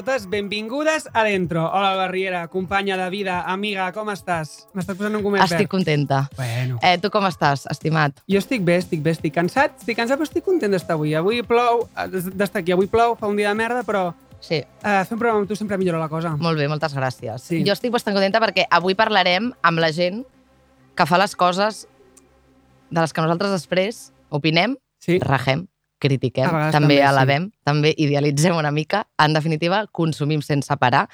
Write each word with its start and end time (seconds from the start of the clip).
Totes, 0.00 0.28
benvingudes 0.30 1.08
a 1.12 1.22
Dentro. 1.24 1.66
Hola, 1.70 1.94
Barriera, 1.94 2.48
companya 2.48 2.96
de 2.96 3.10
vida, 3.10 3.42
amiga, 3.52 3.90
com 3.92 4.08
estàs? 4.08 4.66
M'estàs 4.72 4.96
posant 4.96 5.16
un 5.18 5.22
comet 5.22 5.42
Estic 5.44 5.58
verd. 5.66 5.68
contenta. 5.68 6.20
Bueno, 6.36 6.78
Eh, 6.82 6.96
tu 6.98 7.10
com 7.10 7.24
estàs, 7.26 7.66
estimat? 7.70 8.12
jo 8.26 8.38
estic 8.38 8.62
bé, 8.64 8.76
estic 8.76 9.02
bé, 9.02 9.10
estic 9.10 9.34
cansat, 9.34 9.76
estic 9.78 9.96
cansat, 9.98 10.16
però 10.18 10.24
estic 10.24 10.44
content 10.44 10.72
d'estar 10.72 10.94
avui. 10.94 11.14
Avui 11.14 11.42
plou, 11.42 11.88
eh, 11.96 12.08
d'estar 12.08 12.60
aquí, 12.62 12.72
avui 12.72 12.86
plou, 12.86 13.14
fa 13.16 13.26
un 13.26 13.36
dia 13.36 13.48
de 13.50 13.54
merda, 13.54 13.82
però 13.82 14.14
Sí, 14.40 14.54
eh, 14.54 14.64
fer 14.82 15.12
un 15.12 15.18
programa 15.18 15.40
amb 15.40 15.48
tu 15.48 15.54
sempre 15.54 15.76
millora 15.76 15.98
la 15.98 16.08
cosa. 16.08 16.30
molt 16.34 16.56
bé, 16.58 16.66
moltes 16.66 16.94
gràcies. 16.96 17.38
Sí. 17.42 17.62
Jo 17.62 17.72
estic 17.74 17.90
bastant 17.92 18.14
contenta 18.16 18.40
perquè 18.40 18.64
avui 18.70 18.94
parlarem 18.94 19.52
amb 19.62 19.78
la 19.78 19.92
gent 19.92 20.24
que 20.94 21.04
fa 21.06 21.18
les 21.18 21.36
coses 21.36 21.86
de 22.90 23.00
les 23.02 23.12
que 23.12 23.20
nosaltres 23.20 23.50
després 23.50 24.12
opinem, 24.30 24.78
Sí, 24.98 25.18
regem, 25.18 25.66
critiquem, 26.00 26.48
A 26.48 26.70
també, 26.74 26.98
també, 27.04 27.38
sí. 27.38 27.50
també 27.66 27.94
idealitzem 27.96 28.56
una 28.56 28.72
mica. 28.74 29.04
En 29.20 29.36
definitiva, 29.36 29.84
consumim 29.92 30.42
sense 30.42 30.74
parar. 30.80 31.06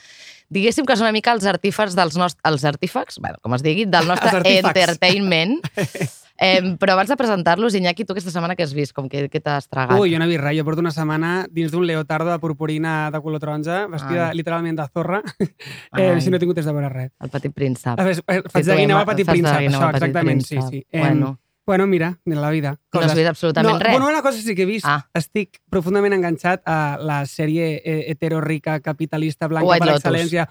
Diguéssim 0.48 0.86
que 0.86 0.94
són 0.94 1.08
una 1.08 1.14
mica 1.16 1.32
els 1.34 1.46
artífecs 1.50 1.96
dels 1.98 2.14
nostres... 2.16 2.40
Els 2.46 2.64
artífecs, 2.68 3.18
bueno, 3.18 3.40
com 3.42 3.56
es 3.56 3.64
digui, 3.66 3.88
del 3.90 4.06
nostre 4.06 4.42
entertainment. 4.60 5.58
eh, 6.38 6.60
però 6.78 6.94
abans 6.94 7.10
de 7.10 7.16
presentar-los, 7.18 7.74
Iñaki, 7.74 8.04
tu 8.06 8.14
aquesta 8.14 8.30
setmana 8.30 8.54
què 8.54 8.62
has 8.62 8.74
vist? 8.76 8.94
Com 8.94 9.08
que, 9.10 9.24
que 9.32 9.40
t'has 9.42 9.66
tragat? 9.66 9.98
Ui, 9.98 10.12
jo 10.12 10.20
no 10.22 10.28
he 10.28 10.30
vist 10.30 10.44
res. 10.44 10.54
Jo 10.60 10.66
porto 10.68 10.84
una 10.84 10.92
setmana 10.94 11.32
dins 11.50 11.74
d'un 11.74 11.86
leotardo 11.88 12.30
de 12.30 12.38
purpurina 12.42 13.10
de 13.10 13.20
color 13.24 13.42
taronja, 13.42 13.86
vestida 13.90 14.28
Ai. 14.28 14.36
literalment 14.38 14.78
de 14.78 14.86
zorra, 14.94 15.22
eh, 15.98 16.20
si 16.20 16.30
no 16.30 16.38
he 16.38 16.42
tingut 16.44 16.60
temps 16.60 16.70
de 16.70 16.76
veure 16.76 16.92
res. 16.94 17.10
El 17.20 17.32
petit 17.34 17.56
príncep. 17.56 17.98
A 17.98 18.06
veure, 18.06 18.22
eh, 18.22 18.42
faig 18.52 18.70
de 18.70 18.78
guineu 18.84 19.00
al 19.02 19.10
petit 19.10 19.26
príncep, 19.26 19.66
això, 19.66 19.90
exactament, 19.96 20.46
sí, 20.46 20.54
Príncep. 20.60 20.70
sí. 20.70 20.86
Em, 20.92 21.02
Bueno. 21.08 21.34
Bueno, 21.66 21.88
mira, 21.88 22.20
de 22.24 22.36
la 22.36 22.50
vida. 22.50 22.78
No 22.94 23.00
has 23.00 23.14
vist 23.14 23.26
absolutament 23.26 23.74
no, 23.74 23.80
res? 23.82 23.92
Bueno, 23.92 24.06
una 24.08 24.22
cosa 24.22 24.38
sí 24.38 24.54
que 24.54 24.62
he 24.62 24.66
vist. 24.66 24.86
Ah. 24.86 25.08
Estic 25.18 25.58
profundament 25.68 26.14
enganxat 26.14 26.62
a 26.62 26.96
la 27.02 27.24
sèrie 27.26 27.80
eh, 27.82 28.04
heterorica, 28.12 28.78
capitalista, 28.80 29.48
blanca 29.50 29.72
White 29.72 29.82
per 29.82 29.88
Lotus. 29.90 30.04
excel·lència. 30.04 30.46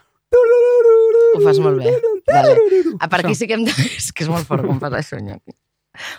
Ho 1.36 1.42
fas 1.44 1.62
molt 1.64 1.80
bé. 1.80 1.96
Vale. 2.28 2.58
A 3.00 3.08
per 3.08 3.22
aquí 3.22 3.36
sí 3.36 3.48
que 3.48 3.56
hem 3.56 3.64
de... 3.64 3.72
És 3.96 4.12
que 4.12 4.28
és 4.28 4.32
molt 4.32 4.48
fort 4.50 4.68
com 4.68 4.82
fas 4.84 5.00
això, 5.00 5.20
Iñaki. 5.22 5.56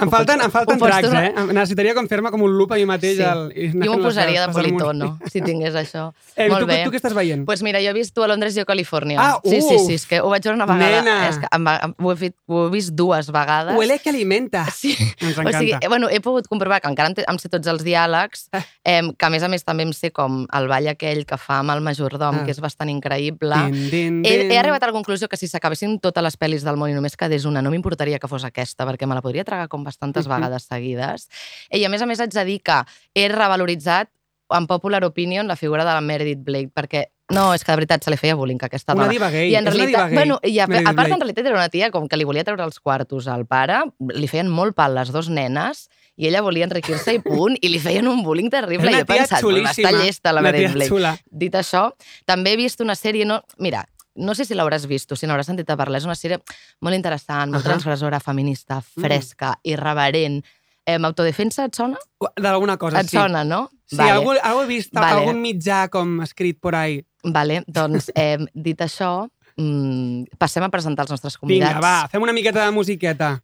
Em 0.00 0.10
falten, 0.10 0.40
em 0.40 0.50
falten 0.50 0.78
dracs, 0.78 1.02
tornar- 1.08 1.24
eh? 1.24 1.32
Em- 1.36 1.52
Necessitaria 1.56 1.94
com 1.94 2.06
fer-me 2.08 2.30
com 2.30 2.42
un 2.42 2.56
loop 2.56 2.72
a 2.72 2.76
mi 2.76 2.84
mateix. 2.86 3.16
Sí. 3.18 3.22
Al, 3.22 3.50
i 3.54 3.70
Jo 3.72 3.94
m'ho 3.96 4.02
posaria 4.02 4.46
de 4.46 4.52
politono, 4.52 5.18
si 5.32 5.40
tingués 5.42 5.74
això. 5.74 6.12
Eh, 6.36 6.48
Molt 6.48 6.60
tu, 6.64 6.66
bé. 6.66 6.82
tu 6.84 6.90
què 6.90 6.96
estàs 7.00 7.14
veient? 7.14 7.40
Doncs 7.44 7.46
pues 7.46 7.62
mira, 7.62 7.80
jo 7.80 7.90
he 7.90 7.92
vist 7.96 8.14
tu 8.14 8.22
a 8.22 8.28
Londres 8.28 8.54
i 8.54 8.60
jo 8.60 8.62
a 8.62 8.66
Califòrnia. 8.66 9.18
Ah, 9.20 9.40
sí, 9.44 9.60
sí, 9.60 9.74
uf! 9.74 9.86
sí, 9.86 9.94
és 9.94 10.06
que 10.06 10.20
ho 10.20 10.28
vaig 10.30 10.42
veure 10.44 10.56
una 10.56 10.66
vegada. 10.66 11.02
Nena! 11.02 11.28
És 11.28 11.38
que 11.38 11.46
em 11.52 11.66
em, 11.68 11.94
ho, 11.98 12.12
he 12.12 12.16
fet, 12.16 12.34
ho 12.46 12.66
he 12.66 12.70
vist 12.70 12.92
dues 12.94 13.30
vegades. 13.32 13.76
Huele 13.76 13.98
que 13.98 14.10
alimenta. 14.10 14.66
Sí. 14.76 14.92
Ens 15.20 15.38
O 15.38 15.40
encanta. 15.40 15.58
sigui, 15.58 15.72
eh, 15.72 15.88
bueno, 15.88 16.08
he 16.10 16.20
pogut 16.20 16.46
comprovar 16.48 16.80
que 16.82 16.88
encara 16.88 17.08
em, 17.16 17.38
sé 17.38 17.48
tots 17.48 17.66
els 17.66 17.82
diàlegs, 17.84 18.48
eh, 18.84 19.00
que 19.16 19.26
a 19.26 19.30
més 19.30 19.42
a 19.42 19.48
més 19.48 19.64
també 19.64 19.82
em 19.86 19.92
sé 19.96 20.10
com 20.12 20.46
el 20.52 20.68
ball 20.68 20.88
aquell 20.88 21.24
que 21.26 21.36
fa 21.40 21.60
amb 21.60 21.70
el 21.72 21.80
majordom, 21.80 22.40
Ah. 22.40 22.44
que 22.44 22.50
és 22.52 22.60
bastant 22.60 22.90
increïble. 22.90 23.54
Din, 23.70 23.90
din, 23.90 24.22
He, 24.24 24.38
din. 24.38 24.50
he 24.52 24.58
arribat 24.58 24.82
a 24.82 24.86
la 24.86 24.92
conclusió 24.92 25.28
que 25.28 25.36
si 25.36 25.48
s'acabessin 25.48 25.98
totes 26.00 26.22
les 26.22 26.36
pel·lis 26.38 26.62
del 26.62 26.76
món 26.76 26.90
i 26.90 26.94
només 26.94 27.16
quedés 27.16 27.44
una, 27.46 27.62
no 27.62 27.70
m'importaria 27.70 28.18
que 28.18 28.28
fos 28.28 28.44
aquesta, 28.44 28.84
perquè 28.86 29.06
me 29.06 29.14
la 29.14 29.22
podria 29.22 29.44
tragar 29.44 29.65
com 29.68 29.84
bastantes 29.84 30.26
Mhm. 30.26 30.34
vegades 30.34 30.62
seguides. 30.64 31.28
I 31.70 31.84
a 31.84 31.88
més 31.88 32.02
a 32.02 32.06
més 32.06 32.20
haig 32.20 32.30
de 32.32 32.44
dir 32.44 32.60
que 32.62 32.82
he 33.14 33.28
revaloritzat 33.28 34.08
en 34.50 34.66
popular 34.66 35.04
opinion 35.04 35.46
la 35.48 35.56
figura 35.56 35.84
de 35.84 35.90
la 35.92 36.00
Meredith 36.00 36.44
Blake, 36.44 36.70
perquè 36.72 37.06
no, 37.30 37.52
és 37.52 37.64
que 37.64 37.72
de 37.72 37.76
veritat 37.76 38.04
se 38.04 38.10
li 38.12 38.16
feia 38.16 38.36
bullying 38.36 38.60
aquesta 38.62 38.92
Una 38.94 39.02
dona. 39.02 39.12
diva 39.12 39.30
gay. 39.30 39.50
I 39.50 39.56
en 39.56 39.62
una 39.66 39.70
realitat, 39.72 40.06
gay. 40.10 40.14
bueno, 40.14 40.38
i 40.44 40.60
a, 40.60 40.68
Meredith 40.68 40.88
a 40.88 40.92
part, 40.94 41.10
en 41.10 41.18
realitat 41.20 41.46
era 41.46 41.56
una 41.56 41.68
tia 41.68 41.90
com 41.90 42.06
que 42.06 42.16
li 42.16 42.22
volia 42.22 42.44
treure 42.44 42.62
els 42.62 42.78
quartos 42.78 43.26
al 43.26 43.46
pare, 43.46 43.80
li 44.14 44.28
feien 44.28 44.48
molt 44.48 44.76
pal 44.76 44.94
les 44.94 45.10
dues 45.10 45.28
nenes, 45.28 45.88
i 46.16 46.28
ella 46.28 46.40
volia 46.40 46.64
enriquir-se 46.64 47.14
i 47.14 47.18
punt, 47.18 47.58
i 47.60 47.68
li 47.68 47.80
feien 47.80 48.06
un 48.06 48.22
bullying 48.22 48.48
terrible. 48.48 48.86
Era 48.88 49.00
I 49.00 49.02
una 49.02 49.04
jo 49.04 49.12
he 49.12 49.16
pensat, 49.18 49.40
"Però 49.42 49.50
xulíssima. 49.50 49.90
està 49.90 50.04
llesta 50.04 50.32
la 50.32 50.40
Una 50.40 50.52
Meredith 50.52 50.72
Blake. 50.74 50.88
xula. 50.88 51.18
Dit 51.28 51.52
això, 51.54 51.92
també 52.24 52.52
he 52.52 52.56
vist 52.56 52.80
una 52.80 52.94
sèrie... 52.94 53.26
No, 53.26 53.42
mira, 53.58 53.88
no 54.16 54.34
sé 54.34 54.44
si 54.44 54.54
l'hauràs 54.54 54.86
vist 54.86 55.12
o 55.12 55.16
si 55.16 55.26
n'hauràs 55.26 55.46
sentit 55.50 55.68
a 55.70 55.76
parlar. 55.76 55.98
És 56.00 56.06
una 56.08 56.14
sèrie 56.18 56.40
molt 56.80 56.96
interessant, 56.96 57.50
molt 57.52 57.64
Ahà. 57.64 57.70
transgressora, 57.72 58.20
feminista, 58.20 58.80
Mm. 58.80 59.02
fresca, 59.02 59.58
irreverent. 59.62 60.44
Eh, 60.86 60.98
autodefensa 61.02 61.64
et 61.66 61.74
sona? 61.74 61.96
D'alguna 62.36 62.76
cosa, 62.76 63.00
et 63.00 63.08
sí. 63.08 63.16
sona, 63.16 63.44
no? 63.44 63.70
Sí, 63.86 63.98
algú, 64.00 64.32
algú 64.42 64.62
he 64.62 64.66
vist 64.66 64.92
Vale. 64.94 65.20
algun 65.20 65.40
mitjà 65.42 65.88
com 65.90 66.20
escrit 66.22 66.58
por 66.60 66.74
ahí. 66.74 67.04
Vale, 67.24 67.64
doncs, 67.66 68.10
eh, 68.14 68.38
dit 68.54 68.78
això, 68.78 69.28
mm, 69.56 70.36
passem 70.38 70.62
a 70.62 70.68
presentar 70.70 71.02
els 71.04 71.10
nostres 71.10 71.36
convidats. 71.38 71.74
Vinga, 71.74 71.80
va, 71.80 72.08
fem 72.08 72.22
una 72.22 72.32
miqueta 72.32 72.64
de 72.64 72.70
musiqueta. 72.70 73.40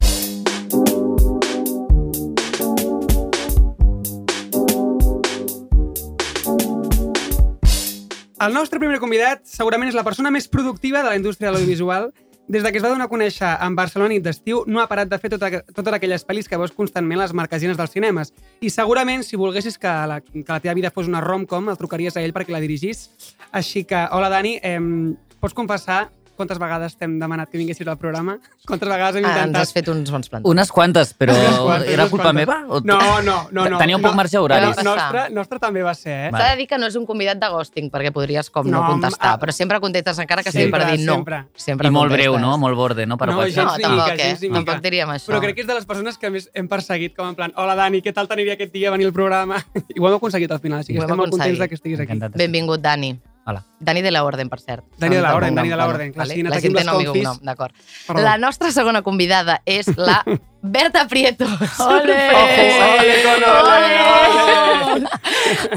El 8.43 8.51
nostre 8.51 8.75
primer 8.75 8.97
convidat 8.99 9.45
segurament 9.47 9.87
és 9.87 9.95
la 9.95 10.03
persona 10.03 10.27
més 10.33 10.49
productiva 10.51 10.99
de 10.99 11.07
la 11.07 11.15
indústria 11.15 11.47
de 11.47 11.53
l'audiovisual. 11.53 12.09
Des 12.51 12.65
de 12.65 12.71
que 12.73 12.79
es 12.81 12.83
va 12.83 12.89
donar 12.91 13.05
a 13.07 13.11
conèixer 13.11 13.47
en 13.63 13.77
Barcelona 13.77 14.11
nit 14.11 14.25
d'estiu, 14.25 14.65
no 14.67 14.81
ha 14.81 14.87
parat 14.89 15.07
de 15.07 15.19
fer 15.21 15.29
tota, 15.31 15.61
totes 15.71 15.95
aquelles 15.95 16.25
pel·lis 16.27 16.49
que 16.51 16.59
veus 16.59 16.73
constantment 16.75 17.21
les 17.21 17.31
marquesines 17.31 17.79
dels 17.79 17.93
cinemes. 17.95 18.33
I 18.59 18.67
segurament, 18.73 19.23
si 19.23 19.39
volguessis 19.39 19.79
que 19.79 19.93
la, 20.11 20.19
que 20.19 20.43
la 20.49 20.59
teva 20.59 20.75
vida 20.75 20.91
fos 20.91 21.07
una 21.07 21.21
rom-com, 21.23 21.71
el 21.71 21.79
trucaries 21.79 22.19
a 22.19 22.25
ell 22.25 22.35
perquè 22.35 22.51
la 22.51 22.59
dirigís. 22.59 23.05
Així 23.55 23.85
que, 23.87 24.03
hola 24.11 24.27
Dani, 24.33 24.57
eh, 24.59 24.75
pots 25.39 25.55
confessar 25.55 26.09
quantes 26.35 26.57
vegades 26.59 26.95
t'hem 26.97 27.19
demanat 27.19 27.49
que 27.49 27.57
vinguessis 27.57 27.87
al 27.87 27.97
programa? 27.97 28.37
Quantes 28.65 28.89
vegades 28.89 29.15
hem 29.19 29.25
Ah, 29.25 29.29
ens 29.29 29.37
intentat... 29.37 29.61
has 29.61 29.73
fet 29.73 29.87
uns 29.89 30.09
bons 30.11 30.29
plans. 30.29 30.45
Unes 30.49 30.71
quantes, 30.71 31.13
però 31.17 31.33
Unes 31.37 31.59
quantes, 31.59 31.89
era 31.93 32.07
culpa 32.09 32.31
quantes. 32.31 32.47
meva? 32.47 32.57
O 32.69 32.81
No, 32.83 32.97
no, 33.21 33.47
no. 33.51 33.65
no 33.69 33.77
Teníeu 33.77 33.97
no, 33.99 34.07
poc 34.07 34.15
marge 34.15 34.37
horari. 34.37 34.65
Va 34.65 34.69
No, 34.69 34.75
passar. 34.75 35.13
nostre, 35.13 35.35
nostre 35.35 35.59
també 35.59 35.83
va 35.83 35.93
ser, 35.93 36.27
eh? 36.27 36.31
S'ha 36.31 36.49
de 36.51 36.57
dir 36.57 36.67
que 36.67 36.77
no 36.77 36.87
és 36.87 36.95
un 36.95 37.05
convidat 37.05 37.37
de 37.39 37.49
ghosting, 37.49 37.89
perquè 37.91 38.11
podries 38.11 38.49
com 38.49 38.65
no, 38.69 38.81
No, 38.81 38.87
contestar, 38.91 39.33
ah, 39.33 39.39
però 39.39 39.51
sempre 39.51 39.79
contestes 39.79 40.19
encara 40.19 40.43
que 40.43 40.51
sigui 40.51 40.71
per 40.71 40.85
dir 40.91 41.05
no. 41.05 41.15
sempre. 41.15 41.45
sempre 41.55 41.87
I 41.87 41.91
molt 41.91 42.11
breu, 42.11 42.37
no? 42.39 42.57
Molt 42.57 42.75
borde, 42.75 43.05
no? 43.05 43.17
Per 43.17 43.27
No. 43.27 43.35
No, 43.35 43.47
gens 43.49 43.77
ni 43.77 43.83
tampoc, 43.83 44.11
mica, 44.11 44.15
eh? 44.15 44.27
gens 44.29 44.41
ni 44.41 44.49
mica. 44.49 44.63
Tampoc 44.65 44.83
diríem 44.83 45.09
això. 45.09 45.27
Però 45.31 45.39
crec 45.41 45.55
que 45.55 45.61
és 45.61 45.67
de 45.67 45.73
les 45.75 45.85
persones 45.85 46.17
que 46.17 46.29
més 46.29 46.49
hem 46.53 46.67
perseguit, 46.67 47.15
com 47.15 47.27
en 47.27 47.35
plan, 47.35 47.51
hola 47.55 47.75
Dani, 47.75 48.01
què 48.01 48.13
tal 48.13 48.27
t'aniria 48.27 48.53
aquest 48.53 48.71
dia 48.73 48.89
a 48.89 48.91
venir 48.91 49.05
al 49.07 49.13
programa? 49.13 49.57
I 49.95 49.99
ho 49.99 50.07
hem 50.07 50.15
aconseguit 50.15 50.51
al 50.51 50.59
final, 50.59 50.79
així 50.79 50.93
que 50.93 50.99
estem 50.99 51.17
molt 51.17 51.31
contents 51.31 51.59
que 51.67 51.75
estiguis 51.75 51.99
aquí. 51.99 52.19
Benvingut, 52.35 52.81
Dani. 52.81 53.19
Hola. 53.45 53.63
Dani 53.79 54.01
de 54.01 54.11
la 54.11 54.23
Orden, 54.23 54.49
per 54.49 54.59
cert. 54.61 54.85
Dani 54.97 55.15
de 55.17 55.21
la 55.21 55.35
Orden, 55.35 55.55
Dani 55.55 55.69
de 55.69 55.75
la 55.75 55.87
Orden, 55.87 56.13
La 56.15 56.25
les 56.25 56.85
nom 56.85 57.01
i 57.01 57.05
confis. 57.05 57.23
cognom, 57.27 57.39
d'acord. 57.43 57.75
La 58.23 58.37
nostra 58.37 58.71
segona 58.71 59.01
convidada 59.01 59.61
és 59.65 59.89
la 59.97 60.23
Berta 60.65 61.05
Prieto. 61.09 61.43
Ole! 61.79 62.15
Ole, 62.31 63.15
con 63.23 63.43
ole, 63.43 63.99
ole! 64.07 65.09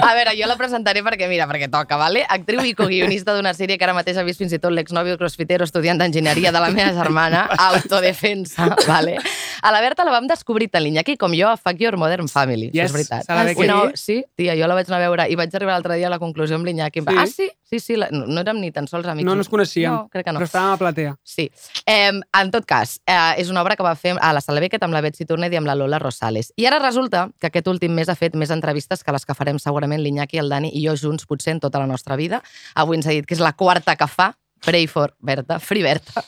A 0.01 0.13
veure, 0.15 0.35
jo 0.39 0.47
la 0.47 0.55
presentaré 0.55 1.03
perquè, 1.03 1.27
mira, 1.27 1.49
perquè 1.51 1.67
toca, 1.73 1.97
vale? 1.99 2.23
Actriu 2.23 2.63
i 2.63 2.71
coguionista 2.79 3.35
d'una 3.35 3.51
sèrie 3.57 3.75
que 3.81 3.85
ara 3.87 3.97
mateix 3.97 4.21
ha 4.21 4.25
vist 4.27 4.39
fins 4.39 4.55
i 4.55 4.61
tot 4.63 4.71
l'exnòvio 4.71 5.17
crossfitero 5.19 5.67
estudiant 5.67 5.99
d'enginyeria 5.99 6.53
de 6.55 6.63
la 6.63 6.71
meva 6.71 6.93
germana, 6.95 7.49
Autodefensa, 7.67 8.69
vale? 8.87 9.17
A 9.63 9.73
la 9.75 9.81
Berta 9.83 10.07
la 10.07 10.15
vam 10.15 10.29
descobrir 10.31 10.69
tant 10.71 10.85
l'Iñaki 10.85 11.17
com 11.19 11.35
jo 11.35 11.49
a 11.51 11.57
Fuck 11.59 11.83
Your 11.83 11.99
Modern 11.99 12.31
Family, 12.31 12.71
Yes, 12.71 12.93
és 12.93 12.95
veritat. 12.95 13.27
que 13.27 13.67
Una-. 13.67 13.91
Sí, 13.99 14.21
tia, 14.39 14.55
jo 14.55 14.71
la 14.71 14.79
vaig 14.79 14.87
anar 14.87 15.01
a 15.03 15.07
veure 15.09 15.27
i 15.33 15.35
vaig 15.35 15.51
arribar 15.59 15.75
l'altre 15.75 15.99
dia 15.99 16.07
a 16.07 16.15
la 16.15 16.21
conclusió 16.23 16.55
amb 16.61 16.69
l'Iñaki. 16.69 17.03
Sí? 17.03 17.17
Ah, 17.19 17.27
sí? 17.27 17.51
Sí, 17.67 17.81
sí, 17.81 17.97
la, 17.99 18.07
no, 18.15 18.29
no 18.31 18.43
érem 18.45 18.61
ni 18.63 18.71
tan 18.71 18.87
sols 18.87 19.09
amics. 19.11 19.27
No, 19.27 19.35
no 19.35 19.43
ens 19.43 19.51
coneixíem. 19.51 19.91
No, 19.91 20.07
crec 20.13 20.29
que 20.29 20.35
no. 20.35 20.39
Però 20.39 20.47
estàvem 20.47 20.77
a 20.77 20.79
platea. 20.79 21.15
Sí. 21.27 21.49
Eh, 21.83 22.13
en 22.15 22.53
tot 22.55 22.69
cas, 22.69 23.01
eh, 23.11 23.17
és 23.43 23.51
una 23.51 23.65
obra 23.65 23.75
que 23.75 23.83
va 23.83 23.97
fer 23.99 24.15
a 24.15 24.31
la 24.37 24.43
Sala 24.45 24.63
Beckett 24.63 24.87
amb 24.87 24.95
la 24.95 25.03
Betsy 25.03 25.27
Turner 25.27 25.51
i 25.51 25.59
amb 25.59 25.67
la 25.67 25.75
Lola 25.75 25.99
Rosales. 25.99 26.53
I 26.57 26.69
ara 26.71 26.79
resulta 26.79 27.27
que 27.41 27.51
aquest 27.51 27.67
últim 27.73 27.97
mes 27.99 28.09
ha 28.09 28.15
fet 28.15 28.39
més 28.39 28.55
entrevistes 28.55 29.03
que 29.03 29.15
les 29.15 29.27
que 29.27 29.35
farem 29.35 29.59
segurament 29.59 30.05
l'Iñaki, 30.05 30.39
el 30.39 30.53
Dani 30.53 30.71
i 30.71 30.87
jo 30.87 30.95
junts 30.95 31.27
potser 31.27 31.57
en 31.57 31.65
tota 31.67 31.83
la 31.83 31.91
nostra 31.91 32.15
vida. 32.15 32.43
Avui 32.79 33.01
ens 33.01 33.11
ha 33.11 33.19
dit 33.19 33.27
que 33.27 33.35
és 33.35 33.43
la 33.43 33.57
quarta 33.59 33.99
que 33.99 34.07
fa. 34.07 34.33
Pray 34.63 34.87
for 34.87 35.17
Berta. 35.19 35.59
Free 35.59 35.83
Berta. 35.83 36.23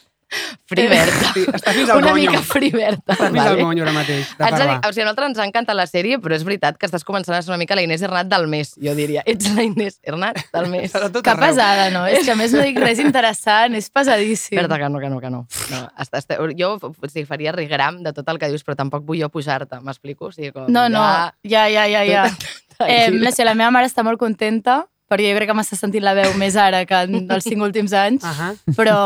Free 0.69 0.87
Berta. 0.88 1.32
Sí, 1.32 1.44
estàs 1.49 1.75
fins 1.75 1.90
al 1.90 1.99
Una 2.02 2.11
monyo. 2.12 2.31
mica 2.31 2.43
free 2.44 2.70
Berta. 2.70 3.14
Estàs 3.14 3.31
fins 3.32 3.46
al 3.46 3.58
monyo 3.62 3.85
ara 3.87 3.93
mateix, 3.96 4.26
de 4.37 4.44
de 4.44 4.50
dir, 4.50 4.58
parlar. 4.58 4.79
o 4.88 4.93
sigui, 4.93 5.02
a 5.02 5.06
nosaltres 5.08 5.29
ens 5.31 5.38
encanta 5.46 5.75
la 5.75 5.87
sèrie, 5.88 6.19
però 6.20 6.35
és 6.37 6.44
veritat 6.44 6.76
que 6.79 6.87
estàs 6.87 7.05
començant 7.08 7.37
a 7.37 7.40
ser 7.43 7.50
una 7.52 7.58
mica 7.62 7.75
la 7.79 7.82
Inés 7.87 8.02
Hernat 8.02 8.29
del 8.29 8.46
mes, 8.52 8.75
jo 8.82 8.94
diria. 8.99 9.23
Ets 9.26 9.49
la 9.56 9.64
Inés 9.64 9.99
Hernat 10.02 10.38
del 10.52 10.69
mes. 10.75 10.93
Que 10.93 10.99
arreu. 11.31 11.40
pesada, 11.46 11.88
no? 11.90 12.06
És 12.06 12.25
que 12.26 12.32
a 12.32 12.37
més 12.37 12.52
no 12.52 12.62
dic 12.62 12.79
res 12.82 12.99
interessant, 13.00 13.75
és 13.75 13.88
pesadíssim. 13.90 14.56
Berta, 14.61 14.79
que 14.79 14.88
no, 14.88 15.00
que 15.00 15.08
no, 15.08 15.20
que 15.20 15.31
no. 15.31 15.46
no 15.73 15.81
està, 15.99 16.19
està, 16.20 16.37
jo 16.58 16.75
o 16.82 16.93
sigui, 17.08 17.25
faria 17.26 17.52
rigram 17.56 18.02
de 18.05 18.12
tot 18.12 18.29
el 18.29 18.38
que 18.38 18.49
dius, 18.52 18.64
però 18.64 18.76
tampoc 18.76 19.05
vull 19.08 19.20
jo 19.23 19.29
pujar-te, 19.32 19.81
m'explico? 19.81 20.29
O 20.29 20.32
sigui, 20.32 20.52
com, 20.52 20.69
No, 20.69 20.88
no, 20.88 21.00
Ja, 21.00 21.32
ja, 21.43 21.67
ja, 21.69 21.87
ja, 21.88 22.05
ja. 22.05 22.25
Eh, 22.87 23.11
no 23.11 23.32
sé, 23.35 23.43
la 23.43 23.56
meva 23.58 23.73
mare 23.75 23.88
està 23.90 24.05
molt 24.06 24.20
contenta, 24.20 24.85
perquè 25.09 25.31
jo 25.33 25.37
crec 25.39 25.49
que 25.49 25.57
m'està 25.57 25.77
sentint 25.81 26.05
la 26.05 26.15
veu 26.15 26.35
més 26.37 26.57
ara 26.57 26.85
que 26.87 26.95
en 27.09 27.27
els 27.35 27.45
cinc 27.49 27.63
últims 27.65 27.93
anys, 27.97 28.25
Ahà. 28.25 28.53
però 28.77 28.99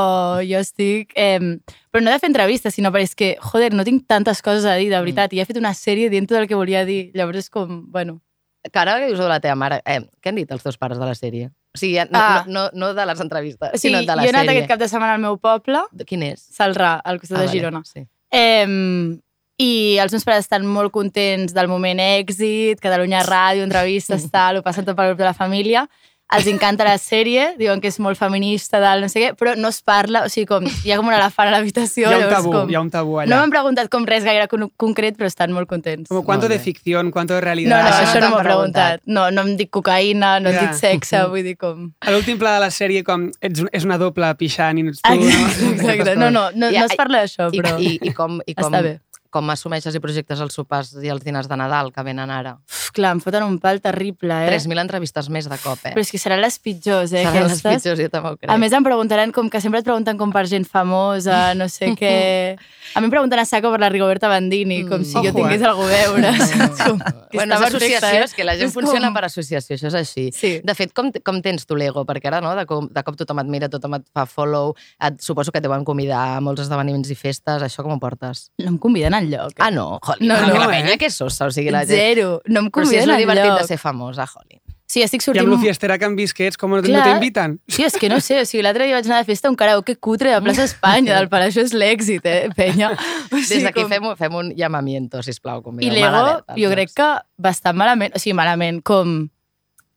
jo 0.42 0.58
estic... 0.58 1.12
Eh, 1.14 1.58
però 1.92 2.02
no 2.04 2.10
de 2.10 2.18
fer 2.18 2.30
entrevistes, 2.30 2.74
sinó 2.74 2.90
perquè 2.90 3.08
és 3.10 3.14
que, 3.14 3.30
joder, 3.40 3.72
no 3.76 3.84
tinc 3.84 4.06
tantes 4.08 4.40
coses 4.42 4.64
a 4.64 4.74
dir, 4.80 4.88
de 4.90 4.98
veritat, 4.98 5.32
i 5.36 5.40
he 5.40 5.44
fet 5.48 5.58
una 5.60 5.74
sèrie 5.76 6.08
dient 6.10 6.26
tot 6.28 6.38
el 6.40 6.48
que 6.48 6.56
volia 6.58 6.84
dir, 6.88 7.10
llavors 7.14 7.38
és 7.44 7.50
com, 7.52 7.82
bueno, 7.92 8.18
que 8.64 8.78
ara 8.78 8.98
que 9.00 9.08
dius 9.10 9.18
de 9.18 9.26
la 9.28 9.40
teva 9.42 9.56
mare, 9.58 9.80
eh, 9.84 10.00
què 10.22 10.30
han 10.30 10.38
dit 10.38 10.50
els 10.54 10.62
teus 10.62 10.78
pares 10.78 10.96
de 10.98 11.04
la 11.04 11.14
sèrie? 11.18 11.50
O 11.74 11.78
sigui, 11.80 11.96
no, 12.10 12.18
Ah. 12.20 12.44
no, 12.46 12.68
no, 12.70 12.86
no 12.88 12.94
de 12.94 13.04
les 13.06 13.20
entrevistes, 13.20 13.70
O 13.74 13.78
sigui, 13.78 13.94
sinó 13.96 14.00
de 14.06 14.16
la 14.16 14.22
jo 14.22 14.28
he 14.28 14.32
anat 14.32 14.44
sèrie. 14.46 14.56
aquest 14.58 14.68
cap 14.70 14.78
de 14.80 14.88
setmana 14.88 15.14
al 15.14 15.20
meu 15.20 15.36
poble, 15.38 15.80
De 15.92 16.04
Quin 16.04 16.22
és? 16.22 16.40
Salrà, 16.56 16.98
al 17.04 17.18
costat 17.20 17.38
de 17.38 17.46
vale, 17.46 17.52
Girona. 17.58 17.82
Sí. 17.84 18.06
Eh, 18.30 19.18
I 19.58 19.98
els 20.02 20.12
meus 20.12 20.24
pares 20.24 20.46
estan 20.46 20.64
molt 20.66 20.92
contents 20.94 21.52
del 21.54 21.68
moment 21.68 22.00
èxit, 22.00 22.80
Catalunya 22.80 23.22
Ràdio, 23.26 23.62
entrevistes, 23.66 24.24
tal, 24.32 24.58
ho 24.58 24.62
passen 24.62 24.84
tot 24.88 24.96
pel 24.96 25.12
grup 25.12 25.18
de 25.20 25.28
la 25.28 25.34
família. 25.36 25.88
Els 26.32 26.46
encanta 26.48 26.80
la 26.86 26.94
sèrie, 26.96 27.50
diuen 27.58 27.78
que 27.82 27.90
és 27.92 27.98
molt 28.00 28.16
feminista, 28.16 28.78
tal, 28.80 29.02
no 29.04 29.08
sé 29.12 29.20
què, 29.20 29.26
però 29.36 29.52
no 29.60 29.68
es 29.68 29.82
parla, 29.84 30.22
o 30.24 30.30
sigui, 30.32 30.46
com, 30.48 30.64
hi 30.64 30.90
ha 30.90 30.96
com 30.96 31.10
un 31.10 31.12
elefant 31.12 31.50
a 31.50 31.52
l'habitació. 31.52 32.08
Hi 32.08 32.14
ha 32.14 32.20
un 32.22 32.32
tabú, 32.32 32.52
com, 32.54 32.70
hi 32.72 32.74
ha 32.78 32.80
un 32.80 32.88
tabú 32.94 33.18
No 33.18 33.20
allà. 33.20 33.36
m'han 33.42 33.52
preguntat 33.52 33.90
com 33.92 34.06
res 34.08 34.24
gaire 34.24 34.46
con 34.48 34.64
concret, 34.80 35.18
però 35.18 35.28
estan 35.28 35.52
molt 35.52 35.68
contents. 35.68 36.08
Com 36.08 36.24
quanto 36.24 36.48
de 36.48 36.56
ficció, 36.58 37.02
quanto 37.12 37.34
de 37.34 37.40
No, 37.42 37.44
realitat. 37.44 37.84
no, 37.84 37.90
Això 37.90 38.06
això, 38.08 38.20
no 38.24 38.30
no 38.30 38.36
m'ho 38.38 38.42
preguntat. 38.48 39.02
No, 39.04 39.30
no 39.30 39.42
em 39.44 39.56
dic 39.58 39.68
cocaïna, 39.70 40.40
no 40.40 40.48
em 40.48 40.54
Ja. 40.56 40.60
dic 40.62 40.72
sexe, 40.80 41.22
vull 41.28 41.42
dir 41.44 41.58
com... 41.58 41.92
A 42.00 42.10
l'últim 42.10 42.38
pla 42.38 42.54
de 42.54 42.60
la 42.64 42.70
sèrie, 42.70 43.04
com 43.04 43.28
ets, 43.42 43.60
un- 43.60 43.68
és 43.70 43.84
una 43.84 43.98
doble 43.98 44.34
pixant 44.40 44.78
i 44.78 44.82
no 44.88 44.90
ets 44.96 45.02
tu, 45.02 45.12
Exacte, 45.12 45.68
no? 45.68 45.72
exacte. 45.76 46.16
No, 46.16 46.30
no, 46.30 46.48
no, 46.54 46.70
I- 46.72 46.78
no 46.78 46.86
es 46.86 46.96
parla 46.96 47.26
d'això, 47.26 47.50
I, 47.52 47.60
però 47.60 47.76
i, 47.78 47.98
i, 48.00 48.12
com, 48.16 48.40
i 48.46 48.54
com, 48.54 48.72
està 48.72 48.80
bé. 48.82 49.00
Com 49.32 49.48
assumeixes 49.52 49.96
i 49.96 50.00
projectes 50.04 50.40
els 50.44 50.52
sopars 50.58 50.92
i 51.00 51.08
els 51.12 51.24
dinars 51.24 51.48
de 51.48 51.56
Nadal 51.56 51.88
que 51.94 52.04
venen 52.04 52.30
ara? 52.30 52.58
Uf, 52.68 52.90
clar, 52.92 53.14
em 53.16 53.22
foten 53.24 53.46
un 53.46 53.56
pal 53.62 53.80
terrible, 53.80 54.36
eh? 54.44 54.50
3.000 54.52 54.82
entrevistes 54.84 55.30
més 55.32 55.48
de 55.48 55.56
cop, 55.62 55.80
eh? 55.88 55.94
Però 55.96 56.04
és 56.04 56.12
que 56.12 56.20
seran 56.20 56.42
les 56.44 56.58
pitjors, 56.60 57.14
eh? 57.16 57.24
Seran 57.24 57.48
les 57.48 57.58
aquestes. 57.58 57.82
pitjors, 57.82 58.02
jo 58.04 58.12
també 58.12 58.34
ho 58.34 58.36
crec. 58.36 58.52
A 58.52 58.58
més, 58.60 58.76
em 58.76 58.84
preguntaran 58.84 59.32
com 59.32 59.48
que 59.48 59.62
sempre 59.64 59.80
et 59.80 59.88
pregunten 59.88 60.20
com 60.20 60.34
per 60.34 60.44
gent 60.52 60.68
famosa, 60.68 61.54
no 61.58 61.68
sé 61.72 61.94
què... 61.98 62.14
A 62.92 63.00
mi 63.00 63.06
em 63.06 63.12
pregunten 63.12 63.38
a 63.40 63.44
saco 63.48 63.70
per 63.72 63.78
la 63.80 63.88
Rigoberta 63.88 64.28
Bandini, 64.28 64.82
com 64.84 65.00
si 65.06 65.16
Ojo, 65.16 65.30
jo 65.30 65.32
tingués 65.36 65.62
eh? 65.62 65.64
cosa 65.64 65.70
a 65.70 65.88
veure. 65.88 66.32
Com 66.82 66.98
bueno, 67.32 67.54
és 67.54 67.62
associació, 67.68 68.08
eh? 68.10 68.24
és 68.26 68.34
que 68.36 68.44
la 68.44 68.56
gent 68.58 68.68
És 68.68 68.74
funciona 68.74 69.06
com- 69.06 69.14
per 69.16 69.22
associació, 69.30 69.76
això 69.78 69.88
és 69.88 69.96
així. 69.96 70.24
Sí. 70.36 70.50
De 70.66 70.74
fet, 70.76 70.92
com, 70.92 71.08
com 71.24 71.38
tens 71.40 71.64
tu 71.64 71.78
l'ego? 71.78 72.02
Perquè 72.04 72.28
ara, 72.28 72.42
no, 72.44 72.50
de 72.58 72.66
cop, 72.68 72.90
de 72.92 73.04
cop 73.06 73.16
tothom 73.16 73.40
et 73.40 73.48
mira, 73.54 73.70
tothom 73.72 73.96
et 73.96 74.04
fa 74.12 74.26
follow, 74.28 74.74
et, 75.00 75.16
suposo 75.24 75.54
que 75.54 75.62
et 75.62 75.64
deuen 75.64 75.86
convidar 75.88 76.20
a 76.34 76.42
molts 76.44 76.66
esdeveniments 76.66 77.08
i 77.14 77.16
festes, 77.16 77.64
això 77.64 77.86
com 77.86 77.94
ho 77.96 78.00
portes? 78.02 78.50
No 78.60 78.74
em 78.74 78.78
conviden 78.82 79.16
enlloc. 79.22 79.54
Ah, 79.58 79.70
no? 79.70 79.98
Joli, 80.04 80.26
No, 80.28 80.40
no, 80.40 80.48
no, 80.52 80.58
la 80.58 80.64
eh? 80.66 80.82
penya 80.82 80.98
que 80.98 81.06
és 81.08 81.14
sosa, 81.16 81.46
o 81.46 81.54
sigui, 81.54 81.70
la 81.72 81.86
gent... 81.86 81.96
Zero. 81.96 82.40
No 82.46 82.60
em 82.66 82.70
Però 82.70 82.84
si 82.86 82.96
és 82.98 83.06
conviden 83.06 83.22
divertit 83.24 83.46
enlloc. 83.48 83.62
de 83.62 83.72
ser 83.72 83.78
famosa, 83.80 84.26
Joli. 84.26 84.58
Sí, 84.92 85.00
estic 85.00 85.22
I 85.22 85.24
sortint... 85.24 85.46
amb 85.46 85.54
lo 85.54 85.56
fiestera 85.62 85.96
que 85.96 86.04
han 86.04 86.16
vist 86.18 86.34
que 86.36 86.44
ets, 86.50 86.58
com 86.60 86.68
no, 86.74 86.82
t'inviten? 86.84 87.54
Sí, 87.66 87.80
és 87.86 87.94
que 87.96 88.10
no 88.12 88.18
sé, 88.20 88.42
o 88.42 88.44
sigui, 88.44 88.60
l'altre 88.66 88.84
dia 88.84 88.98
vaig 88.98 89.06
anar 89.08 89.22
de 89.22 89.24
festa 89.30 89.48
a 89.48 89.50
un 89.50 89.56
karaoke 89.56 89.94
cutre 89.96 90.28
de 90.34 90.40
plaça 90.44 90.66
Espanya, 90.68 91.14
del 91.16 91.30
Palau, 91.32 91.48
això 91.48 91.62
és 91.64 91.72
l'èxit, 91.72 92.26
eh, 92.28 92.50
penya. 92.54 92.90
O 93.32 93.36
Des 93.40 93.62
d'aquí 93.64 93.80
com- 93.86 93.88
fem, 93.88 94.04
un- 94.10 94.16
fem 94.20 94.34
un 94.36 94.50
llamamiento, 94.54 95.22
sisplau. 95.24 95.62
I 95.62 95.64
convideu-me 95.64 96.04
a 96.04 96.10
l'ego, 96.12 96.58
jo 96.60 96.70
crec 96.74 96.92
que 96.92 97.08
bastant 97.40 97.78
malament, 97.80 98.12
o 98.12 98.20
sigui, 98.20 98.34
malament, 98.36 98.82
com... 98.84 99.30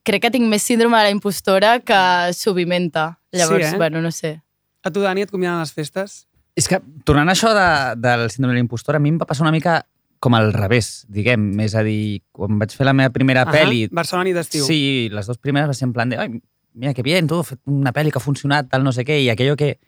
Crec 0.05 0.21
que 0.21 0.31
tinc 0.31 0.47
més 0.47 0.63
síndrome 0.63 0.95
de 1.01 1.09
la 1.09 1.11
impostora 1.11 1.79
que 1.81 1.99
subimenta. 2.37 3.17
Llavors, 3.33 3.65
Sí, 3.67 3.73
eh? 3.73 3.77
bueno, 3.77 3.99
no 4.05 4.11
sé. 4.15 4.37
A 4.85 4.91
tu, 4.93 5.01
Dani, 5.01 5.23
et 5.25 5.31
conviden 5.33 5.55
a 5.57 5.63
les 5.65 5.73
festes? 5.73 6.27
És 6.55 6.69
que, 6.71 6.79
tornant 7.03 7.29
a 7.29 7.35
això 7.35 7.51
de, 7.55 7.67
del 7.99 8.29
síndrome 8.31 8.55
de 8.55 8.61
l'impostor, 8.61 8.95
a 8.95 9.03
mi 9.03 9.11
em 9.11 9.19
va 9.19 9.27
passar 9.27 9.43
una 9.43 9.53
mica 9.55 9.81
com 10.23 10.33
al 10.37 10.53
revés, 10.55 11.05
diguem. 11.11 11.51
És 11.61 11.75
a 11.75 11.83
dir, 11.85 12.23
quan 12.33 12.59
vaig 12.61 12.73
fer 12.73 12.87
la 12.87 12.95
meva 12.97 13.11
primera 13.13 13.43
Ahà, 13.43 13.53
pel·li... 13.59 13.85
Barcelona 13.93 14.31
i 14.31 14.35
d'estiu. 14.37 14.63
Sí, 14.65 14.79
les 15.13 15.27
dues 15.27 15.41
primeres 15.43 15.69
va 15.69 15.75
ser 15.77 15.89
en 15.89 15.93
plan 15.93 16.09
de, 16.09 16.17
ay, 16.21 16.39
mira 16.73 16.93
que 16.95 17.03
bien, 17.03 17.27
tú, 17.27 17.43
una 17.65 17.93
peli 17.93 18.11
que 18.11 18.19
ha 18.19 18.23
funcionado, 18.23 18.67
tal, 18.71 18.83
no 18.83 18.91
sé 18.91 19.05
qué, 19.05 19.21
y 19.21 19.29
aquello 19.29 19.55
que 19.55 19.79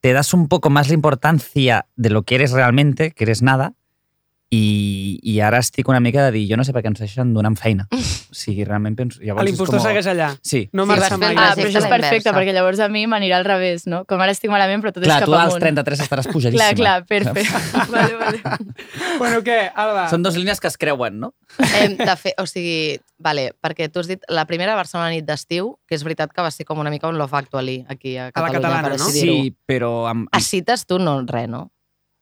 te 0.00 0.12
das 0.12 0.34
un 0.34 0.48
poco 0.48 0.70
más 0.70 0.88
la 0.88 0.94
importancia 0.94 1.86
de 1.96 2.10
lo 2.10 2.22
que 2.22 2.36
eres 2.36 2.52
realmente, 2.52 3.10
que 3.10 3.24
eres 3.24 3.42
nada, 3.42 3.74
i, 4.54 5.18
i 5.26 5.40
ara 5.42 5.58
estic 5.58 5.88
una 5.90 5.98
mica 5.98 6.22
de 6.28 6.30
dir, 6.36 6.44
jo 6.46 6.56
no 6.58 6.62
sé 6.62 6.70
per 6.74 6.84
què 6.84 6.90
ens 6.92 7.00
deixen 7.02 7.32
donant 7.34 7.56
feina. 7.58 7.88
O 7.90 8.36
sigui, 8.36 8.62
realment 8.66 8.94
penso... 8.98 9.18
Llavors 9.24 9.48
L'impostor 9.48 9.80
com... 9.80 9.86
segueix 9.88 10.06
allà. 10.12 10.28
Sí. 10.46 10.60
No 10.76 10.84
Sí, 10.86 10.90
marxa 10.92 11.16
mai. 11.18 11.34
Ah, 11.34 11.50
trajecte 11.54 11.62
però 11.62 11.70
això 11.70 11.80
és 11.80 11.88
perfecte, 11.90 12.34
perquè 12.36 12.54
llavors 12.54 12.82
a 12.84 12.88
mi 12.92 13.02
m'anirà 13.10 13.40
al 13.40 13.46
revés, 13.48 13.88
no? 13.90 14.04
Com 14.06 14.22
ara 14.22 14.34
estic 14.36 14.52
malament, 14.52 14.84
però 14.84 14.92
tot 14.94 15.02
Clar, 15.02 15.18
és 15.18 15.26
tu 15.26 15.34
cap 15.34 15.40
als 15.40 15.56
amunt. 15.56 15.64
33 15.66 16.04
estaràs 16.06 16.30
pujadíssima. 16.30 16.70
Clar, 16.78 17.02
clar, 17.08 17.34
perfecte. 17.34 17.74
vale, 17.94 18.16
vale. 18.22 18.42
Bueno, 19.18 19.42
què, 19.46 19.58
Alba? 19.74 20.06
Són 20.12 20.26
dues 20.26 20.38
línies 20.38 20.62
que 20.62 20.70
es 20.70 20.78
creuen, 20.78 21.18
no? 21.24 21.32
Hem 21.80 21.98
de 21.98 22.18
fer, 22.20 22.36
o 22.38 22.46
sigui, 22.46 23.00
vale, 23.18 23.48
perquè 23.64 23.90
tu 23.90 24.02
has 24.02 24.10
dit 24.10 24.22
la 24.30 24.46
primera 24.46 24.78
Barcelona 24.78 25.10
nit 25.14 25.26
d'estiu, 25.26 25.74
que 25.88 25.98
és 25.98 26.06
veritat 26.06 26.34
que 26.34 26.44
va 26.44 26.54
ser 26.54 26.68
com 26.68 26.78
una 26.82 26.92
mica 26.94 27.10
un 27.10 27.18
Love 27.18 27.40
Actually 27.40 27.80
aquí 27.88 28.14
a 28.16 28.28
A 28.28 28.30
la 28.30 28.52
Catalunya, 28.52 28.60
catalana, 28.60 28.94
per 28.94 29.00
no? 29.02 29.10
Sí, 29.10 29.56
però... 29.66 29.94
Amb... 30.10 30.30
A 30.30 30.42
cites 30.44 30.86
tu 30.86 31.00
no, 31.02 31.18
res, 31.26 31.50
no? 31.50 31.70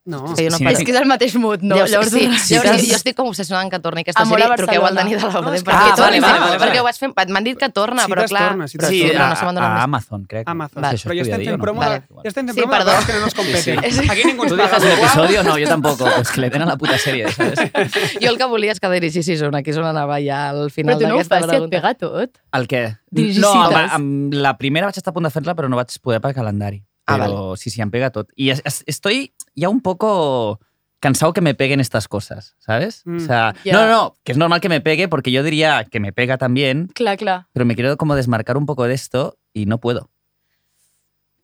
No. 0.07 0.19
Jo 0.37 0.51
no 0.51 0.59
Sí. 0.59 0.67
És 0.69 0.85
que 0.85 0.93
és 0.93 0.99
el 1.01 1.07
mateix 1.09 1.35
mood, 1.41 1.63
no? 1.63 1.77
Jo, 1.79 1.87
Llavors, 1.87 2.11
sí, 2.13 2.29
sí, 2.37 2.55
llavors- 2.55 2.83
jo, 2.83 2.89
jo 2.91 2.97
estic 2.97 3.17
com 3.17 3.27
obsessionada 3.29 3.65
en 3.65 3.71
que 3.71 3.79
torni 3.81 4.03
aquesta 4.03 4.21
Amor 4.21 4.37
a 4.39 4.45
sèrie, 4.45 4.57
truqueu 4.59 4.85
al. 4.85 4.95
Dani 4.95 5.15
de 5.15 5.21
l'Orde. 5.23 5.41
No, 5.41 5.55
és 5.55 5.63
que- 5.63 5.71
perquè, 5.71 5.89
Ah, 5.93 5.95
torni, 5.97 6.21
vale, 6.21 6.21
vale, 6.21 6.41
vale, 6.45 6.57
perquè 6.61 6.69
vale. 6.69 6.81
ho 6.81 6.85
vaig 6.85 6.97
fer, 6.99 7.09
m'han 7.33 7.45
dit 7.45 7.57
que 7.59 7.69
torna, 7.71 8.03
Cites 8.05 8.13
però 8.15 8.29
clar, 8.29 8.49
torna, 8.51 8.65
però 8.67 8.89
Sí, 8.89 9.01
torna, 9.09 9.25
a, 9.25 9.45
no 9.45 9.53
donat 9.55 9.65
a 9.65 9.75
més. 9.75 9.83
Amazon, 9.85 10.25
crec. 10.27 10.47
Amazon. 10.49 10.83
Vale. 10.83 10.99
Però 10.99 11.15
ja 11.15 11.23
estem 11.23 11.37
fent 11.41 11.49
jo, 11.49 11.57
no? 11.57 11.63
promo, 11.65 11.81
Vale. 11.81 12.03
ja 12.23 12.29
estem 12.29 12.47
fent 12.47 12.55
Sí, 12.55 12.61
promo 12.61 12.75
de 12.75 12.85
perdó. 12.85 13.07
que 13.07 13.13
no 13.15 13.21
nos 13.21 13.35
competen. 13.35 13.63
Sí, 13.83 13.91
sí. 13.93 14.11
Aquí 14.11 14.25
ningú 14.27 14.43
ens 14.45 14.53
¿Tú 14.53 14.57
paga. 14.59 14.77
igual. 14.77 14.93
episodio? 14.99 15.43
No, 15.43 15.59
yo 15.59 15.69
tampoco. 15.69 16.05
Pues 16.05 16.31
que 16.31 16.41
le 16.43 16.51
den 16.51 16.63
a 16.63 16.67
la 16.67 16.77
puta 16.77 16.99
serie, 16.99 17.33
¿sabes? 17.33 17.59
Jo 18.23 18.29
el 18.29 18.37
que 18.37 18.45
volia 18.45 18.73
és 18.73 18.81
que 18.81 18.91
dirigissis 18.91 19.41
una, 19.41 19.63
que 19.63 19.71
és 19.71 19.77
on 19.79 19.87
anava 19.87 20.21
ja 20.21 20.51
al 20.51 20.69
Però 20.69 20.71
final 20.71 20.99
tu 20.99 21.07
no 21.09 21.15
ho 21.15 21.17
d'aquesta 21.17 21.37
fas, 21.37 21.45
si 21.45 21.45
et 21.45 21.51
pregunta. 21.51 21.77
pega 21.81 21.95
tot. 21.95 22.31
El 22.53 22.69
què? 22.69 22.99
No, 23.41 23.53
amb 23.89 24.35
la 24.35 24.59
primera 24.59 24.85
vaig 24.87 24.97
estar 24.99 25.13
a 25.13 25.15
punt 25.15 25.25
de 25.25 25.31
fer-la, 25.31 25.55
però 25.55 25.69
no 25.71 25.77
vaig 25.77 25.89
poder 26.03 26.21
per 26.21 26.35
calendari. 26.35 26.85
Ah, 27.07 27.19
Pero 27.19 27.57
sí, 27.57 27.69
sí, 27.71 27.81
em 27.83 27.91
pega 27.91 28.11
tot. 28.11 28.31
Y 28.35 28.51
es- 28.51 28.63
es- 28.65 28.83
estoy 28.87 29.35
ya 29.55 29.69
un 29.69 29.81
poco 29.83 30.59
cansado 31.01 31.35
que 31.35 31.43
me 31.43 31.55
peguen 31.55 31.81
estas 31.81 32.09
cosas, 32.09 32.57
¿sabes? 32.59 33.03
Mm. 33.05 33.17
O 33.17 33.21
sea, 33.21 33.55
Ya. 33.63 33.75
no, 33.75 33.85
no, 33.85 33.91
no, 33.91 34.15
que 34.25 34.33
es 34.33 34.39
normal 34.39 34.61
que 34.63 34.71
me 34.71 34.81
pegue 34.81 35.07
porque 35.09 35.31
yo 35.31 35.43
diría 35.43 35.85
que 35.85 36.01
me 36.01 36.13
pega 36.15 36.39
también, 36.39 36.87
Clar, 36.95 37.19
clar. 37.19 37.47
pero 37.53 37.67
me 37.67 37.75
quiero 37.75 37.97
como 37.99 38.15
desmarcar 38.15 38.57
un 38.57 38.65
poco 38.65 38.85
de 38.85 38.95
esto 38.95 39.37
y 39.53 39.67
no 39.67 39.79
puedo. 39.81 40.11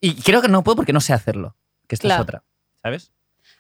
Y 0.01 0.15
creo 0.23 0.41
que 0.41 0.49
no 0.49 0.65
puedo 0.65 0.77
porque 0.77 0.95
no 0.95 1.01
sé 1.03 1.13
hacerlo, 1.13 1.57
que 1.87 1.95
esta 1.95 2.09
Clar. 2.09 2.19
es 2.21 2.23
otra, 2.23 2.45
¿sabes? 2.83 3.13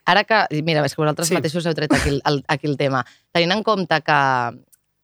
Ara 0.06 0.24
que, 0.24 0.62
mira, 0.62 0.80
és 0.86 0.94
que 0.94 1.02
vosaltres 1.02 1.28
Sí. 1.28 1.34
sí. 1.34 1.36
mateixos 1.36 1.66
heu 1.66 1.74
tret 1.76 1.92
aquí 1.92 2.08
el, 2.08 2.22
el, 2.24 2.44
aquí 2.48 2.66
el 2.66 2.76
tema. 2.80 3.04
Tenint 3.32 3.52
en 3.52 3.62
compte 3.62 4.00
que 4.00 4.16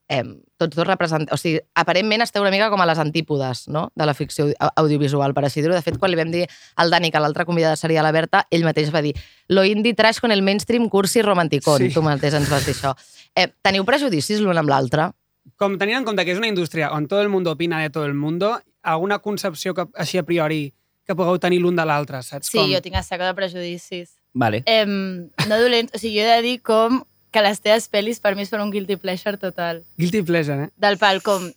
eh, 0.09 0.23
tots 0.57 0.77
dos 0.77 0.87
representen... 0.87 1.29
O 1.35 1.37
sigui, 1.41 1.61
aparentment 1.75 2.23
esteu 2.23 2.43
una 2.43 2.51
mica 2.55 2.69
com 2.71 2.81
a 2.81 2.87
les 2.87 2.99
antípodes 3.03 3.67
no? 3.69 3.91
de 3.95 4.07
la 4.07 4.15
ficció 4.15 4.47
au- 4.59 4.71
audiovisual, 4.85 5.35
per 5.35 5.45
així 5.49 5.63
dir-ho. 5.65 5.75
De 5.75 5.83
fet, 5.83 5.99
quan 5.99 6.11
li 6.13 6.17
vam 6.21 6.31
dir 6.31 6.45
al 6.77 6.91
Dani 6.91 7.11
que 7.11 7.21
l'altra 7.23 7.45
convidada 7.45 7.77
seria 7.77 8.03
la 8.07 8.13
Berta, 8.15 8.47
ell 8.51 8.65
mateix 8.65 8.93
va 8.95 9.03
dir 9.03 9.15
lo 9.49 9.65
indie 9.65 9.95
trash 9.95 10.21
con 10.21 10.33
el 10.33 10.43
mainstream 10.43 10.89
cursi 10.89 11.23
romanticón. 11.23 11.79
Sí. 11.83 11.93
Tu 11.95 12.03
mateix 12.03 12.35
ens 12.39 12.51
vas 12.51 12.65
dir 12.67 12.75
això. 12.75 12.95
Eh, 13.37 13.49
teniu 13.63 13.85
prejudicis 13.85 14.41
l'un 14.41 14.57
amb 14.59 14.71
l'altre? 14.71 15.11
Com 15.57 15.77
tenint 15.79 16.01
en 16.01 16.05
compte 16.09 16.25
que 16.27 16.33
és 16.35 16.39
una 16.41 16.49
indústria 16.51 16.89
on 16.95 17.07
tot 17.07 17.21
el 17.23 17.29
mundo 17.31 17.53
opina 17.55 17.79
de 17.83 17.91
tot 17.95 18.07
el 18.07 18.15
mundo, 18.15 18.57
alguna 18.83 19.21
concepció 19.23 19.75
que, 19.75 19.85
així 19.95 20.19
a 20.19 20.25
priori 20.27 20.73
que 21.07 21.15
pugueu 21.15 21.37
tenir 21.39 21.61
l'un 21.63 21.77
de 21.79 21.85
l'altre, 21.87 22.19
saps? 22.27 22.49
Sí, 22.51 22.59
com? 22.59 22.71
jo 22.73 22.81
tinc 22.83 22.97
a 22.99 23.03
saco 23.07 23.23
de 23.29 23.35
prejudicis. 23.39 24.17
Vale. 24.35 24.65
Em, 24.67 25.29
no 25.47 25.59
dolents, 25.61 25.95
o 25.95 25.99
sigui, 26.03 26.19
jo 26.19 26.27
he 26.27 26.33
de 26.35 26.43
dir 26.43 26.57
com 26.67 26.99
que 27.37 27.45
les 27.45 27.61
teves 27.61 27.91
pel·lis 27.93 28.23
per 28.25 28.33
mi 28.39 28.49
són 28.49 28.65
un 28.65 28.73
guilty 28.73 28.97
pleasure 28.97 29.37
total. 29.37 29.83
Guilty 30.01 30.25
pleasure, 30.25 30.71
eh? 30.71 30.75
Del 30.81 30.97
pal, 31.01 31.21
com 31.25 31.51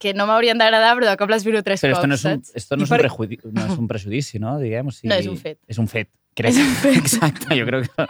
que 0.00 0.14
no 0.16 0.24
m'haurien 0.26 0.58
d'agradar, 0.58 0.94
però 0.96 1.10
de 1.10 1.16
cop 1.20 1.30
les 1.30 1.44
miro 1.44 1.60
tres 1.62 1.82
Pero 1.84 1.92
esto 1.92 2.08
cops, 2.08 2.08
no 2.08 2.16
es, 2.16 2.24
un, 2.24 2.40
saps? 2.40 2.56
esto 2.56 2.76
no 2.76 2.80
Y 2.80 2.84
es, 2.84 2.90
un 2.90 3.54
no 3.54 3.66
es 3.66 3.78
un 3.78 3.86
prejudici, 3.86 4.38
¿no? 4.38 4.58
Digamos. 4.58 4.96
sí. 4.96 5.06
No, 5.06 5.14
es 5.14 5.26
un 5.26 5.36
fet. 5.36 5.58
Es 5.68 5.78
un 5.78 5.88
fet. 5.88 6.08
Crec. 6.34 6.54
Exacte, 6.96 7.58
jo 7.58 7.66
crec 7.66 7.90
que... 7.92 8.06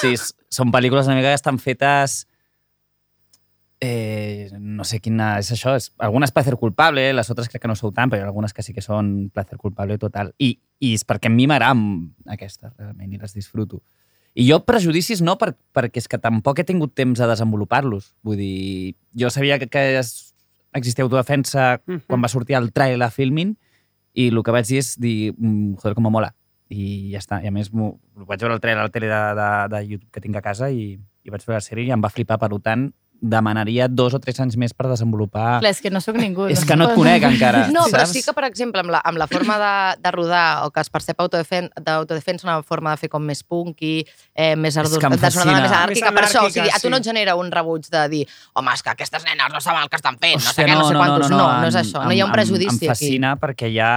Sí, 0.00 0.14
són 0.48 0.72
pel·lícules 0.72 1.06
una 1.06 1.18
mica 1.20 1.28
que 1.28 1.38
estan 1.38 1.60
fetes... 1.60 2.26
Eh, 3.80 4.50
no 4.60 4.84
sé 4.84 4.98
quina 5.00 5.38
és 5.40 5.52
això. 5.52 5.76
És, 5.76 5.90
algunes 6.00 6.32
placer 6.32 6.56
culpable, 6.60 7.04
les 7.12 7.30
altres 7.32 7.52
crec 7.52 7.62
que 7.62 7.68
no 7.68 7.76
sou 7.76 7.92
tant, 7.92 8.08
però 8.08 8.20
hi 8.20 8.24
ha 8.24 8.28
algunes 8.28 8.56
que 8.56 8.64
sí 8.64 8.74
que 8.76 8.84
són 8.84 9.28
placer 9.32 9.60
culpable 9.60 10.00
total. 10.00 10.32
I, 10.40 10.54
i 10.80 10.94
és 10.96 11.04
perquè 11.04 11.28
a 11.28 11.34
mi 11.36 11.46
m'agraden 11.48 11.84
aquestes, 12.32 12.72
realment, 12.78 13.12
i 13.12 13.20
les 13.20 13.36
disfruto. 13.36 13.84
I 14.34 14.46
jo 14.48 14.60
prejudicis 14.64 15.20
no, 15.26 15.34
per, 15.38 15.54
perquè 15.74 15.98
és 15.98 16.06
que 16.08 16.18
tampoc 16.22 16.60
he 16.60 16.64
tingut 16.64 16.92
temps 16.94 17.18
de 17.18 17.26
desenvolupar-los. 17.26 18.12
Vull 18.22 18.38
dir, 18.38 18.94
jo 19.18 19.30
sabia 19.30 19.58
que, 19.58 19.66
que 19.66 19.98
es, 19.98 20.34
existia 20.72 21.02
autodefensa 21.04 21.80
Mhm. 21.86 22.04
quan 22.06 22.22
va 22.22 22.28
sortir 22.28 22.56
el 22.56 22.70
trailer 22.72 23.06
a 23.06 23.10
Filmin 23.10 23.56
i 24.14 24.28
el 24.28 24.42
que 24.42 24.52
vaig 24.54 24.66
dir 24.66 24.78
és 24.78 24.96
dir, 24.98 25.34
mm, 25.36 25.74
joder, 25.82 25.94
com 25.94 26.04
me 26.04 26.10
mola. 26.10 26.34
I 26.70 27.10
ja 27.10 27.18
està. 27.18 27.42
I 27.42 27.48
a 27.48 27.50
més, 27.50 27.70
vaig 27.72 28.38
veure 28.40 28.54
el 28.54 28.60
trailer 28.60 28.80
a 28.80 28.84
la 28.86 28.94
tele 28.94 29.06
de, 29.10 29.22
de, 29.34 29.50
de 29.74 29.86
YouTube 29.88 30.10
que 30.12 30.20
tinc 30.20 30.36
a 30.36 30.42
casa 30.42 30.70
i, 30.70 30.92
i 31.24 31.30
vaig 31.30 31.42
veure 31.44 31.58
la 31.58 31.66
sèrie 31.66 31.86
i 31.88 31.90
em 31.90 32.00
va 32.02 32.10
flipar. 32.10 32.38
Per 32.38 32.50
tant, 32.62 32.92
demanaria 33.20 33.86
dos 33.88 34.14
o 34.16 34.18
tres 34.20 34.38
anys 34.40 34.56
més 34.56 34.72
per 34.72 34.88
desenvolupar... 34.88 35.60
Clar, 35.60 35.70
és 35.74 35.80
que 35.84 35.90
no 35.92 36.00
sóc 36.00 36.16
ningú. 36.16 36.46
és 36.48 36.64
que 36.64 36.76
no 36.76 36.88
et 36.88 36.94
conec 36.96 37.22
encara. 37.28 37.66
No, 37.74 37.84
però 37.92 38.04
saps? 38.06 38.14
sí 38.16 38.22
que, 38.24 38.32
per 38.34 38.44
exemple, 38.48 38.80
amb 38.80 38.90
la, 38.94 39.00
amb 39.04 39.20
la 39.20 39.26
forma 39.30 39.58
de, 39.60 39.72
de 40.02 40.12
rodar 40.14 40.64
o 40.66 40.70
que 40.72 40.80
es 40.80 40.90
percep 40.90 41.20
autodefen- 41.20 41.68
d'autodefensa 41.76 42.46
una 42.48 42.62
forma 42.62 42.94
de 42.94 43.02
fer 43.04 43.10
com 43.12 43.22
més 43.22 43.42
punky, 43.44 44.06
eh, 44.34 44.56
més 44.56 44.76
em 44.80 44.88
de 44.88 44.98
més 45.10 45.36
anàrquica. 45.44 46.10
Més 46.10 46.18
Per 46.20 46.24
això, 46.26 46.46
o 46.46 46.50
sigui, 46.50 46.70
a 46.72 46.80
tu 46.80 46.90
no 46.90 46.96
et 47.00 47.04
genera 47.04 47.36
un 47.36 47.52
rebuig 47.52 47.86
de 47.92 48.06
dir 48.12 48.22
home, 48.54 48.72
és 48.74 48.82
que 48.82 48.90
aquestes 48.94 49.24
nenes 49.28 49.52
no 49.52 49.60
saben 49.60 49.82
el 49.84 49.90
que 49.92 50.00
estan 50.00 50.16
fent, 50.18 50.40
no 50.40 50.46
sé 50.46 50.50
Hòstia, 50.50 50.66
què, 50.66 50.78
no, 50.78 50.88
sé 50.88 50.96
quantos. 50.96 51.30
No, 51.30 51.42
no, 51.60 51.66
és 51.68 51.74
em- 51.76 51.82
això. 51.84 52.04
No 52.06 52.12
hi 52.16 52.20
ha 52.20 52.24
un 52.24 52.32
em- 52.32 52.38
prejudici 52.40 52.70
em, 52.70 52.72
em 52.72 52.80
aquí. 52.80 52.88
fascina 52.94 53.34
perquè 53.40 53.68
hi 53.70 53.78
ha, 53.84 53.92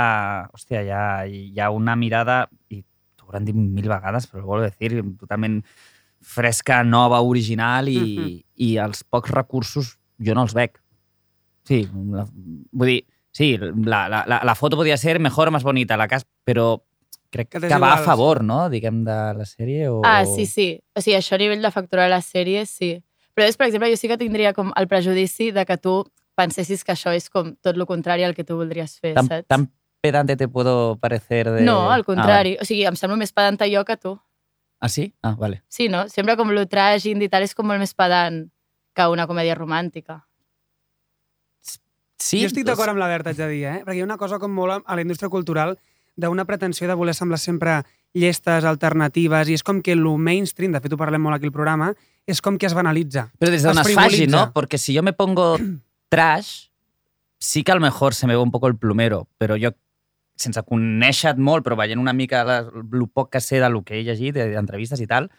hòstia, 0.53 0.84
hi 0.84 0.92
ha, 0.92 1.06
hi 1.25 1.60
ha 1.63 1.70
una 1.72 1.96
mirada, 1.96 2.44
i 2.70 2.82
t'ho 3.15 3.30
hauran 3.32 3.46
dit 3.48 3.56
mil 3.56 3.88
vegades, 3.89 4.27
però 4.27 4.44
ho 4.44 4.51
vol 4.51 4.68
dir, 4.68 5.01
totalment 5.20 5.62
fresca, 6.24 6.84
nova, 6.84 7.22
original 7.22 7.88
i, 7.89 7.98
Mhm. 8.00 8.42
i 8.56 8.77
els 8.77 9.03
pocs 9.03 9.30
recursos 9.32 9.98
jo 10.20 10.34
no 10.34 10.44
els 10.44 10.53
veig. 10.53 10.72
Sí, 11.68 11.88
la, 12.12 12.25
vull 12.72 12.88
dir, 12.88 13.06
sí, 13.32 13.58
la, 13.58 14.08
la, 14.10 14.24
la, 14.44 14.56
foto 14.56 14.75
podia 14.77 14.98
ser 14.98 15.20
mejor 15.20 15.48
o 15.48 15.51
más 15.51 15.63
bonita, 15.63 15.96
la 15.98 16.08
cas, 16.08 16.25
però 16.46 16.82
crec 17.30 17.50
Que 17.50 17.60
que, 17.60 17.77
va 17.80 17.94
a 17.94 18.03
favor, 18.03 18.44
no?, 18.44 18.70
diguem, 18.70 19.03
de 19.03 19.12
la 19.34 19.46
sèrie. 19.46 19.88
O... 19.89 20.01
Ah, 20.06 20.25
sí, 20.25 20.46
sí. 20.46 20.80
O 20.96 21.01
sigui, 21.01 21.15
això 21.18 21.36
a 21.36 21.39
nivell 21.42 21.62
de 21.62 21.72
factura 21.72 22.03
de 22.03 22.10
la 22.10 22.22
sèrie, 22.22 22.65
sí. 22.65 23.01
Però 23.34 23.48
és, 23.48 23.58
per 23.58 23.68
exemple, 23.68 23.89
jo 23.89 23.98
sí 23.98 24.08
que 24.08 24.18
tindria 24.18 24.53
com 24.53 24.72
el 24.75 24.88
prejudici 24.88 25.51
de 25.51 25.65
que 25.65 25.77
tu 25.77 26.03
pensessis 26.36 26.84
que 26.84 26.92
això 26.94 27.13
és 27.15 27.30
com 27.30 27.56
tot 27.62 27.75
el 27.75 27.86
contrari 27.89 28.24
al 28.24 28.36
que 28.36 28.44
tu 28.44 28.56
voldries 28.58 29.00
fer, 29.00 29.15
Tan, 29.15 29.27
saps? 29.27 29.48
tan 29.48 29.72
pedante 30.01 30.36
te 30.36 30.48
puedo 30.48 30.98
parecer 31.00 31.50
de... 31.50 31.62
No, 31.63 31.89
al 31.89 32.01
Ah, 32.01 32.03
contrari. 32.03 32.58
O 32.62 32.65
sigui, 32.65 32.84
em 32.86 32.96
sembla 32.96 33.18
més 33.18 33.32
pedanta 33.34 33.65
jo 33.72 33.84
que 33.86 33.98
tu. 33.98 34.20
Ah, 34.84 34.90
sí? 34.90 35.13
Ah, 35.24 35.32
vale. 35.40 35.63
Sí, 35.72 35.88
no? 35.88 36.10
Sempre 36.12 36.36
com 36.36 36.50
lo 36.52 36.66
tràgic 36.68 37.22
i 37.24 37.30
tal 37.32 37.46
és 37.46 37.54
com 37.56 37.70
molt 37.70 37.80
més 37.80 37.94
pedant 37.96 38.42
que 38.92 39.06
una 39.08 39.24
comèdia 39.30 39.56
romàntica. 39.56 40.18
Sí, 42.20 42.42
jo 42.42 42.50
estic 42.50 42.68
d'acord 42.68 42.92
amb 42.92 43.00
la 43.00 43.08
Berta, 43.08 43.32
haig 43.32 43.40
de 43.40 43.48
dir, 43.48 43.62
eh? 43.63 43.78
perquè 43.86 44.02
hi 44.02 44.04
ha 44.04 44.08
una 44.10 44.20
cosa 44.20 44.42
com 44.44 44.52
molt 44.52 44.84
a 44.84 44.98
la 45.00 45.06
indústria 45.06 45.32
cultural 45.32 45.78
d'una 46.20 46.44
pretensió 46.46 46.90
de 46.92 46.98
voler 47.00 47.16
semblar 47.16 47.40
sempre 47.40 47.78
llestes, 48.13 48.68
alternatives, 48.68 49.50
i 49.50 49.56
és 49.56 49.63
com 49.63 49.80
que 49.82 49.96
el 49.96 50.04
mainstream, 50.04 50.75
de 50.75 50.84
fet 50.84 50.94
ho 50.94 51.00
parlem 51.00 51.24
molt 51.24 51.40
aquí 51.40 51.48
al 51.48 51.56
programa, 51.56 51.94
és 52.28 52.44
com 52.44 52.60
que 52.60 52.68
es 52.68 52.75
banalitza. 52.75 53.30
Pero 53.40 53.52
desde 53.52 53.70
es 53.70 53.75
donde 53.75 53.90
es 53.90 53.96
faci. 53.96 54.28
¿no? 54.28 54.52
Porque 54.52 54.78
si 54.78 54.94
yo 54.94 55.02
me 55.02 55.13
pongo 55.13 55.58
trash, 56.10 56.68
sí 57.40 57.63
que 57.63 57.72
a 57.72 57.75
lo 57.75 57.82
mejor 57.82 58.13
se 58.13 58.28
me 58.28 58.36
ve 58.36 58.42
un 58.42 58.52
poco 58.52 58.68
el 58.68 58.78
plumero, 58.78 59.30
però 59.40 59.56
jo, 59.56 59.74
sense 60.40 60.62
conèixer-te 60.68 61.42
molt, 61.42 61.63
però 61.66 61.78
veient 61.80 62.02
una 62.02 62.13
mica 62.13 62.44
la, 62.48 62.60
el 62.66 63.08
poc 63.13 63.32
que 63.34 63.42
sé 63.44 63.62
del 63.62 63.82
que 63.86 64.00
he 64.00 64.06
llegit, 64.08 64.38
d'entrevistes 64.38 65.02
i 65.04 65.10
tal, 65.10 65.30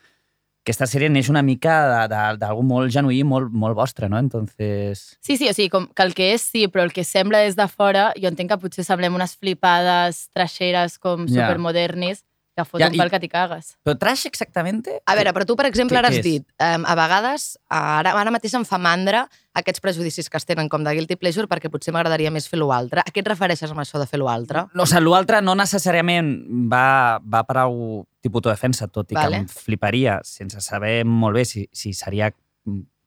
aquesta 0.65 0.87
sèrie 0.89 1.11
neix 1.13 1.29
una 1.29 1.43
mica 1.45 2.07
d'algú 2.09 2.63
molt 2.65 2.93
genuí, 2.93 3.21
molt, 3.29 3.51
molt 3.53 3.77
vostre, 3.77 4.09
no? 4.09 4.17
Entonces... 4.17 5.19
Sí, 5.21 5.37
sí, 5.37 5.51
o 5.51 5.53
sigui, 5.53 5.69
com 5.69 5.91
que 5.93 6.07
el 6.07 6.15
que 6.17 6.31
és 6.33 6.45
sí, 6.45 6.65
però 6.73 6.87
el 6.87 6.95
que 6.97 7.05
sembla 7.05 7.43
des 7.45 7.59
de 7.59 7.67
fora, 7.69 8.07
jo 8.17 8.31
entenc 8.31 8.55
que 8.55 8.61
potser 8.63 8.87
semblem 8.87 9.17
unes 9.19 9.37
flipades 9.37 10.31
trasheres 10.33 10.97
com 11.03 11.29
supermodernis 11.29 12.23
que 12.25 12.34
foten 12.63 12.85
Ja, 12.85 12.87
ja, 12.87 12.95
i- 12.95 12.99
pel 13.03 13.11
que 13.11 13.19
t'hi 13.19 13.29
cagues. 13.29 13.73
Però 13.83 13.97
trash 13.99 14.27
exactamente? 14.31 15.01
A 15.11 15.17
veure, 15.19 15.33
però 15.35 15.45
tu, 15.45 15.57
per 15.59 15.67
exemple, 15.67 15.99
ara 15.99 16.07
has 16.13 16.21
dit, 16.23 16.45
um, 16.63 16.85
a 16.87 16.95
vegades, 16.95 17.59
ara, 17.69 18.13
ara 18.15 18.31
mateix 18.31 18.55
em 18.55 18.63
fa 18.65 18.79
mandra 18.79 19.25
aquests 19.59 19.81
prejudicis 19.83 20.31
que 20.31 20.37
es 20.39 20.47
tenen 20.47 20.69
com 20.71 20.85
de 20.87 20.93
guilty 20.95 21.17
pleasure 21.19 21.49
perquè 21.51 21.69
potser 21.69 21.91
m'agradaria 21.93 22.31
més 22.31 22.47
fer-lo 22.49 22.71
altre. 22.73 23.01
A 23.03 23.11
què 23.11 23.19
et 23.25 23.27
refereixes 23.27 23.69
amb 23.75 23.81
això 23.83 23.99
de 23.99 24.07
fer-lo 24.07 24.29
altre? 24.31 24.69
No, 24.73 24.85
o 24.85 24.87
sigui, 24.87 25.03
l'altre 25.11 25.43
no 25.43 25.57
necessàriament 25.59 26.47
va, 26.71 27.19
va 27.19 27.43
per 27.43 27.57
algú 27.65 28.05
tipus 28.23 28.43
defensa, 28.47 28.87
tot 28.87 29.11
i 29.11 29.15
Vale. 29.19 29.31
que 29.31 29.43
em 29.43 29.49
fliparia, 29.49 30.21
sense 30.23 30.61
saber 30.61 31.05
molt 31.05 31.35
bé 31.35 31.45
si, 31.45 31.67
si 31.73 31.93
seria 31.93 32.31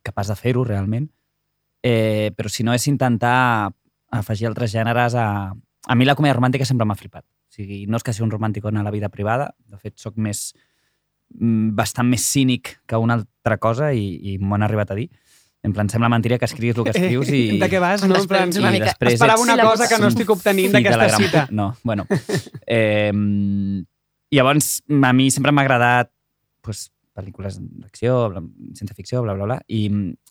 capaç 0.03 0.27
de 0.27 0.35
fer-ho 0.35 0.65
realment. 0.67 1.07
Eh, 1.83 2.31
però 2.35 2.49
si 2.49 2.63
no 2.63 2.73
és 2.73 2.85
intentar 2.87 3.71
afegir 4.11 4.47
altres 4.47 4.71
gèneres 4.73 5.15
a... 5.15 5.53
A 5.87 5.95
mi 5.95 6.03
la 6.03 6.15
comèdia 6.19 6.35
romàntica 6.35 6.65
sempre 6.67 6.83
m'ha 6.85 6.95
flipat. 6.99 7.23
Sigui, 7.57 7.85
no 7.89 7.97
és 7.97 8.05
que 8.05 8.13
sigui 8.13 8.27
un 8.27 8.33
romàntic 8.35 8.65
en 8.69 8.77
la 8.85 8.91
vida 8.93 9.09
privada, 9.09 9.51
de 9.65 9.79
fet, 9.81 9.95
sóc 9.97 10.13
més 10.21 10.51
mm, 11.33 11.71
bastant 11.77 12.05
més 12.07 12.21
cínic 12.29 12.75
que 12.85 12.99
una 13.01 13.17
altra 13.17 13.57
cosa 13.57 13.89
i, 13.97 14.11
i 14.33 14.37
m'ho 14.37 14.53
han 14.55 14.65
arribat 14.67 14.91
a 14.93 14.97
dir. 14.99 15.07
En 15.65 15.73
plan, 15.73 15.89
sembla 15.89 16.07
mentira 16.13 16.37
que 16.37 16.45
escrius 16.45 16.77
el 16.77 16.85
que 16.85 16.93
escrius 16.93 17.31
i... 17.33 17.57
De 17.59 17.67
què 17.67 17.79
vas, 17.81 18.03
no? 18.07 18.15
En 18.15 18.27
plan, 18.29 18.53
una 18.61 18.69
mica- 18.71 18.93
Esperava 19.09 19.41
una 19.41 19.55
cosa 19.65 19.87
que 19.89 19.97
no 19.99 20.07
estic 20.13 20.29
obtenint 20.29 20.71
d'aquesta 20.77 21.09
cita. 21.17 21.47
No, 21.57 21.71
bueno. 21.83 22.05
Eh, 22.67 23.11
llavors, 24.31 24.83
a 24.87 25.13
mi 25.17 25.31
sempre 25.33 25.51
m'ha 25.51 25.65
agradat 25.65 26.11
pues, 26.61 26.91
pel·lícules 27.17 27.57
d'acció, 27.59 28.29
ciència 28.77 28.95
ficció, 28.95 29.23
bla, 29.25 29.33
bla, 29.33 29.47
bla. 29.49 29.57
I, 29.67 29.87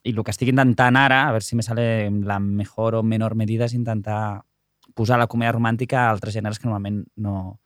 I 0.07 0.13
el 0.15 0.23
que 0.23 0.31
estic 0.33 0.53
intentant 0.53 0.95
ara, 0.95 1.25
a 1.27 1.33
veure 1.35 1.43
si 1.45 1.59
me 1.59 1.65
sale 1.67 2.07
la 2.23 2.39
mejor 2.39 2.95
o 2.95 3.03
menor 3.03 3.35
medida, 3.35 3.67
és 3.67 3.75
intentar 3.75 4.45
posar 4.97 5.19
la 5.21 5.29
comèdia 5.29 5.55
romàntica 5.55 6.03
a 6.03 6.13
altres 6.13 6.35
gèneres 6.35 6.59
que 6.59 6.67
normalment 6.67 7.03
no, 7.15 7.59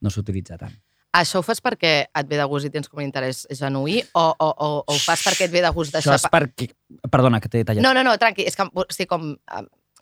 no 0.00 0.12
s'utilitza 0.12 0.58
tant. 0.60 0.72
Això 1.16 1.40
ho 1.40 1.42
fas 1.42 1.58
perquè 1.58 1.92
et 2.06 2.28
ve 2.30 2.38
de 2.38 2.46
gust 2.46 2.68
i 2.68 2.70
tens 2.70 2.86
com 2.88 3.00
un 3.00 3.06
interès 3.08 3.42
genuí 3.58 3.98
o, 4.14 4.22
o, 4.30 4.46
o, 4.46 4.68
o 4.78 4.94
ho 4.94 4.98
fas 5.02 5.24
perquè 5.26 5.48
et 5.48 5.52
ve 5.52 5.62
de 5.64 5.72
gust 5.74 5.96
Això 5.98 6.12
deixar... 6.12 6.30
és 6.30 6.30
perquè... 6.30 6.70
Perdona, 7.10 7.40
que 7.42 7.50
t'he 7.50 7.64
tallat. 7.66 7.82
No, 7.82 7.90
no, 7.96 8.04
no, 8.06 8.14
tranqui, 8.20 8.46
és 8.46 8.54
que 8.54 8.68
o 8.70 8.86
sigui, 8.94 9.08
com, 9.10 9.32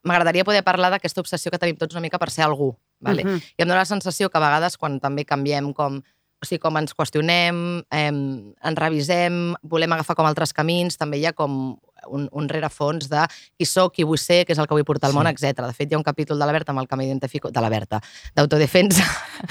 m'agradaria 0.04 0.44
poder 0.44 0.60
parlar 0.66 0.92
d'aquesta 0.92 1.24
obsessió 1.24 1.52
que 1.52 1.60
tenim 1.60 1.78
tots 1.80 1.96
una 1.96 2.04
mica 2.04 2.20
per 2.20 2.28
ser 2.34 2.44
algú. 2.44 2.74
Vale? 3.00 3.24
Mhm. 3.24 3.40
I 3.56 3.64
em 3.64 3.68
dóna 3.68 3.80
la 3.80 3.88
sensació 3.88 4.28
que 4.28 4.38
a 4.38 4.44
vegades 4.44 4.76
quan 4.76 5.00
també 5.00 5.24
canviem 5.24 5.72
com, 5.72 6.02
o 6.02 6.46
sigui, 6.46 6.60
com 6.60 6.76
ens 6.76 6.94
qüestionem, 6.94 7.84
eh, 7.90 8.12
ens 8.12 8.78
revisem, 8.78 9.54
volem 9.62 9.92
agafar 9.92 10.16
com 10.16 10.28
altres 10.28 10.52
camins, 10.52 10.98
també 10.98 11.18
hi 11.18 11.26
ha 11.26 11.32
com 11.32 11.78
un, 12.10 12.28
un 12.32 12.48
rerefons 12.48 13.08
de 13.08 13.24
qui 13.56 13.66
sóc, 13.66 13.92
qui 13.94 14.04
vull 14.04 14.18
ser, 14.18 14.44
què 14.46 14.52
és 14.52 14.58
el 14.58 14.66
que 14.66 14.74
vull 14.74 14.84
portar 14.84 15.08
al 15.10 15.14
món, 15.14 15.26
Sí. 15.28 15.46
etc. 15.46 15.66
De 15.66 15.72
fet, 15.74 15.90
hi 15.90 15.94
ha 15.94 15.98
un 15.98 16.04
capítol 16.04 16.38
de 16.38 16.46
la 16.46 16.52
Berta 16.52 16.72
amb 16.72 16.80
el 16.80 16.88
que 16.88 16.96
m'identifico, 16.96 17.50
de 17.50 17.60
la 17.64 17.68
Berta, 17.68 18.00
d'autodefensa. 18.36 19.04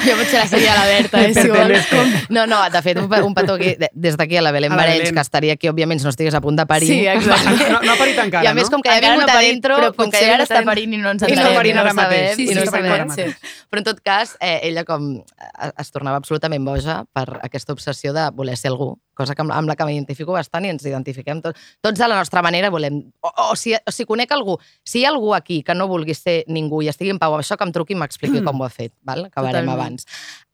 Jo 0.04 0.16
potser 0.20 0.40
la 0.42 0.48
seria 0.48 0.74
la 0.76 0.86
Berta, 0.86 1.22
eh, 1.24 1.34
si 1.34 1.48
vols. 1.50 1.88
Com... 1.92 2.14
No, 2.30 2.46
no, 2.48 2.62
de 2.70 2.82
fet, 2.82 2.98
un, 3.00 3.12
un 3.24 3.34
petó 3.34 3.54
aquí, 3.56 3.76
de- 3.80 3.92
des 3.94 4.18
d'aquí 4.18 4.38
a 4.38 4.42
la 4.42 4.52
Belén 4.52 4.76
Barenys, 4.76 5.00
Belén. 5.08 5.16
que 5.16 5.22
estaria 5.22 5.54
aquí, 5.54 5.70
òbviament, 5.70 6.00
si 6.00 6.06
no 6.06 6.10
estigués 6.14 6.34
a 6.36 6.42
punt 6.42 6.58
de 6.60 6.66
parir. 6.66 6.88
Sí, 6.90 7.08
exacte. 7.08 7.70
No, 7.72 7.82
no 7.82 7.94
ha 7.94 7.98
parit 7.98 8.18
encara, 8.20 8.44
I 8.44 8.48
a 8.48 8.54
més, 8.54 8.70
no? 8.70 8.78
com 8.78 8.82
que 8.82 8.90
ja 8.90 8.98
ha 8.98 9.02
vingut 9.02 9.28
no 9.28 9.34
a 9.34 9.42
però 9.68 9.92
com 9.96 10.10
que 10.12 10.18
potser 10.18 10.28
ja 10.28 10.34
ara 10.36 10.44
està 10.48 10.64
parint 10.66 10.94
i 10.94 10.98
no 11.02 11.12
ens 11.12 11.24
I 11.24 11.32
entenem. 11.32 11.56
parint 11.56 11.76
no 11.76 11.82
ara 11.82 11.92
ho 11.92 11.96
sabem. 11.96 12.22
mateix. 12.22 12.36
Sí, 12.36 12.44
I 12.44 12.54
sí, 12.56 12.72
parint 12.72 12.94
ara 12.94 13.08
sí. 13.14 13.26
Però 13.70 13.80
en 13.84 13.88
tot 13.88 14.00
cas, 14.04 14.36
eh, 14.40 14.60
ella 14.70 14.84
com 14.88 15.10
eh, 15.20 15.72
es 15.78 15.92
tornava 15.92 16.18
absolutament 16.18 16.66
boja 16.66 17.04
per 17.14 17.40
aquesta 17.44 17.74
obsessió 17.74 18.14
de 18.14 18.30
voler 18.34 18.58
ser 18.58 18.72
algú, 18.72 18.98
cosa 19.18 19.36
que 19.36 19.42
amb, 19.44 19.52
amb 19.56 19.68
la 19.72 19.76
que 19.76 19.88
m'identifico 19.90 20.36
bastant 20.38 20.68
i 20.68 20.72
ens 20.76 20.86
identifiquem 20.86 21.42
tots. 21.44 21.60
Tots 21.84 22.02
a 22.06 22.08
la 22.08 22.20
nostra 22.22 22.44
manera 22.46 22.70
volem... 22.74 23.02
O, 23.26 23.34
o, 23.50 23.56
si, 23.60 23.74
o 23.76 23.92
si 23.94 24.06
conec 24.06 24.32
algú, 24.38 24.56
si 24.86 25.02
hi 25.02 25.06
ha 25.08 25.12
algú 25.12 25.34
aquí 25.36 25.64
que 25.66 25.76
no 25.76 25.90
vulgui 25.90 26.16
ser 26.18 26.44
ningú 26.48 26.84
i 26.86 26.92
estigui 26.94 27.12
en 27.16 27.20
pau 27.20 27.34
amb 27.36 27.44
això, 27.44 27.58
que 27.58 27.66
em 27.68 27.74
truqui 27.76 27.98
i 27.98 28.00
m'expliqui 28.00 28.44
com 28.46 28.62
ho 28.62 28.68
ha 28.68 28.72
fet, 28.74 28.94
val? 29.04 29.26
acabarem 29.28 29.66
Totalment. 29.66 29.76
abans. 29.76 30.08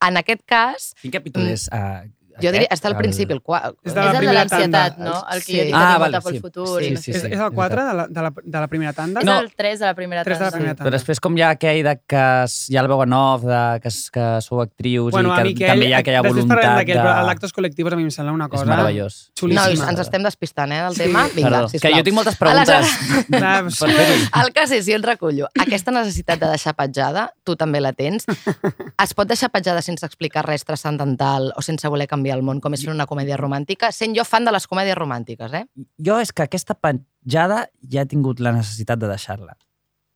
En 0.07 0.17
aquest 0.23 0.41
cas, 0.49 0.93
Quin 1.03 1.11
capítol 1.11 1.43
Mm. 1.43 1.53
és? 1.53 1.67
Uh, 1.71 2.07
jo 2.41 2.51
diria, 2.51 2.67
està 2.71 2.87
al 2.87 2.97
principi, 2.97 3.33
el 3.33 3.41
quart. 3.41 3.75
És 3.83 3.93
de 3.93 3.99
És 3.99 4.05
la 4.13 4.19
el 4.19 4.25
de 4.25 4.33
l'ansietat, 4.33 4.95
tanda. 4.97 5.09
no? 5.11 5.25
El 5.33 5.39
que 5.43 5.51
Sí. 5.51 5.57
jo 5.57 5.63
dic 5.65 5.73
que 5.73 5.79
Ah, 5.79 5.97
vale, 5.97 6.21
pel 6.21 6.33
sí. 6.33 6.39
futur. 6.39 6.79
Sí, 6.83 6.95
sí, 6.97 7.13
sé 7.13 7.17
És, 7.17 7.23
és 7.33 7.39
el 7.39 7.51
4 7.51 7.85
de 7.85 7.93
la, 7.93 8.07
de, 8.07 8.21
la, 8.21 8.33
de 8.43 8.59
la 8.59 8.67
primera 8.67 8.93
tanda? 8.93 9.19
És 9.19 9.25
No. 9.25 9.39
el 9.39 9.53
3 9.55 9.79
de 9.79 9.85
la 9.85 9.93
primera 9.93 10.23
3 10.23 10.39
de 10.39 10.45
la 10.45 10.51
tanda. 10.51 10.57
primera 10.57 10.73
Però 10.75 10.83
tanda. 10.85 10.97
després 10.97 11.19
com 11.19 11.37
hi 11.37 11.41
ha 11.41 11.49
aquell 11.49 11.83
de 11.83 11.99
que 12.07 12.43
es- 12.43 12.69
hi 12.69 12.77
ha 12.77 12.81
el 12.81 12.87
veu 12.87 13.03
en 13.03 13.13
off, 13.13 13.43
de 13.43 13.79
que, 13.81 13.87
es- 13.87 14.09
que 14.11 14.41
sou 14.41 14.61
actrius 14.61 15.11
Bueno, 15.11 15.29
i 15.29 15.53
que 15.53 15.65
aquell, 15.65 15.67
també 15.73 15.87
hi 15.87 15.93
ha 15.93 15.97
aquella 15.99 16.21
després 16.21 16.33
voluntat 16.33 16.57
parlarem 16.57 16.77
d'aquell, 16.79 16.97
de... 16.97 17.03
però 17.03 17.19
el 17.21 17.25
d'actes 17.27 17.53
col·lectius 17.53 17.93
a 17.93 17.95
mi 17.95 18.03
em 18.03 18.11
sembla 18.11 18.33
una 18.33 18.45
És 18.45 18.51
cosa... 18.51 18.65
meravellós. 18.65 19.31
xulíssima. 19.37 19.65
Nois, 19.67 19.81
ens 19.89 19.99
estem 19.99 20.23
despistant, 20.23 20.71
eh, 20.71 20.81
del 20.83 20.95
tema? 20.97 21.27
Vinga, 21.35 21.49
Perdó, 21.49 21.69
sisplau. 21.69 21.91
que 21.91 21.97
jo 21.99 22.03
tinc 22.03 22.15
moltes 22.15 22.35
preguntes. 22.37 22.87
El 23.31 24.51
cas 24.55 24.71
és, 24.71 24.85
jo 24.87 24.95
et 24.97 25.05
recullo, 25.05 25.47
aquesta 25.59 25.91
necessitat 25.91 26.39
de 26.39 26.47
deixar 26.53 26.73
petjada, 26.75 27.33
tu 27.43 27.55
també 27.59 27.81
la 27.83 27.91
tens, 27.93 28.25
es 28.27 29.13
pot 29.13 29.27
deixar 29.27 29.49
petjada 29.53 29.81
sense 29.81 30.05
explicar 30.05 30.45
res 30.47 30.63
transcendental 30.63 31.51
o 31.55 31.61
sense 31.61 31.87
voler 31.87 32.07
canviar 32.07 32.22
el 32.31 32.43
món, 32.45 32.61
com 32.63 32.73
és 32.73 32.83
fer 32.85 32.93
una 32.93 33.07
comèdia 33.09 33.35
romàntica, 33.37 33.91
sent 33.91 34.15
jo 34.15 34.23
fan 34.23 34.45
de 34.45 34.53
les 34.55 34.67
comèdies 34.67 34.95
romàntiques, 34.95 35.53
eh? 35.53 35.65
Jo 35.99 36.19
és 36.23 36.31
que 36.31 36.45
aquesta 36.45 36.75
penjada 36.79 37.65
ja 37.91 38.01
he 38.01 38.05
tingut 38.07 38.39
la 38.39 38.53
necessitat 38.55 39.01
de 39.01 39.09
deixar-la. 39.11 39.57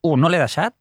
Un, 0.03 0.21
no 0.21 0.29
l'he 0.29 0.39
deixat. 0.39 0.75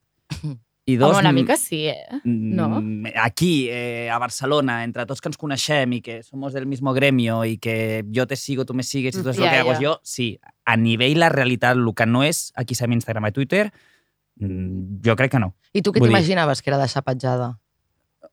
I 0.86 0.94
dos, 0.96 1.10
Home, 1.10 1.24
una 1.24 1.32
mm, 1.32 1.34
mica 1.34 1.56
sí, 1.56 1.88
eh? 1.88 2.20
No? 2.22 2.68
mm, 2.80 3.06
Aquí, 3.18 3.66
eh, 3.68 4.08
a 4.08 4.20
Barcelona, 4.22 4.84
entre 4.84 5.02
tots 5.04 5.20
que 5.20 5.26
ens 5.26 5.38
coneixem 5.40 5.96
i 5.96 6.00
que 6.00 6.20
somos 6.22 6.54
del 6.54 6.68
mismo 6.70 6.92
gremio 6.94 7.40
i 7.44 7.56
que 7.58 8.04
jo 8.14 8.26
te 8.30 8.38
sigo, 8.38 8.64
tu 8.64 8.74
me 8.74 8.84
sigues 8.86 9.16
i 9.16 9.24
tot 9.24 9.32
és 9.32 9.40
Ja, 9.40 9.48
el 9.48 9.50
que 9.50 9.62
hago 9.64 9.74
ja. 9.74 9.80
jo, 9.82 9.94
sí. 10.06 10.28
A 10.64 10.76
nivell 10.78 11.18
la 11.18 11.28
realitat, 11.28 11.74
el 11.74 11.90
que 11.90 12.06
no 12.06 12.22
és, 12.22 12.52
aquí 12.54 12.78
sabem 12.78 12.94
Instagram 13.00 13.26
i 13.26 13.34
Twitter, 13.34 13.64
mm, 14.38 15.02
jo 15.02 15.16
crec 15.18 15.34
que 15.34 15.42
no. 15.42 15.56
I 15.74 15.82
tu 15.82 15.90
què 15.90 16.04
t'imaginaves 16.04 16.62
que 16.62 16.70
era 16.70 16.78
deixar 16.78 17.02
petjada? 17.02 17.56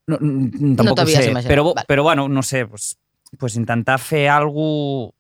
No, 0.08 0.18
no, 0.20 0.76
tampoc 0.76 0.92
ho 0.92 0.96
t'havies 1.00 1.18
sé, 1.24 1.30
imaginat, 1.32 1.52
però, 1.52 1.74
val. 1.74 1.86
però 1.88 2.04
bueno, 2.04 2.28
no 2.28 2.44
sé, 2.44 2.66
pues, 2.68 2.98
pues 3.40 3.56
intentar 3.56 4.00
fer 4.00 4.28
algo 4.30 5.14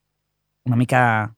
una 0.66 0.76
mica 0.76 1.34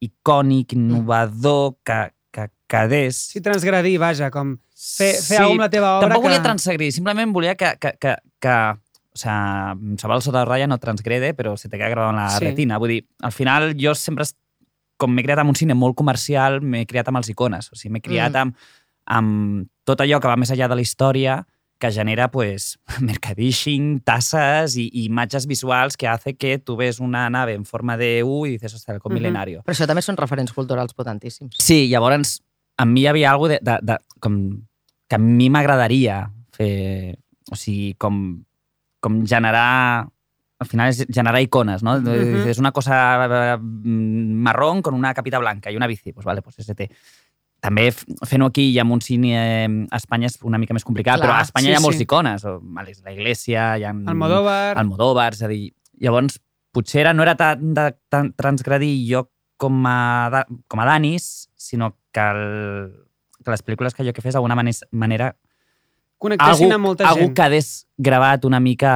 icònic, 0.00 0.72
innovador, 0.74 1.76
que, 1.84 2.12
que 2.30 2.48
quedés. 2.70 3.16
Sí, 3.32 3.40
transgredir, 3.40 3.98
vaja, 3.98 4.30
com 4.30 4.56
fer, 4.74 5.14
fer 5.14 5.22
Sí, 5.22 5.36
alguna 5.36 5.64
amb 5.64 5.66
la 5.66 5.70
teva 5.70 5.92
obra 5.98 6.08
Tampoc 6.08 6.22
que... 6.22 6.28
volia 6.28 6.42
transgredir, 6.42 6.92
simplement 6.94 7.32
volia 7.34 7.54
que, 7.58 7.72
que, 7.80 7.94
que, 7.98 8.16
que 8.38 8.54
o 9.14 9.18
sea, 9.18 9.74
Sabal 9.98 10.22
sota 10.22 10.44
raya 10.46 10.68
no 10.70 10.78
transgrede, 10.78 11.32
però 11.34 11.56
se 11.58 11.68
te 11.68 11.76
queda 11.78 11.88
gravat 11.90 12.12
en 12.14 12.20
la 12.20 12.28
Sí. 12.30 12.44
retina. 12.44 12.78
Vull 12.78 12.88
dir, 12.92 13.00
al 13.22 13.32
final 13.32 13.74
jo 13.78 13.94
sempre, 13.98 14.22
es- 14.22 14.36
com 14.98 15.10
m'he 15.14 15.22
criat 15.22 15.38
amb 15.42 15.50
un 15.50 15.56
cine 15.58 15.74
molt 15.74 15.96
comercial, 15.98 16.60
m'he 16.60 16.84
criat 16.86 17.08
amb 17.08 17.18
els 17.18 17.28
icones. 17.30 17.72
O 17.72 17.76
sigui, 17.76 17.92
m'he 17.94 18.00
criat 18.02 18.32
Mm. 18.32 18.36
amb, 18.36 18.54
amb 19.06 19.68
tot 19.84 20.00
allò 20.00 20.20
que 20.20 20.28
va 20.28 20.36
més 20.36 20.50
enllà 20.50 20.68
de 20.68 20.74
la 20.76 20.80
història 20.82 21.46
que 21.78 21.90
genera 21.92 22.30
pues, 22.30 22.78
mercadishing, 23.00 24.00
tasses 24.00 24.76
i, 24.76 24.88
i 24.92 25.04
imatges 25.06 25.46
visuals 25.46 25.96
que 25.96 26.08
hace 26.08 26.34
que 26.36 26.58
tu 26.58 26.76
ves 26.76 26.98
una 27.00 27.28
nave 27.30 27.54
en 27.54 27.64
forma 27.64 27.96
de 27.96 28.22
U 28.24 28.46
i 28.46 28.50
dices, 28.56 28.74
hostia, 28.74 28.98
com 28.98 29.12
Mhm. 29.12 29.18
milenario. 29.20 29.62
Però 29.64 29.74
això 29.76 29.86
també 29.86 30.02
són 30.02 30.16
referents 30.16 30.52
culturals 30.52 30.94
potentíssims. 30.94 31.56
Sí, 31.58 31.88
llavors 31.88 32.42
en 32.78 32.92
mi 32.92 33.02
hi 33.02 33.06
havia 33.06 33.30
alguna 33.30 33.54
de, 33.54 33.60
de, 33.62 33.78
de, 33.82 33.98
com, 34.20 34.36
que 35.08 35.16
a 35.16 35.18
mi 35.18 35.48
m'agradaria 35.50 36.30
fer, 36.52 37.16
o 37.50 37.56
sigui, 37.56 37.94
com, 37.98 38.42
com 39.00 39.24
generar 39.26 40.08
al 40.58 40.66
final 40.66 40.88
és 40.90 41.04
generar 41.14 41.38
icones, 41.40 41.84
¿no? 41.84 42.00
Mhm. 42.00 42.48
Es 42.50 42.58
una 42.58 42.72
cosa 42.72 43.54
eh, 43.54 43.58
marrón 43.62 44.82
con 44.82 44.94
una 44.94 45.14
capita 45.14 45.38
blanca 45.38 45.70
y 45.70 45.76
una 45.76 45.86
bici, 45.86 46.12
pues 46.12 46.24
vale, 46.26 46.42
pues 46.42 46.58
ST. 46.58 46.90
també 47.60 47.88
fent-ho 47.92 48.46
aquí 48.48 48.68
i 48.70 48.78
amb 48.78 48.94
un 48.94 49.00
cine 49.02 49.32
a 49.90 49.98
Espanya 49.98 50.28
és 50.30 50.38
una 50.46 50.60
mica 50.62 50.76
més 50.76 50.86
complicat, 50.86 51.18
Clar, 51.18 51.26
però 51.26 51.38
a 51.38 51.46
Espanya 51.46 51.66
sí, 51.66 51.72
hi 51.72 51.78
ha 51.78 51.82
molts 51.82 51.98
sí. 51.98 52.06
icones. 52.06 52.44
O, 52.46 52.58
la 52.62 53.14
Iglesia, 53.14 53.64
hi 53.78 53.86
ha... 53.88 53.90
Almodóvar... 53.90 54.76
Almodóvar, 54.78 55.32
és 55.34 55.42
a 55.42 55.50
dir... 55.50 55.72
Llavors, 55.98 56.38
potser 56.70 57.02
era, 57.02 57.12
no 57.16 57.24
era 57.24 57.34
tant 57.34 57.74
de 57.74 57.88
tan 58.12 58.30
transgredir 58.38 58.92
jo 59.08 59.24
com 59.58 59.82
a, 59.90 60.44
com 60.70 60.80
a 60.80 60.86
Danis, 60.86 61.48
sinó 61.58 61.96
que, 62.14 62.22
el, 62.22 62.92
que 63.42 63.50
les 63.50 63.64
pel·lícules 63.66 63.96
que 63.96 64.06
jo 64.06 64.14
que 64.14 64.22
fes 64.22 64.36
d'alguna 64.38 64.54
mane- 64.54 64.76
manera 64.92 65.32
Connectessin 66.18 66.66
algú, 66.70 66.74
amb 66.76 66.86
molta 66.86 67.08
algú 67.10 67.26
gent. 67.26 67.34
quedés 67.38 67.68
gravat 67.98 68.46
una 68.46 68.58
mica 68.62 68.92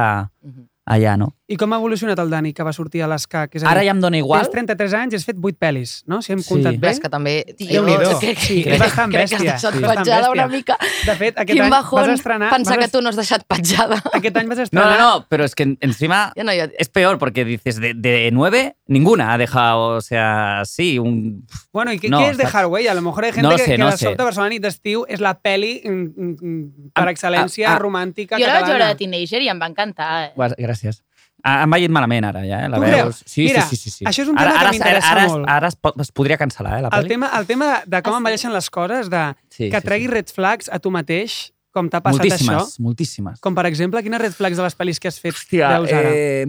allà, 0.85 1.17
no? 1.19 1.33
I 1.51 1.57
com 1.59 1.73
ha 1.73 1.77
evolucionat 1.81 2.17
el 2.23 2.29
Dani, 2.31 2.53
que 2.55 2.63
va 2.63 2.71
sortir 2.71 3.01
a 3.03 3.07
l'ESCAC? 3.11 3.57
És 3.59 3.63
a 3.65 3.67
Ara 3.67 3.81
dir, 3.81 3.89
ja 3.89 3.91
em 3.91 3.99
dona 3.99 4.15
igual. 4.15 4.45
Tens 4.47 4.53
33 4.53 4.93
anys 4.95 5.11
i 5.13 5.17
has 5.17 5.25
fet 5.27 5.35
8 5.43 5.57
pel·lis, 5.59 5.91
no? 6.07 6.21
Si 6.23 6.31
hem 6.31 6.39
Sí. 6.39 6.47
comptat 6.47 6.77
bé. 6.79 6.87
Ves 6.87 7.01
que 7.03 7.09
també... 7.11 7.33
Déu-n'hi-do. 7.59 8.13
crec, 8.21 8.37
Sí, 8.39 8.61
crec, 8.63 8.75
és 8.75 8.79
bastant 8.79 9.11
crec 9.11 9.27
que 9.27 9.35
has 9.35 9.41
deixat 9.43 9.73
Sí. 9.75 9.81
Petjada 9.83 10.29
una 10.31 10.47
mica. 10.47 10.77
De 11.05 11.15
fet, 11.19 11.33
aquest 11.37 11.51
Quin 11.51 11.63
any 11.65 11.69
bajón 11.73 11.99
vas 11.99 12.09
estrenar... 12.15 12.49
pensar 12.49 12.77
vas 12.77 12.85
que 12.85 12.91
tu 12.93 13.01
no 13.01 13.09
has 13.09 13.17
deixat 13.19 13.43
petjada. 13.45 14.01
Aquest 14.13 14.37
any 14.37 14.47
vas 14.47 14.57
No, 14.57 14.63
estrenar... 14.63 14.97
no, 14.99 15.09
no, 15.19 15.25
pero 15.27 15.43
es 15.43 15.53
que 15.53 15.63
en- 15.63 15.77
encima 15.81 16.31
Ja 16.37 16.43
no, 16.45 16.53
jo... 16.53 16.69
es 16.79 16.87
peor 16.87 17.17
porque 17.19 17.43
dices, 17.43 17.75
de, 17.81 17.93
de 17.93 18.29
nueve, 18.31 18.77
ninguna 18.87 19.33
ha 19.33 19.37
dejado, 19.37 19.97
o 19.97 20.01
sea, 20.01 20.61
sí, 20.63 20.97
un... 20.97 21.45
Bueno, 21.73 21.91
¿y 21.91 21.99
qué, 21.99 22.07
No, 22.07 22.19
qué 22.19 22.29
es 22.29 22.37
de 22.37 22.43
saps? 22.43 22.55
Haraway? 22.55 22.87
A 22.87 22.93
lo 22.93 23.01
mejor 23.01 23.25
hay 23.25 23.31
gente 23.33 23.43
No 23.43 23.51
lo 23.51 23.57
que, 23.57 23.65
sé, 23.65 23.71
que 23.71 23.77
no 23.79 23.85
la 23.87 23.97
sé. 23.97 24.05
sobta 24.05 24.23
Barcelona 24.23 24.49
nit 24.49 24.63
d'estiu 24.63 25.03
és 25.09 25.19
la 25.19 25.33
peli 25.41 25.81
mm, 25.83 25.91
mm, 25.91 26.35
mm, 26.39 26.91
per 26.95 27.07
excel·lència 27.11 27.75
romàntica 27.77 28.39
Jo 28.39 28.47
la 28.47 28.61
vaig 28.61 28.71
veure 28.71 28.85
de 28.87 28.95
teenager 28.95 29.41
i 29.43 29.49
em 29.49 29.59
va 29.59 29.67
encantar. 29.67 30.31
Eh? 30.31 30.53
Gràcies. 30.63 31.03
Ah, 31.43 31.63
em 31.65 31.73
va 31.75 31.77
llit 31.81 31.91
malament 31.91 32.23
ara, 32.23 32.39
ja, 32.47 32.61
eh? 32.63 32.69
La 32.71 32.77
Tu 32.79 32.83
veus? 32.85 32.93
creus? 32.95 33.17
Sí, 33.27 33.43
Mira, 33.49 33.65
sí, 33.67 33.75
sí, 33.75 33.89
sí, 33.89 33.97
sí. 33.99 34.05
això 34.07 34.23
és 34.23 34.29
un 34.31 34.37
ara, 34.39 34.51
tema 34.51 34.53
que 34.53 34.61
ara, 34.63 34.71
m'interessa 34.71 35.09
ara, 35.11 35.25
molt. 35.27 35.43
Ara, 35.43 35.55
ara 35.57 35.67
es, 35.67 35.75
pot, 35.75 35.97
es 35.99 36.11
podria 36.15 36.37
cancel·lar, 36.39 36.77
eh, 36.77 36.83
la 36.85 36.87
El 36.93 37.01
pel·li? 37.03 37.09
tema, 37.11 37.31
el 37.39 37.45
tema 37.49 37.71
de 37.85 37.99
com 38.01 38.13
Ah, 38.13 38.15
sí? 38.15 38.21
envelleixen 38.21 38.53
les 38.53 38.69
coses, 38.71 39.09
de 39.11 39.23
sí, 39.51 39.69
que 39.69 39.81
treguis 39.83 40.09
red 40.09 40.31
flags 40.31 40.69
a 40.71 40.79
tu 40.79 40.89
mateix, 40.95 41.51
com 41.73 41.89
t'ha 41.89 41.99
passat 42.05 42.21
moltíssimes, 42.21 42.55
això. 42.55 42.81
moltíssimes. 42.85 43.39
Com, 43.41 43.55
per 43.57 43.65
exemple, 43.65 43.99
quines 44.05 44.21
red 44.21 44.31
flags 44.37 44.55
de 44.55 44.63
les 44.63 44.75
pel·lis 44.77 44.99
que 45.01 45.09
has 45.09 45.19
fet 45.19 45.33
Hòstia, 45.35 45.67
veus 45.81 45.91
ara? 45.91 46.11
eh, 46.15 46.45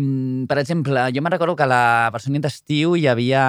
per 0.46 0.58
exemple, 0.62 1.06
jo 1.16 1.22
me'n 1.24 1.32
recordo 1.32 1.56
que 1.56 1.64
a 1.64 1.66
la 1.66 2.10
versió 2.12 2.30
d'estiu 2.38 2.94
hi 2.94 3.06
havia, 3.08 3.44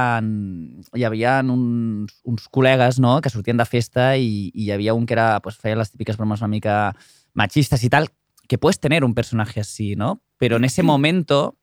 hi 0.96 1.04
havia 1.04 1.42
uns, 1.44 2.16
uns 2.24 2.48
col·legues 2.50 2.98
no? 3.00 3.20
que 3.22 3.30
sortien 3.30 3.58
de 3.58 3.66
festa 3.70 4.16
i, 4.18 4.50
i 4.56 4.66
hi 4.66 4.72
havia 4.72 4.94
un 4.96 5.06
que 5.06 5.14
era, 5.14 5.40
pues, 5.42 5.58
feia 5.62 5.76
les 5.76 5.92
típiques 5.92 6.18
bromes 6.18 6.40
una 6.42 6.48
mica 6.48 6.96
machistas 7.34 7.84
y 7.84 7.90
tal, 7.90 8.10
que 8.48 8.58
puedes 8.58 8.80
tener 8.80 9.04
un 9.04 9.14
personaje 9.14 9.60
así, 9.60 9.96
¿no? 9.96 10.22
Pero 10.38 10.58
en 10.58 10.64
ese 10.66 10.84
momento 10.84 11.58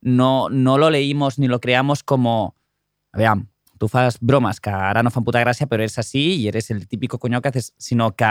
no, 0.00 0.48
no 0.50 0.78
lo 0.78 0.90
leímos 0.90 1.38
ni 1.38 1.48
lo 1.48 1.60
creamos 1.60 2.02
como, 2.02 2.54
veam, 3.12 3.48
tú 3.78 3.88
fas 3.88 4.18
bromas 4.20 4.60
que 4.60 4.70
ara 4.70 5.02
no 5.02 5.10
fan 5.10 5.24
puta 5.24 5.40
gràcia, 5.44 5.66
però 5.68 5.82
eres 5.84 5.98
así 5.98 6.36
i 6.40 6.48
eres 6.48 6.70
el 6.70 6.86
típico 6.88 7.18
coño 7.18 7.40
que 7.42 7.48
haces, 7.48 7.74
sinó 7.76 8.14
que 8.16 8.24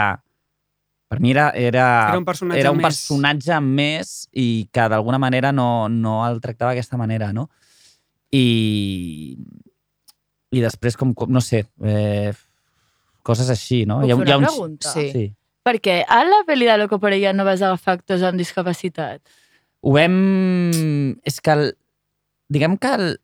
per 1.08 1.20
mi 1.20 1.30
era, 1.30 1.50
era, 1.50 2.08
Era 2.10 2.18
un 2.18 2.24
personatge 2.24 2.60
era 2.60 2.70
un 2.72 2.78
més. 2.78 2.86
personatge 2.86 3.60
més 3.62 4.28
i 4.32 4.68
que 4.72 4.88
d'alguna 4.90 5.18
manera 5.22 5.52
no, 5.52 5.88
no 5.88 6.26
el 6.26 6.40
tractava 6.40 6.72
d'aquesta 6.72 6.96
manera, 6.98 7.32
no? 7.32 7.48
I, 8.34 9.36
i 10.50 10.60
després, 10.64 10.96
com, 10.98 11.14
com 11.14 11.30
no 11.30 11.40
sé, 11.40 11.64
eh, 11.84 12.32
coses 13.22 13.50
així, 13.54 13.84
no? 13.86 14.00
Puc 14.02 14.10
fer 14.10 14.16
una 14.18 14.38
uns- 14.40 14.50
pregunta? 14.50 14.92
Sí. 14.92 15.10
Sí. 15.12 15.24
Perquè 15.66 16.00
a 16.06 16.22
la 16.26 16.44
pel·li 16.46 16.68
de 16.68 16.78
Loco 16.78 17.00
por 17.02 17.14
ella 17.16 17.34
no 17.34 17.46
vas 17.46 17.62
agafar 17.62 17.98
actors 17.98 18.22
amb 18.26 18.38
discapacitat. 18.38 19.20
Ho 19.82 19.94
vam... 19.96 20.18
És 21.26 21.40
que, 21.42 21.54
el, 21.56 21.72
diguem 22.52 22.78
que 22.78 22.92
el, 22.94 23.16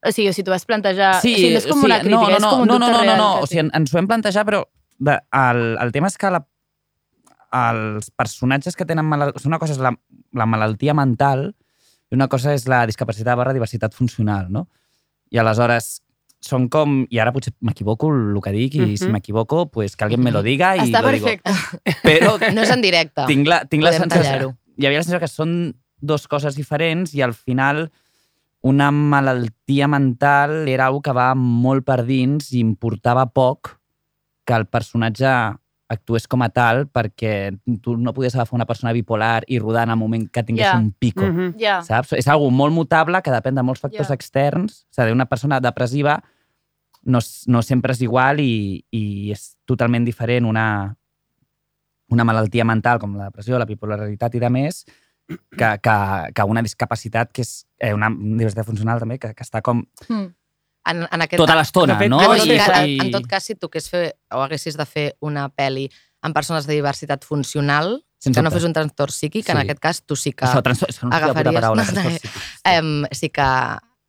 O 0.00 0.12
sigui, 0.16 0.32
si 0.32 0.42
tu 0.42 0.50
vas 0.50 0.64
plantejar... 0.64 1.18
Sí, 1.20 1.34
o 1.34 1.36
sigui, 1.36 1.52
no 1.52 1.60
és 1.60 1.66
com 1.68 1.82
sí, 1.82 1.88
una 1.90 1.98
crítica, 2.00 2.20
no, 2.20 2.28
no, 2.30 2.36
és 2.38 2.44
com 2.46 2.62
un 2.64 2.70
no, 2.70 2.78
no, 2.80 2.88
no, 2.88 3.02
no, 3.04 3.26
que 3.36 3.44
o 3.44 3.48
sigui, 3.50 3.66
ens 3.76 3.92
ho 3.92 3.98
hem 4.00 4.08
plantejar, 4.08 4.46
però 4.48 4.62
de, 4.96 5.16
el, 5.36 5.60
el 5.84 5.92
tema 5.92 6.08
és 6.08 6.16
que 6.20 6.30
la, 6.32 6.40
els 7.60 8.08
personatges 8.16 8.78
que 8.78 8.86
tenen 8.88 9.04
malaltia... 9.08 9.44
Una 9.50 9.58
cosa 9.60 9.76
és 9.76 9.82
la, 9.82 9.92
la 10.36 10.46
malaltia 10.48 10.94
mental 10.96 11.50
i 12.10 12.16
una 12.16 12.30
cosa 12.32 12.54
és 12.56 12.64
la 12.70 12.84
discapacitat 12.88 13.36
barra 13.38 13.52
diversitat 13.56 13.94
funcional, 13.96 14.48
no? 14.48 14.66
I 15.30 15.38
aleshores 15.42 16.00
són 16.40 16.68
com... 16.72 17.06
I 17.10 17.18
ara 17.20 17.32
potser 17.32 17.52
m'equivoco 17.60 18.08
el 18.14 18.40
que 18.40 18.52
dic 18.52 18.74
i 18.78 18.96
si 18.96 19.04
Mhm. 19.04 19.12
m'equivoco, 19.12 19.66
pues 19.70 19.96
que 19.96 20.04
alguien 20.04 20.22
me 20.24 20.30
lo 20.32 20.42
diga 20.42 20.74
i 20.76 20.80
Està 20.90 21.02
lo 21.02 21.10
digo. 21.10 21.26
perfecte. 21.26 21.52
Però 22.06 22.38
No 22.54 22.62
és 22.62 22.70
en 22.70 22.80
directe. 22.80 23.26
tinc 23.26 23.46
la, 23.46 23.64
tinc 23.66 23.82
la 23.84 23.90
Podem 23.90 24.02
sensació... 24.08 24.24
tallar-ho. 24.24 24.54
Hi 24.78 24.86
havia 24.86 24.98
la 24.98 25.04
sensació 25.04 25.20
que 25.20 25.28
són 25.28 25.74
dos 26.00 26.26
coses 26.28 26.56
diferents 26.56 27.12
i 27.14 27.20
al 27.22 27.34
final 27.34 27.90
una 28.62 28.90
malaltia 28.90 29.86
mental 29.88 30.66
era 30.68 30.86
una 30.90 31.00
que 31.02 31.12
va 31.12 31.34
molt 31.34 31.84
per 31.84 32.04
dins 32.06 32.52
i 32.52 32.60
importava 32.60 33.26
poc 33.32 33.76
que 34.46 34.54
el 34.56 34.66
personatge 34.66 35.28
actués 35.90 36.28
com 36.30 36.42
a 36.46 36.48
tal 36.54 36.84
perquè 36.86 37.32
tu 37.82 37.96
no 37.98 38.12
podies 38.14 38.36
agafar 38.36 38.56
una 38.60 38.66
persona 38.68 38.92
bipolar 38.94 39.42
i 39.50 39.58
rodar 39.58 39.82
en 39.88 39.90
el 39.96 39.98
moment 39.98 40.28
que 40.30 40.44
tingués 40.46 40.68
Ja. 40.68 40.76
un 40.78 40.92
pico. 40.92 41.24
Mhm. 41.26 41.56
Ja. 41.58 41.80
Saps? 41.82 42.12
És 42.14 42.28
algo 42.28 42.50
molt 42.50 42.72
mutable 42.72 43.20
que 43.22 43.32
depèn 43.34 43.56
de 43.58 43.62
molts 43.66 43.80
factors 43.82 44.08
Ja. 44.08 44.14
externs. 44.14 44.86
És 44.90 44.98
a 44.98 45.04
dir, 45.04 45.12
una 45.14 45.26
persona 45.26 45.58
depressiva 45.60 46.22
no, 47.02 47.18
no 47.46 47.62
sempre 47.62 47.92
és 47.92 48.02
igual 48.02 48.40
i, 48.40 48.84
i 48.92 49.32
és 49.32 49.56
totalment 49.66 50.04
diferent 50.04 50.44
una, 50.46 50.96
una 52.10 52.24
malaltia 52.24 52.64
mental 52.64 52.98
com 53.00 53.16
la 53.16 53.24
depressió, 53.30 53.58
la 53.58 53.64
bipolaritat 53.66 54.34
i 54.34 54.38
de 54.42 54.50
més 54.50 54.84
que, 55.56 55.78
que, 55.82 55.96
que 56.34 56.44
una 56.44 56.62
discapacitat 56.62 57.30
que 57.32 57.42
és 57.42 57.66
eh, 57.78 57.94
una 57.94 58.10
diversitat 58.10 58.66
funcional 58.66 58.98
també, 58.98 59.18
que, 59.18 59.32
que 59.34 59.42
està 59.46 59.62
com 59.62 59.84
Mm. 60.08 60.34
En, 60.86 61.02
en 61.12 61.22
aquest 61.22 61.36
tota 61.38 61.54
l'estona, 61.58 61.98
no? 62.08 62.08
No, 62.08 62.20
No, 62.28 62.36
i, 62.36 62.40
sí, 62.40 62.52
en, 62.56 62.88
i- 62.88 62.98
en 63.00 63.10
tot 63.12 63.26
cas, 63.28 63.44
si 63.44 63.54
toqués 63.54 63.88
fer, 63.90 64.14
o 64.32 64.40
haguessis 64.42 64.76
de 64.78 64.86
fer 64.86 65.16
una 65.20 65.48
pel·li 65.52 65.90
amb 66.22 66.34
persones 66.34 66.66
de 66.66 66.74
diversitat 66.74 67.24
funcional, 67.24 67.98
Sens 68.20 68.36
que 68.36 68.42
no 68.42 68.50
fes 68.50 68.64
un 68.64 68.72
trastorn 68.76 69.12
psíquic, 69.12 69.44
Sí. 69.46 69.52
en 69.52 69.58
aquest 69.58 69.78
cas 69.80 70.02
tu 70.04 70.16
sí 70.16 70.32
que, 70.32 70.44
Això, 70.44 70.62
trans... 70.62 70.80
que 70.80 71.06
no 71.06 71.08
la 71.10 71.16
agafaries- 71.20 71.54
paraula. 71.54 71.84
no, 71.92 72.02
no, 72.02 72.10
psíquic. 72.10 72.30
em, 72.64 73.04
sí 73.12 73.30
que 73.30 73.46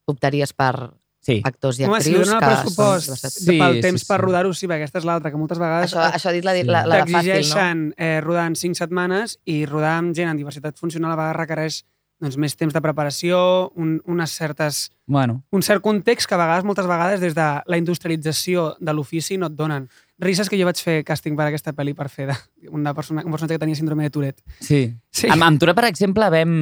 optaries 0.06 0.52
per 0.54 0.92
Sí. 1.24 1.40
actors 1.46 1.80
i 1.80 1.84
Home, 1.86 2.02
si 2.02 2.10
actrius 2.10 2.30
el 2.32 2.40
que 2.40 2.46
són 2.46 2.50
pressupost 2.50 3.06
diversitat. 3.06 3.32
Sí, 3.32 3.58
pel 3.60 3.76
sí, 3.76 3.82
temps 3.82 4.02
sí. 4.02 4.08
per 4.10 4.18
rodar-ho, 4.24 4.54
sí, 4.58 4.66
perquè 4.68 4.82
aquesta 4.82 4.98
és 4.98 5.06
l'altra, 5.06 5.30
que 5.30 5.38
moltes 5.38 5.60
vegades 5.62 5.92
Això, 5.94 6.02
això 6.18 6.30
ha 6.30 6.34
dit 6.34 6.44
la, 6.44 6.56
Sí. 6.56 6.64
la, 6.66 6.82
la 6.88 6.96
de 6.96 7.02
fàcil, 7.04 7.12
no? 7.12 7.20
t'exigeixen 7.22 7.84
eh, 7.98 8.22
rodar 8.26 8.48
en 8.48 8.56
5 8.56 8.74
setmanes 8.80 9.38
i 9.46 9.66
rodar 9.68 10.00
amb 10.00 10.16
gent 10.18 10.30
amb 10.32 10.40
diversitat 10.42 10.80
funcional 10.82 11.12
a 11.14 11.16
vegades 11.20 11.38
requereix 11.38 11.86
doncs, 12.22 12.38
més 12.38 12.54
temps 12.58 12.74
de 12.74 12.82
preparació, 12.84 13.38
un, 13.76 13.98
unes 14.10 14.34
certes, 14.38 14.90
Bueno, 15.12 15.42
un 15.52 15.64
cert 15.66 15.82
context 15.84 16.30
que 16.30 16.38
a 16.38 16.40
vegades, 16.40 16.64
moltes 16.64 16.88
vegades, 16.88 17.20
des 17.20 17.34
de 17.36 17.46
la 17.68 17.78
industrialització 17.78 18.78
de 18.80 18.94
l'ofici 18.96 19.36
no 19.38 19.50
et 19.50 19.58
donen. 19.58 19.90
Risses 20.24 20.48
que 20.48 20.60
jo 20.60 20.68
vaig 20.70 20.80
fer 20.80 21.02
càsting 21.04 21.36
per 21.36 21.50
aquesta 21.50 21.74
pel·li 21.76 21.92
per 21.98 22.08
fer 22.14 22.30
de 22.30 22.38
una 22.70 22.94
persona, 22.96 23.26
un 23.26 23.34
personatge 23.34 23.58
que 23.58 23.64
tenia 23.66 23.76
síndrome 23.76 24.08
de 24.08 24.14
Tourette. 24.14 24.44
sí. 24.62 24.94
Sí. 25.12 25.28
Amb, 25.28 25.44
amb 25.44 25.60
Tura, 25.60 25.74
per 25.76 25.90
exemple, 25.90 26.30
vam, 26.32 26.54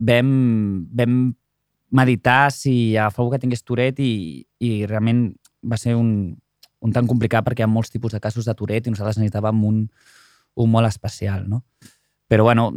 vam, 0.00 0.32
vam 0.98 1.20
meditar 1.90 2.50
si 2.50 2.96
agafar 2.96 3.22
algú 3.22 3.36
que 3.36 3.42
tingués 3.44 3.62
Tourette 3.62 4.02
i, 4.02 4.42
i 4.58 4.84
realment 4.86 5.28
va 5.62 5.78
ser 5.78 5.94
un, 5.96 6.34
un 6.80 6.92
tan 6.92 7.06
complicat 7.06 7.46
perquè 7.46 7.62
hi 7.62 7.68
ha 7.68 7.70
molts 7.70 7.94
tipus 7.94 8.12
de 8.12 8.20
casos 8.20 8.48
de 8.48 8.56
Tourette 8.58 8.88
i 8.88 8.92
nosaltres 8.92 9.20
necessitàvem 9.20 9.62
un, 9.64 9.84
un 10.58 10.70
molt 10.70 10.88
especial, 10.90 11.46
no? 11.48 11.62
Però, 12.28 12.44
bueno, 12.44 12.72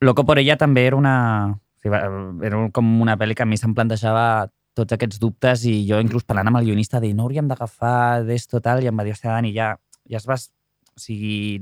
Loco 0.00 0.24
por 0.24 0.38
ella 0.38 0.56
també 0.56 0.86
era 0.86 0.96
una... 0.96 1.14
o 1.52 1.80
sigui, 1.82 1.92
va- 1.92 2.46
Era 2.46 2.62
com 2.72 3.00
una 3.02 3.16
pel·li 3.20 3.34
que 3.36 3.42
a 3.44 3.46
mi 3.48 3.56
se'm 3.60 3.74
plantejava 3.76 4.48
tots 4.74 4.94
aquests 4.96 5.18
dubtes 5.20 5.64
i 5.68 5.82
jo 5.88 5.98
inclús 6.00 6.24
parlant 6.24 6.48
amb 6.48 6.60
el 6.60 6.64
guionista 6.70 7.00
de 7.02 7.12
no 7.12 7.24
hauríem 7.26 7.48
d'agafar 7.50 8.22
d'esto 8.24 8.60
tal 8.64 8.82
i 8.82 8.88
em 8.88 8.96
va 8.96 9.04
dir, 9.04 9.12
hòstia, 9.16 9.32
Dani, 9.34 9.52
ja, 9.56 9.74
ja 10.08 10.16
es 10.22 10.26
vas... 10.26 10.50
O 10.96 11.00
sigui, 11.00 11.58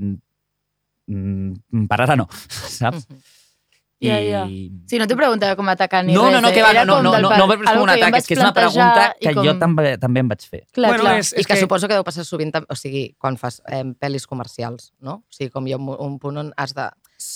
mm, 1.07 1.85
per 1.89 1.99
ara 2.05 2.15
no, 2.19 2.27
saps? 2.79 3.05
Mhm. 3.09 3.19
Ja, 3.99 4.15
ja. 4.23 4.45
Sí, 4.87 4.95
no 4.95 5.03
t'he 5.11 5.15
preguntat 5.19 5.57
com 5.59 5.67
atacar 5.67 6.05
ni 6.07 6.13
No, 6.15 6.29
res. 6.29 6.37
no, 6.37 6.39
no, 6.45 6.47
eh? 6.47 6.53
que 6.55 6.61
va, 6.63 6.69
Era 6.71 6.85
no, 6.87 7.01
no, 7.03 7.11
no, 7.11 7.19
no, 7.19 7.29
no, 7.35 7.47
no, 7.51 7.67
algo 7.67 7.83
un 7.83 7.89
atac, 7.91 8.15
és 8.15 8.27
que 8.29 8.33
és 8.37 8.39
una 8.39 8.53
pregunta 8.55 9.09
i 9.19 9.25
que 9.27 9.33
com- 9.35 9.43
jo 9.43 9.53
també, 9.59 9.97
també 9.99 10.21
em 10.23 10.29
vaig 10.31 10.45
fer. 10.47 10.61
Clar, 10.71 10.91
Bueno, 10.93 11.03
clar. 11.03 11.17
és- 11.19 11.33
I 11.33 11.43
que, 11.43 11.49
que- 11.51 11.59
suposo 11.59 11.89
que 11.91 11.97
deu 11.99 12.05
passar 12.07 12.23
sovint, 12.23 12.53
o 12.55 12.75
sigui, 12.79 13.01
quan 13.19 13.35
fas 13.35 13.57
eh, 13.67 13.83
pel·lis 13.99 14.23
comercials, 14.25 14.93
no? 15.03 15.17
O 15.27 15.35
sigui, 15.35 15.51
com 15.51 15.67
hi 15.67 15.73
ha 15.75 15.77
un, 15.81 15.89
un 15.99 16.15
punt 16.17 16.37
on 16.39 16.53
has 16.55 16.71
de... 16.73 16.87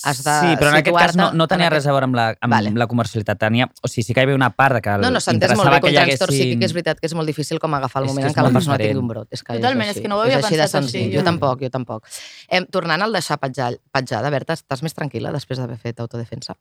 Has 0.03 0.21
de 0.23 0.31
sí, 0.31 0.51
però 0.59 0.69
en 0.71 0.77
aquest 0.79 0.95
cas 0.97 1.15
no, 1.19 1.25
no 1.35 1.45
tenia 1.51 1.67
en 1.67 1.73
res 1.73 1.85
a 1.87 1.91
veure 1.91 2.07
amb 2.07 2.15
la, 2.15 2.25
amb 2.39 2.53
Vale. 2.55 2.71
la 2.79 2.87
comercialitat. 2.87 3.37
Tenia, 3.39 3.67
o 3.83 3.87
sigui, 3.91 4.03
sí 4.07 4.13
que 4.15 4.21
hi 4.21 4.23
havia 4.23 4.35
una 4.37 4.49
part 4.55 4.77
de 4.77 4.81
que 4.85 4.93
No, 5.03 5.09
no, 5.11 5.19
s'ha 5.19 5.33
entès 5.35 5.51
molt 5.59 5.69
bé 5.69 5.81
que 5.81 5.91
un 5.91 5.97
trastorn 5.97 6.31
haguessin- 6.31 6.39
psíquic 6.53 6.63
és 6.63 6.73
veritat 6.77 6.99
que 7.01 7.07
és 7.07 7.13
molt 7.13 7.27
difícil 7.27 7.59
com 7.59 7.73
agafar 7.75 8.01
el 8.01 8.07
És 8.07 8.13
moment 8.13 8.23
que 8.25 8.31
en 8.31 8.35
què 8.37 8.45
la 8.47 8.53
persona 8.55 8.77
diferent. 8.77 8.93
tingui 8.95 9.01
un 9.03 9.07
brot. 9.11 9.27
És 9.31 9.43
que 9.43 9.53
Totalment, 9.59 9.83
és, 9.83 9.89
és 9.91 9.95
així. 9.97 10.01
que 10.03 10.07
no 10.09 10.15
ho 10.17 10.21
havia 10.21 10.37
així 10.37 10.55
pensat 10.55 10.69
senzill. 10.71 11.01
així, 11.03 11.13
Jo 11.13 11.19
jo. 11.19 11.25
tampoc, 11.25 11.61
jo 11.61 11.69
tampoc. 11.69 12.07
Eh, 12.47 12.61
tornant 12.71 13.01
al 13.01 13.11
deixar 13.11 13.37
petjar, 13.39 13.73
petjada, 13.91 14.29
Berta, 14.29 14.53
estàs 14.53 14.83
més 14.83 14.95
tranquil·la 14.95 15.31
després 15.35 15.59
d'haver 15.59 15.77
fet 15.77 15.99
autodefensa? 15.99 16.55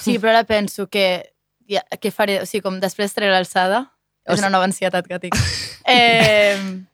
Sí, 0.00 0.18
però 0.18 0.30
ara 0.30 0.44
penso 0.44 0.86
que... 0.88 1.34
Ja, 1.68 1.82
què 2.00 2.10
faré? 2.10 2.40
O 2.40 2.46
sigui, 2.46 2.62
com 2.64 2.80
després 2.80 3.12
traré 3.12 3.30
l'alçada. 3.30 3.90
O 4.26 4.32
És 4.32 4.38
una 4.40 4.48
nova 4.48 4.64
ansietat 4.64 5.06
que 5.06 5.18
tinc. 5.18 5.34
Eh, 5.88 6.84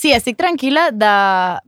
sí, 0.00 0.14
estic 0.16 0.38
tranquil·la 0.40 0.88
de... 0.96 1.12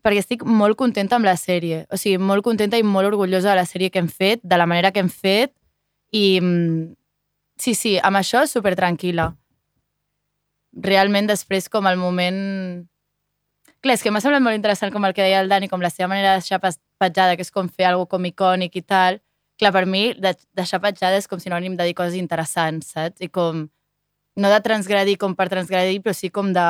perquè 0.05 0.23
estic 0.23 0.47
molt 0.49 0.79
contenta 0.81 1.18
amb 1.18 1.29
la 1.29 1.37
sèrie. 1.37 1.85
O 1.92 1.99
sigui, 2.01 2.16
molt 2.16 2.45
contenta 2.47 2.81
i 2.81 2.87
molt 2.87 3.11
orgullosa 3.11 3.53
de 3.53 3.59
la 3.61 3.68
sèrie 3.68 3.92
que 3.92 4.01
hem 4.01 4.09
fet, 4.09 4.40
de 4.42 4.59
la 4.59 4.68
manera 4.71 4.92
que 4.92 5.03
hem 5.05 5.11
fet. 5.12 5.53
I 6.16 6.40
mm, 6.40 6.95
sí, 7.61 7.77
sí, 7.79 7.99
amb 8.01 8.21
això 8.21 8.47
super 8.49 8.75
tranquil·la. 8.79 9.29
Realment 10.88 11.29
després 11.29 11.68
com 11.68 11.87
el 11.90 12.01
moment 12.01 12.40
Clar, 13.83 13.97
és 13.99 14.03
que 14.05 14.12
m'ha 14.14 14.21
semblat 14.23 14.42
molt 14.45 14.55
interessant 14.55 14.92
com 14.95 15.03
el 15.03 15.11
que 15.11 15.25
deia 15.25 15.40
el 15.42 15.49
Dani, 15.51 15.66
com 15.66 15.83
la 15.83 15.90
seva 15.90 16.07
manera 16.07 16.37
de 16.37 16.38
deixar 16.38 16.61
petjada, 16.62 17.35
que 17.35 17.42
és 17.42 17.51
com 17.51 17.66
fer 17.66 17.88
alguna 17.88 18.12
com 18.12 18.29
icònic 18.29 18.77
i 18.79 18.83
tal. 18.87 19.18
Clar, 19.59 19.73
per 19.75 19.83
mi, 19.90 20.05
de, 20.14 20.37
deixar 20.55 20.79
petjada 20.85 21.18
és 21.18 21.27
com 21.27 21.42
sinònim 21.42 21.75
de 21.75 21.88
dir 21.88 21.97
coses 21.99 22.14
interessants, 22.14 22.92
saps? 22.95 23.18
I 23.18 23.27
com, 23.27 23.64
no 24.38 24.53
de 24.55 24.61
transgredir 24.62 25.16
com 25.18 25.35
per 25.35 25.49
transgredir, 25.51 25.99
però 26.05 26.14
sí 26.14 26.31
com 26.31 26.55
de 26.55 26.68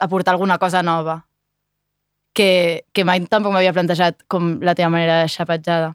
aportar 0.00 0.34
alguna 0.34 0.58
cosa 0.58 0.82
nova. 0.82 1.26
Que, 2.32 2.86
que 2.92 3.04
mai 3.04 3.20
tampoc 3.28 3.52
m'havia 3.52 3.74
plantejat 3.76 4.22
com 4.26 4.56
la 4.64 4.74
teva 4.74 4.88
manera 4.88 5.18
de 5.20 5.26
deixar 5.26 5.46
petjada. 5.46 5.92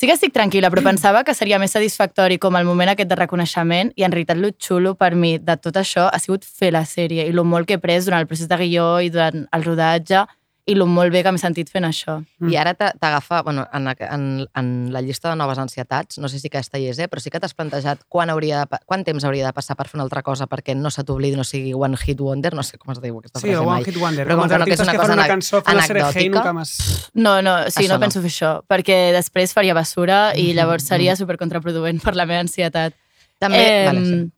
Sí 0.00 0.08
que 0.08 0.14
estic 0.16 0.32
tranquil·la, 0.32 0.70
però 0.72 0.80
pensava 0.80 1.20
que 1.28 1.34
seria 1.36 1.58
més 1.60 1.74
satisfactori 1.76 2.38
com 2.40 2.56
el 2.56 2.64
moment 2.64 2.88
aquest 2.88 3.10
de 3.10 3.18
reconeixement 3.18 3.90
i 4.00 4.06
en 4.06 4.14
realitat 4.14 4.38
lo 4.40 4.48
xulo 4.56 4.94
per 4.96 5.10
mi 5.12 5.34
de 5.36 5.58
tot 5.60 5.76
això 5.76 6.06
ha 6.08 6.20
sigut 6.22 6.46
fer 6.46 6.70
la 6.72 6.86
sèrie 6.88 7.26
i 7.28 7.34
lo 7.36 7.44
molt 7.44 7.68
que 7.68 7.76
he 7.76 7.82
pres 7.82 8.08
durant 8.08 8.24
el 8.24 8.30
procés 8.30 8.48
de 8.48 8.56
guió 8.56 8.86
i 9.04 9.10
durant 9.12 9.44
el 9.52 9.66
rodatge 9.66 10.24
i 10.70 10.74
lo 10.78 10.86
molt 10.86 11.10
bé 11.10 11.24
que 11.26 11.32
m'he 11.34 11.40
sentit 11.42 11.68
fent 11.72 11.84
això. 11.88 12.14
I 12.46 12.54
ara 12.56 12.72
t'a- 12.78 12.92
t'agafa, 12.94 13.42
bueno, 13.42 13.66
en, 13.74 13.88
en, 13.90 14.24
en 14.54 14.68
la 14.94 15.00
llista 15.02 15.28
de 15.32 15.36
noves 15.36 15.58
ansietats, 15.58 16.18
no 16.22 16.28
sé 16.30 16.38
si 16.38 16.46
aquesta 16.46 16.78
hi 16.78 16.86
és, 16.92 16.98
eh? 17.02 17.08
però 17.10 17.18
sí 17.20 17.30
que 17.34 17.40
t'has 17.42 17.54
plantejat 17.58 18.04
quan, 18.08 18.30
hauria 18.30 18.62
de, 18.64 18.78
quant 18.86 19.02
temps 19.04 19.24
hauria 19.26 19.46
de 19.48 19.52
passar 19.56 19.74
per 19.76 19.88
fer 19.90 19.98
una 19.98 20.04
altra 20.06 20.22
cosa 20.22 20.46
perquè 20.46 20.76
no 20.78 20.90
se 20.94 21.02
t'oblidi, 21.04 21.34
no 21.36 21.44
sigui 21.44 21.74
one 21.74 21.98
hit 21.98 22.20
wonder, 22.20 22.54
no 22.54 22.62
sé 22.62 22.78
com 22.78 22.92
es 22.94 23.00
diu 23.02 23.18
aquesta 23.18 23.40
Sí, 23.42 23.48
frase 23.48 23.58
el 23.58 23.66
One 23.66 23.70
mai. 23.80 23.84
Hit 23.84 23.96
Wonder. 24.00 24.26
Però 24.28 24.36
com 24.38 24.44
els 24.44 24.52
que 24.52 24.56
que 24.56 24.62
artistes 24.62 24.86
una 24.86 24.92
que 24.92 24.98
cosa 25.02 25.12
fan 25.12 25.18
una 25.18 25.28
cançó, 25.28 25.62
fan 25.62 25.76
una 25.76 25.86
sèrie 25.86 26.02
Hey, 26.02 26.08
anecdòtica. 26.10 26.36
nunca 26.38 26.52
más. 26.52 27.10
No, 27.14 27.42
no, 27.42 27.56
sí, 27.70 27.82
Això 27.84 27.88
no, 27.88 27.94
no. 27.98 28.00
penso 28.06 28.20
fer 28.22 28.30
això, 28.30 28.52
perquè 28.70 28.98
després 29.12 29.52
faria 29.52 29.74
basura 29.74 30.20
i 30.36 30.52
llavors 30.54 30.84
seria 30.86 31.16
supercontraproduent 31.16 32.00
per 32.02 32.14
la 32.16 32.26
meva 32.26 32.40
ansietat. 32.46 32.94
També, 33.40 33.64
Em, 33.66 33.86
vale, 33.86 34.04
sí. 34.06 34.30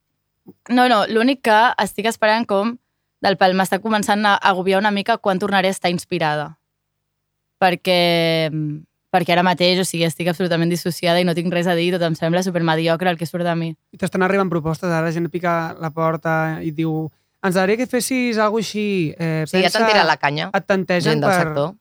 No, 0.75 0.89
no, 0.89 1.05
l'únic 1.07 1.41
que 1.45 1.59
estic 1.79 2.05
esperant 2.09 2.45
com 2.45 2.77
del 3.23 3.37
pal 3.39 3.55
m'està 3.55 3.79
començant 3.83 4.25
a 4.27 4.35
agobiar 4.51 4.81
una 4.81 4.91
mica 4.91 5.17
quan 5.17 5.39
tornaré 5.39 5.71
a 5.71 5.75
estar 5.75 5.91
inspirada. 5.93 6.57
Perquè, 7.63 8.51
perquè 9.13 9.35
ara 9.35 9.45
mateix, 9.47 9.79
o 9.79 9.85
sigui, 9.87 10.03
estic 10.07 10.27
absolutament 10.27 10.71
dissociada 10.73 11.21
i 11.21 11.27
no 11.27 11.35
tinc 11.37 11.53
res 11.53 11.69
a 11.71 11.75
dir, 11.79 11.93
tot 11.95 12.03
em 12.03 12.17
sembla 12.19 12.43
supermediocre 12.43 13.13
el 13.13 13.19
que 13.19 13.27
surt 13.29 13.47
de 13.47 13.55
mi. 13.55 13.69
I 13.95 13.99
t'estan 14.01 14.25
arribant 14.25 14.51
propostes, 14.51 14.89
ara 14.91 15.07
la 15.07 15.13
gent 15.15 15.29
pica 15.31 15.75
la 15.79 15.93
porta 15.95 16.59
i 16.61 16.73
diu 16.75 17.05
ens 17.43 17.55
agradaria 17.55 17.81
que 17.83 17.89
fessis 17.91 18.37
alguna 18.39 18.63
així. 18.63 19.13
Eh, 19.19 19.43
Sí, 19.47 19.61
ja 19.63 19.71
t'han 19.71 19.87
tirat 19.89 20.07
la 20.07 20.17
canya, 20.19 20.49
Et 20.55 20.67
del 20.67 21.31
per... 21.31 21.39
sector. 21.39 21.73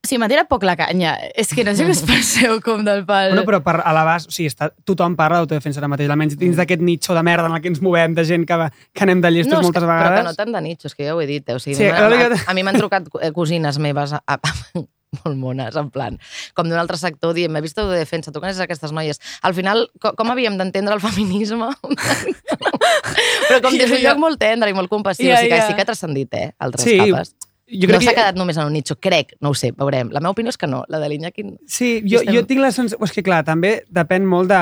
Sigui, 0.00 0.16
m'ha 0.22 0.28
tirat 0.32 0.48
poc 0.48 0.62
la 0.64 0.72
canya. 0.80 1.10
És 1.36 1.50
que 1.52 1.60
no 1.66 1.74
sé 1.76 1.84
què 1.84 1.92
us 1.92 2.00
penseu 2.08 2.56
com 2.64 2.80
del 2.86 3.02
pal. 3.08 3.34
Bueno, 3.34 3.44
però 3.48 3.58
per 3.64 3.74
elevar... 3.84 4.16
O 4.24 4.32
sigui, 4.32 4.48
està, 4.48 4.70
tothom 4.88 5.12
parla 5.18 5.42
d'autodefensa 5.42 5.82
ara 5.82 5.90
mateix, 5.92 6.08
almenys 6.10 6.38
dins 6.40 6.56
d'aquest 6.56 6.80
nicho 6.80 7.12
de 7.16 7.22
merda 7.26 7.50
en 7.50 7.56
el 7.58 7.60
que 7.60 7.68
ens 7.68 7.82
movem, 7.84 8.14
de 8.16 8.24
gent 8.24 8.46
que, 8.48 8.56
va, 8.56 8.70
que 8.96 9.04
anem 9.04 9.20
de 9.20 9.30
llestos 9.34 9.58
és 9.58 9.66
moltes 9.68 9.84
que, 9.84 9.90
vegades. 9.90 10.08
Però 10.14 10.22
que 10.24 10.30
no 10.30 10.38
tant 10.38 10.56
de 10.56 10.62
nicho, 10.64 10.88
és 10.88 10.96
que 10.96 11.04
ja 11.04 11.12
ho 11.14 11.20
he 11.20 11.26
dit. 11.28 11.44
Eh? 11.52 11.58
O 11.58 11.60
sigui, 11.60 11.76
Sí, 11.76 11.84
sí, 11.84 11.90
ara 11.92 12.08
li- 12.08 12.22
a, 12.30 12.40
a 12.48 12.56
mi 12.56 12.64
m'han 12.64 12.80
trucat 12.80 13.12
eh, 13.20 13.28
cosines 13.36 13.76
meves 13.78 14.16
a, 14.16 14.22
a, 14.24 14.40
molt 15.20 15.36
mones, 15.36 15.76
en 15.76 15.90
plan, 15.92 16.16
com 16.56 16.68
d'un 16.70 16.78
altre 16.80 16.96
sector, 16.96 17.34
dient, 17.36 17.52
m'he 17.52 17.60
vist 17.60 17.76
de 17.76 17.84
defensa, 17.92 18.32
tu 18.32 18.40
coneixes 18.40 18.62
aquestes 18.64 18.92
noies. 18.96 19.20
Al 19.44 19.52
final, 19.58 19.84
com, 20.00 20.16
com 20.16 20.32
havíem 20.32 20.56
d'entendre 20.56 20.96
el 20.96 21.02
feminisme? 21.04 21.68
però 23.50 23.60
com 23.68 23.76
des 23.76 23.90
d'un 23.90 24.00
lloc 24.04 24.20
molt 24.22 24.40
tendre 24.40 24.70
i 24.72 24.76
molt 24.80 24.88
compassiu, 24.88 25.28
Ja, 25.28 25.36
o 25.36 25.44
sigui 25.44 25.52
que 25.52 25.60
ja. 25.60 25.68
sí 25.68 25.76
que 25.76 25.84
ha 25.84 25.88
transcendit, 25.92 26.34
eh, 26.40 26.50
altres 26.58 26.88
Sí, 26.88 26.96
capes. 27.04 27.34
Jo 27.70 27.86
No 27.88 27.94
crec 27.94 28.02
s'ha 28.02 28.10
que... 28.10 28.16
quedat 28.20 28.36
només 28.36 28.56
en 28.58 28.66
un 28.66 28.72
nicho, 28.74 28.96
crec, 29.00 29.34
no 29.40 29.50
ho 29.50 29.54
sé, 29.54 29.72
veurem. 29.72 30.10
La 30.12 30.20
meva 30.20 30.32
opinió 30.34 30.50
és 30.50 30.58
que 30.58 30.66
no, 30.66 30.84
la 30.88 30.98
de 30.98 31.08
l'Iñaki... 31.08 31.44
Sí, 31.66 32.00
jo, 32.04 32.20
estem- 32.20 32.34
jo 32.34 32.44
tinc 32.46 32.60
la 32.60 32.70
sensació... 32.72 33.04
És 33.06 33.12
que, 33.14 33.22
clar, 33.22 33.44
també 33.44 33.84
depèn 33.88 34.26
molt 34.26 34.50
de... 34.50 34.60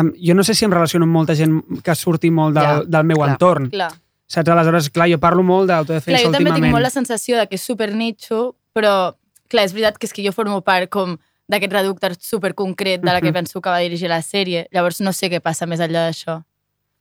Amb, 0.00 0.14
jo 0.22 0.34
no 0.38 0.44
sé 0.46 0.54
si 0.54 0.64
em 0.64 0.70
relaciono 0.72 1.04
amb 1.08 1.12
molta 1.16 1.34
gent 1.34 1.56
que 1.82 1.94
surti 1.98 2.30
molt 2.30 2.54
del, 2.54 2.64
Ja, 2.64 2.82
del 2.86 3.04
meu 3.08 3.18
clar. 3.18 3.30
entorn. 3.34 3.70
Clar. 3.72 3.90
Saps? 4.30 4.48
Aleshores, 4.54 4.86
clar, 4.94 5.08
jo 5.10 5.18
parlo 5.18 5.42
molt 5.42 5.66
Clar, 5.66 5.80
d'autodefensa 5.80 6.20
jo 6.22 6.30
també 6.30 6.44
últimament. 6.46 6.64
tinc 6.68 6.76
molt 6.76 6.86
la 6.86 6.90
sensació 6.94 7.36
de 7.40 7.48
que 7.50 7.56
és 7.58 7.64
super 7.66 7.88
nicho, 7.92 8.54
però 8.72 9.16
clar, 9.50 9.64
és 9.66 9.72
veritat 9.74 9.98
que 9.98 10.06
és 10.06 10.12
que 10.14 10.22
jo 10.22 10.30
formo 10.32 10.60
part 10.62 10.86
com 10.94 11.16
d'aquest 11.50 11.72
reducte 11.74 12.12
super 12.22 12.52
concret 12.54 13.02
de 13.02 13.10
la 13.10 13.18
que 13.20 13.32
penso 13.34 13.58
que 13.60 13.68
va 13.68 13.80
dirigir 13.82 14.06
la 14.08 14.20
sèrie. 14.22 14.68
Llavors 14.70 15.00
no 15.02 15.10
sé 15.12 15.26
què 15.32 15.40
passa 15.42 15.66
més 15.66 15.80
enllà 15.82 16.04
d'això. 16.06 16.36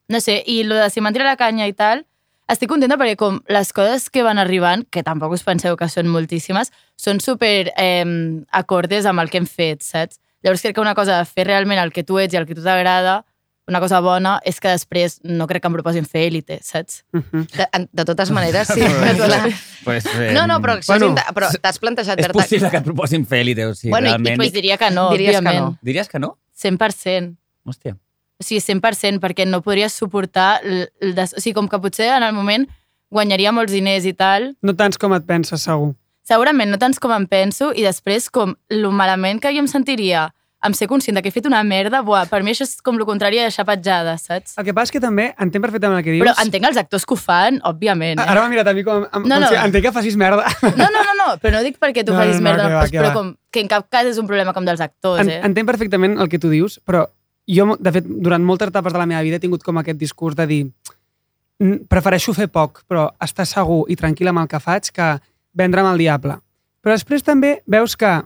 No 0.09 0.19
sé, 0.25 0.39
i 0.49 0.63
lo 0.65 0.73
de 0.73 0.89
si 0.89 1.01
m'han 1.05 1.13
tirat 1.13 1.29
la 1.29 1.37
canya 1.37 1.67
i 1.69 1.73
tal, 1.77 2.01
estic 2.49 2.69
contenta 2.71 2.97
perquè 2.97 3.15
com 3.19 3.39
les 3.47 3.71
coses 3.73 4.09
que 4.09 4.23
van 4.25 4.39
arribant, 4.41 4.83
que 4.91 5.03
tampoc 5.05 5.31
us 5.37 5.43
penseu 5.45 5.77
que 5.77 5.87
són 5.89 6.07
moltíssimes, 6.11 6.71
són 6.97 7.19
super 7.23 7.71
eh, 7.77 8.05
acordes 8.51 9.05
amb 9.05 9.21
el 9.23 9.29
que 9.29 9.37
hem 9.41 9.47
fet, 9.47 9.83
saps? 9.85 10.19
Llavors 10.43 10.61
crec 10.63 10.75
que 10.75 10.81
una 10.81 10.95
cosa 10.95 11.17
de 11.19 11.25
fer 11.27 11.45
realment 11.47 11.79
el 11.81 11.91
que 11.91 12.03
tu 12.07 12.17
ets 12.19 12.33
i 12.33 12.37
el 12.39 12.45
que 12.47 12.55
tu 12.55 12.63
t'agrada, 12.63 13.25
una 13.69 13.79
cosa 13.83 13.99
bona, 14.01 14.39
és 14.49 14.57
que 14.59 14.71
després 14.71 15.19
no 15.23 15.45
crec 15.45 15.61
que 15.61 15.67
em 15.69 15.73
proposin 15.75 16.05
fer 16.09 16.23
élite, 16.31 16.55
saps? 16.65 17.03
Mhm. 17.13 17.43
De, 17.53 17.67
de 17.99 18.05
totes 18.07 18.31
maneres, 18.33 18.67
sí. 18.73 18.81
pues, 19.85 20.05
eh, 20.07 20.31
no, 20.33 20.47
no, 20.47 20.57
però, 20.63 20.79
bueno, 20.87 21.11
però 21.35 21.51
t'has 21.61 21.77
plantejat... 21.77 22.19
És 22.23 22.31
possible 22.33 22.71
que 22.71 22.77
et 22.81 22.87
proposin 22.87 23.25
fer 23.29 23.43
élite, 23.43 23.67
o 23.69 23.75
sigui, 23.75 23.91
Bueno, 23.93 24.07
i- 24.07 24.09
i 24.09 24.15
realment... 24.15 24.41
Pues 24.41 24.53
diria 24.53 24.77
que 24.81 24.89
no, 24.89 25.09
Diries 25.11 25.35
que 25.35 25.37
òbviament. 25.43 25.65
no. 25.65 25.77
Diries 25.83 26.09
que 26.09 26.19
no? 26.19 26.37
100%. 26.59 27.35
Hòstia. 27.69 27.97
O 28.39 28.45
sigui, 28.45 28.61
100%, 28.63 29.19
perquè 29.19 29.45
no 29.47 29.61
podries 29.61 29.93
suportar... 29.93 30.61
El, 30.63 30.87
el 31.03 31.15
des... 31.15 31.33
O 31.35 31.41
sigui, 31.43 31.53
com 31.57 31.67
que 31.67 31.79
potser 31.83 32.07
en 32.15 32.23
el 32.23 32.33
moment 32.33 32.67
guanyaria 33.11 33.51
molts 33.51 33.73
diners 33.73 34.05
i 34.05 34.13
tal, 34.13 34.53
No 34.63 34.75
tants 34.77 34.97
com 35.01 35.13
et 35.17 35.25
penses, 35.27 35.63
segur. 35.65 35.95
segurament 36.23 36.69
no 36.69 36.77
tants 36.77 36.99
com 37.01 37.11
em 37.15 37.25
penso, 37.27 37.71
i 37.73 37.81
després 37.83 38.29
com 38.29 38.53
lo 38.69 38.91
malament 38.93 39.39
que 39.41 39.49
jo 39.55 39.63
em 39.63 39.67
sentiria 39.67 40.27
em 40.67 40.73
ser 40.75 40.89
conscient 40.91 41.15
de 41.15 41.21
que 41.23 41.29
he 41.31 41.31
fet 41.31 41.45
una 41.47 41.61
merda, 41.63 42.01
buah, 42.03 42.25
per 42.27 42.41
mi 42.43 42.51
això 42.51 42.65
és 42.67 42.73
com 42.83 42.97
el 42.99 43.05
contrari 43.07 43.37
de 43.39 43.45
deixar 43.47 43.63
petjada, 43.65 44.17
saps? 44.19 44.57
El 44.59 44.65
que 44.67 44.73
passa 44.75 44.89
és 44.91 44.95
que 44.97 44.99
també 44.99 45.29
entenc 45.39 45.63
perfectament 45.63 45.97
el 46.01 46.03
que 46.03 46.11
dius. 46.17 46.25
Però 46.25 46.33
entenc 46.43 46.67
els 46.67 46.77
actors 46.81 47.05
que 47.07 47.15
ho 47.15 47.17
fan, 47.17 47.61
òbviament. 47.63 48.19
Eh? 48.19 48.25
Ara 48.27 48.41
m'ha 48.43 48.49
mirat 48.51 48.67
a 48.67 48.73
mi 48.75 48.83
com, 48.83 49.05
com, 49.07 49.23
No, 49.23 49.37
com 49.39 49.45
no. 49.45 49.51
si 49.53 49.55
entenc 49.55 49.85
que 49.87 49.93
facis 49.95 50.17
merda. 50.19 50.43
No, 50.75 50.89
no, 50.91 51.03
no, 51.07 51.13
no, 51.15 51.27
però 51.39 51.53
no 51.55 51.61
dic 51.63 51.79
perquè 51.79 52.03
tu 52.03 52.11
No, 52.11 52.19
facis 52.19 52.41
no, 52.41 52.43
no, 52.43 52.49
merda, 52.49 52.67
que 52.67 52.75
va, 52.75 52.83
que 52.91 52.99
però 52.99 53.07
va. 53.07 53.13
com 53.15 53.31
que 53.55 53.63
en 53.63 53.71
cap 53.71 53.87
cas 53.89 54.11
és 54.11 54.19
un 54.19 54.27
problema 54.27 54.51
com 54.53 54.67
dels 54.67 54.83
actors, 54.83 55.23
En, 55.23 55.31
eh? 55.31 55.39
entenc 55.47 55.65
perfectament 55.71 56.19
el 56.19 56.27
que 56.29 56.37
tu 56.43 56.51
dius, 56.51 56.75
però 56.85 57.07
jo, 57.49 57.75
de 57.79 57.91
fet, 57.91 58.05
durant 58.05 58.43
moltes 58.45 58.69
etapes 58.69 58.93
de 58.93 58.99
la 59.01 59.07
meva 59.09 59.23
vida 59.25 59.39
he 59.39 59.43
tingut 59.43 59.63
com 59.65 59.77
aquest 59.81 59.97
discurs 59.99 60.35
de 60.37 60.45
dir 60.47 60.61
"Mm, 61.59 61.87
prefereixo 61.89 62.33
fer 62.33 62.47
poc, 62.47 62.83
però 62.87 63.09
estar 63.21 63.45
segur 63.45 63.85
i 63.89 63.95
tranquil 63.95 64.29
amb 64.29 64.39
el 64.39 64.47
que 64.47 64.59
faig 64.59 64.91
que 64.93 65.19
vendre'm 65.53 65.91
el 65.91 65.97
diable. 65.97 66.39
Però 66.81 66.93
després 66.93 67.23
també 67.23 67.61
veus 67.67 67.95
que 67.97 68.23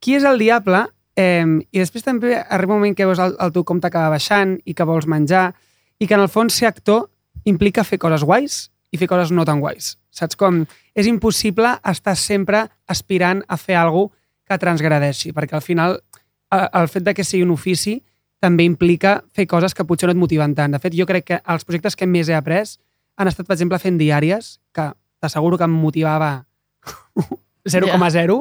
qui 0.00 0.16
és 0.16 0.24
el 0.24 0.38
diable 0.38 0.86
eh, 1.16 1.44
i 1.72 1.78
després 1.78 2.04
també 2.04 2.36
arriba 2.36 2.74
un 2.74 2.80
moment 2.80 2.96
que 2.96 3.06
veus 3.06 3.18
el, 3.18 3.36
el 3.40 3.52
teu 3.52 3.64
compte 3.64 3.90
que 3.90 3.98
va 3.98 4.10
baixant 4.12 4.58
i 4.64 4.74
que 4.74 4.84
vols 4.84 5.06
menjar 5.06 5.54
i 5.98 6.06
que 6.06 6.14
en 6.14 6.20
el 6.20 6.28
fons 6.28 6.52
ser 6.52 6.68
actor 6.68 7.08
implica 7.44 7.84
fer 7.84 7.98
coses 7.98 8.22
guais 8.22 8.70
i 8.92 8.98
fer 8.98 9.08
coses 9.08 9.32
no 9.32 9.44
tan 9.44 9.60
guais. 9.60 9.96
Saps 10.10 10.36
com? 10.36 10.64
És 10.94 11.06
impossible 11.06 11.78
estar 11.84 12.16
sempre 12.16 12.66
aspirant 12.86 13.42
a 13.48 13.56
fer 13.56 13.76
alguna 13.76 14.12
que 14.46 14.58
transgradeixi, 14.58 15.32
perquè 15.32 15.56
al 15.56 15.64
final 15.64 15.96
eh, 16.52 16.68
el 16.72 16.88
fet 16.88 17.02
de 17.02 17.14
que 17.14 17.24
sigui 17.24 17.42
un 17.42 17.50
ofici 17.50 18.02
també 18.46 18.64
implica 18.68 19.18
fer 19.34 19.48
coses 19.50 19.74
que 19.74 19.84
potser 19.84 20.06
no 20.08 20.14
et 20.14 20.20
motiven 20.22 20.54
tant. 20.54 20.70
De 20.72 20.78
fet, 20.82 20.94
jo 20.94 21.06
crec 21.10 21.26
que 21.32 21.40
els 21.42 21.66
projectes 21.66 21.98
que 21.98 22.06
més 22.06 22.30
he 22.30 22.38
après 22.38 22.76
han 23.18 23.28
estat, 23.30 23.46
per 23.48 23.56
exemple, 23.58 23.78
fent 23.82 23.98
diàries, 23.98 24.56
que 24.76 24.90
t'asseguro 25.20 25.58
que 25.58 25.66
em 25.66 25.74
motivava 25.82 26.30
0,0, 27.66 28.36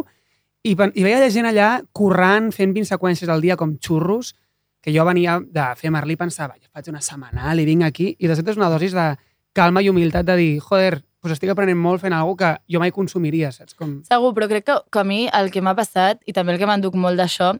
i, 0.66 0.74
pen- 0.78 0.94
i 0.98 1.04
veia 1.06 1.30
gent 1.34 1.48
allà 1.50 1.70
currant, 1.96 2.52
fent 2.54 2.74
20 2.76 2.90
seqüències 2.94 3.30
al 3.32 3.42
dia 3.44 3.58
com 3.58 3.76
xurros, 3.82 4.34
que 4.86 4.94
jo 4.94 5.06
venia 5.08 5.40
de 5.42 5.66
fer 5.80 5.90
Merlí 5.94 6.14
i 6.14 6.20
pensava, 6.20 6.56
jo 6.62 6.70
faig 6.74 6.90
una 6.92 7.02
setmanal 7.02 7.60
i 7.62 7.66
vinc 7.66 7.86
aquí, 7.88 8.12
i 8.20 8.30
de 8.30 8.36
fet 8.38 8.52
és 8.54 8.60
una 8.60 8.70
dosis 8.70 8.94
de 8.94 9.06
calma 9.58 9.82
i 9.82 9.90
humilitat 9.90 10.28
de 10.28 10.36
dir, 10.38 10.52
joder, 10.62 11.00
doncs 11.24 11.38
estic 11.40 11.50
aprenent 11.54 11.80
molt 11.82 12.04
fent 12.04 12.14
alguna 12.14 12.38
que 12.38 12.52
jo 12.76 12.82
mai 12.84 12.92
consumiria, 12.94 13.50
saps? 13.56 13.74
Com... 13.74 13.96
Segur, 14.06 14.34
però 14.38 14.50
crec 14.52 14.68
que, 14.68 14.76
que 14.94 15.02
a 15.02 15.08
mi 15.08 15.24
el 15.34 15.50
que 15.54 15.64
m'ha 15.66 15.74
passat, 15.78 16.22
i 16.30 16.34
també 16.38 16.54
el 16.54 16.60
que 16.62 16.70
m'enduc 16.70 16.94
molt 17.02 17.18
d'això, 17.18 17.56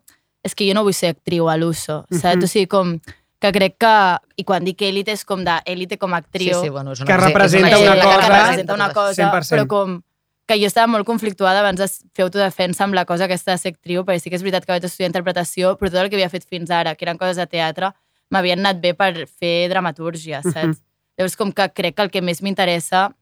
és 0.46 0.54
que 0.56 0.68
jo 0.70 0.76
no 0.78 0.84
vull 0.86 0.94
ser 0.94 1.10
actriu 1.16 1.50
a 1.50 1.58
l'uso, 1.58 2.04
saps? 2.12 2.38
Mhm. 2.38 2.44
O 2.46 2.48
sigui, 2.52 2.68
com 2.70 3.00
que 3.42 3.52
crec 3.52 3.76
que, 3.82 3.94
i 4.38 4.44
quan 4.48 4.64
dic 4.66 4.82
élite 4.82 5.12
és 5.12 5.26
com 5.26 5.44
d'élite 5.44 5.98
com 5.98 6.14
a 6.14 6.18
actriu, 6.22 6.54
Sí, 6.60 6.68
sí, 6.68 6.70
bueno, 6.70 6.94
és 6.94 7.02
una, 7.02 7.08
Que 7.10 7.18
representa 7.18 7.70
és 7.76 7.82
una 7.82 7.96
que 7.96 8.02
cosa- 8.02 8.30
representa 8.30 8.74
una 8.74 8.94
cosa, 8.94 9.14
100%. 9.16 9.56
però 9.56 9.68
com 9.68 10.02
que 10.48 10.60
jo 10.62 10.68
estava 10.68 10.86
molt 10.88 11.06
conflictuada 11.08 11.60
abans 11.60 11.80
de 11.80 11.88
fer 12.14 12.24
autodefensa 12.24 12.84
amb 12.86 12.94
la 12.94 13.04
cosa 13.06 13.26
aquesta 13.26 13.52
de 13.52 13.58
ser 13.58 13.74
actriu, 13.74 14.06
perquè 14.06 14.20
sí 14.22 14.30
que 14.30 14.36
és 14.38 14.44
veritat 14.44 14.64
que 14.66 14.72
vaig 14.74 14.84
estudiar 14.86 15.10
interpretació, 15.10 15.76
però 15.78 15.90
tot 15.90 16.00
el 16.04 16.10
que 16.10 16.16
havia 16.18 16.30
fet 16.30 16.46
fins 16.48 16.70
ara, 16.70 16.94
que 16.96 17.06
eren 17.06 17.18
coses 17.18 17.36
de 17.38 17.48
teatre, 17.48 17.92
m'havien 18.30 18.60
anat 18.60 18.80
bé 18.82 18.94
per 18.94 19.28
fer 19.28 19.68
dramatúrgia, 19.70 20.42
saps? 20.44 20.78
Mhm. 20.78 20.82
Llavors, 21.18 21.36
com 21.36 21.52
que 21.52 21.70
crec 21.74 21.96
que 21.96 22.02
el 22.04 22.12
que 22.12 22.22
més 22.22 22.42
m'interessa 22.42 23.16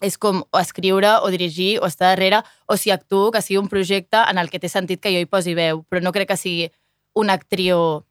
és 0.00 0.18
com 0.18 0.42
o 0.44 0.60
escriure 0.60 1.16
o 1.22 1.30
dirigir 1.34 1.78
o 1.80 1.86
estar 1.86 2.12
darrere, 2.12 2.42
o 2.66 2.76
si 2.76 2.90
actuo, 2.90 3.30
que 3.32 3.42
sigui 3.42 3.58
un 3.58 3.68
projecte 3.68 4.20
en 4.30 4.38
el 4.38 4.50
que 4.50 4.60
té 4.62 4.68
sentit 4.68 5.00
que 5.02 5.12
jo 5.14 5.22
hi 5.22 5.30
posi 5.30 5.54
veu, 5.58 5.82
però 5.88 6.02
no 6.02 6.12
crec 6.12 6.34
que 6.34 6.40
sigui 6.40 6.68
una 7.14 7.38
actriu... 7.38 8.04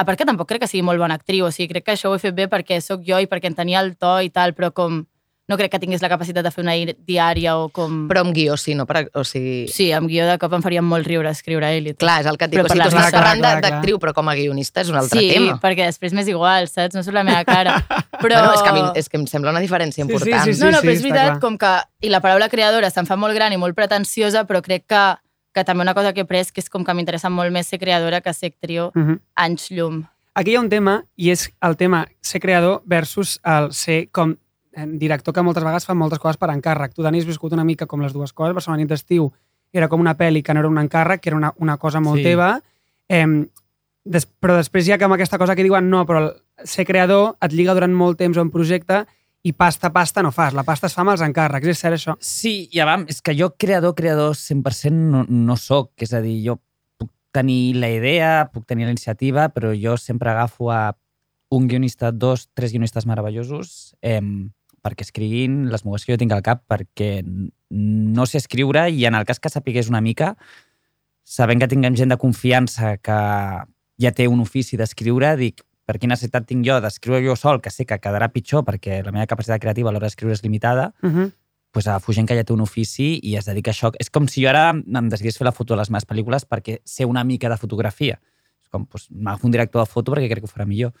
A 0.00 0.04
part 0.06 0.16
que 0.16 0.24
tampoc 0.24 0.48
crec 0.48 0.62
que 0.62 0.70
sigui 0.70 0.84
molt 0.86 1.00
bona 1.02 1.16
actriu, 1.18 1.44
o 1.44 1.52
sigui, 1.52 1.68
crec 1.72 1.84
que 1.84 1.94
això 1.96 2.08
ho 2.08 2.16
he 2.16 2.22
fet 2.22 2.34
bé 2.36 2.46
perquè 2.48 2.78
sóc 2.80 3.02
jo 3.04 3.18
i 3.20 3.26
perquè 3.28 3.50
en 3.50 3.56
tenia 3.58 3.82
el 3.82 3.96
to 4.00 4.20
i 4.24 4.30
tal, 4.32 4.54
però 4.56 4.70
com 4.72 5.02
no 5.50 5.56
crec 5.58 5.72
que 5.74 5.80
tingués 5.82 6.00
la 6.04 6.08
capacitat 6.08 6.44
de 6.46 6.50
fer 6.54 6.62
una 6.62 6.72
di- 6.78 6.94
diària 7.08 7.56
o 7.58 7.66
com... 7.74 8.04
Però 8.08 8.22
amb 8.22 8.32
guió 8.36 8.54
sí, 8.60 8.76
no? 8.78 8.86
Per, 8.86 9.08
o 9.18 9.24
sigui... 9.26 9.66
Sí, 9.68 9.88
amb 9.96 10.06
guió 10.08 10.28
de 10.28 10.36
cop 10.38 10.52
em 10.56 10.62
faria 10.62 10.80
molt 10.86 11.06
riure 11.08 11.28
escriure 11.34 11.68
Elite. 11.76 11.98
Clar, 12.00 12.20
és 12.22 12.28
el 12.30 12.38
que 12.38 12.46
et 12.46 12.52
dic. 12.54 12.60
Però 12.60 12.70
O 12.70 12.72
sigui, 12.72 12.84
per 12.84 12.90
tu 12.90 12.96
la 12.96 13.02
estàs 13.08 13.16
parlant 13.18 13.62
d'actriu, 13.64 13.98
però 13.98 14.14
com 14.14 14.30
a 14.30 14.34
guionista 14.38 14.80
és 14.84 14.88
un 14.94 14.96
altre 15.02 15.18
sí, 15.20 15.28
tema. 15.34 15.58
perquè 15.60 15.88
després 15.90 16.14
m'és 16.14 16.28
igual, 16.30 16.68
saps? 16.70 16.94
No 16.94 17.02
surt 17.02 17.14
la 17.18 17.24
meva 17.26 17.42
cara. 17.44 17.76
Però... 18.22 18.36
Bueno, 18.38 18.52
és, 18.54 18.62
que 18.62 18.68
a 18.68 18.72
mi, 18.76 18.82
és 19.00 19.08
que 19.08 19.16
em 19.18 19.26
sembla 19.26 19.50
una 19.50 19.60
diferència 19.64 20.04
Sí, 20.04 20.08
sí, 20.08 20.12
important. 20.12 20.44
sí, 20.44 20.54
sí. 20.54 20.60
no, 20.64 20.70
no, 20.70 20.80
però 20.84 20.92
és 20.92 21.02
veritat, 21.02 21.26
clar. 21.34 21.40
com 21.40 21.56
que... 21.58 21.70
I 22.06 22.08
la 22.12 22.20
paraula 22.20 22.48
creadora 22.52 22.90
se'n 22.92 23.06
fa 23.08 23.16
molt 23.16 23.34
gran 23.34 23.52
i 23.52 23.56
molt 23.58 23.74
pretensiosa, 23.74 24.44
però 24.46 24.60
crec 24.62 24.84
que, 24.86 25.02
que 25.56 25.64
també 25.64 25.82
una 25.82 25.94
cosa 25.96 26.12
que 26.14 26.20
he 26.22 26.28
pres 26.28 26.52
que 26.52 26.60
és 26.62 26.68
com 26.70 26.84
que 26.84 26.94
m'interessa 26.94 27.28
molt 27.32 27.50
més 27.52 27.66
ser 27.66 27.80
creadora 27.82 28.20
que 28.20 28.32
ser 28.36 28.52
actriu 28.52 28.90
Uh 28.94 29.02
-huh. 29.02 29.18
anys 29.34 29.70
llum. 29.70 30.04
Aquí 30.34 30.52
hi 30.52 30.56
ha 30.56 30.60
un 30.60 30.68
tema, 30.70 31.04
i 31.16 31.30
és 31.30 31.50
el 31.60 31.76
tema 31.76 32.06
ser 32.20 32.40
creador 32.40 32.82
versus 32.86 33.40
el 33.44 33.72
ser 33.72 34.08
com 34.12 34.36
director 34.98 35.34
que 35.34 35.42
moltes 35.42 35.64
vegades 35.64 35.86
fa 35.86 35.94
moltes 35.94 36.18
coses 36.22 36.36
per 36.38 36.50
encàrrec. 36.52 36.94
Tu, 36.94 37.02
Dani, 37.02 37.18
has 37.18 37.26
viscut 37.26 37.52
una 37.52 37.64
mica 37.64 37.86
com 37.86 38.00
les 38.02 38.12
dues 38.14 38.32
coses. 38.32 38.54
Barcelona 38.54 38.82
nit 38.82 38.88
d'estiu 38.90 39.32
era 39.72 39.88
com 39.88 40.00
una 40.00 40.16
pel·li 40.18 40.42
que 40.42 40.54
no 40.54 40.60
era 40.60 40.68
un 40.70 40.78
encàrrec, 40.78 41.20
que 41.20 41.30
era 41.30 41.36
una, 41.36 41.52
una 41.58 41.76
cosa 41.78 42.00
molt 42.00 42.18
Sí. 42.18 42.24
teva. 42.24 42.60
Eh, 43.08 43.26
des, 44.04 44.26
però 44.40 44.56
després 44.56 44.86
hi 44.88 44.92
ha 44.92 44.98
com 44.98 45.12
aquesta 45.12 45.38
cosa 45.38 45.54
que 45.54 45.62
diuen 45.66 45.90
no, 45.90 46.04
però 46.06 46.30
ser 46.64 46.86
creador 46.86 47.36
et 47.42 47.52
lliga 47.52 47.74
durant 47.74 47.92
molt 47.94 48.18
temps 48.18 48.38
a 48.38 48.42
un 48.42 48.50
projecte 48.50 49.04
i 49.42 49.52
pasta, 49.52 49.90
pasta 49.92 50.22
no 50.22 50.30
fas. 50.32 50.54
La 50.54 50.62
pasta 50.64 50.86
es 50.86 50.94
fa 50.94 51.02
amb 51.02 51.10
els 51.14 51.22
encàrrecs. 51.22 51.66
És 51.68 51.78
cert, 51.78 51.96
això? 51.96 52.16
Sí, 52.20 52.68
i 52.72 52.80
abans, 52.80 53.08
és 53.08 53.20
que 53.22 53.34
jo 53.36 53.50
creador, 53.56 53.94
creador 53.94 54.34
100% 54.34 54.90
no, 54.92 55.24
no 55.28 55.56
sóc. 55.56 55.92
És 55.96 56.12
a 56.14 56.20
dir, 56.20 56.38
jo 56.46 56.58
puc 56.98 57.10
tenir 57.32 57.74
la 57.76 57.90
idea, 57.90 58.50
puc 58.52 58.66
tenir 58.66 58.84
la 58.86 58.92
iniciativa, 58.92 59.48
però 59.50 59.72
jo 59.74 59.96
sempre 59.96 60.30
agafo 60.30 60.70
a 60.70 60.96
un 61.50 61.66
guionista, 61.68 62.12
dos, 62.12 62.48
tres 62.54 62.70
guionistes 62.72 63.06
meravellosos 63.06 63.96
eh, 64.02 64.20
perquè 64.82 65.04
escriguin 65.06 65.68
les 65.70 65.84
mogues 65.84 66.04
que 66.04 66.12
jo 66.12 66.18
tinc 66.18 66.32
al 66.32 66.42
cap, 66.42 66.64
perquè 66.68 67.22
no 67.70 68.26
sé 68.26 68.38
escriure 68.38 68.88
i 68.90 69.04
en 69.06 69.14
el 69.14 69.24
cas 69.24 69.40
que 69.40 69.50
sapigués 69.52 69.88
una 69.88 70.00
mica, 70.00 70.36
sabent 71.24 71.60
que 71.60 71.68
tinguem 71.68 71.96
gent 71.96 72.10
de 72.10 72.18
confiança 72.18 72.96
que 72.98 73.18
ja 74.00 74.12
té 74.16 74.26
un 74.28 74.40
ofici 74.40 74.76
d'escriure, 74.80 75.36
dic, 75.36 75.62
per 75.86 75.98
quina 75.98 76.14
necessitat 76.14 76.46
tinc 76.46 76.64
jo 76.66 76.78
d'escriure 76.80 77.20
jo 77.24 77.36
sol, 77.36 77.60
que 77.60 77.70
sé 77.70 77.84
que 77.86 77.98
quedarà 77.98 78.30
pitjor 78.30 78.64
perquè 78.66 79.02
la 79.04 79.12
meva 79.12 79.26
capacitat 79.26 79.60
creativa 79.60 79.90
a 79.90 79.92
l'hora 79.92 80.06
d'escriure 80.06 80.34
és 80.34 80.42
limitada, 80.42 80.92
Uh 81.02 81.10
-huh. 81.10 81.32
pues, 81.72 81.86
agafo 81.86 82.12
gent 82.12 82.26
que 82.26 82.34
ja 82.34 82.44
té 82.44 82.52
un 82.52 82.60
ofici 82.60 83.20
i 83.22 83.36
es 83.36 83.44
dedica 83.44 83.70
a 83.70 83.74
això. 83.74 83.92
És 83.98 84.10
com 84.10 84.26
si 84.26 84.42
jo 84.42 84.48
ara 84.48 84.70
em 84.70 85.08
decidís 85.08 85.38
fer 85.38 85.44
la 85.44 85.52
foto 85.52 85.74
de 85.74 85.78
les 85.78 85.90
meves 85.90 86.06
pel·lícules 86.06 86.46
perquè 86.48 86.80
sé 86.84 87.04
una 87.04 87.24
mica 87.24 87.48
de 87.48 87.56
fotografia. 87.56 88.20
És 88.60 88.68
com, 88.68 88.86
pues, 88.86 89.08
m'agafo 89.10 89.46
un 89.46 89.52
director 89.52 89.82
de 89.82 89.86
foto 89.86 90.12
perquè 90.12 90.28
crec 90.28 90.40
que 90.40 90.46
ho 90.46 90.48
farà 90.48 90.66
millor. 90.66 90.92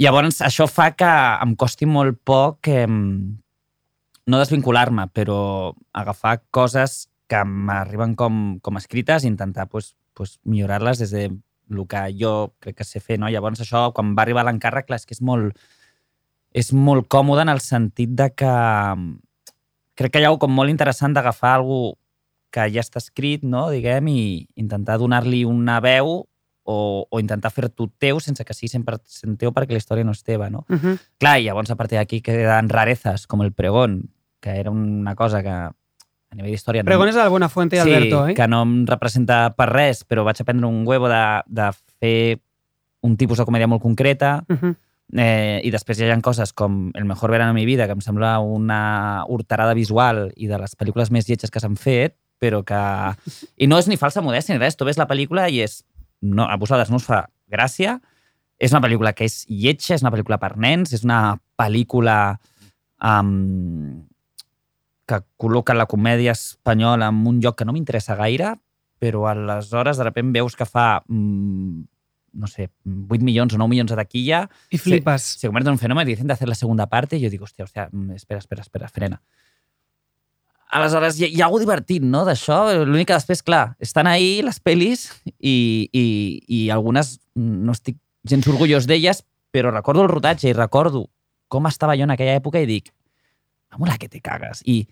Llavors, 0.00 0.38
això 0.40 0.64
fa 0.64 0.90
que 0.96 1.08
em 1.44 1.50
costi 1.60 1.84
molt 1.84 2.22
poc 2.24 2.70
eh, 2.72 2.86
no 2.88 4.38
desvincular-me, 4.40 5.04
però 5.12 5.74
agafar 5.92 6.38
coses 6.56 7.10
que 7.28 7.42
m'arriben 7.44 8.14
com, 8.16 8.38
com 8.64 8.80
escrites 8.80 9.26
i 9.26 9.28
intentar 9.28 9.68
pues, 9.68 9.92
pues, 10.16 10.38
millorar-les 10.48 11.02
des 11.04 11.12
de 11.12 11.26
el 11.28 11.84
que 11.86 12.00
jo 12.16 12.54
crec 12.64 12.78
que 12.80 12.86
sé 12.88 13.04
fer. 13.04 13.18
No? 13.20 13.28
Llavors, 13.28 13.60
això, 13.60 13.90
quan 13.92 14.14
va 14.16 14.24
arribar 14.24 14.46
l'encàrrec, 14.48 14.88
és 14.96 15.04
que 15.04 15.14
és 15.14 15.20
molt, 15.20 15.52
és 16.56 16.72
molt 16.72 17.06
còmode 17.12 17.44
en 17.44 17.52
el 17.52 17.60
sentit 17.60 18.16
de 18.16 18.30
que 18.32 18.54
crec 20.00 20.14
que 20.14 20.24
hi 20.24 20.24
ha 20.24 20.32
alguna 20.32 20.46
com 20.48 20.56
molt 20.56 20.72
interessant 20.72 21.12
d'agafar 21.12 21.58
algú 21.58 21.82
que 22.50 22.64
ja 22.72 22.80
està 22.80 22.98
escrit, 23.04 23.44
no? 23.44 23.68
diguem, 23.70 24.08
i 24.08 24.22
intentar 24.56 24.96
donar-li 24.98 25.44
una 25.44 25.76
veu 25.84 26.24
o, 26.70 27.06
o 27.10 27.20
intentar 27.20 27.50
fer-t'ho 27.50 27.88
teu 27.98 28.20
sense 28.22 28.44
que 28.46 28.54
sigui 28.54 28.70
100% 28.78 29.36
teu 29.40 29.52
perquè 29.56 29.74
la 29.74 29.82
història 29.82 30.06
no 30.06 30.14
és 30.14 30.22
teva. 30.22 30.50
No? 30.50 30.64
Uh 30.68 30.78
-huh. 30.78 30.96
Clar, 31.18 31.40
i 31.40 31.44
llavors 31.44 31.70
a 31.70 31.76
partir 31.76 31.98
d'aquí 31.98 32.22
queden 32.22 32.68
rarezas 32.68 33.26
com 33.26 33.42
el 33.42 33.52
pregón, 33.52 34.10
que 34.40 34.60
era 34.60 34.70
una 34.70 35.14
cosa 35.14 35.42
que 35.42 35.50
a 36.30 36.36
nivell 36.36 36.52
d'història... 36.52 36.84
Pregón 36.84 37.08
és 37.08 37.14
de 37.14 37.22
la 37.22 37.28
Buenafuente 37.28 37.76
i 37.76 37.80
Alberto, 37.80 38.26
sí, 38.26 38.32
eh? 38.32 38.34
que 38.34 38.46
no 38.48 38.62
em 38.62 38.86
representa 38.86 39.50
per 39.56 39.68
res, 39.72 40.04
però 40.04 40.24
vaig 40.24 40.40
aprendre 40.40 40.66
un 40.66 40.86
huevo 40.86 41.08
de, 41.08 41.42
de 41.46 41.72
fer 41.98 42.40
un 43.02 43.16
tipus 43.16 43.38
de 43.38 43.44
comèdia 43.44 43.66
molt 43.66 43.82
concreta, 43.82 44.44
Uh 44.48 44.56
-huh. 44.56 44.76
Eh, 45.12 45.60
I 45.64 45.70
després 45.74 45.98
hi 45.98 46.06
ha 46.06 46.20
coses 46.22 46.52
com 46.52 46.92
El 46.94 47.04
mejor 47.04 47.32
verano 47.32 47.50
de 47.50 47.58
mi 47.58 47.66
vida, 47.66 47.86
que 47.86 47.92
em 47.92 48.00
sembla 48.00 48.38
una 48.38 49.24
horterada 49.26 49.74
visual 49.74 50.32
i 50.36 50.46
de 50.46 50.58
les 50.58 50.76
pel·lícules 50.78 51.10
més 51.10 51.28
lletges 51.28 51.50
que 51.50 51.60
s'han 51.60 51.76
fet, 51.76 52.16
però 52.40 52.62
que... 52.64 52.78
I 53.62 53.66
no 53.66 53.78
és 53.78 53.88
ni 53.88 53.98
falsa 53.98 54.22
modèstia 54.22 54.54
ni 54.54 54.62
res. 54.62 54.76
Tu 54.76 54.84
ves 54.84 54.98
la 54.98 55.08
pel·lícula 55.10 55.48
i 55.50 55.62
és... 55.66 55.82
No, 56.20 56.46
a 56.46 56.56
vosaltres 56.60 56.90
no 56.90 57.00
us 57.00 57.08
fa 57.08 57.24
gràcia. 57.50 57.98
És 58.60 58.74
una 58.74 58.82
pel·lícula 58.84 59.14
que 59.16 59.24
és 59.24 59.42
lletja, 59.48 59.94
és 59.96 60.04
una 60.04 60.12
pel·lícula 60.12 60.38
per 60.40 60.56
nens, 60.60 60.92
és 60.92 61.04
una 61.06 61.38
pel·lícula 61.58 62.16
um, 63.00 64.02
que 65.08 65.22
col·loca 65.40 65.74
la 65.74 65.88
comèdia 65.90 66.36
espanyola 66.36 67.08
en 67.08 67.22
un 67.26 67.40
lloc 67.40 67.56
que 67.58 67.64
no 67.64 67.72
m'interessa 67.72 68.18
gaire, 68.20 68.52
però 69.00 69.24
aleshores 69.30 69.96
de 69.96 70.04
sobte 70.04 70.26
veus 70.36 70.58
que 70.58 70.68
fa 70.68 71.00
mm, 71.08 71.80
no 72.32 72.46
sé, 72.46 72.70
8 72.84 73.24
milions 73.24 73.54
o 73.54 73.58
9 73.58 73.68
milions 73.68 73.90
de 73.90 73.96
taquilla, 73.98 74.48
I 74.70 74.78
flipes. 74.78 75.22
se 75.40 75.48
convierte 75.48 75.68
en 75.68 75.72
un 75.72 75.78
fenómeno 75.78 76.08
y 76.08 76.12
dicen 76.12 76.26
de 76.26 76.34
hacer 76.34 76.48
la 76.48 76.54
segunda 76.54 76.86
parte 76.86 77.16
y 77.16 77.20
yo 77.20 77.30
digo, 77.30 77.44
hòstia, 77.44 77.64
hòstia, 77.64 77.88
mm, 77.90 78.12
espera, 78.12 78.38
espera, 78.38 78.62
espera, 78.62 78.88
frena. 78.88 79.22
Aleshores, 80.70 81.18
hi, 81.18 81.26
hi 81.34 81.40
ha 81.40 81.46
alguna 81.48 81.64
divertit, 81.64 82.04
no?, 82.06 82.22
d'això. 82.28 82.60
L'únic 82.84 83.08
que 83.10 83.18
després, 83.18 83.42
clar, 83.42 83.74
estan 83.82 84.06
ahí 84.06 84.38
les 84.46 84.60
pel·lis 84.62 85.08
i, 85.38 85.88
i, 85.90 86.04
i 86.46 86.60
algunes 86.70 87.16
no 87.34 87.74
estic 87.74 87.98
gens 88.28 88.46
orgullós 88.52 88.86
d'elles, 88.86 89.24
però 89.50 89.72
recordo 89.74 90.04
el 90.04 90.12
rodatge 90.12 90.50
i 90.50 90.54
recordo 90.54 91.08
com 91.50 91.66
estava 91.66 91.96
jo 91.98 92.06
en 92.06 92.14
aquella 92.14 92.36
època 92.38 92.62
i 92.62 92.68
dic, 92.68 92.92
mola 93.78 93.96
que 93.98 94.08
te 94.08 94.20
cagues. 94.22 94.62
I, 94.64 94.84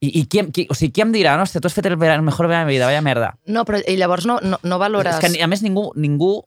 i, 0.00 0.08
i 0.22 0.24
qui, 0.24 0.46
qui, 0.48 0.64
o 0.72 0.76
sigui, 0.78 0.94
qui 0.96 1.04
em 1.04 1.12
dirà, 1.12 1.36
no, 1.36 1.44
tu 1.44 1.68
has 1.68 1.76
fet 1.76 1.90
el 1.90 1.98
verano, 2.00 2.24
mejor 2.24 2.48
de 2.48 2.62
mi 2.64 2.72
vida, 2.72 2.88
vaya 2.88 3.02
merda. 3.04 3.34
No, 3.44 3.66
però 3.68 3.82
i 3.84 3.98
llavors 4.00 4.24
no, 4.28 4.38
no, 4.40 4.56
no 4.64 4.80
valores... 4.80 5.18
És 5.18 5.20
que, 5.36 5.44
a 5.44 5.48
més, 5.50 5.60
ningú, 5.66 5.90
ningú 6.00 6.38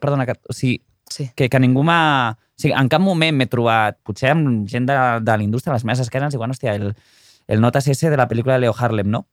perdona, 0.00 0.26
que, 0.26 0.38
o 0.48 0.56
sigui, 0.56 0.82
Sí. 1.06 1.28
que, 1.36 1.46
que 1.46 1.58
ningú 1.62 1.84
m'ha... 1.86 2.34
O 2.34 2.58
sigui, 2.58 2.72
en 2.74 2.88
cap 2.90 3.02
moment 3.04 3.36
m'he 3.36 3.46
trobat, 3.46 3.94
potser 4.02 4.32
amb 4.32 4.64
gent 4.66 4.88
de, 4.88 4.96
de 5.22 5.36
la 5.38 5.44
indústria, 5.44 5.76
les 5.76 5.84
meves 5.86 6.00
esquenes, 6.02 6.34
diuen, 6.34 6.50
hòstia, 6.50 6.74
el, 6.74 6.96
el 7.48 7.60
notas 7.60 7.86
ese 7.88 8.10
de 8.10 8.16
la 8.16 8.28
pel·lícula 8.28 8.54
de 8.54 8.60
Leo 8.66 8.74
Harlem, 8.76 9.10
no? 9.10 9.26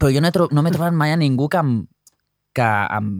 Però 0.00 0.10
jo 0.12 0.20
no 0.20 0.28
he, 0.28 0.32
tro 0.32 0.48
no 0.50 0.62
m'he 0.62 0.70
trobat 0.72 0.92
mai 0.96 1.12
a 1.12 1.16
ningú 1.20 1.48
que 1.48 1.58
em, 1.60 1.86
que 2.56 2.62
em, 2.64 3.10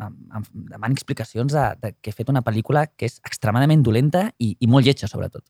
em, 0.00 0.14
em 0.38 0.46
demani 0.72 0.94
explicacions 0.96 1.52
de, 1.52 1.64
de 1.80 1.92
que 2.00 2.10
he 2.10 2.16
fet 2.16 2.28
una 2.32 2.42
pel·lícula 2.42 2.86
que 2.96 3.06
és 3.06 3.20
extremadament 3.24 3.82
dolenta 3.84 4.30
i, 4.38 4.56
i 4.60 4.66
molt 4.66 4.86
lletja, 4.86 5.08
sobretot. 5.08 5.44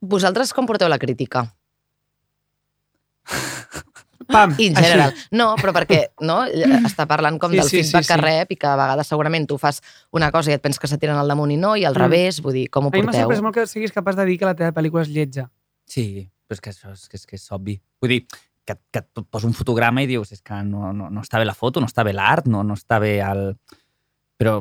Vosaltres 0.00 0.52
com 0.54 0.66
porteu 0.66 0.88
la 0.88 0.98
crítica? 1.02 1.48
Pam! 4.28 4.52
In 4.60 4.76
així. 4.76 4.84
general. 4.84 5.12
No, 5.32 5.54
però 5.56 5.72
perquè 5.72 5.98
no, 6.26 6.42
està 6.84 7.06
parlant 7.08 7.38
com 7.40 7.52
Sí, 7.54 7.60
del 7.62 7.68
sí, 7.70 7.78
feedback 7.80 8.04
sí, 8.04 8.08
que 8.12 8.18
sí. 8.18 8.24
rep 8.24 8.50
i 8.52 8.56
que 8.60 8.68
a 8.68 8.74
vegades 8.76 9.08
segurament 9.08 9.46
tu 9.48 9.56
fas 9.58 9.78
una 10.12 10.28
cosa 10.34 10.52
i 10.52 10.56
et 10.58 10.62
penses 10.64 10.80
que 10.82 10.90
se 10.90 10.98
tiren 11.00 11.16
al 11.16 11.28
damunt 11.32 11.52
i 11.54 11.56
no, 11.56 11.74
i 11.80 11.84
al 11.88 11.94
Mm. 11.96 12.02
revés, 12.02 12.40
vull 12.44 12.52
dir, 12.52 12.66
com 12.70 12.84
ho 12.86 12.88
A 12.88 12.92
mi 12.92 13.00
m'ha 13.02 13.06
porteu? 13.12 13.22
sorprès 13.24 13.42
molt 13.42 13.54
que 13.56 13.66
siguis 13.66 13.92
capaç 13.92 14.16
de 14.16 14.26
dir 14.28 14.38
que 14.38 14.44
la 14.44 14.54
teva 14.54 14.72
pel·lícula 14.76 15.02
és 15.02 15.08
lletja. 15.08 15.48
Sí, 15.86 16.28
però 16.48 16.56
és 16.56 16.64
que 16.64 16.72
això 16.72 16.94
és, 16.94 17.04
que 17.08 17.20
és, 17.20 17.26
que 17.28 17.36
és 17.36 17.44
obvi. 17.52 17.76
Vull 18.00 18.14
dir, 18.14 18.22
que, 18.68 18.76
que 18.92 19.02
et 19.04 19.28
posa 19.28 19.48
un 19.48 19.56
fotograma 19.56 20.04
i 20.04 20.08
dius 20.08 20.32
és 20.32 20.42
que 20.44 20.62
no, 20.64 20.92
no, 20.96 21.10
no 21.12 21.24
està 21.24 21.40
bé 21.40 21.46
la 21.48 21.56
foto, 21.56 21.80
no 21.80 21.88
està 21.88 22.04
bé 22.06 22.14
l'art, 22.16 22.48
no, 22.50 22.64
no 22.64 22.76
està 22.78 23.00
bé 23.02 23.18
el... 23.24 23.52
Però 24.38 24.60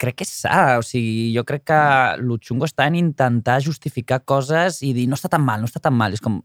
crec 0.00 0.18
que 0.20 0.26
és 0.26 0.32
sa, 0.42 0.76
o 0.80 0.84
sigui, 0.84 1.30
jo 1.32 1.44
crec 1.48 1.64
que 1.70 1.80
el 2.18 2.34
xungo 2.44 2.68
està 2.68 2.88
en 2.90 2.98
intentar 3.00 3.62
justificar 3.64 4.20
coses 4.28 4.82
i 4.84 4.92
dir 4.96 5.06
no 5.08 5.16
està 5.16 5.30
tan 5.32 5.44
mal, 5.44 5.62
no 5.62 5.70
està 5.70 5.80
tan 5.80 5.96
mal. 5.96 6.12
És 6.16 6.20
com, 6.24 6.42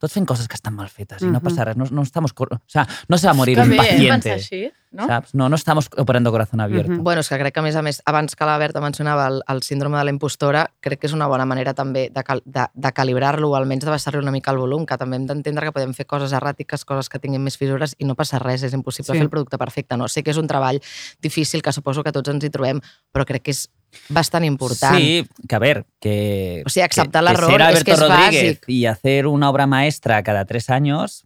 tots 0.00 0.16
fent 0.16 0.28
coses 0.28 0.48
que 0.48 0.58
estan 0.58 0.76
mal 0.76 0.88
fetes 0.92 1.24
i 1.24 1.30
no 1.32 1.42
passa 1.44 1.68
res, 1.68 1.78
no, 1.80 1.88
no 1.90 2.04
estamos... 2.06 2.34
O 2.36 2.60
sea, 2.68 2.86
no 3.08 3.18
se 3.18 3.28
va 3.28 3.32
a 3.32 3.40
morir 3.40 3.56
que 3.56 3.66
un 3.66 3.74
bé, 3.74 3.76
eh, 3.76 3.84
paciente, 3.84 4.14
pensar 4.14 4.38
així, 4.40 4.62
no? 4.94 5.06
saps? 5.06 5.34
No, 5.34 5.48
no 5.48 5.56
estamos 5.56 5.88
operando 5.96 6.30
corazón 6.30 6.60
abierto. 6.60 6.92
Mhm. 6.92 7.02
Bueno, 7.02 7.20
és 7.20 7.28
que 7.28 7.38
crec 7.38 7.52
que, 7.54 7.60
a 7.60 7.62
més 7.66 7.76
a 7.76 7.82
més, 7.82 8.00
abans 8.06 8.34
que 8.36 8.44
la 8.46 8.56
Berta 8.58 8.80
mencionava 8.80 9.26
el, 9.28 9.42
el 9.48 9.62
síndrome 9.62 9.98
de 9.98 10.04
la 10.04 10.10
impostora, 10.14 10.70
crec 10.80 11.00
que 11.00 11.06
és 11.08 11.12
una 11.12 11.26
bona 11.26 11.44
manera 11.44 11.74
també 11.74 12.08
de, 12.14 12.22
cal, 12.24 12.40
de, 12.46 12.66
de 12.72 12.92
calibrar-lo 12.92 13.50
o 13.50 13.56
almenys 13.58 13.84
de 13.84 13.90
baixar-li 13.90 14.22
una 14.22 14.30
mica 14.32 14.52
el 14.54 14.58
volum, 14.62 14.86
que 14.86 14.96
també 14.96 15.16
hem 15.16 15.26
d'entendre 15.26 15.66
que 15.66 15.72
podem 15.72 15.92
fer 15.94 16.06
coses 16.06 16.32
erràtiques, 16.32 16.84
coses 16.86 17.08
que 17.10 17.18
tinguin 17.18 17.42
més 17.42 17.58
fissures 17.58 17.96
i 17.98 18.04
no 18.06 18.14
passa 18.14 18.38
res, 18.38 18.62
és 18.62 18.72
impossible 18.72 19.12
Sí. 19.12 19.18
fer 19.18 19.24
el 19.26 19.30
producte 19.30 19.58
perfecte. 19.58 19.96
No? 19.96 20.08
Sé 20.08 20.22
que 20.22 20.30
és 20.30 20.36
un 20.38 20.46
treball 20.46 20.80
difícil, 21.20 21.60
que 21.62 21.72
suposo 21.72 22.02
que 22.04 22.12
tots 22.12 22.28
ens 22.30 22.44
hi 22.44 22.50
trobem, 22.50 22.80
però 23.12 23.26
crec 23.26 23.42
que 23.42 23.50
és 23.50 23.68
bastant 24.08 24.44
important. 24.44 24.96
Sí, 24.96 25.26
que 25.48 25.54
a 25.54 25.58
ver, 25.58 25.84
que... 26.00 26.62
O 26.66 26.68
sigui, 26.70 26.84
acceptar 26.84 27.22
que 27.22 27.30
l'error 27.30 27.50
ser 27.50 27.76
és 27.76 27.84
que 27.84 27.92
és 27.92 28.00
Rodríguez 28.00 28.58
bàsic. 28.58 28.64
y 28.68 28.86
hacer 28.86 29.26
una 29.26 29.50
obra 29.50 29.66
maestra 29.66 30.22
cada 30.22 30.44
tres 30.44 30.70
años... 30.70 31.24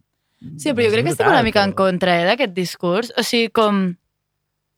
Sí, 0.57 0.71
però 0.71 0.85
jo 0.87 0.93
crec 0.93 1.03
que 1.05 1.11
estic 1.15 1.27
una 1.27 1.43
mica 1.43 1.63
en 1.67 1.73
contra 1.75 2.13
eh, 2.21 2.25
d'aquest 2.29 2.53
discurs. 2.55 3.11
O 3.19 3.23
sigui, 3.27 3.49
com 3.51 3.95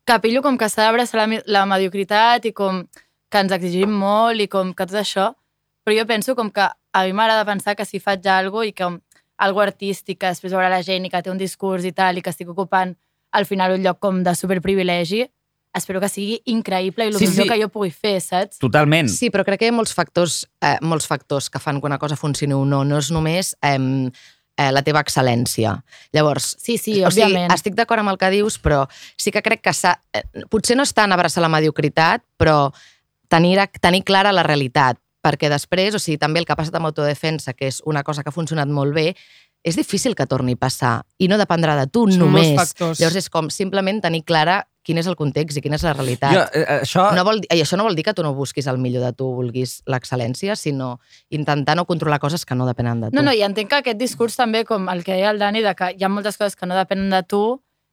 que 0.07 0.19
pillo 0.23 0.41
com 0.41 0.57
que 0.57 0.69
s'ha 0.69 0.87
d'abraçar 0.87 1.21
la, 1.21 1.41
la 1.45 1.65
mediocritat 1.69 2.45
i 2.49 2.53
com 2.57 2.83
que 3.31 3.39
ens 3.45 3.53
exigim 3.55 3.91
molt 3.93 4.41
i 4.41 4.47
com 4.51 4.73
que 4.73 4.87
tot 4.89 4.97
això, 4.99 5.29
però 5.85 5.95
jo 5.99 6.05
penso 6.09 6.35
com 6.35 6.49
que 6.51 6.65
a 6.65 7.03
mi 7.05 7.13
m'agrada 7.13 7.45
pensar 7.47 7.75
que 7.77 7.85
si 7.85 7.99
faig 8.01 8.25
alguna 8.27 8.65
i 8.67 8.73
que 8.73 8.89
algo 9.41 9.61
artístic 9.63 10.19
que 10.19 10.31
després 10.33 10.51
veurà 10.53 10.67
la 10.69 10.81
gent 10.83 11.05
i 11.05 11.09
que 11.13 11.21
té 11.23 11.31
un 11.31 11.37
discurs 11.39 11.85
i 11.87 11.93
tal 11.95 12.17
i 12.17 12.21
que 12.25 12.29
estic 12.33 12.49
ocupant 12.51 12.95
al 13.31 13.45
final 13.47 13.71
un 13.77 13.85
lloc 13.85 13.99
com 14.03 14.19
de 14.25 14.33
superprivilegi, 14.35 15.23
espero 15.73 16.01
que 16.03 16.09
sigui 16.11 16.41
increïble 16.51 17.05
i 17.05 17.13
el 17.13 17.15
Sí, 17.15 17.29
millor 17.29 17.45
sí. 17.45 17.49
que 17.53 17.61
jo 17.61 17.69
pugui 17.71 17.93
fer, 17.95 18.17
saps? 18.19 18.59
Totalment. 18.59 19.07
Sí, 19.09 19.29
però 19.31 19.45
crec 19.47 19.61
que 19.61 19.69
hi 19.69 19.71
ha 19.71 19.77
molts 19.77 19.93
factors, 19.95 20.41
eh, 20.59 20.75
molts 20.81 21.07
factors 21.07 21.47
que 21.49 21.61
fan 21.63 21.79
que 21.79 21.87
una 21.87 21.97
cosa 22.01 22.17
funcioni 22.19 22.53
o 22.53 22.65
no. 22.65 22.83
No 22.83 22.97
és 22.99 23.09
només 23.15 23.55
eh, 23.63 23.79
eh, 24.61 24.71
la 24.73 24.83
teva 24.85 25.01
excel·lència. 25.03 25.75
Llavors, 26.13 26.55
Sí, 26.61 26.77
sí, 26.77 26.99
o 27.03 27.11
sigui, 27.11 27.45
estic 27.53 27.75
d'acord 27.77 28.03
amb 28.03 28.13
el 28.13 28.19
que 28.21 28.31
dius, 28.33 28.59
però 28.61 28.85
sí 29.17 29.33
que 29.33 29.43
crec 29.45 29.63
que. 29.65 29.73
Eh, 30.13 30.23
potser 30.51 30.77
no 30.77 30.85
és 30.87 30.93
tant 30.93 31.11
abraçar 31.11 31.43
la 31.43 31.51
mediocritat, 31.51 32.23
però 32.37 32.71
tenir, 33.31 33.57
tenir 33.81 34.03
clara 34.03 34.33
la 34.35 34.43
realitat, 34.43 34.99
perquè 35.23 35.49
després, 35.49 35.95
o 35.95 36.01
sigui, 36.01 36.19
també 36.21 36.41
el 36.41 36.45
que 36.45 36.53
ha 36.53 36.59
passat 36.59 36.75
amb 36.77 36.89
autodefensa, 36.89 37.53
que 37.53 37.69
és 37.71 37.81
una 37.85 38.03
cosa 38.03 38.23
que 38.23 38.29
ha 38.29 38.35
funcionat 38.35 38.69
molt 38.69 38.93
bé, 38.93 39.11
és 39.63 39.75
difícil 39.77 40.15
que 40.17 40.25
torni 40.25 40.55
a 40.57 40.59
passar 40.59 40.93
i 41.21 41.27
no 41.29 41.37
dependrà 41.37 41.75
de 41.77 41.85
tu 41.87 42.07
Són 42.09 42.19
només. 42.19 42.73
Llavors 42.79 43.15
és 43.19 43.29
com 43.29 43.49
simplement 43.53 44.01
tenir 44.01 44.23
clara 44.25 44.63
quin 44.81 44.97
és 44.97 45.05
el 45.05 45.15
context 45.15 45.59
i 45.59 45.61
quina 45.61 45.77
és 45.77 45.83
la 45.85 45.93
realitat. 45.93 46.33
Jo, 46.33 46.45
eh, 46.57 46.79
això... 46.81 47.03
No 47.13 47.21
vol, 47.23 47.43
I 47.45 47.61
això 47.61 47.77
no 47.77 47.83
vol 47.85 47.93
dir 47.95 48.01
que 48.07 48.15
tu 48.17 48.23
no 48.25 48.33
busquis 48.33 48.65
el 48.65 48.79
millor 48.81 49.03
de 49.05 49.11
tu, 49.13 49.27
vulguis 49.37 49.83
l'excel·lència, 49.85 50.55
sinó 50.57 50.95
intentar 51.29 51.75
no 51.77 51.85
controlar 51.85 52.17
coses 52.19 52.45
que 52.49 52.55
no 52.57 52.65
depenen 52.65 53.03
de 53.03 53.11
tu. 53.11 53.15
No, 53.15 53.21
no, 53.21 53.33
i 53.37 53.43
entenc 53.45 53.69
que 53.69 53.81
aquest 53.83 53.99
discurs 54.01 54.35
també, 54.39 54.63
com 54.65 54.89
el 54.89 55.03
que 55.05 55.13
deia 55.13 55.29
el 55.29 55.37
Dani, 55.37 55.61
de 55.61 55.75
que 55.77 55.91
hi 55.93 56.03
ha 56.03 56.09
moltes 56.09 56.41
coses 56.41 56.57
que 56.57 56.65
no 56.65 56.75
depenen 56.75 57.13
de 57.13 57.21
tu, 57.29 57.43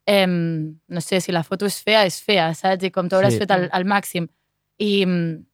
eh, 0.08 0.24
no 0.26 1.00
sé, 1.04 1.20
si 1.20 1.32
la 1.36 1.44
foto 1.44 1.68
és 1.68 1.76
fea, 1.84 2.06
és 2.08 2.16
fea, 2.24 2.54
saps? 2.56 2.88
I 2.88 2.90
com 2.90 3.08
tu 3.12 3.16
hauràs 3.20 3.36
Sí. 3.36 3.42
sí. 3.42 3.44
fet 3.44 3.52
al, 3.52 3.68
al 3.70 3.84
màxim. 3.84 4.30
I, 4.80 5.04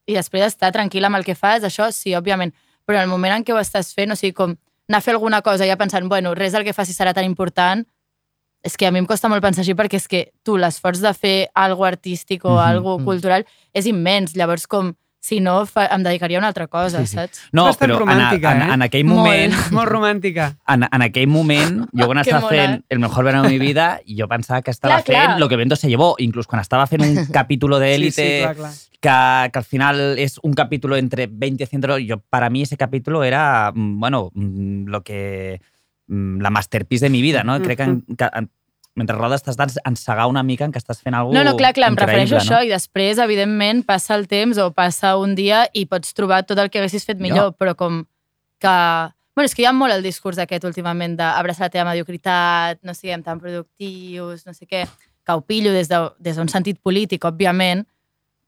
I 0.07 0.13
després 0.15 0.45
estar 0.47 0.71
tranquil 0.71 1.03
amb 1.03 1.19
el 1.19 1.25
que 1.27 1.35
fas, 1.35 1.67
això 1.67 1.91
sí, 1.91 2.15
òbviament. 2.15 2.53
Però 2.87 2.95
en 3.01 3.03
el 3.03 3.11
moment 3.11 3.33
en 3.35 3.43
què 3.43 3.51
ho 3.51 3.59
estàs 3.59 3.91
fent, 3.97 4.13
o 4.13 4.15
sigui, 4.15 4.31
com 4.37 4.55
anar 4.87 4.99
a 4.99 5.01
fer 5.01 5.13
alguna 5.15 5.41
cosa 5.41 5.65
ja 5.65 5.77
pensant, 5.77 6.07
bueno, 6.09 6.35
res 6.35 6.53
del 6.53 6.63
que 6.63 6.73
facis 6.73 6.97
serà 6.99 7.13
tan 7.13 7.25
important, 7.25 7.85
és 8.65 8.77
que 8.77 8.87
a 8.87 8.91
mi 8.91 8.99
em 8.99 9.05
costa 9.05 9.29
molt 9.29 9.43
pensar 9.45 9.61
així 9.61 9.75
perquè 9.77 9.99
és 9.99 10.07
que 10.09 10.31
tu 10.43 10.57
l'esforç 10.57 10.99
de 11.03 11.13
fer 11.13 11.49
algo 11.53 11.85
artístic 11.85 12.45
o 12.45 12.55
Mhm, 12.55 12.59
algo 12.67 12.97
mhm. 12.99 13.05
cultural 13.05 13.45
és 13.73 13.85
immens. 13.85 14.35
Llavors, 14.35 14.65
com, 14.67 14.93
si 15.21 15.39
no, 15.39 15.65
fa, 15.65 15.85
em 15.87 16.01
dedicaria 16.03 16.37
a 16.37 16.41
una 16.41 16.47
altra 16.47 16.67
cosa, 16.67 16.99
Sí, 17.01 17.07
sí. 17.07 17.15
saps? 17.15 17.41
No, 17.51 17.65
bastant 17.65 17.89
però 17.91 17.95
en, 18.01 18.07
romàntica, 18.07 18.51
en, 18.55 18.61
eh? 18.61 18.73
en 18.73 18.81
aquell 18.81 19.05
Molt. 19.05 19.17
moment... 19.19 19.53
És 19.53 19.71
molt 19.71 19.89
romàntica. 19.89 20.55
En, 20.67 20.83
en 20.91 21.01
aquell 21.01 21.27
moment, 21.27 21.79
jo 21.93 22.05
quan 22.07 22.17
estava 22.23 22.41
mola, 22.41 22.55
fent 22.55 22.83
El 22.89 22.99
mejor 22.99 23.23
verano 23.25 23.43
de 23.43 23.49
mi 23.49 23.59
vida, 23.59 23.99
jo 24.07 24.27
pensava 24.27 24.61
que 24.61 24.71
estava 24.71 25.01
Clar, 25.01 25.03
clar. 25.03 25.29
fent 25.31 25.39
Lo 25.39 25.47
que 25.49 25.55
vento 25.57 25.75
se 25.75 25.87
llevó. 25.89 26.15
Inclús 26.19 26.47
quan 26.47 26.61
estava 26.61 26.85
fent 26.87 27.01
un 27.01 27.25
capítulo 27.33 27.77
de 27.79 27.87
Sí, 27.89 27.93
Élite, 27.95 28.21
sí, 28.37 28.41
clar, 28.43 28.55
clar. 28.55 28.71
Que, 29.05 29.51
que 29.51 29.59
al 29.59 29.63
final 29.63 30.17
es 30.17 30.39
un 30.41 30.53
capítulo 30.53 30.97
entre 30.97 31.27
20 31.27 31.63
y 31.63 31.67
100 31.67 31.83
euros. 31.83 31.99
Yo, 32.01 32.19
para 32.21 32.49
mí 32.49 32.63
ese 32.63 32.75
capítulo 32.75 33.23
era, 33.23 33.71
mm, 33.73 33.99
bueno, 33.99 34.31
mm, 34.33 34.87
lo 34.87 35.03
que... 35.03 35.61
mm, 36.07 36.41
la 36.41 36.49
masterpiece 36.49 37.05
de 37.05 37.09
mi 37.11 37.21
vida, 37.21 37.43
no? 37.43 37.61
Crec 37.61 37.77
que, 37.77 37.83
en, 37.83 38.01
que 38.01 38.29
en, 38.33 38.49
mentre 38.95 39.15
rodes 39.15 39.43
t'has 39.43 39.57
d'encegar 39.57 40.25
una 40.27 40.43
mica 40.43 40.65
en 40.65 40.71
què 40.71 40.81
estàs 40.81 41.01
fent 41.01 41.13
alguna 41.13 41.43
No, 41.43 41.51
no, 41.51 41.57
clar, 41.57 41.73
clar, 41.73 41.91
em 41.91 41.97
refereixo 41.99 42.37
a 42.37 42.41
això 42.41 42.59
no? 42.59 42.65
i 42.65 42.71
després, 42.71 43.19
evidentment, 43.21 43.83
passa 43.85 44.15
el 44.15 44.27
temps 44.27 44.57
o 44.57 44.71
passa 44.73 45.15
un 45.21 45.35
dia 45.35 45.65
i 45.73 45.85
pots 45.85 46.13
trobar 46.17 46.43
tot 46.45 46.61
el 46.61 46.71
que 46.71 46.81
haguessis 46.81 47.05
fet 47.05 47.21
millor, 47.21 47.53
però 47.59 47.75
com 47.77 48.05
que... 48.61 48.75
Bueno, 49.35 49.49
és 49.49 49.53
que 49.53 49.65
hi 49.65 49.67
ha 49.67 49.73
molt 49.75 49.93
el 49.93 50.05
discurs 50.05 50.37
aquest 50.39 50.63
últimament 50.63 51.17
d'abraçar 51.19 51.67
la 51.67 51.73
teva 51.73 51.89
mediocritat, 51.89 52.79
no 52.87 52.93
siguem 52.95 53.21
tan 53.21 53.41
productius, 53.41 54.45
no 54.47 54.53
sé 54.55 54.65
què, 54.65 54.85
que 55.25 55.33
ho 55.35 55.41
pillo 55.43 55.73
des 55.75 55.91
d'un 55.91 56.13
de, 56.21 56.31
des 56.31 56.39
sentit 56.53 56.79
polític, 56.79 57.27
òbviament, 57.27 57.83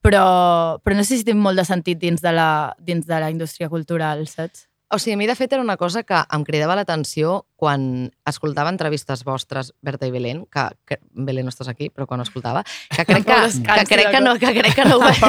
però, 0.02 0.80
però 0.84 0.96
no 0.96 1.04
sé 1.04 1.20
si 1.20 1.28
té 1.28 1.36
molt 1.36 1.60
de 1.60 1.66
sentit 1.68 2.00
dins 2.02 2.24
de 2.24 2.34
la, 2.34 2.50
dins 2.80 3.06
de 3.08 3.22
la 3.22 3.30
indústria 3.34 3.70
cultural, 3.70 4.26
saps? 4.32 4.68
O 4.88 5.00
sigui, 5.04 5.18
a 5.18 5.20
mi, 5.20 5.26
de 5.28 5.36
fet, 5.36 5.52
era 5.52 5.62
una 5.62 5.76
cosa 5.76 6.06
que 6.08 6.16
em 6.16 6.44
cridava 6.48 6.78
l'atenció 6.80 7.42
quan 7.60 7.82
escoltava 8.30 8.72
entrevistes 8.72 9.26
vostres, 9.28 9.74
Berta 9.84 10.08
i 10.08 10.14
Belén, 10.14 10.46
que, 10.48 10.64
que 10.88 11.00
Belén 11.12 11.44
no 11.44 11.52
estàs 11.52 11.68
aquí, 11.68 11.90
però 11.92 12.06
quan 12.08 12.24
ho 12.24 12.24
escoltava, 12.24 12.62
que 12.96 13.04
crec 13.04 13.26
que, 13.28 13.40
que, 13.68 13.84
crec 13.90 14.14
que, 14.16 14.22
no, 14.24 14.38
que 14.40 14.54
crec 14.56 14.78
que 14.80 14.86
no 14.88 14.96
ho 14.96 15.02
vaig, 15.04 15.20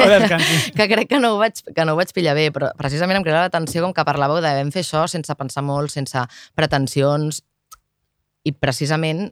que 0.77 0.87
crec 0.93 1.11
que 1.11 1.19
no 1.19 1.33
ho 1.33 1.41
vaig, 1.43 1.59
que 1.75 1.83
no 1.83 1.97
ho 1.97 1.99
vaig 1.99 2.15
pillar 2.15 2.37
bé, 2.39 2.47
però 2.55 2.71
precisament 2.79 3.19
em 3.19 3.27
cridava 3.27 3.49
l'atenció 3.49 3.83
com 3.83 3.97
que 3.97 4.07
parlàveu 4.07 4.39
de 4.39 4.53
vam 4.61 4.71
fer 4.71 4.85
això 4.85 5.03
sense 5.11 5.35
pensar 5.35 5.65
molt, 5.67 5.91
sense 5.91 6.23
pretensions, 6.55 7.43
i 8.47 8.55
precisament 8.55 9.27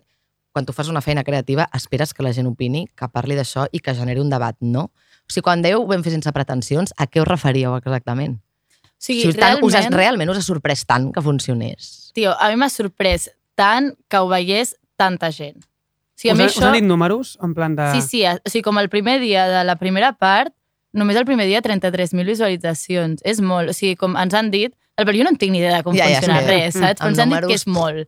quan 0.52 0.68
tu 0.68 0.74
fas 0.74 0.90
una 0.92 1.06
feina 1.06 1.24
creativa 1.24 1.70
esperes 1.78 2.14
que 2.14 2.26
la 2.26 2.34
gent 2.34 2.50
opini, 2.50 2.88
que 2.98 3.08
parli 3.14 3.38
d'això 3.38 3.68
i 3.72 3.80
que 3.80 3.96
generi 3.96 4.20
un 4.20 4.32
debat, 4.34 4.58
no? 4.60 4.90
O 5.28 5.34
sigui, 5.34 5.44
quan 5.44 5.62
dèieu 5.64 5.82
ho 5.84 5.88
vam 5.90 6.04
fer 6.06 6.14
sense 6.16 6.32
pretensions, 6.32 6.94
a 6.98 7.08
què 7.08 7.20
us 7.22 7.28
referíeu 7.28 7.76
exactament? 7.76 8.38
O 8.40 8.92
sigui, 8.98 9.22
si 9.26 9.32
us, 9.34 9.36
tant, 9.38 9.60
us, 9.62 9.74
has- 9.76 9.84
realment, 9.90 10.00
realment 10.00 10.30
us 10.34 10.38
ha 10.40 10.46
sorprès 10.46 10.86
tant 10.88 11.12
que 11.14 11.22
funcionés? 11.22 12.12
tio, 12.18 12.32
a 12.34 12.48
mi 12.50 12.56
m'ha 12.58 12.70
sorprès 12.74 13.28
tant 13.56 13.92
que 14.10 14.18
ho 14.18 14.28
veiés 14.32 14.76
tanta 14.98 15.30
gent. 15.32 15.60
O 15.62 16.18
sigui, 16.18 16.32
a 16.32 16.34
us, 16.34 16.38
mi 16.40 16.44
ha, 16.46 16.48
això... 16.48 16.60
us 16.64 16.66
han 16.66 16.74
dit 16.80 16.88
números? 16.88 17.36
En 17.46 17.54
plan 17.54 17.76
de... 17.78 17.92
Sí, 17.94 18.02
sí, 18.02 18.24
o 18.26 18.50
sigui, 18.50 18.64
com 18.66 18.80
el 18.82 18.90
primer 18.90 19.20
dia 19.22 19.46
de 19.52 19.64
la 19.68 19.76
primera 19.78 20.14
part, 20.18 20.54
només 20.98 21.20
el 21.20 21.26
primer 21.30 21.46
dia 21.46 21.62
33.000 21.62 22.26
visualitzacions. 22.26 23.22
És 23.28 23.42
molt. 23.42 23.70
O 23.70 23.76
sigui, 23.78 23.96
com 24.00 24.18
ens 24.18 24.34
han 24.34 24.50
dit... 24.50 24.74
El 24.98 25.06
jo 25.14 25.24
no 25.28 25.30
en 25.30 25.38
tinc 25.38 25.52
ni 25.54 25.60
idea 25.60 25.76
de 25.76 25.84
com 25.86 25.94
Ja, 25.94 26.08
ja, 26.10 26.18
funciona 26.18 26.40
sí. 26.42 26.48
res, 26.48 26.74
saps? 26.74 26.98
Però 26.98 27.06
Amb 27.06 27.12
ens 27.14 27.20
han 27.22 27.30
dit 27.36 27.46
que 27.52 27.54
és 27.60 27.68
molt. 27.70 28.08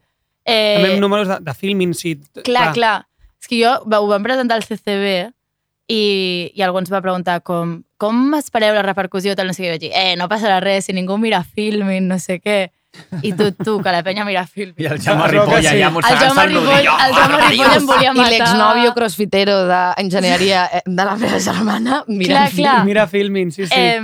També 0.49 0.87
Eh, 0.89 0.93
amb 0.95 1.01
números 1.03 1.27
de, 1.29 1.35
de 1.45 1.53
filming, 1.53 1.91
sí. 1.93 2.15
clar, 2.47 2.71
clar. 2.73 2.95
És 3.37 3.45
que 3.51 3.59
jo 3.61 3.75
ho 3.85 4.07
vam 4.09 4.23
presentar 4.25 4.57
al 4.57 4.63
CCB 4.65 5.29
i, 5.89 6.51
i 6.53 6.61
algú 6.61 6.77
ens 6.83 6.91
va 6.93 7.01
preguntar 7.01 7.39
com, 7.41 7.79
com 7.97 8.35
espereu 8.37 8.75
la 8.77 8.83
repercussió, 8.85 9.33
tal, 9.35 9.49
no 9.49 9.55
sé 9.57 9.63
què, 9.63 9.69
i 9.69 9.73
vaig 9.73 9.81
dir, 9.87 9.93
eh, 9.97 10.15
no 10.19 10.27
passarà 10.29 10.59
res, 10.61 10.85
si 10.85 10.93
ningú 10.93 11.17
mira 11.17 11.41
filming, 11.43 12.05
no 12.07 12.19
sé 12.21 12.37
què. 12.43 12.67
I 13.23 13.31
tu, 13.37 13.51
tu, 13.53 13.75
que 13.85 13.91
la 13.93 14.01
penya 14.05 14.23
mira 14.25 14.41
filming. 14.49 14.77
I 14.81 14.87
el 14.89 14.99
Jaume 15.01 15.27
Ripolla 15.29 15.71
sí. 15.73 15.77
ja 15.77 15.87
El 15.89 15.93
mossegant-se 15.93 16.25
Jaume 16.25 16.41
el 16.43 16.49
Ripoll, 16.49 16.69
nudillo. 16.69 16.95
el 17.05 17.13
Jaume 17.13 17.37
Ripoll 17.43 17.75
em 17.77 17.85
volia 17.89 18.09
I 18.11 18.17
matar. 18.17 18.31
l'exnòvio 18.33 18.93
crossfitero 18.97 19.57
d'enginyeria 19.69 20.63
eh, 20.73 20.81
de 20.85 21.05
la 21.05 21.15
meva 21.21 21.39
germana 21.39 22.03
mirant 22.07 22.49
Clar, 22.53 22.57
clar. 22.57 22.85
Mira 22.85 23.05
filming, 23.07 23.51
sí, 23.53 23.67
sí. 23.67 23.73
Eh, 23.77 24.01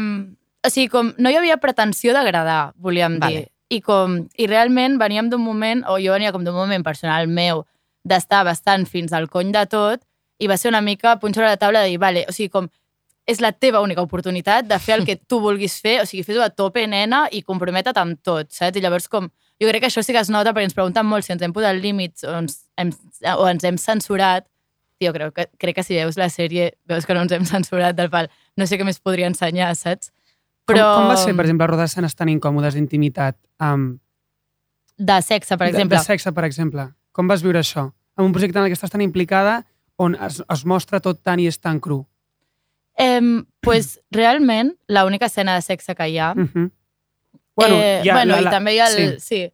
o 0.66 0.70
sigui, 0.74 0.88
com 0.94 1.12
no 1.18 1.30
hi 1.34 1.38
havia 1.40 1.58
pretensió 1.62 2.14
d'agradar, 2.14 2.74
volíem 2.78 3.18
Vale. 3.22 3.46
dir. 3.46 3.52
I, 3.74 3.82
com, 3.82 4.20
I 4.38 4.46
realment 4.48 5.00
veníem 5.02 5.30
d'un 5.34 5.42
moment, 5.42 5.82
o 5.90 5.98
jo 6.02 6.14
venia 6.14 6.32
com 6.32 6.46
d'un 6.46 6.54
moment 6.56 6.84
personal 6.86 7.26
meu, 7.28 7.66
d'estar 8.06 8.44
bastant 8.46 8.86
fins 8.86 9.14
al 9.18 9.30
cony 9.34 9.50
de 9.52 9.66
tot, 9.66 10.02
i 10.40 10.48
va 10.52 10.58
ser 10.58 10.70
una 10.70 10.82
mica 10.82 11.16
punxar 11.20 11.46
a 11.46 11.54
la 11.54 11.58
taula 11.62 11.84
de 11.86 11.94
dir, 11.94 12.00
vale, 12.02 12.26
o 12.30 12.34
sigui, 12.36 12.50
com, 12.52 12.68
és 13.26 13.42
la 13.42 13.52
teva 13.52 13.82
única 13.82 14.04
oportunitat 14.06 14.68
de 14.70 14.78
fer 14.80 15.00
el 15.00 15.06
que 15.06 15.16
tu 15.16 15.40
vulguis 15.42 15.80
fer, 15.82 15.98
o 16.04 16.06
sigui, 16.06 16.24
fes-ho 16.28 16.44
a 16.46 16.52
tope, 16.54 16.86
nena, 16.88 17.26
i 17.32 17.42
comprometre't 17.42 17.98
amb 18.02 18.20
tot, 18.24 18.52
saps? 18.54 18.78
I 18.78 18.84
llavors, 18.84 19.08
com, 19.10 19.30
jo 19.62 19.70
crec 19.70 19.86
que 19.86 19.90
això 19.90 20.04
sí 20.04 20.14
que 20.14 20.22
es 20.22 20.30
nota 20.30 20.54
perquè 20.54 20.70
ens 20.70 20.76
pregunten 20.78 21.08
molt 21.08 21.26
si 21.26 21.34
ens 21.34 21.42
hem 21.46 21.54
posat 21.56 21.80
límits 21.80 22.26
o 22.28 22.34
ens 22.38 22.66
hem, 22.78 22.92
o 23.38 23.48
ens 23.50 23.64
hem 23.64 23.80
censurat. 23.82 24.46
Jo 25.04 25.12
crec 25.16 25.34
que, 25.36 25.48
crec 25.60 25.80
que 25.80 25.84
si 25.84 25.96
veus 25.98 26.20
la 26.20 26.30
sèrie 26.32 26.74
veus 26.88 27.08
que 27.08 27.16
no 27.16 27.24
ens 27.26 27.34
hem 27.36 27.48
censurat 27.48 27.96
del 27.96 28.12
pal. 28.12 28.30
No 28.60 28.68
sé 28.68 28.78
què 28.80 28.88
més 28.88 29.00
podria 29.00 29.28
ensenyar, 29.32 29.74
saps? 29.80 30.12
Com, 30.66 30.80
com 30.80 31.12
va 31.12 31.18
ser, 31.22 31.36
per 31.38 31.46
exemple, 31.46 31.68
rodar 31.70 31.86
escenes 31.90 32.16
tan 32.18 32.30
incòmodes 32.32 32.76
d'intimitat? 32.78 33.38
Um, 33.62 33.96
De 34.98 35.20
sexe, 35.22 35.58
per 35.58 35.68
de, 35.68 35.74
exemple. 35.74 35.98
De 35.98 36.04
sexe, 36.04 36.32
per 36.34 36.46
exemple. 36.48 36.88
Com 37.16 37.28
vas 37.30 37.44
viure 37.46 37.62
això? 37.62 37.90
En 38.18 38.26
un 38.26 38.34
projecte 38.34 38.58
en 38.60 38.66
el 38.66 38.72
que 38.72 38.78
estàs 38.80 38.92
tan 38.92 39.04
implicada, 39.04 39.60
on 39.98 40.16
es, 40.16 40.42
es 40.50 40.66
mostra 40.66 41.00
tot 41.00 41.22
tant 41.24 41.40
i 41.40 41.48
és 41.48 41.60
tan 41.60 41.80
cru. 41.80 42.06
Eh, 42.98 43.22
pues, 43.62 44.00
realment, 44.12 44.74
l'única 44.88 45.26
escena 45.28 45.56
de 45.56 45.62
sexe 45.62 45.96
que 45.96 46.08
hi 46.10 46.18
ha... 46.20 46.34
Mm 46.36 46.50
-hmm. 46.54 46.72
Bueno, 47.56 47.76
eh, 47.76 48.02
hi 48.04 48.10
ha 48.10 48.14
bueno 48.14 48.34
la- 48.36 48.42
i 48.42 48.44
la- 48.44 48.52
també 48.52 48.74
hi 48.76 48.80
ha 48.80 48.88
el... 48.88 48.96
sí. 48.96 49.20
Sí. 49.20 49.20
sí. 49.46 49.52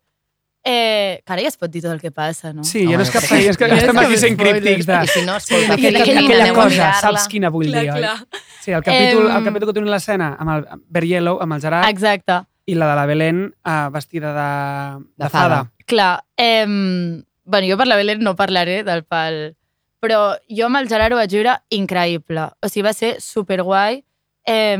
Eh, 0.63 1.23
que 1.25 1.33
ara 1.33 1.41
ja 1.41 1.47
es 1.47 1.57
pot 1.57 1.71
dir 1.71 1.81
tot 1.81 1.91
el 1.91 1.99
que 1.99 2.11
passa, 2.11 2.53
no? 2.53 2.63
Sí, 2.63 2.85
ja 2.85 2.95
no 2.95 3.01
és 3.01 3.09
cap 3.09 3.23
sí. 3.23 3.47
és 3.49 3.57
que 3.57 3.65
Ja 3.67 3.77
estem 3.77 3.97
aquí 3.97 4.17
sent 4.17 4.37
críptics 4.37 4.85
de... 4.85 4.93
I 5.03 5.07
si 5.07 5.21
no, 5.25 5.39
Sí, 5.39 5.55
escolta, 5.55 5.73
aquella, 5.73 6.05
fina, 6.05 6.19
aquella 6.19 6.43
anem 6.43 6.59
a 6.59 6.63
cosa, 6.63 6.93
saps 7.01 7.27
quina 7.27 7.49
vull 7.49 7.65
dir, 7.71 7.89
oi? 7.91 8.03
Sí, 8.61 8.71
el 8.71 8.83
capítol, 8.83 9.25
Em, 9.31 9.37
el 9.37 9.43
capítol 9.43 9.67
que 9.69 9.73
teniu 9.73 9.89
l'escena 9.89 10.35
amb 10.37 10.49
el 10.51 10.65
Bear 10.87 11.05
Yellow, 11.05 11.39
amb 11.41 11.53
el 11.53 11.61
Gerard, 11.61 11.89
Exacte. 11.89 12.43
i 12.65 12.75
la 12.75 12.87
de 12.91 12.95
la 12.95 13.05
Belén 13.07 13.55
uh, 13.65 13.89
vestida 13.91 14.29
de, 14.37 15.03
de, 15.17 15.23
De 15.23 15.29
fada. 15.29 15.63
fada. 15.63 15.71
Clar, 15.87 16.23
eh, 16.37 16.65
bueno, 17.43 17.67
jo 17.71 17.77
per 17.77 17.87
la 17.87 17.95
Belén 17.95 18.19
no 18.21 18.35
parlaré 18.35 18.83
del 18.83 19.03
pal, 19.03 19.55
però 20.01 20.35
jo 20.49 20.65
amb 20.65 20.79
el 20.81 20.89
Gerard 20.89 21.13
ho 21.13 21.19
vaig 21.19 21.31
viure 21.31 21.53
increïble. 21.77 22.47
O 22.61 22.69
sigui, 22.69 22.87
va 22.87 22.93
ser 22.97 23.15
superguai. 23.21 24.01
Eh, 24.49 24.77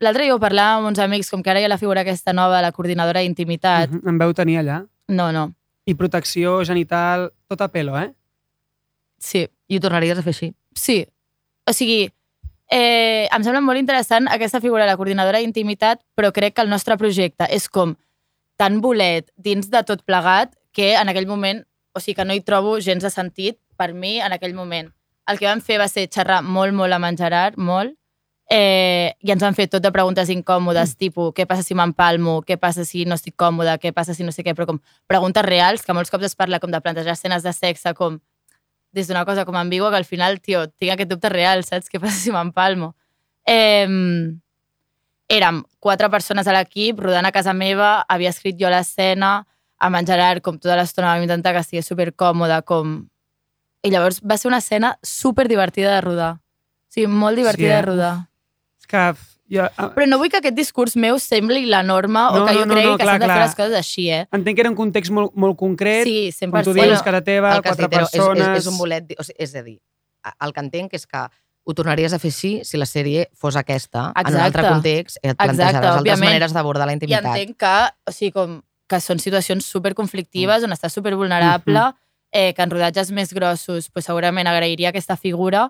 L'altre 0.00 0.24
dia 0.24 0.34
ho 0.36 0.40
parlàvem 0.42 0.84
amb 0.84 0.92
uns 0.92 1.02
amics, 1.02 1.30
com 1.32 1.42
que 1.42 1.50
ara 1.50 1.60
hi 1.60 1.66
ha 1.66 1.72
la 1.72 1.80
figura 1.80 2.04
aquesta 2.04 2.32
nova, 2.32 2.62
la 2.62 2.70
coordinadora 2.72 3.20
d'intimitat. 3.24 3.90
Uh 3.90 3.98
-huh. 3.98 4.08
Em 4.08 4.18
veu 4.18 4.32
tenir 4.32 4.58
allà. 4.60 4.86
No, 5.08 5.32
no. 5.32 5.52
I 5.84 5.94
protecció 5.94 6.64
genital, 6.64 7.32
tot 7.48 7.60
a 7.60 7.68
pelo, 7.68 7.98
eh? 7.98 8.12
Sí, 9.18 9.48
I 9.68 9.76
ho 9.76 9.80
tornaries 9.80 10.18
a 10.18 10.22
fer 10.22 10.30
així. 10.30 10.54
sí. 10.74 11.06
O 11.68 11.72
sigui, 11.72 12.10
eh, 12.70 13.28
em 13.30 13.42
sembla 13.44 13.60
molt 13.60 13.78
interessant 13.78 14.26
aquesta 14.28 14.60
figura 14.60 14.84
de 14.84 14.90
la 14.90 14.96
coordinadora 14.96 15.38
d'intimitat, 15.38 16.00
però 16.16 16.32
crec 16.32 16.54
que 16.54 16.62
el 16.62 16.70
nostre 16.70 16.96
projecte 16.96 17.46
és 17.50 17.68
com 17.68 17.96
tan 18.56 18.80
bolet 18.80 19.30
dins 19.36 19.68
de 19.70 19.82
tot 19.84 20.02
plegat 20.02 20.56
que 20.72 20.94
en 20.96 21.08
aquell 21.08 21.26
moment, 21.26 21.64
o 21.92 22.00
sigui 22.00 22.16
que 22.16 22.24
no 22.24 22.34
hi 22.34 22.40
trobo 22.40 22.80
gens 22.80 23.02
de 23.02 23.10
sentit 23.10 23.58
per 23.80 23.94
mi 23.96 24.18
en 24.20 24.36
aquell 24.36 24.52
moment. 24.56 24.92
El 25.30 25.40
que 25.40 25.48
vam 25.48 25.62
fer 25.64 25.78
va 25.80 25.88
ser 25.88 26.08
xerrar 26.12 26.42
molt, 26.44 26.76
molt 26.76 26.92
amb 26.92 27.08
en 27.08 27.18
Gerard, 27.18 27.56
molt, 27.56 27.94
eh, 28.50 29.14
i 29.22 29.30
ens 29.32 29.44
van 29.44 29.54
fer 29.54 29.68
tot 29.70 29.82
de 29.82 29.92
preguntes 29.94 30.28
incòmodes, 30.32 30.96
mm. 30.96 30.98
tipus, 30.98 31.30
què 31.36 31.46
passa 31.48 31.64
si 31.64 31.76
m'empalmo, 31.78 32.40
què 32.46 32.58
passa 32.60 32.84
si 32.84 33.06
no 33.06 33.16
estic 33.16 33.36
còmoda, 33.38 33.78
què 33.78 33.94
passa 33.96 34.16
si 34.16 34.26
no 34.26 34.34
sé 34.34 34.44
què, 34.44 34.56
però 34.58 34.66
com 34.72 34.82
preguntes 35.08 35.46
reals, 35.46 35.86
que 35.86 35.94
molts 35.96 36.10
cops 36.12 36.32
es 36.32 36.36
parla 36.36 36.60
com 36.60 36.74
de 36.74 36.82
plantejar 36.82 37.14
escenes 37.14 37.46
de 37.46 37.54
sexe 37.56 37.94
com 37.96 38.18
des 38.92 39.06
d'una 39.06 39.24
cosa 39.24 39.44
com 39.46 39.54
ambigua 39.54 39.92
que 39.94 40.00
al 40.02 40.08
final, 40.08 40.40
tio, 40.42 40.66
tinc 40.74 40.96
aquest 40.96 41.12
dubte 41.12 41.30
real, 41.30 41.62
saps? 41.62 41.88
Què 41.88 42.02
passa 42.02 42.18
si 42.18 42.34
m'empalmo? 42.34 42.92
Eh, 43.46 43.86
érem 45.30 45.62
quatre 45.78 46.10
persones 46.10 46.50
a 46.50 46.56
l'equip, 46.56 46.98
rodant 46.98 47.28
a 47.28 47.32
casa 47.32 47.54
meva, 47.54 48.00
havia 48.10 48.34
escrit 48.34 48.58
jo 48.58 48.68
l'escena, 48.72 49.44
amb 49.80 49.96
en 49.96 50.10
Gerard, 50.10 50.42
com 50.44 50.58
tota 50.58 50.76
l'estona 50.76 51.14
vam 51.14 51.24
intentar 51.24 51.54
que 51.54 51.62
estigués 51.64 51.88
supercòmode, 51.88 52.60
com... 52.68 52.98
I 53.82 53.90
llavors 53.90 54.20
va 54.22 54.36
ser 54.36 54.48
una 54.50 54.58
escena 54.58 54.98
super 55.02 55.48
divertida 55.48 55.94
de 55.94 56.00
rodar. 56.04 56.32
O 56.34 56.92
sigui, 56.92 57.06
molt 57.06 57.36
divertida 57.38 57.68
Sí, 57.68 57.72
eh? 57.72 57.76
de 57.76 57.82
rodar. 57.86 58.14
És 58.80 58.86
que 58.86 59.02
jo, 59.50 59.64
ah, 59.76 59.88
Però 59.94 60.06
no 60.06 60.18
vull 60.18 60.30
que 60.30 60.38
aquest 60.38 60.54
discurs 60.56 60.96
meu 60.96 61.18
sembli 61.18 61.64
la 61.66 61.82
norma 61.82 62.28
No, 62.30 62.42
o 62.42 62.46
que 62.46 62.52
no, 62.54 62.60
jo 62.60 62.66
no, 62.66 62.74
cregui 62.74 62.90
no, 62.90 62.96
que 62.98 63.04
clar, 63.04 63.14
s'han 63.14 63.20
de 63.20 63.26
fer 63.26 63.34
clar. 63.36 63.46
les 63.46 63.54
coses 63.56 63.76
així, 63.78 64.08
eh? 64.10 64.26
entenc 64.32 64.56
que 64.58 64.62
era 64.62 64.70
un 64.70 64.76
context 64.76 65.10
molt, 65.12 65.32
molt 65.34 65.56
concret, 65.58 66.04
Sí, 66.04 66.30
com 66.40 66.50
100%. 66.60 66.64
tu 66.64 66.74
dius, 66.74 67.02
casa 67.02 67.22
teva, 67.22 67.54
que 67.56 67.68
quatre 67.68 67.86
dit, 67.88 67.94
però 67.96 68.02
és, 68.06 68.12
és, 68.14 68.18
persones... 68.20 68.58
és 68.58 68.66
un 68.66 68.78
bolet... 68.78 69.14
O 69.18 69.22
sigui, 69.24 69.36
és 69.42 69.54
a 69.54 69.62
dir, 69.62 69.78
el 70.40 70.52
que 70.52 70.60
entenc 70.60 70.94
és 70.94 71.06
que 71.06 71.24
ho 71.64 71.74
tornaries 71.74 72.12
a 72.12 72.18
fer 72.18 72.30
així 72.30 72.52
si 72.64 72.76
la 72.80 72.86
sèrie 72.86 73.28
fos 73.34 73.56
aquesta, 73.56 74.10
en 74.14 74.26
un 74.26 74.32
Exacte. 74.34 74.44
altre 74.44 74.68
context, 74.68 75.16
i 75.22 75.28
et 75.28 75.30
Exacte, 75.32 75.44
plantejaràs 75.46 75.74
altres 75.84 76.00
òbviament. 76.02 76.24
maneres 76.30 76.52
d'abordar 76.52 76.86
la 76.86 76.92
I 76.92 76.98
intimitat. 76.98 77.24
entenc 77.24 77.56
que, 77.56 77.74
o 78.06 78.12
sigui, 78.12 78.32
com, 78.32 78.60
que 78.88 79.00
són 79.00 79.18
situacions 79.22 79.64
superconflictives, 79.66 80.62
mm. 80.62 80.64
on 80.70 80.72
estàs 80.76 80.92
supervulnerable, 80.92 81.80
Mhm. 81.80 81.94
Eh, 82.32 82.52
que 82.54 82.62
en 82.62 82.70
rodatges 82.70 83.10
més 83.12 83.32
grossos 83.34 83.90
pues, 83.90 84.06
segurament 84.06 84.46
agrairia 84.46 84.90
aquesta 84.90 85.16
figura, 85.16 85.68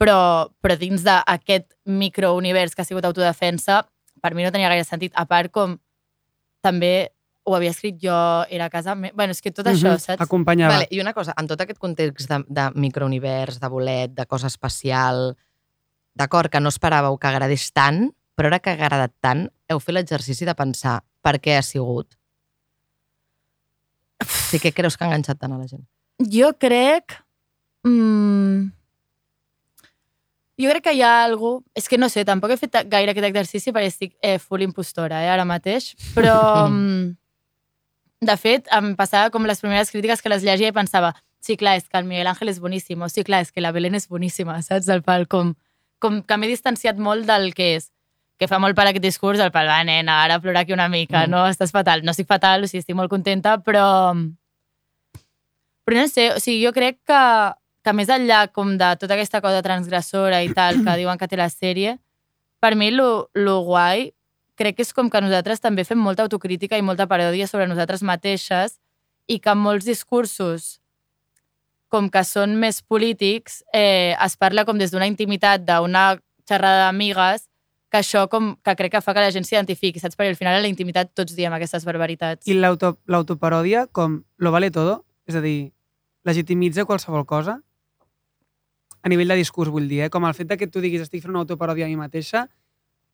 però, 0.00 0.48
però 0.60 0.76
dins 0.80 1.02
d'aquest 1.04 1.74
microunivers 1.84 2.74
que 2.74 2.82
ha 2.82 2.88
sigut 2.88 3.04
autodefensa, 3.04 3.82
per 4.20 4.34
mi 4.34 4.44
no 4.44 4.52
tenia 4.52 4.68
gaire 4.72 4.84
sentit. 4.84 5.12
A 5.14 5.26
part, 5.28 5.50
com 5.52 5.78
també 6.64 7.10
ho 7.44 7.54
havia 7.56 7.72
escrit 7.72 7.96
jo, 8.00 8.14
era 8.52 8.66
a 8.68 8.70
casa 8.72 8.94
meva... 8.94 9.14
Bueno, 9.16 9.32
és 9.32 9.40
que 9.42 9.50
tot 9.52 9.66
això, 9.66 9.94
Mhm, 9.94 9.98
saps? 10.00 10.22
Acompanyava. 10.24 10.74
Vale, 10.74 10.88
I 10.90 11.00
una 11.00 11.12
cosa, 11.16 11.34
en 11.40 11.48
tot 11.48 11.60
aquest 11.60 11.78
context 11.80 12.28
de, 12.28 12.44
de 12.48 12.66
microunivers, 12.76 13.58
de 13.60 13.68
bolet, 13.68 14.12
de 14.14 14.26
cosa 14.26 14.46
especial, 14.48 15.36
d'acord, 16.14 16.50
que 16.52 16.60
no 16.60 16.68
esperàveu 16.72 17.16
que 17.18 17.28
agradés 17.28 17.70
tant, 17.72 18.10
però 18.36 18.48
ara 18.52 18.58
que 18.60 18.70
ha 18.70 18.76
agradat 18.76 19.12
tant, 19.20 19.48
heu 19.68 19.80
fet 19.80 19.94
l'exercici 19.96 20.44
de 20.48 20.54
pensar 20.54 21.00
per 21.24 21.38
què 21.40 21.56
ha 21.58 21.62
sigut? 21.64 22.16
Sí, 24.26 24.58
què 24.60 24.72
creus 24.76 24.96
que 24.96 25.04
ha 25.04 25.08
enganxat 25.08 25.38
tant 25.40 25.52
a 25.56 25.58
la 25.58 25.66
gent? 25.68 25.84
Jo 26.20 26.52
crec... 26.60 27.16
Mm, 27.86 28.68
jo 30.60 30.68
crec 30.68 30.84
que 30.84 30.92
hi 30.92 31.00
ha 31.02 31.24
algú... 31.24 31.62
És 31.74 31.88
que 31.88 31.96
no 31.98 32.10
sé, 32.12 32.26
tampoc 32.28 32.52
he 32.52 32.58
fet 32.60 32.76
gaire 32.92 33.14
aquest 33.14 33.30
exercici 33.30 33.72
perquè 33.72 33.88
estic 33.88 34.12
eh, 34.20 34.36
full 34.38 34.66
impostora, 34.66 35.22
eh, 35.24 35.30
ara 35.32 35.46
mateix. 35.48 35.94
Però, 36.14 36.36
mm, 36.68 37.14
de 38.28 38.36
fet, 38.36 38.68
em 38.76 38.92
passava 38.98 39.30
com 39.32 39.48
les 39.48 39.62
primeres 39.64 39.90
crítiques 39.90 40.20
que 40.20 40.28
les 40.32 40.44
llegia 40.44 40.68
i 40.68 40.76
pensava 40.76 41.14
sí, 41.40 41.56
clar, 41.56 41.78
és 41.80 41.86
que 41.88 41.96
el 41.96 42.04
Miguel 42.04 42.28
Ángel 42.28 42.50
és 42.52 42.58
boníssim, 42.60 43.00
o 43.00 43.08
sí, 43.08 43.24
clar, 43.24 43.40
és 43.46 43.50
que 43.50 43.62
la 43.64 43.72
Belén 43.72 43.96
és 43.96 44.04
boníssima, 44.12 44.58
saps? 44.60 44.90
El 44.92 45.00
pal, 45.02 45.24
com, 45.26 45.54
com 45.98 46.20
que 46.20 46.36
m'he 46.36 46.50
distanciat 46.50 47.00
molt 47.00 47.24
del 47.24 47.54
que 47.56 47.70
és 47.78 47.88
que 48.40 48.48
fa 48.48 48.58
molt 48.60 48.76
per 48.76 48.86
aquest 48.88 49.04
discurs, 49.04 49.40
el 49.40 49.50
pal, 49.52 49.66
va, 49.68 49.78
nena, 49.84 50.18
ara 50.24 50.38
plora 50.40 50.62
aquí 50.64 50.72
una 50.72 50.88
mica, 50.92 51.26
Mm. 51.26 51.30
no? 51.32 51.40
Estàs 51.48 51.72
fatal. 51.72 52.00
No 52.04 52.12
estic 52.12 52.28
fatal, 52.28 52.64
o 52.64 52.68
sigui, 52.68 52.80
estic 52.84 52.96
molt 52.96 53.08
contenta, 53.12 53.56
però... 53.64 54.12
Però 55.90 56.04
no 56.04 56.08
sé, 56.08 56.28
o 56.30 56.38
sigui, 56.38 56.60
jo 56.62 56.70
crec 56.76 57.00
que, 57.02 57.20
que 57.82 57.92
més 57.98 58.10
enllà 58.14 58.44
com 58.54 58.76
de 58.78 58.92
tota 59.00 59.16
aquesta 59.16 59.40
cosa 59.42 59.58
transgressora 59.66 60.38
i 60.46 60.52
tal 60.54 60.84
que 60.86 60.94
diuen 61.02 61.18
que 61.18 61.26
té 61.26 61.36
la 61.40 61.48
sèrie, 61.50 61.96
per 62.62 62.76
mi 62.78 62.92
lo, 62.94 63.26
lo 63.34 63.60
guai 63.66 64.12
crec 64.60 64.76
que 64.76 64.84
és 64.84 64.92
com 64.94 65.08
que 65.10 65.20
nosaltres 65.24 65.58
també 65.64 65.82
fem 65.88 65.98
molta 65.98 66.22
autocrítica 66.26 66.76
i 66.78 66.84
molta 66.84 67.06
paròdia 67.08 67.46
sobre 67.48 67.66
nosaltres 67.66 68.02
mateixes 68.04 68.76
i 69.26 69.38
que 69.40 69.54
molts 69.56 69.86
discursos 69.88 70.76
com 71.90 72.06
que 72.12 72.22
són 72.22 72.52
més 72.60 72.82
polítics, 72.86 73.64
eh, 73.74 74.14
es 74.14 74.36
parla 74.38 74.62
com 74.68 74.78
des 74.78 74.92
d'una 74.92 75.08
intimitat 75.10 75.64
d'una 75.66 76.20
xerrada 76.46 76.84
d'amigues 76.86 77.48
que 77.90 77.98
això 77.98 78.28
com 78.30 78.52
que 78.62 78.76
crec 78.78 78.92
que 78.92 79.00
fa 79.02 79.14
que 79.16 79.24
la 79.24 79.32
gent 79.34 79.48
s'identifiqui, 79.48 79.98
saps? 79.98 80.14
Perquè 80.14 80.30
al 80.30 80.38
final 80.38 80.54
a 80.54 80.62
la 80.62 80.70
intimitat 80.70 81.10
tots 81.18 81.34
diem 81.34 81.50
aquestes 81.56 81.82
barbaritats. 81.88 82.46
I 82.46 82.54
l'auto- 82.54 82.98
l'autoparòdia 83.10 83.88
com 83.90 84.20
lo 84.38 84.52
vale 84.54 84.70
todo, 84.70 85.00
és 85.26 85.34
a 85.34 85.40
dir, 85.42 85.72
legitimitza 86.24 86.84
qualsevol 86.84 87.26
cosa 87.26 87.60
a 89.02 89.08
nivell 89.08 89.32
de 89.32 89.38
discurs, 89.40 89.70
vull 89.72 89.88
dir, 89.88 90.02
eh? 90.04 90.10
com 90.12 90.26
el 90.28 90.34
fet 90.36 90.52
que 90.60 90.68
tu 90.68 90.82
diguis 90.84 91.00
estic 91.06 91.22
fent 91.24 91.32
una 91.32 91.40
autoparòdia 91.44 91.86
a 91.86 91.88
mi 91.88 91.96
mateixa, 91.96 92.44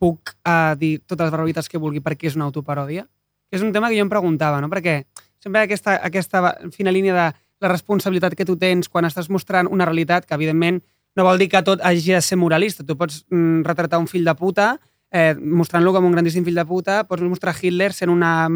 puc 0.02 0.34
uh, 0.42 0.74
dir 0.78 0.98
totes 1.07 1.28
les 1.28 1.32
barbaritats 1.32 1.70
que 1.70 1.78
vulgui 1.78 2.02
perquè 2.02 2.26
és 2.26 2.36
una 2.36 2.48
autoparòdia? 2.48 3.07
És 3.54 3.62
un 3.62 3.70
tema 3.72 3.88
que 3.88 3.96
jo 3.96 4.02
em 4.02 4.11
preguntava, 4.11 4.59
no? 4.61 4.68
Perquè 4.72 5.04
sempre 5.38 5.62
aquesta, 5.62 6.00
aquesta 6.02 6.57
fina 6.74 6.90
línia 6.90 7.14
de 7.14 7.28
la 7.62 7.70
responsabilitat 7.70 8.34
que 8.34 8.44
tu 8.44 8.59
tens 8.59 8.90
quan 8.90 9.07
estàs 9.07 9.30
mostrant 9.30 9.70
una 9.70 9.86
realitat 9.86 10.26
que, 10.26 10.34
evidentment, 10.34 10.82
no 11.16 11.24
vol 11.24 11.38
dir 11.38 11.48
que 11.48 11.62
tot 11.64 11.80
hagi 11.86 12.12
de 12.12 12.20
ser 12.20 12.36
moralista. 12.36 12.84
Tu 12.84 12.98
pots 12.98 13.22
mm, 13.30 13.62
retratar 13.64 14.02
un 14.02 14.11
fill 14.11 14.26
de 14.26 14.34
puta 14.36 14.74
eh, 15.11 15.34
mostrant-lo 15.38 15.92
com 15.94 16.04
un 16.04 16.14
grandíssim 16.14 16.44
fill 16.44 16.59
de 16.59 16.64
puta, 16.66 17.02
pots 17.09 17.24
mostrar 17.24 17.54
Hitler 17.57 17.92
sent 17.94 18.11
una, 18.12 18.48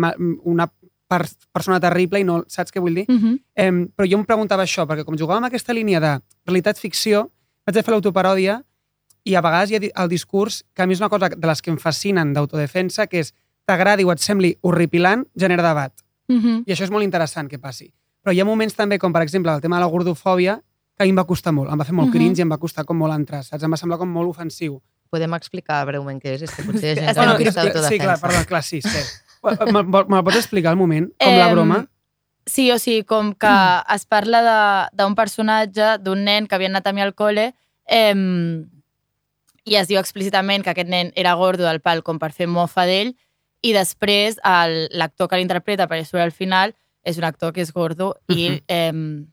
una 0.45 0.67
per, 1.11 1.25
persona 1.53 1.81
terrible 1.83 2.21
i 2.23 2.25
no 2.27 2.45
saps 2.49 2.71
què 2.73 2.81
vull 2.83 2.95
dir? 2.95 3.07
Mm 3.09 3.19
-hmm. 3.19 3.39
Eh, 3.57 3.73
però 3.97 4.07
jo 4.11 4.19
em 4.19 4.25
preguntava 4.25 4.63
això, 4.63 4.87
perquè 4.87 5.05
com 5.05 5.17
jugàvem 5.19 5.43
amb 5.43 5.47
aquesta 5.51 5.75
línia 5.75 6.01
de 6.01 6.13
realitat-ficció, 6.47 7.31
vaig 7.67 7.79
a 7.79 7.83
fer 7.83 7.93
l'autoparòdia 7.95 8.63
i 9.25 9.35
a 9.35 9.41
vegades 9.41 9.71
hi 9.71 9.77
ha 9.77 10.03
el 10.03 10.09
discurs, 10.09 10.65
que 10.75 10.83
a 10.83 10.87
mi 10.87 10.95
és 10.95 11.01
una 11.01 11.09
cosa 11.09 11.29
de 11.29 11.47
les 11.47 11.61
que 11.63 11.71
em 11.71 11.79
fascinen 11.79 12.33
d'autodefensa, 12.33 13.07
que 13.07 13.21
és 13.21 13.35
t'agradi 13.67 14.05
o 14.05 14.13
et 14.13 14.19
sembli 14.19 14.57
horripilant, 14.63 15.27
genera 15.37 15.63
debat. 15.63 15.93
Mm 16.29 16.41
-hmm. 16.41 16.63
I 16.67 16.73
això 16.73 16.85
és 16.85 16.91
molt 16.91 17.05
interessant 17.05 17.49
que 17.49 17.59
passi. 17.59 17.93
Però 18.23 18.33
hi 18.35 18.41
ha 18.41 18.45
moments 18.45 18.75
també, 18.75 18.99
com 18.99 19.13
per 19.13 19.23
exemple 19.23 19.53
el 19.53 19.61
tema 19.61 19.77
de 19.77 19.83
la 19.85 19.91
gordofòbia, 19.91 20.63
que 20.97 21.03
a 21.03 21.05
mi 21.05 21.11
em 21.11 21.17
va 21.19 21.25
costar 21.25 21.53
molt. 21.53 21.71
Em 21.71 21.79
va 21.79 21.85
fer 21.85 21.95
molt 21.95 22.09
Mhm. 22.09 22.13
cringe 22.17 22.41
i 22.41 22.43
em 22.43 22.51
va 22.51 22.59
costar 22.59 22.85
com 22.85 22.97
molt 22.97 23.15
entrar, 23.15 23.43
saps? 23.45 23.63
Em 23.63 23.71
va 23.71 23.77
semblar 23.77 23.99
com 23.99 24.09
molt 24.09 24.29
ofensiu. 24.29 24.81
Podem 25.11 25.35
explicar 25.35 25.85
breument 25.87 26.21
què 26.23 26.35
és? 26.35 26.43
És 26.43 26.51
que 26.55 26.63
potser 26.63 26.97
hi 26.97 27.01
ha 27.01 27.05
gent 27.05 27.07
que 27.15 27.21
de 27.21 27.27
no 27.27 27.31
ha 27.31 27.33
no 27.33 27.39
vist 27.39 27.53
sí, 27.53 27.59
autodefensa. 27.59 28.05
clar, 28.05 28.21
perdó, 28.21 28.47
clar, 28.47 28.63
sí, 28.63 28.81
sí. 28.83 28.89
Me'l 28.89 29.30
me, 29.43 29.83
me 29.83 30.23
pots 30.23 30.37
explicar 30.37 30.73
el 30.75 30.79
moment? 30.81 31.11
Com 31.21 31.37
la 31.39 31.49
broma? 31.53 31.81
Sí, 32.47 32.71
o 32.73 32.79
sigui, 32.83 33.05
com 33.05 33.33
que 33.39 33.53
es 33.95 34.05
parla 34.07 34.41
de- 34.43 34.97
d'un 35.03 35.15
personatge, 35.15 35.99
d'un 36.03 36.25
nen 36.25 36.47
que 36.49 36.55
havia 36.57 36.69
anat 36.73 36.87
a 36.89 36.93
mi 36.93 37.03
al 37.05 37.15
col·le, 37.15 37.53
eh, 37.87 38.15
i 39.65 39.77
es 39.77 39.89
diu 39.89 40.01
explícitament 40.01 40.65
que 40.65 40.71
aquest 40.73 40.89
nen 40.91 41.13
era 41.15 41.35
gordo 41.39 41.65
del 41.69 41.81
pal 41.85 42.03
com 42.03 42.19
per 42.19 42.33
fer 42.33 42.49
mofa 42.49 42.87
d'ell, 42.89 43.15
i 43.63 43.75
després 43.77 44.39
l'actor 44.43 45.29
que 45.29 45.37
l'interpreta, 45.37 45.87
perquè 45.87 46.05
surt 46.09 46.23
al 46.25 46.33
final, 46.33 46.75
és 47.05 47.19
un 47.21 47.25
actor 47.25 47.53
que 47.53 47.61
és 47.63 47.73
gordo 47.73 48.15
i 48.29 48.49
Mhm. 48.51 48.61
eh, 48.69 49.27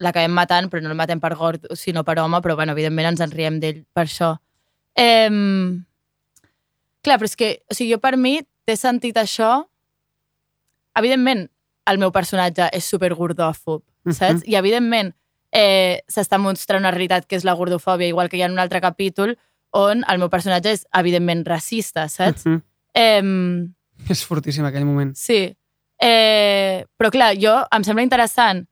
l'acabem 0.00 0.30
matant, 0.32 0.70
però 0.70 0.80
no 0.82 0.90
el 0.90 0.96
matem 0.96 1.18
per 1.20 1.34
gordo, 1.34 1.74
sinó 1.76 2.04
per 2.04 2.18
home, 2.18 2.40
però 2.40 2.54
bueno, 2.56 2.72
evidentment 2.72 3.08
ens 3.08 3.20
en 3.20 3.30
riem 3.30 3.58
d'ell 3.60 3.84
per 3.92 4.04
això. 4.06 4.38
Eh, 4.94 5.28
clar, 7.02 7.18
però 7.18 7.24
és 7.24 7.36
que, 7.36 7.62
o 7.70 7.74
sigui, 7.74 7.92
jo 7.94 7.98
per 8.00 8.16
mi 8.16 8.40
té 8.70 8.76
sentit 8.78 9.18
això 9.18 9.64
evidentment, 10.96 11.48
el 11.90 11.98
meu 11.98 12.12
personatge 12.14 12.68
és 12.76 12.84
super 12.86 13.12
gordòfob, 13.14 13.82
Mhm. 14.04 14.14
saps? 14.14 14.42
I 14.46 14.54
evidentment 14.56 15.14
eh, 15.52 16.00
s'està 16.08 16.38
mostrant 16.38 16.78
una 16.80 16.92
realitat 16.92 17.26
que 17.26 17.34
és 17.36 17.42
la 17.44 17.54
gordofòbia, 17.58 18.06
igual 18.06 18.28
que 18.28 18.36
hi 18.38 18.42
ha 18.42 18.46
en 18.46 18.52
un 18.52 18.60
altre 18.62 18.80
capítol 18.80 19.36
on 19.72 20.04
el 20.08 20.18
meu 20.18 20.28
personatge 20.30 20.70
és 20.76 20.84
evidentment 20.94 21.44
racista, 21.46 22.08
saps? 22.08 22.46
Mhm. 22.46 22.62
Eh, 22.94 23.22
És 24.10 24.24
fortíssim 24.24 24.64
aquell 24.64 24.84
moment. 24.84 25.16
sí. 25.16 25.56
Eh, 26.02 26.86
però 26.96 27.10
clar, 27.10 27.34
jo 27.36 27.52
em 27.70 27.82
sembla 27.84 28.02
interessant 28.02 28.66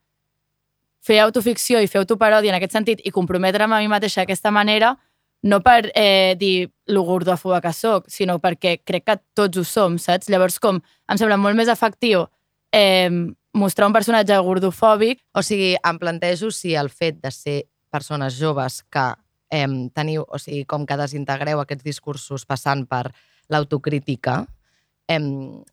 fer 1.02 1.18
autoficció 1.20 1.80
i 1.82 1.86
fer 1.86 2.00
autoparòdia 2.00 2.48
en 2.50 2.54
aquest 2.56 2.72
sentit 2.72 3.00
i 3.04 3.10
comprometre'm 3.10 3.72
a 3.72 3.80
mi 3.80 3.88
mateixa 3.88 4.22
d'aquesta 4.22 4.50
manera, 4.50 4.96
no 5.42 5.60
per 5.62 5.90
eh, 5.94 6.34
dir 6.38 6.70
lo 6.86 7.04
gordòfoba 7.06 7.60
que 7.62 7.72
sóc, 7.72 8.08
sinó 8.10 8.38
perquè 8.42 8.78
crec 8.84 9.04
que 9.06 9.18
tots 9.38 9.60
ho 9.60 9.64
som, 9.64 9.98
saps? 9.98 10.30
Llavors, 10.32 10.58
com 10.58 10.80
em 10.80 11.20
sembla 11.20 11.38
molt 11.38 11.56
més 11.58 11.70
efectiu 11.70 12.26
eh, 12.72 13.10
mostrar 13.54 13.86
un 13.88 13.94
personatge 13.96 14.36
gordofòbic 14.44 15.22
O 15.34 15.42
sigui, 15.42 15.74
em 15.76 15.98
plantejo 15.98 16.50
si 16.50 16.74
el 16.74 16.90
fet 16.90 17.20
de 17.22 17.30
ser 17.30 17.58
persones 17.90 18.36
joves 18.38 18.82
que 18.90 19.06
eh, 19.50 19.66
teniu, 19.94 20.26
o 20.28 20.38
sigui, 20.38 20.64
com 20.64 20.86
que 20.86 20.98
desintegreu 21.00 21.60
aquests 21.62 21.84
discursos 21.84 22.44
passant 22.46 22.84
per 22.86 23.08
l'autocrítica, 23.48 24.44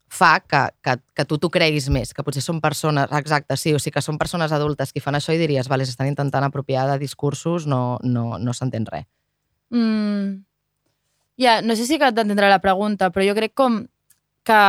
fa 0.08 0.40
que, 0.40 0.62
que, 0.82 0.96
que 1.14 1.26
tu 1.28 1.38
t'ho 1.38 1.50
creguis 1.52 1.90
més, 1.92 2.14
que 2.16 2.24
potser 2.24 2.42
són 2.42 2.62
persones, 2.64 3.12
exacte, 3.12 3.58
sí, 3.60 3.74
o 3.76 3.82
sigui 3.84 3.98
que 3.98 4.06
són 4.06 4.18
persones 4.18 4.54
adultes 4.56 4.94
que 4.96 5.04
fan 5.04 5.20
això 5.20 5.36
i 5.36 5.42
diries, 5.42 5.68
vale, 5.68 5.84
s'estan 5.84 6.08
intentant 6.08 6.48
apropiar 6.48 6.88
de 6.88 6.98
discursos, 7.02 7.68
no, 7.68 8.00
no, 8.04 8.38
no 8.40 8.56
s'entén 8.56 8.88
res. 8.88 9.04
Mm. 9.76 10.44
Ja, 11.38 11.60
no 11.62 11.76
sé 11.76 11.84
si 11.86 11.98
acabat 11.98 12.16
d'entendre 12.16 12.48
la 12.50 12.62
pregunta, 12.64 13.10
però 13.12 13.26
jo 13.28 13.36
crec 13.36 13.54
com 13.54 13.82
que, 14.48 14.60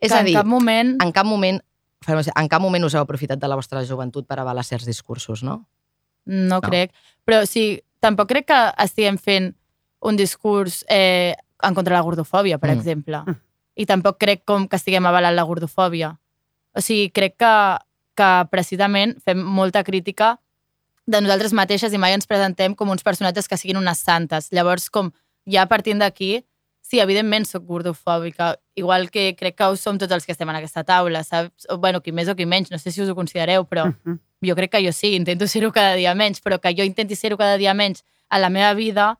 És 0.00 0.12
que 0.12 0.18
a 0.18 0.22
dir, 0.24 0.32
en 0.32 0.40
cap 0.40 0.46
moment... 0.48 0.94
En 1.04 1.12
cap 1.12 1.26
moment 1.28 1.60
en 2.06 2.48
cap 2.48 2.62
moment 2.62 2.84
us 2.86 2.94
heu 2.94 3.02
aprofitat 3.02 3.40
de 3.40 3.48
la 3.50 3.56
vostra 3.58 3.80
joventut 3.84 4.26
per 4.28 4.38
avalar 4.38 4.62
certs 4.64 4.86
discursos, 4.86 5.42
no? 5.42 5.64
No, 6.24 6.56
No. 6.56 6.60
crec. 6.62 6.92
Però 7.26 7.44
sí, 7.46 7.82
tampoc 8.00 8.28
crec 8.30 8.46
que 8.46 8.58
estiguem 8.84 9.18
fent 9.18 9.56
un 10.00 10.16
discurs 10.16 10.84
eh, 10.88 11.34
en 11.62 11.74
contra 11.74 11.96
de 11.96 11.98
la 11.98 12.04
gordofòbia, 12.06 12.58
per 12.58 12.70
Mm. 12.70 12.72
mm. 12.74 12.78
exemple. 12.78 13.22
I 13.76 13.86
tampoc 13.86 14.18
crec 14.18 14.44
com 14.44 14.68
que 14.68 14.76
estiguem 14.76 15.04
avalant 15.06 15.34
la 15.34 15.42
gordofòbia. 15.42 16.16
O 16.72 16.80
sigui, 16.80 17.10
crec 17.10 17.36
que, 17.36 17.54
que 18.14 18.30
precisament 18.50 19.16
fem 19.24 19.42
molta 19.42 19.82
crítica 19.82 20.38
de 21.06 21.20
nosaltres 21.20 21.52
mateixes 21.54 21.92
i 21.94 21.98
mai 21.98 22.12
ens 22.16 22.26
presentem 22.26 22.74
com 22.74 22.90
uns 22.90 23.02
personatges 23.06 23.46
que 23.48 23.56
siguin 23.56 23.78
unes 23.78 23.98
santes. 24.02 24.50
Llavors, 24.52 24.88
com 24.90 25.12
ja 25.46 25.66
partint 25.70 26.00
d'aquí, 26.02 26.44
sí, 26.82 26.98
evidentment 27.00 27.46
sóc 27.46 27.64
gordofòbica, 27.66 28.56
igual 28.74 29.08
que 29.10 29.34
crec 29.38 29.56
que 29.56 29.64
ho 29.64 29.76
som 29.76 29.98
tots 29.98 30.12
els 30.12 30.26
que 30.26 30.32
estem 30.32 30.48
en 30.50 30.56
aquesta 30.56 30.84
taula, 30.84 31.22
saps? 31.24 31.66
O, 31.70 31.78
bueno, 31.78 32.00
qui 32.02 32.12
més 32.12 32.28
o 32.28 32.34
qui 32.36 32.46
menys, 32.46 32.70
no 32.70 32.78
sé 32.78 32.90
si 32.92 33.02
us 33.02 33.08
ho 33.10 33.14
considereu, 33.14 33.64
però 33.66 33.86
Mhm. 33.86 34.18
jo 34.44 34.54
crec 34.54 34.70
que 34.72 34.84
jo 34.84 34.92
sí, 34.92 35.14
intento 35.16 35.46
ser-ho 35.46 35.72
cada 35.72 35.94
dia 35.94 36.14
menys, 36.14 36.40
però 36.42 36.60
que 36.60 36.74
jo 36.74 36.84
intenti 36.84 37.16
ser-ho 37.16 37.36
cada 37.36 37.56
dia 37.56 37.74
menys 37.74 38.04
a 38.28 38.38
la 38.38 38.50
meva 38.50 38.74
vida 38.74 39.18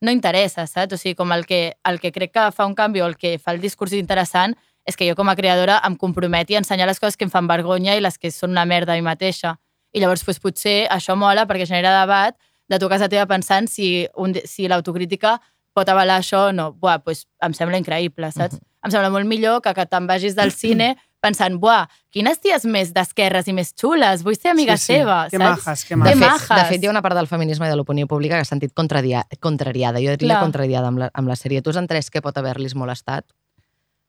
no 0.00 0.10
interessa, 0.10 0.66
saps? 0.66 0.94
O 0.94 0.96
sigui, 0.98 1.14
com 1.14 1.32
el 1.32 1.46
que, 1.46 1.76
el 1.84 2.00
que 2.00 2.12
crec 2.12 2.32
que 2.32 2.50
fa 2.52 2.66
un 2.66 2.74
canvi 2.74 3.00
o 3.00 3.06
el 3.06 3.16
que 3.16 3.38
fa 3.38 3.52
el 3.52 3.60
discurs 3.60 3.92
interessant 3.92 4.56
és 4.84 4.96
que 4.96 5.08
jo 5.08 5.14
com 5.14 5.28
a 5.28 5.36
creadora 5.36 5.80
em 5.86 5.94
comprometi 5.96 6.56
a 6.56 6.58
ensenyar 6.58 6.88
les 6.88 6.98
coses 6.98 7.16
que 7.16 7.24
em 7.24 7.30
fan 7.30 7.46
vergonya 7.46 7.94
i 7.96 8.00
les 8.00 8.18
que 8.18 8.30
són 8.30 8.50
una 8.50 8.64
merda 8.64 8.92
a 8.92 8.96
mi 8.96 9.02
mateixa. 9.02 9.60
I 9.92 10.00
llavors 10.00 10.24
doncs, 10.24 10.40
potser 10.40 10.86
això 10.90 11.16
mola 11.18 11.46
perquè 11.46 11.66
genera 11.68 11.92
debat 12.00 12.36
de 12.68 12.78
tu 12.80 12.86
a 12.86 12.92
casa 12.94 13.08
teva 13.12 13.26
pensant 13.28 13.68
si, 13.68 14.06
un, 14.16 14.32
si 14.48 14.68
l'autocrítica 14.68 15.38
pot 15.74 15.88
avalar 15.88 16.18
això 16.20 16.48
o 16.48 16.52
no. 16.52 16.72
Buah, 16.72 16.98
doncs 17.04 17.26
em 17.44 17.52
sembla 17.56 17.78
increïble, 17.80 18.30
saps? 18.32 18.58
Em 18.82 18.90
sembla 18.90 19.10
molt 19.14 19.28
millor 19.28 19.60
que, 19.62 19.72
que 19.76 19.84
te'n 19.86 20.06
vagis 20.08 20.34
del 20.36 20.52
cine 20.62 20.94
pensant, 21.22 21.54
buah, 21.62 21.84
quines 22.10 22.40
ties 22.42 22.64
més 22.66 22.90
d'esquerres 22.92 23.46
i 23.46 23.52
més 23.54 23.68
xules, 23.78 24.24
vull 24.26 24.34
ser 24.34 24.50
amiga 24.50 24.74
Sí, 24.76 24.88
sí. 24.88 24.96
seva, 24.98 25.28
Que 25.30 25.38
saps? 25.38 25.44
majes, 25.66 25.84
que 25.86 25.94
De 25.94 26.02
Que 26.02 26.16
fet, 26.18 26.48
de 26.50 26.64
fet, 26.72 26.82
hi 26.82 26.88
ha 26.88 26.90
una 26.90 27.02
part 27.04 27.14
del 27.14 27.28
feminisme 27.30 27.68
i 27.68 27.70
de 27.70 27.76
l'opinió 27.78 28.08
pública 28.10 28.40
que 28.40 28.44
s'ha 28.44 28.56
sentit 28.56 28.72
contraria, 28.74 29.22
contrariada. 29.38 30.00
Jo 30.02 30.16
diria 30.16 30.34
Clar. 30.34 30.40
contrariada 30.42 30.88
amb 30.90 30.98
la, 30.98 31.10
amb 31.14 31.30
la 31.30 31.36
sèrie. 31.38 31.62
Tu 31.62 31.70
has 31.70 31.78
entès 31.78 32.10
que 32.10 32.20
pot 32.24 32.36
haver-los 32.36 32.74
molestat? 32.74 33.24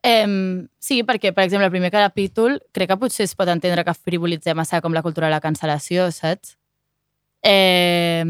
Eh, 0.03 0.67
sí, 0.79 1.01
perquè, 1.07 1.31
per 1.31 1.45
exemple, 1.45 1.69
el 1.69 1.71
primer 1.71 1.91
capítol 1.93 2.59
crec 2.75 2.91
que 2.91 2.99
potser 2.99 3.23
es 3.23 3.35
pot 3.39 3.47
entendre 3.47 3.85
que 3.87 3.95
frivolitzem 3.95 4.57
massa 4.59 4.81
com 4.83 4.93
la 4.93 5.03
cultura 5.05 5.29
de 5.29 5.35
la 5.37 5.41
cancel·lació, 5.43 6.09
saps? 6.11 6.57
Eh, 7.43 8.25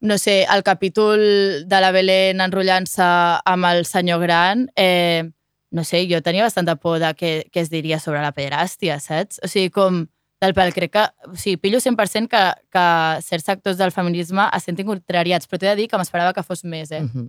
no 0.00 0.18
sé, 0.18 0.44
el 0.44 0.62
capítol 0.62 1.20
de 1.66 1.80
la 1.80 1.90
Belén 1.90 2.42
enrotllant-se 2.44 3.06
amb 3.44 3.68
el 3.72 3.84
senyor 3.86 4.20
gran, 4.22 4.68
eh, 4.76 5.30
no 5.70 5.84
sé, 5.84 6.06
jo 6.10 6.20
tenia 6.22 6.46
bastanta 6.46 6.76
por 6.76 7.00
de 7.02 7.10
què, 7.18 7.32
què 7.50 7.64
es 7.64 7.70
diria 7.72 7.98
sobre 7.98 8.22
la 8.22 8.32
pederàstia, 8.36 9.00
saps? 9.02 9.40
O 9.42 9.50
sigui, 9.50 9.72
com 9.74 10.04
del 10.40 10.54
pèl, 10.54 10.72
crec 10.76 10.92
que... 10.94 11.04
O 11.32 11.34
sigui, 11.34 11.56
pillo 11.58 11.80
100% 11.82 12.30
que, 12.30 12.44
que 12.70 12.86
certs 13.24 13.48
sectors 13.50 13.80
del 13.80 13.90
feminisme 13.90 14.46
es 14.52 14.68
sentin 14.68 14.86
contrariats, 14.86 15.48
però 15.48 15.62
t'he 15.62 15.72
de 15.72 15.76
dir 15.82 15.88
que 15.90 15.98
m'esperava 15.98 16.36
que 16.36 16.44
fos 16.46 16.62
més, 16.64 16.92
eh? 16.92 17.02
Mhm. 17.02 17.28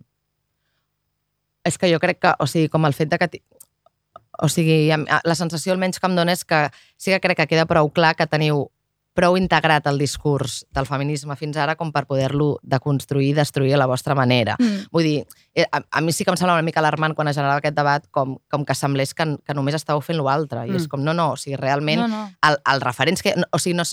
És 1.68 1.78
que 1.78 1.92
jo 1.92 2.00
crec 2.00 2.22
que, 2.24 2.34
o 2.40 2.48
sigui, 2.48 2.72
com 2.72 2.88
el 2.88 2.96
fet 2.98 3.12
de 3.12 3.20
que... 3.22 3.42
O 4.38 4.48
sigui, 4.54 4.86
la 4.88 5.36
sensació 5.36 5.74
almenys 5.74 6.00
que 6.00 6.08
em 6.08 6.16
dona 6.16 6.36
és 6.38 6.44
que 6.46 6.68
sí 6.96 7.10
que 7.10 7.22
crec 7.24 7.40
que 7.42 7.48
queda 7.54 7.66
prou 7.70 7.90
clar 7.90 8.14
que 8.16 8.28
teniu 8.30 8.68
prou 9.18 9.36
integrat 9.40 9.88
el 9.90 9.98
discurs 9.98 10.60
del 10.74 10.86
feminisme 10.86 11.36
fins 11.40 11.58
ara 11.58 11.74
com 11.76 11.90
per 11.92 12.06
poder-lo 12.06 12.60
deconstruir 12.62 13.32
i 13.32 13.36
destruir 13.38 13.74
a 13.74 13.80
la 13.82 13.88
vostra 13.90 14.16
manera. 14.16 14.56
Mm. 14.62 14.88
Vull 14.94 15.08
dir, 15.08 15.16
eh, 15.58 15.66
a, 15.66 15.82
a 15.82 16.02
mi 16.06 16.14
sí 16.14 16.24
que 16.24 16.32
em 16.32 16.38
sembla 16.38 16.54
una 16.60 16.66
mica 16.66 16.80
alarmant 16.84 17.16
quan 17.18 17.32
es 17.32 17.36
generava 17.40 17.60
aquest 17.64 17.76
debat 17.76 18.06
com, 18.14 18.38
com 18.52 18.66
que 18.68 18.76
semblés 18.78 19.16
que, 19.18 19.26
que 19.44 19.58
només 19.58 19.76
estàveu 19.80 20.04
fent 20.06 20.22
l'altre. 20.22 20.68
I 20.68 20.76
és 20.76 20.86
Mm. 20.86 20.92
com, 20.94 21.04
no, 21.04 21.14
no, 21.18 21.32
o 21.34 21.38
sigui, 21.42 21.58
realment 21.58 22.04
No, 22.06 22.08
no. 22.08 22.24
el, 22.46 22.60
els 22.74 22.84
referents 22.86 23.26
que... 23.26 23.34
O 23.52 23.60
sigui, 23.60 23.76
no, 23.76 23.84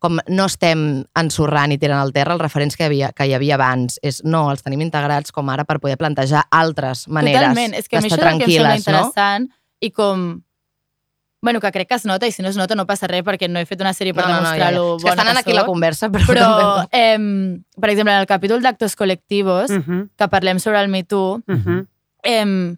com 0.00 0.18
no 0.28 0.48
estem 0.48 1.04
ensorrant 1.20 1.72
i 1.72 1.78
tirant 1.78 2.00
al 2.00 2.12
terra 2.16 2.34
els 2.34 2.42
referents 2.42 2.76
que 2.76 2.84
hi 2.84 2.90
havia, 2.90 3.12
que 3.12 3.28
hi 3.28 3.34
havia 3.36 3.54
abans. 3.60 4.00
És, 4.02 4.22
no, 4.24 4.46
els 4.50 4.64
tenim 4.64 4.80
integrats 4.80 5.30
com 5.32 5.48
ara 5.52 5.66
per 5.68 5.78
poder 5.78 5.98
plantejar 6.00 6.46
altres 6.50 7.06
maneres 7.08 7.50
Totalment. 7.50 7.74
És 7.76 7.88
que 7.88 7.98
a 7.98 8.00
mi 8.00 8.08
d'estar 8.08 8.32
això 8.32 8.32
és 8.32 8.34
el 8.34 8.38
que 8.40 8.44
em 8.44 8.50
sembla 8.50 8.70
tranquil·les, 8.70 8.86
no? 8.88 8.98
interessant 9.10 9.50
i 9.80 9.90
com... 9.90 10.30
Bueno, 11.42 11.60
que 11.60 11.70
crec 11.72 11.88
que 11.88 11.94
es 11.94 12.04
nota 12.04 12.26
i 12.26 12.32
si 12.32 12.42
no 12.42 12.48
es 12.50 12.56
nota 12.56 12.74
no 12.76 12.84
passa 12.86 13.06
res 13.08 13.22
perquè 13.24 13.48
no 13.48 13.58
he 13.58 13.64
fet 13.64 13.80
una 13.80 13.94
sèrie 13.96 14.12
per 14.12 14.26
No, 14.26 14.28
no, 14.28 14.34
no, 14.34 14.42
demostrar 14.42 14.74
ja, 14.74 14.80
ja. 14.80 14.96
És 14.96 15.02
que 15.04 15.10
estan 15.10 15.32
que 15.32 15.38
aquí 15.40 15.52
la 15.56 15.64
conversa, 15.64 16.10
però... 16.12 16.26
Però, 16.26 16.48
eh, 16.92 17.16
per 17.80 17.90
exemple, 17.90 18.12
en 18.12 18.20
el 18.20 18.26
capítol 18.26 18.60
d'actos 18.60 18.94
col·lectius, 18.96 19.70
Mhm, 19.70 20.10
que 20.18 20.28
parlem 20.28 20.58
sobre 20.60 20.80
el 20.80 20.88
Me 20.88 21.02
Too, 21.02 21.42
mhm. 21.46 21.86
eh, 22.24 22.76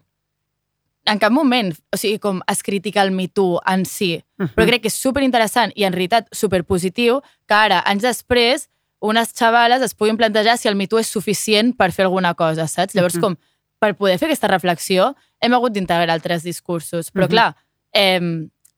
en 1.05 1.19
cap 1.19 1.31
moment, 1.35 1.73
o 1.91 1.97
sigui, 1.97 2.19
com 2.19 2.39
es 2.47 2.63
critica 2.63 3.01
el 3.03 3.11
Me 3.11 3.27
Too 3.27 3.59
en 3.67 3.83
si, 3.85 4.23
Mhm. 4.39 4.53
però 4.55 4.65
crec 4.65 4.81
que 4.83 4.87
és 4.87 4.93
superinteressant 4.95 5.73
i 5.75 5.83
en 5.83 5.91
realitat 5.91 6.27
superpositiu 6.31 7.21
que 7.45 7.53
ara, 7.53 7.81
anys 7.85 8.03
després, 8.03 8.69
unes 9.01 9.33
xavales 9.35 9.81
es 9.81 9.93
puguin 9.93 10.15
plantejar 10.15 10.57
si 10.57 10.69
el 10.69 10.75
Me 10.75 10.87
Too 10.87 10.99
és 10.99 11.07
suficient 11.07 11.75
per 11.75 11.91
fer 11.91 12.05
alguna 12.05 12.33
cosa, 12.33 12.67
saps? 12.67 12.95
Llavors, 12.95 13.15
Mhm. 13.15 13.21
com, 13.21 13.35
per 13.79 13.95
poder 13.97 14.17
fer 14.17 14.29
aquesta 14.29 14.47
reflexió, 14.47 15.17
hem 15.41 15.53
hagut 15.53 15.73
d'integrar 15.73 16.09
altres 16.09 16.43
discursos. 16.43 17.11
Però, 17.11 17.25
Mhm. 17.25 17.29
clar, 17.29 17.55
eh, 17.93 18.19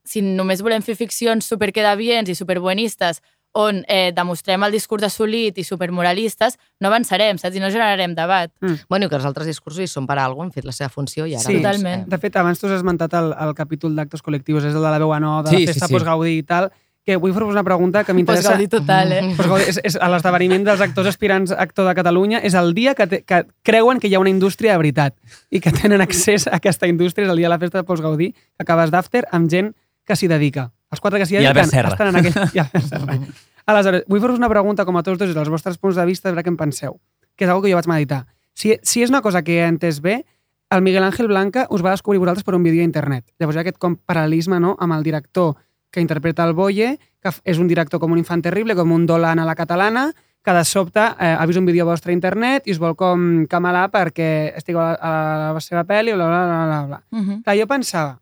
si 0.05 0.21
només 0.21 0.61
volem 0.61 0.83
fer 0.85 0.95
ficcions 0.95 1.47
superquedavients 1.49 2.29
i 2.29 2.35
superbuenistes 2.37 3.21
on 3.55 3.85
eh, 3.87 4.11
demostrem 4.11 4.65
el 4.67 4.73
discurs 4.75 5.05
assolit 5.07 5.55
i 5.57 5.63
supermoralistes, 5.63 6.57
no 6.83 6.89
avançarem, 6.89 7.37
saps? 7.39 7.55
I 7.55 7.61
no 7.63 7.69
generarem 7.71 8.11
debat. 8.17 8.51
Bueno, 8.91 9.07
i 9.07 9.09
que 9.09 9.15
els 9.15 9.27
altres 9.29 9.47
discursos 9.47 9.79
hi 9.79 9.87
són 9.87 10.03
per 10.09 10.17
alguna 10.19 10.49
cosa, 10.49 10.51
han 10.51 10.55
fet 10.57 10.67
la 10.67 10.73
seva 10.75 10.89
funció 10.91 11.23
i 11.23 11.37
ara... 11.37 11.45
Sí, 11.45 11.61
doncs, 11.61 11.63
totalment. 11.79 12.03
De 12.11 12.19
fet, 12.19 12.35
abans 12.35 12.59
tu 12.59 12.67
has 12.67 12.75
esmentat 12.81 13.15
el, 13.15 13.31
el 13.31 13.53
capítol 13.55 13.95
d'actes 13.95 14.21
col·lectius, 14.25 14.67
és 14.67 14.75
el 14.75 14.83
de 14.83 14.91
la 14.91 14.99
veu 14.99 15.13
a 15.15 15.21
no, 15.23 15.37
de 15.47 15.53
Sí, 15.55 15.61
la 15.61 15.61
sí, 15.61 15.67
festa 15.71 15.87
sí. 15.87 15.95
post-Gaudí 15.95 16.35
i 16.41 16.43
tal, 16.43 16.67
que 17.05 17.17
vull 17.21 17.35
fer-vos 17.35 17.53
una 17.53 17.63
pregunta 17.63 18.01
que 18.03 18.11
Pues 18.11 18.17
m'interessa. 18.17 18.55
Gaudí 18.55 18.67
total, 18.67 19.11
eh? 19.13 19.21
Postgaudí 19.37 19.67
és, 19.69 19.79
és 19.85 19.97
a 20.01 20.09
l'esdeveniment 20.09 20.65
dels 20.65 20.81
actors 20.81 21.11
aspirants 21.11 21.53
a 21.53 21.59
actor 21.61 21.85
de 21.87 21.93
Catalunya 21.97 22.41
és 22.41 22.57
el 22.57 22.73
dia 22.73 22.95
que, 22.97 23.05
te, 23.07 23.21
que 23.21 23.43
creuen 23.63 24.01
que 24.01 24.09
hi 24.09 24.15
ha 24.17 24.21
una 24.23 24.33
indústria 24.33 24.73
de 24.73 24.81
veritat 24.81 25.15
i 25.53 25.61
que 25.61 25.71
tenen 25.75 26.01
accés 26.01 26.47
a 26.49 26.57
aquesta 26.57 26.89
indústria, 26.89 27.27
és 27.27 27.31
el 27.31 27.37
dia 27.37 27.45
de 27.45 27.53
la 27.53 27.61
festa 27.61 27.77
de 27.77 27.85
postgaudí, 27.85 28.31
que 28.33 28.65
acabes 28.65 28.89
d'after 28.91 29.27
amb 29.31 29.51
gent 29.51 29.75
que 30.05 30.17
s'hi 30.17 30.29
dedica. 30.31 30.71
Els 30.91 31.01
quatre 31.01 31.21
que 31.21 31.29
s'hi 31.29 31.37
I 31.37 31.45
dediquen 31.45 31.69
estan 31.69 32.09
en 32.09 32.21
aquell... 32.21 32.39
I 32.57 32.63
Albert 32.65 32.89
Serra. 32.89 33.19
Aleshores, 33.65 34.05
vull 34.09 34.21
fer-vos 34.21 34.41
una 34.41 34.49
pregunta 34.49 34.85
com 34.85 34.97
a 34.97 35.03
tots 35.05 35.21
dos 35.21 35.29
i 35.29 35.37
dels 35.37 35.49
vostres 35.49 35.77
punts 35.81 35.97
de 35.97 36.05
vista, 36.05 36.29
a 36.29 36.33
veure 36.33 36.45
què 36.45 36.53
en 36.53 36.57
penseu, 36.57 36.99
que 37.37 37.45
és 37.45 37.51
una 37.51 37.61
que 37.61 37.73
jo 37.73 37.77
vaig 37.77 37.89
meditar. 37.89 38.25
Si, 38.55 38.77
si 38.81 39.01
és 39.05 39.13
una 39.13 39.21
cosa 39.25 39.41
que 39.45 39.59
he 39.59 39.65
entès 39.65 40.01
bé, 40.01 40.23
el 40.69 40.81
Miguel 40.81 41.03
Ángel 41.03 41.27
Blanca 41.27 41.67
us 41.69 41.83
va 41.85 41.93
descobrir 41.93 42.19
vosaltres 42.19 42.45
per 42.45 42.55
un 42.55 42.63
vídeo 42.63 42.81
a 42.81 42.89
internet. 42.89 43.25
Llavors 43.39 43.57
hi 43.57 43.61
ha 43.61 43.65
aquest 43.65 43.77
com 43.81 43.97
paral·lelisme 43.97 44.59
no? 44.61 44.75
amb 44.79 44.97
el 44.97 45.03
director 45.05 45.55
que 45.95 46.03
interpreta 46.03 46.43
el 46.43 46.53
Boye, 46.53 46.97
que 47.23 47.31
és 47.47 47.57
un 47.57 47.69
director 47.71 48.01
com 48.03 48.11
un 48.11 48.19
infant 48.19 48.43
terrible, 48.43 48.75
com 48.75 48.91
un 48.91 49.07
Dolan 49.07 49.39
a 49.39 49.47
la 49.47 49.55
catalana, 49.55 50.09
que 50.45 50.53
de 50.53 50.65
sobte 50.67 51.01
eh, 51.01 51.31
ha 51.33 51.45
vist 51.49 51.57
un 51.57 51.65
vídeo 51.65 51.87
vostre 51.87 52.11
a 52.11 52.15
internet 52.15 52.67
i 52.67 52.75
us 52.75 52.79
vol 52.79 52.93
com 52.99 53.45
camalar 53.49 53.87
perquè 53.89 54.53
estigueu 54.59 54.83
a, 54.83 54.91
a 54.93 55.13
la 55.55 55.63
seva 55.63 55.81
pel·li, 55.87 56.13
bla, 56.13 56.27
bla, 56.29 56.43
bla, 56.45 56.59
bla, 56.67 56.81
bla. 56.91 56.99
Mhm. 57.15 57.41
Clar, 57.47 57.55
jo 57.57 57.67
pensava, 57.71 58.19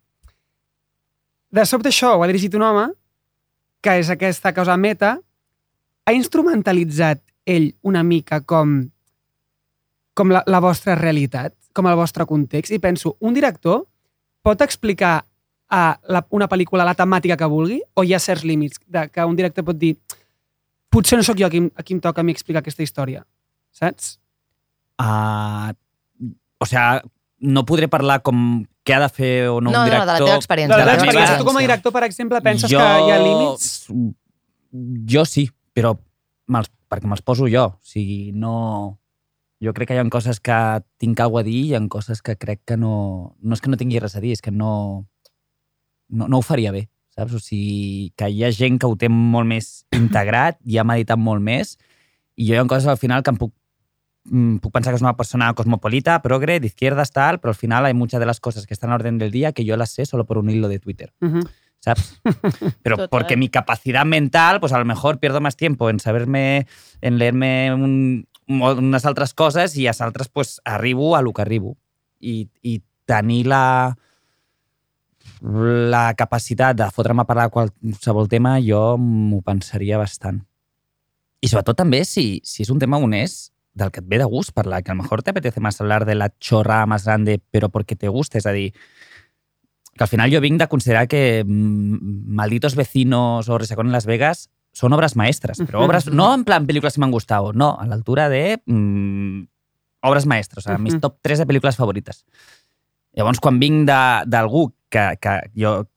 de 1.54 1.66
sobte 1.70 1.92
això 1.92 2.14
ho 2.16 2.24
ha 2.24 2.30
dirigit 2.32 2.56
un 2.56 2.64
home, 2.70 2.88
que 3.84 3.98
és 4.00 4.10
aquesta 4.10 4.54
cosa 4.56 4.78
meta, 4.80 5.18
ha 6.06 6.14
instrumentalitzat 6.16 7.20
ell 7.46 7.74
una 7.84 8.06
mica 8.08 8.40
com, 8.48 8.78
com 10.16 10.32
la, 10.32 10.46
la 10.48 10.62
vostra 10.64 10.96
realitat, 10.96 11.54
com 11.76 11.90
el 11.90 12.00
vostre 12.00 12.26
context, 12.30 12.72
i 12.72 12.80
penso, 12.80 13.18
un 13.20 13.36
director 13.36 13.84
pot 14.44 14.62
explicar 14.64 15.26
a 15.74 15.84
la, 16.06 16.22
una 16.30 16.48
pel·lícula 16.52 16.86
la 16.86 16.94
temàtica 16.98 17.38
que 17.40 17.50
vulgui, 17.50 17.80
o 17.98 18.04
hi 18.06 18.14
ha 18.14 18.22
certs 18.22 18.46
límits 18.46 18.82
de, 18.86 19.08
que 19.10 19.26
un 19.26 19.38
director 19.40 19.66
pot 19.66 19.80
dir 19.80 19.96
potser 20.94 21.18
no 21.18 21.26
sóc 21.26 21.40
jo 21.40 21.48
a 21.48 21.52
qui, 21.54 21.64
a 21.66 21.86
qui 21.86 21.96
em 21.98 22.02
toca 22.04 22.22
a 22.22 22.28
mi 22.28 22.36
explicar 22.36 22.62
aquesta 22.62 22.86
història, 22.86 23.24
saps? 23.74 24.20
Uh, 25.02 25.74
o 26.62 26.68
sea, 26.70 27.02
no 27.44 27.66
podré 27.66 27.90
parlar 27.90 28.22
com 28.24 28.64
què 28.86 28.96
ha 28.96 29.02
de 29.02 29.10
fer 29.12 29.34
o 29.50 29.60
no, 29.60 29.72
No, 29.72 29.72
un 29.72 29.76
no, 29.80 29.84
director. 29.90 30.06
de 30.06 30.14
la 30.14 30.26
teva 30.28 30.40
experiència. 30.40 30.78
De 30.78 30.80
la 30.80 30.86
la 30.86 30.92
teva 30.92 31.08
experiència, 31.08 31.38
tu 31.40 31.48
com 31.48 31.58
a 31.58 31.64
director, 31.66 31.96
per 31.96 32.04
exemple, 32.08 32.42
penses 32.46 32.72
jo, 32.72 32.80
que 32.80 33.08
hi 33.08 33.14
ha 33.14 33.20
límits? 33.24 33.70
Jo 35.14 35.24
sí, 35.26 35.48
però 35.74 35.96
me'ls, 36.54 36.70
perquè 36.92 37.10
me'ls 37.10 37.26
poso 37.26 37.50
jo. 37.52 37.72
O 37.74 37.94
sigui, 37.94 38.32
no... 38.36 39.00
Jo 39.64 39.72
crec 39.72 39.90
que 39.90 39.96
hi 39.96 40.02
ha 40.02 40.08
coses 40.12 40.42
que 40.44 40.56
tinc 41.00 41.22
alguna 41.24 41.46
a 41.46 41.48
dir 41.48 41.56
i 41.56 41.68
hi 41.72 41.76
ha 41.78 41.82
coses 41.90 42.22
que 42.22 42.36
crec 42.38 42.62
que 42.68 42.78
no... 42.78 43.36
No 43.42 43.56
és 43.58 43.64
que 43.64 43.72
no 43.72 43.80
tingui 43.80 44.02
res 44.04 44.18
a 44.20 44.24
dir, 44.24 44.36
és 44.36 44.44
que 44.44 44.52
no... 44.52 45.08
No, 46.10 46.28
no 46.28 46.40
ho 46.40 46.46
faria 46.46 46.72
bé, 46.72 46.88
saps? 47.16 47.34
O 47.34 47.42
sigui, 47.42 48.12
que 48.18 48.30
hi 48.30 48.44
ha 48.44 48.52
gent 48.52 48.80
que 48.80 48.90
ho 48.90 48.96
té 49.00 49.10
molt 49.10 49.50
més 49.50 49.86
integrat, 49.96 50.60
i 50.66 50.78
ha 50.78 50.88
meditat 50.88 51.20
molt 51.20 51.44
més, 51.44 51.78
i 52.36 52.48
jo 52.48 52.56
hi 52.56 52.62
ha 52.62 52.68
coses 52.70 52.90
al 52.90 53.02
final 53.02 53.24
que 53.24 53.34
em 53.34 53.40
puc 53.40 53.54
mm, 54.30 54.62
puc 54.64 54.74
pensar 54.74 54.94
que 54.94 55.02
és 55.02 55.06
una 55.06 55.18
persona 55.18 55.52
cosmopolita, 55.54 56.22
progre, 56.22 56.60
de 56.60 56.68
izquierdas, 56.68 57.12
tal, 57.12 57.40
pero 57.40 57.52
al 57.52 57.60
final 57.60 57.86
hay 57.86 57.94
muchas 57.94 58.20
de 58.20 58.26
las 58.26 58.40
cosas 58.40 58.68
que 58.68 58.74
están 58.74 58.92
a 58.92 58.96
orden 58.96 59.18
del 59.18 59.32
día 59.32 59.52
que 59.54 59.66
yo 59.66 59.78
las 59.78 59.92
sé 59.92 60.06
solo 60.06 60.26
por 60.26 60.38
un 60.38 60.50
hilo 60.50 60.68
de 60.68 60.80
Twitter. 60.80 61.14
Uh 61.22 61.28
-huh. 61.28 61.50
¿sabes? 61.84 62.22
Pero 62.82 62.96
Total. 62.96 63.10
porque 63.10 63.36
mi 63.36 63.50
capacidad 63.50 64.06
mental, 64.06 64.62
pues 64.62 64.72
a 64.72 64.80
lo 64.80 64.86
mejor 64.86 65.20
pierdo 65.20 65.42
más 65.42 65.58
tiempo 65.58 65.90
en 65.90 66.00
saberme, 66.00 66.66
en 67.02 67.18
leerme 67.18 67.74
un, 67.74 68.28
unes 68.48 69.06
altres 69.06 69.34
coses 69.34 69.76
i 69.76 69.88
a 69.88 69.94
altres 70.00 70.30
pues, 70.30 70.62
arribo 70.64 71.18
a 71.18 71.22
lo 71.22 71.34
que 71.34 71.42
arribo. 71.42 71.78
I, 72.20 72.48
i 72.62 72.82
tenir 73.06 73.48
la, 73.48 73.98
la 75.44 76.14
capacitat 76.16 76.78
de 76.80 76.88
fotre'm 76.96 77.20
a 77.20 77.26
parlar 77.28 77.50
qualsevol 77.52 78.30
tema, 78.32 78.58
jo 78.64 78.96
m'ho 78.98 79.42
pensaria 79.44 79.98
bastant. 80.00 80.40
I 81.44 81.50
sobretot 81.52 81.76
també 81.76 82.06
si, 82.08 82.40
si 82.48 82.64
és 82.64 82.70
un 82.72 82.80
tema 82.80 82.98
honest, 82.98 83.52
del 83.74 83.90
que 83.92 84.00
et 84.00 84.08
ve 84.08 84.20
de 84.22 84.26
gust 84.30 84.54
parlar, 84.54 84.84
que 84.84 84.92
a 84.92 84.96
lo 84.96 85.02
mejor 85.02 85.24
te 85.24 85.32
apetece 85.32 85.60
más 85.60 85.82
hablar 85.82 86.06
de 86.06 86.16
la 86.16 86.30
chorra 86.40 86.86
más 86.86 87.06
grande, 87.06 87.42
però 87.52 87.70
porque 87.70 87.96
te 87.96 88.08
gusta, 88.08 88.38
a 88.48 88.54
dir, 88.54 88.72
que 89.98 90.04
al 90.04 90.08
final 90.08 90.32
jo 90.32 90.40
vinc 90.42 90.60
de 90.62 90.68
considerar 90.68 91.08
que 91.08 91.44
mm, 91.46 92.34
Malditos 92.36 92.76
Vecinos 92.76 93.50
o 93.50 93.58
Resacón 93.58 93.88
en 93.88 93.92
Las 93.94 94.06
Vegas 94.06 94.50
són 94.74 94.94
obres 94.94 95.16
maestres, 95.16 95.60
però 95.60 95.82
Mhm. 95.82 95.86
obres, 95.90 96.08
no 96.08 96.34
en 96.34 96.46
plan 96.46 96.66
pel·lícules 96.66 96.94
que 96.96 97.02
m'han 97.02 97.12
gustat, 97.12 97.52
no, 97.54 97.76
a 97.80 97.86
l'altura 97.86 98.30
de 98.30 98.62
mm, 98.66 99.44
obres 100.04 100.26
maestres, 100.26 100.66
o 100.66 100.70
sigui, 100.70 100.82
mis 100.84 101.00
top 101.02 101.20
3 101.22 101.40
de 101.40 101.46
pel·lícules 101.46 101.76
favorites. 101.76 102.24
Llavors, 103.16 103.40
quan 103.40 103.60
vinc 103.62 103.86
de- 103.88 104.24
d'algú 104.30 104.72
que, 104.90 105.18
que 105.22 105.40
jo 105.56 105.88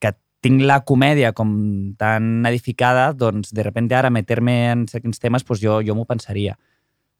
que 0.00 0.12
tinc 0.40 0.62
la 0.62 0.80
comèdia 0.84 1.32
com 1.32 1.94
tan 1.98 2.44
edificada, 2.46 3.12
doncs 3.12 3.52
de 3.52 3.62
repente 3.62 3.94
ara 3.96 4.10
meter-me 4.10 4.70
en 4.72 4.86
certs 4.88 5.18
temes, 5.18 5.44
doncs 5.44 5.60
jo, 5.62 5.80
jo 5.82 5.94
m'ho 5.96 6.04
pensaria. 6.04 6.58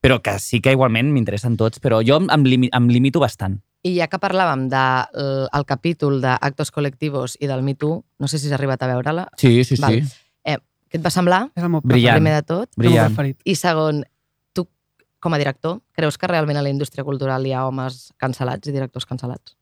Però 0.00 0.20
que 0.22 0.38
sí 0.38 0.60
que 0.60 0.70
igualment 0.72 1.10
m'interessen 1.12 1.56
tots, 1.56 1.80
però 1.80 2.02
jo 2.06 2.20
em, 2.20 2.44
limi, 2.44 2.68
em 2.72 2.86
limito 2.88 3.18
bastant. 3.20 3.58
I 3.82 3.96
ja 3.98 4.06
que 4.10 4.18
parlàvem 4.18 4.68
del 4.68 5.48
el 5.54 5.64
capítol 5.66 6.20
d'actos 6.20 6.70
col·lectius 6.74 7.36
i 7.40 7.46
del 7.46 7.62
Me 7.62 7.74
Too, 7.74 8.04
no 8.18 8.28
sé 8.28 8.38
si 8.38 8.46
has 8.48 8.52
arribat 8.58 8.82
a 8.82 8.86
veure-la, 8.92 9.28
Sí, 9.36 9.64
sí, 9.64 9.76
sí. 9.76 9.82
Val. 9.82 10.02
què 10.88 10.96
et 10.96 11.04
va 11.04 11.10
semblar, 11.10 11.50
És 11.54 11.62
el 11.62 11.68
meu 11.68 11.82
Brillant. 11.84 12.16
primer 12.16 12.32
de 12.38 12.42
tot? 12.48 12.70
Brillant. 12.76 13.14
I 13.44 13.54
segon, 13.54 14.04
com 15.20 15.34
a 15.34 15.38
director, 15.40 15.80
creus 15.96 16.18
que 16.18 16.30
realment 16.30 16.58
a 16.58 16.62
la 16.62 16.70
indústria 16.70 17.04
cultural 17.04 17.46
hi 17.46 17.52
ha 17.52 17.66
homes 17.66 18.12
cancel·lats 18.20 18.70
i 18.70 18.74
directors 18.74 19.06
cancel·lats? 19.08 19.56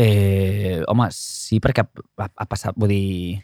Eh, 0.00 0.80
home, 0.88 1.10
sí, 1.12 1.58
perquè 1.60 1.84
ha, 1.84 2.28
ha 2.28 2.46
passat, 2.48 2.76
vull 2.76 2.92
dir... 2.92 3.40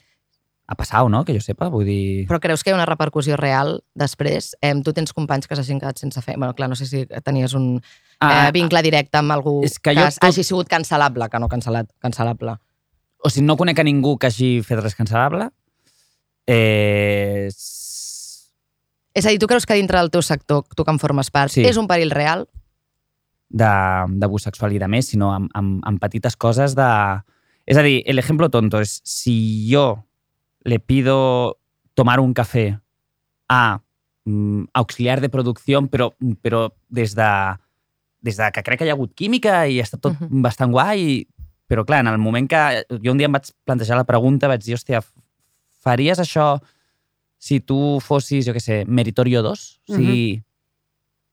Ha 0.66 0.74
passat, 0.74 1.06
no?, 1.06 1.20
que 1.22 1.30
jo 1.36 1.38
sepa, 1.38 1.68
vull 1.70 1.84
dir... 1.86 2.24
Però 2.26 2.40
creus 2.42 2.64
que 2.64 2.72
hi 2.72 2.74
ha 2.74 2.78
una 2.78 2.88
repercussió 2.88 3.36
real 3.38 3.76
després? 3.94 4.48
Eh, 4.58 4.72
tu 4.82 4.90
tens 4.96 5.12
companys 5.14 5.46
que 5.46 5.54
s'hagin 5.54 5.78
quedat 5.78 6.00
sense 6.02 6.18
fer... 6.24 6.34
Bueno, 6.34 6.56
clar, 6.58 6.66
no 6.72 6.74
sé 6.74 6.88
si 6.90 7.04
tenies 7.22 7.54
un 7.54 7.76
eh, 7.78 8.48
vincle 8.56 8.82
directe 8.82 9.20
amb 9.20 9.30
algú 9.36 9.60
és 9.62 9.76
que 9.78 9.94
que, 9.94 10.08
tot- 10.08 10.26
hagi 10.26 10.42
sigut 10.42 10.66
cancel·lable, 10.66 11.28
que 11.30 11.38
no 11.38 11.46
cancel·lat, 11.52 11.92
cancel·lable. 12.02 12.56
O 13.22 13.30
sigui, 13.30 13.46
no 13.46 13.54
conec 13.60 13.78
a 13.78 13.86
ningú 13.86 14.16
que 14.18 14.26
hagi 14.26 14.50
fet 14.66 14.82
res 14.82 14.98
cancel·lable. 14.98 15.52
Eh, 16.50 17.46
És 19.16 19.24
a 19.24 19.30
dir, 19.32 19.38
tu 19.40 19.48
creus 19.48 19.64
que 19.64 19.78
dintre 19.78 19.96
del 20.02 20.10
teu 20.12 20.20
sector, 20.22 20.66
tu 20.76 20.84
que 20.84 20.92
en 20.92 20.98
formes 21.00 21.30
part, 21.32 21.50
Sí. 21.52 21.64
és 21.64 21.78
un 21.80 21.88
perill 21.88 22.12
real? 22.12 22.46
d'abús 23.48 24.42
sexual 24.42 24.72
i 24.74 24.78
de 24.82 24.88
més, 24.90 25.06
sinó 25.12 25.28
amb, 25.32 25.48
amb, 25.54 25.76
amb 25.86 26.00
petites 26.02 26.34
coses 26.36 26.74
de... 26.74 26.86
És 27.64 27.78
a 27.78 27.82
dir, 27.82 28.02
el 28.04 28.18
ejemplo 28.18 28.48
tonto 28.50 28.80
és 28.82 29.00
si 29.06 29.68
jo 29.70 30.04
le 30.66 30.80
pido 30.80 31.56
tomar 31.94 32.18
un 32.20 32.34
café 32.34 32.80
a 33.48 33.78
mm, 34.26 34.64
auxiliar 34.74 35.20
de 35.22 35.30
producció, 35.30 35.80
però, 35.86 36.10
però 36.42 36.72
des, 36.90 37.14
de, 37.14 37.30
des 38.20 38.36
de 38.36 38.50
que 38.52 38.62
crec 38.66 38.80
que 38.82 38.86
hi 38.86 38.90
ha 38.90 38.98
hagut 38.98 39.14
química 39.14 39.62
i 39.70 39.78
està 39.80 39.96
tot 39.98 40.18
Mhm. 40.18 40.42
bastant 40.42 40.72
guai, 40.74 41.26
però 41.70 41.84
clar, 41.86 42.00
en 42.00 42.08
el 42.08 42.18
moment 42.18 42.48
que 42.50 42.82
jo 43.02 43.12
un 43.12 43.18
dia 43.18 43.26
em 43.30 43.32
vaig 43.38 43.46
plantejar 43.64 43.96
la 43.96 44.04
pregunta, 44.10 44.48
vaig 44.50 44.62
dir, 44.66 44.74
hòstia, 44.74 45.02
faries 45.82 46.18
això 46.18 46.60
si 47.38 47.60
tu 47.60 47.98
fossis, 48.04 48.46
jo 48.46 48.54
què 48.56 48.62
sé, 48.62 48.82
Meritorio 48.88 49.42
2? 49.44 49.64
O 49.90 49.94
sigui, 49.94 50.40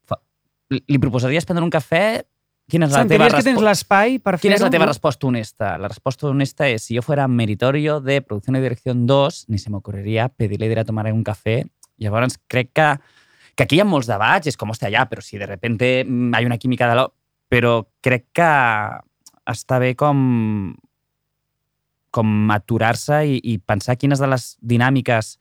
fa, 0.10 0.20
li 0.72 1.02
proposaries 1.02 1.48
prendre 1.48 1.66
un 1.66 1.74
cafè? 1.74 2.24
Quina 2.72 2.88
és 2.88 2.94
la 2.94 3.04
teva 3.04 3.28
Sentiries 3.28 3.34
que 3.34 3.44
tens 3.44 3.60
resposta? 3.60 3.70
l'espai 3.70 4.20
per? 4.24 4.36
Quina 4.40 4.56
és 4.56 4.64
la 4.64 4.72
teva 4.72 4.86
no? 4.88 4.94
respuesta 4.94 5.28
honesta? 5.28 5.74
La 5.82 5.90
respuesta 5.92 6.28
honesta 6.30 6.70
es, 6.70 6.86
si 6.88 6.96
yo 6.96 7.02
fuera 7.04 7.28
meritorio 7.28 8.00
de 8.00 8.22
producción 8.22 8.56
y 8.56 8.62
dirección 8.62 9.06
2, 9.06 9.46
ni 9.50 9.58
se 9.58 9.70
pedirle 10.38 10.68
ir 10.68 10.80
a 10.80 10.86
tomar 10.86 11.12
un 11.12 11.24
café. 11.24 11.68
Llavors, 11.98 12.40
crec 12.48 12.72
que, 12.74 13.00
que 13.56 13.64
aquí 13.64 13.76
hi 13.76 13.82
ha 13.82 13.86
molts 13.86 14.08
debats, 14.08 14.48
és 14.48 14.58
com, 14.58 14.72
hòstia, 14.72 14.90
ja, 14.90 15.06
però 15.10 15.22
si 15.22 15.38
de 15.38 15.46
repente 15.46 16.06
mm, 16.08 16.34
hay 16.34 16.46
una 16.46 16.58
química 16.58 16.88
de 16.88 16.96
lo... 16.96 17.14
Però 17.50 17.84
crec 18.02 18.32
que 18.34 18.50
està 19.46 19.78
bé 19.78 19.94
com 19.96 20.74
com 22.14 22.52
aturar-se 22.54 23.24
i, 23.26 23.40
i 23.42 23.58
pensar 23.58 23.98
quines 23.98 24.22
de 24.22 24.30
les 24.30 24.54
dinàmiques 24.62 25.40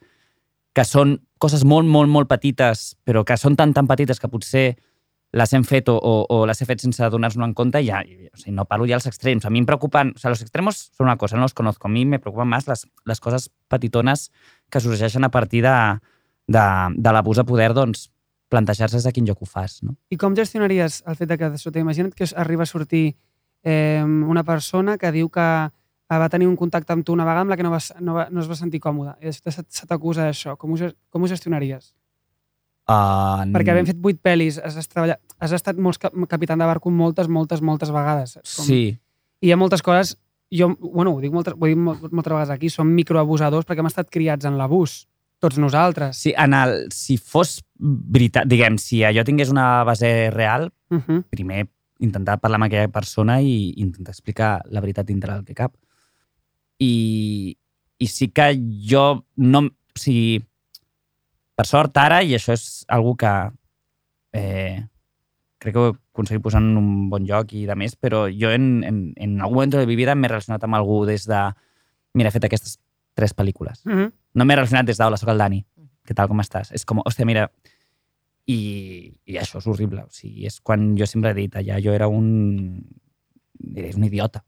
que 0.72 0.84
són 0.88 1.18
coses 1.42 1.64
molt, 1.68 1.88
molt, 1.88 2.10
molt 2.10 2.30
petites, 2.30 2.92
però 3.04 3.24
que 3.26 3.36
són 3.36 3.56
tan, 3.58 3.74
tan 3.76 3.88
petites 3.90 4.20
que 4.22 4.30
potser 4.30 4.66
les 5.32 5.52
hem 5.56 5.64
fet 5.64 5.88
o, 5.88 5.96
o, 5.96 6.12
o 6.28 6.42
les 6.46 6.60
he 6.60 6.68
fet 6.68 6.82
sense 6.84 7.08
donar-nos 7.12 7.48
en 7.48 7.54
compte, 7.56 7.80
ja, 7.84 8.02
o 8.04 8.36
sigui, 8.36 8.54
no 8.56 8.66
parlo 8.68 8.86
ja 8.88 8.98
als 8.98 9.08
extrems. 9.08 9.46
A 9.48 9.50
mi 9.50 9.62
em 9.62 9.66
preocupen, 9.68 10.12
o 10.14 10.20
sea, 10.20 10.30
los 10.30 10.42
extremos 10.44 10.90
son 10.92 11.08
una 11.08 11.16
cosa, 11.16 11.36
no 11.36 11.42
los 11.42 11.54
conozco. 11.54 11.88
A 11.88 11.90
mi 11.90 12.04
me 12.04 12.18
preocupen 12.20 12.48
más 12.48 12.68
les, 12.68 12.86
les 13.08 13.20
coses 13.20 13.48
petitones 13.68 14.30
que 14.70 14.80
sorgeixen 14.80 15.24
a 15.24 15.30
partir 15.30 15.62
de, 15.64 15.76
de, 16.52 16.64
de 16.96 17.12
l'abús 17.16 17.40
de 17.40 17.46
poder, 17.48 17.72
doncs, 17.72 18.10
plantejar-se 18.52 19.00
de 19.00 19.12
quin 19.16 19.26
lloc 19.26 19.40
ho 19.40 19.48
fas, 19.48 19.80
no? 19.80 19.96
I 20.12 20.18
com 20.20 20.36
gestionaries 20.36 21.00
el 21.08 21.16
fet 21.16 21.30
de 21.30 21.38
que 21.40 21.48
de 21.54 21.60
sota, 21.60 21.80
imagina't 21.80 22.12
que 22.12 22.28
arriba 22.36 22.66
a 22.66 22.68
sortir 22.68 23.16
eh, 23.64 24.04
una 24.04 24.44
persona 24.44 24.98
que 25.00 25.12
diu 25.14 25.32
que 25.32 25.46
va 26.18 26.28
tenir 26.28 26.46
un 26.48 26.56
contacte 26.56 26.92
amb 26.92 27.04
tu 27.04 27.12
una 27.12 27.24
vegada 27.24 27.40
amb 27.40 27.50
la 27.50 27.56
que 27.56 27.62
no, 27.62 27.70
vas, 27.70 27.92
no, 28.00 28.14
va, 28.14 28.28
no 28.30 28.40
es 28.40 28.48
va 28.50 28.54
sentir 28.58 28.80
còmode 28.80 29.14
i 29.20 29.26
després 29.30 29.54
se, 29.54 29.62
se 29.68 29.86
t'acusa 29.86 30.24
d'això. 30.28 30.56
Com, 30.56 30.72
ho 30.74 30.90
com 31.10 31.22
ho 31.22 31.28
gestionaries? 31.28 31.92
Uh, 32.90 33.44
Perquè 33.54 33.70
havent 33.70 33.86
fet 33.86 34.00
vuit 34.02 34.18
pel·lis, 34.18 34.56
has, 34.58 34.74
treballat, 34.90 35.20
has 35.38 35.52
estat 35.54 35.78
molts 35.78 36.00
cap, 36.02 36.12
capità 36.28 36.56
de 36.58 36.66
barco 36.66 36.90
moltes, 36.90 37.28
moltes, 37.30 37.60
moltes 37.62 37.92
vegades. 37.94 38.34
Com, 38.42 38.64
Sí, 38.66 38.98
I 39.40 39.46
hi 39.46 39.52
ha 39.54 39.56
moltes 39.56 39.82
coses, 39.86 40.16
jo, 40.50 40.72
bueno, 40.80 41.12
ho 41.14 41.20
dic 41.22 41.32
moltes, 41.32 41.54
ho 41.54 41.66
dic 41.70 41.78
mol- 41.78 42.10
moltes 42.10 42.32
vegades 42.32 42.50
aquí, 42.50 42.68
som 42.70 42.90
microabusadors 42.90 43.64
perquè 43.68 43.80
hem 43.84 43.88
estat 43.90 44.10
criats 44.10 44.44
en 44.50 44.58
l'abús, 44.58 45.06
tots 45.38 45.58
nosaltres. 45.62 46.16
sí, 46.18 46.34
en 46.36 46.54
el, 46.54 46.88
si 46.94 47.16
fos 47.18 47.62
veritat, 47.78 48.46
diguem, 48.50 48.76
si 48.78 49.04
allò 49.06 49.24
tingués 49.24 49.50
una 49.50 49.84
base 49.84 50.30
real, 50.30 50.72
Uh 50.92 50.98
-huh. 51.00 51.22
primer 51.30 51.68
intentar 52.00 52.38
parlar 52.40 52.56
amb 52.56 52.64
aquella 52.64 52.88
persona 52.88 53.40
i 53.40 53.72
intentar 53.76 54.10
explicar 54.12 54.60
la 54.66 54.80
veritat 54.80 55.06
dintre 55.06 55.32
del 55.32 55.44
que 55.44 55.54
cap. 55.54 55.72
I, 56.82 57.56
i 58.02 58.10
sí 58.10 58.30
que 58.34 58.52
jo 58.90 59.06
no... 59.36 59.66
O 59.92 60.00
sigui, 60.00 60.40
per 61.58 61.66
sort 61.68 61.98
ara, 62.00 62.22
i 62.24 62.32
això 62.34 62.54
és 62.56 62.84
algo 62.90 63.12
que 63.20 63.32
eh, 64.32 64.80
crec 65.62 65.74
que 65.74 65.82
ho 65.82 65.90
he 65.90 65.92
aconseguit 65.92 66.42
posar 66.44 66.62
en 66.64 66.78
un 66.80 67.10
bon 67.12 67.26
lloc 67.28 67.52
i 67.54 67.66
de 67.68 67.76
més, 67.78 67.94
però 68.00 68.24
jo 68.32 68.50
en, 68.50 68.70
en, 68.88 69.02
en 69.16 69.36
algun 69.40 69.60
moment 69.60 69.74
de 69.74 69.82
la 69.82 69.90
vida 69.90 70.16
m'he 70.16 70.30
relacionat 70.32 70.64
amb 70.66 70.80
algú 70.80 71.02
des 71.08 71.28
de... 71.28 71.42
Mira, 72.18 72.32
he 72.32 72.34
fet 72.34 72.48
aquestes 72.48 72.78
tres 73.16 73.36
pel·lícules. 73.36 73.84
Uh 73.86 73.92
-huh. 73.92 74.08
No 74.34 74.44
m'he 74.44 74.56
relacionat 74.56 74.86
des 74.86 74.98
d'hola, 74.98 75.16
sóc 75.16 75.28
el 75.28 75.38
Dani. 75.38 75.64
Què 76.08 76.14
tal, 76.14 76.28
com 76.28 76.40
estàs? 76.40 76.72
És 76.72 76.84
com, 76.84 76.98
hòstia, 77.04 77.26
mira... 77.26 77.50
I, 78.46 79.12
I 79.24 79.36
això 79.38 79.58
és 79.58 79.66
horrible. 79.66 80.02
O 80.02 80.10
sigui, 80.10 80.46
és 80.46 80.60
quan 80.60 80.96
jo 80.98 81.06
sempre 81.06 81.30
he 81.30 81.34
dit, 81.34 81.54
allà 81.56 81.78
jo 81.80 81.92
era 81.92 82.08
un... 82.08 82.82
Era 83.74 83.96
un 83.96 84.04
idiota. 84.04 84.42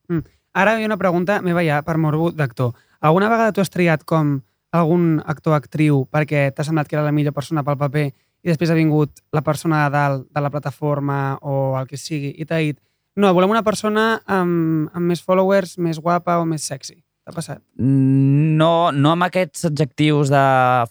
Ara 0.55 0.79
hi 0.79 0.85
ha 0.85 0.91
una 0.91 1.01
pregunta 1.01 1.41
meva 1.43 1.65
ja 1.67 1.81
per 1.83 1.97
morbo 1.99 2.31
d'actor. 2.31 2.75
Alguna 3.01 3.29
vegada 3.29 3.53
tu 3.53 3.61
has 3.61 3.73
triat 3.75 4.05
com 4.07 4.39
algun 4.75 5.23
actor 5.27 5.55
o 5.55 5.57
actriu 5.57 6.05
perquè 6.11 6.49
t'ha 6.55 6.67
semblat 6.67 6.89
que 6.89 6.97
era 6.97 7.05
la 7.05 7.15
millor 7.15 7.35
persona 7.35 7.65
pel 7.67 7.79
paper 7.79 8.07
i 8.09 8.51
després 8.51 8.71
ha 8.71 8.79
vingut 8.79 9.23
la 9.33 9.43
persona 9.43 9.85
de 9.85 9.95
dalt 9.95 10.27
de 10.31 10.43
la 10.43 10.51
plataforma 10.51 11.39
o 11.43 11.75
el 11.79 11.87
que 11.91 11.99
sigui 11.99 12.35
i 12.39 12.47
t'ha 12.47 12.63
dit 12.63 12.79
no, 13.15 13.31
volem 13.31 13.53
una 13.55 13.63
persona 13.63 14.25
amb, 14.27 14.91
amb 14.91 15.07
més 15.07 15.23
followers, 15.23 15.77
més 15.79 16.01
guapa 16.03 16.41
o 16.43 16.47
més 16.51 16.65
sexy. 16.67 16.97
T'ha 17.25 17.33
passat? 17.33 17.61
No, 17.79 18.91
no 18.91 19.13
amb 19.15 19.27
aquests 19.29 19.69
adjectius 19.71 20.33
de 20.35 20.43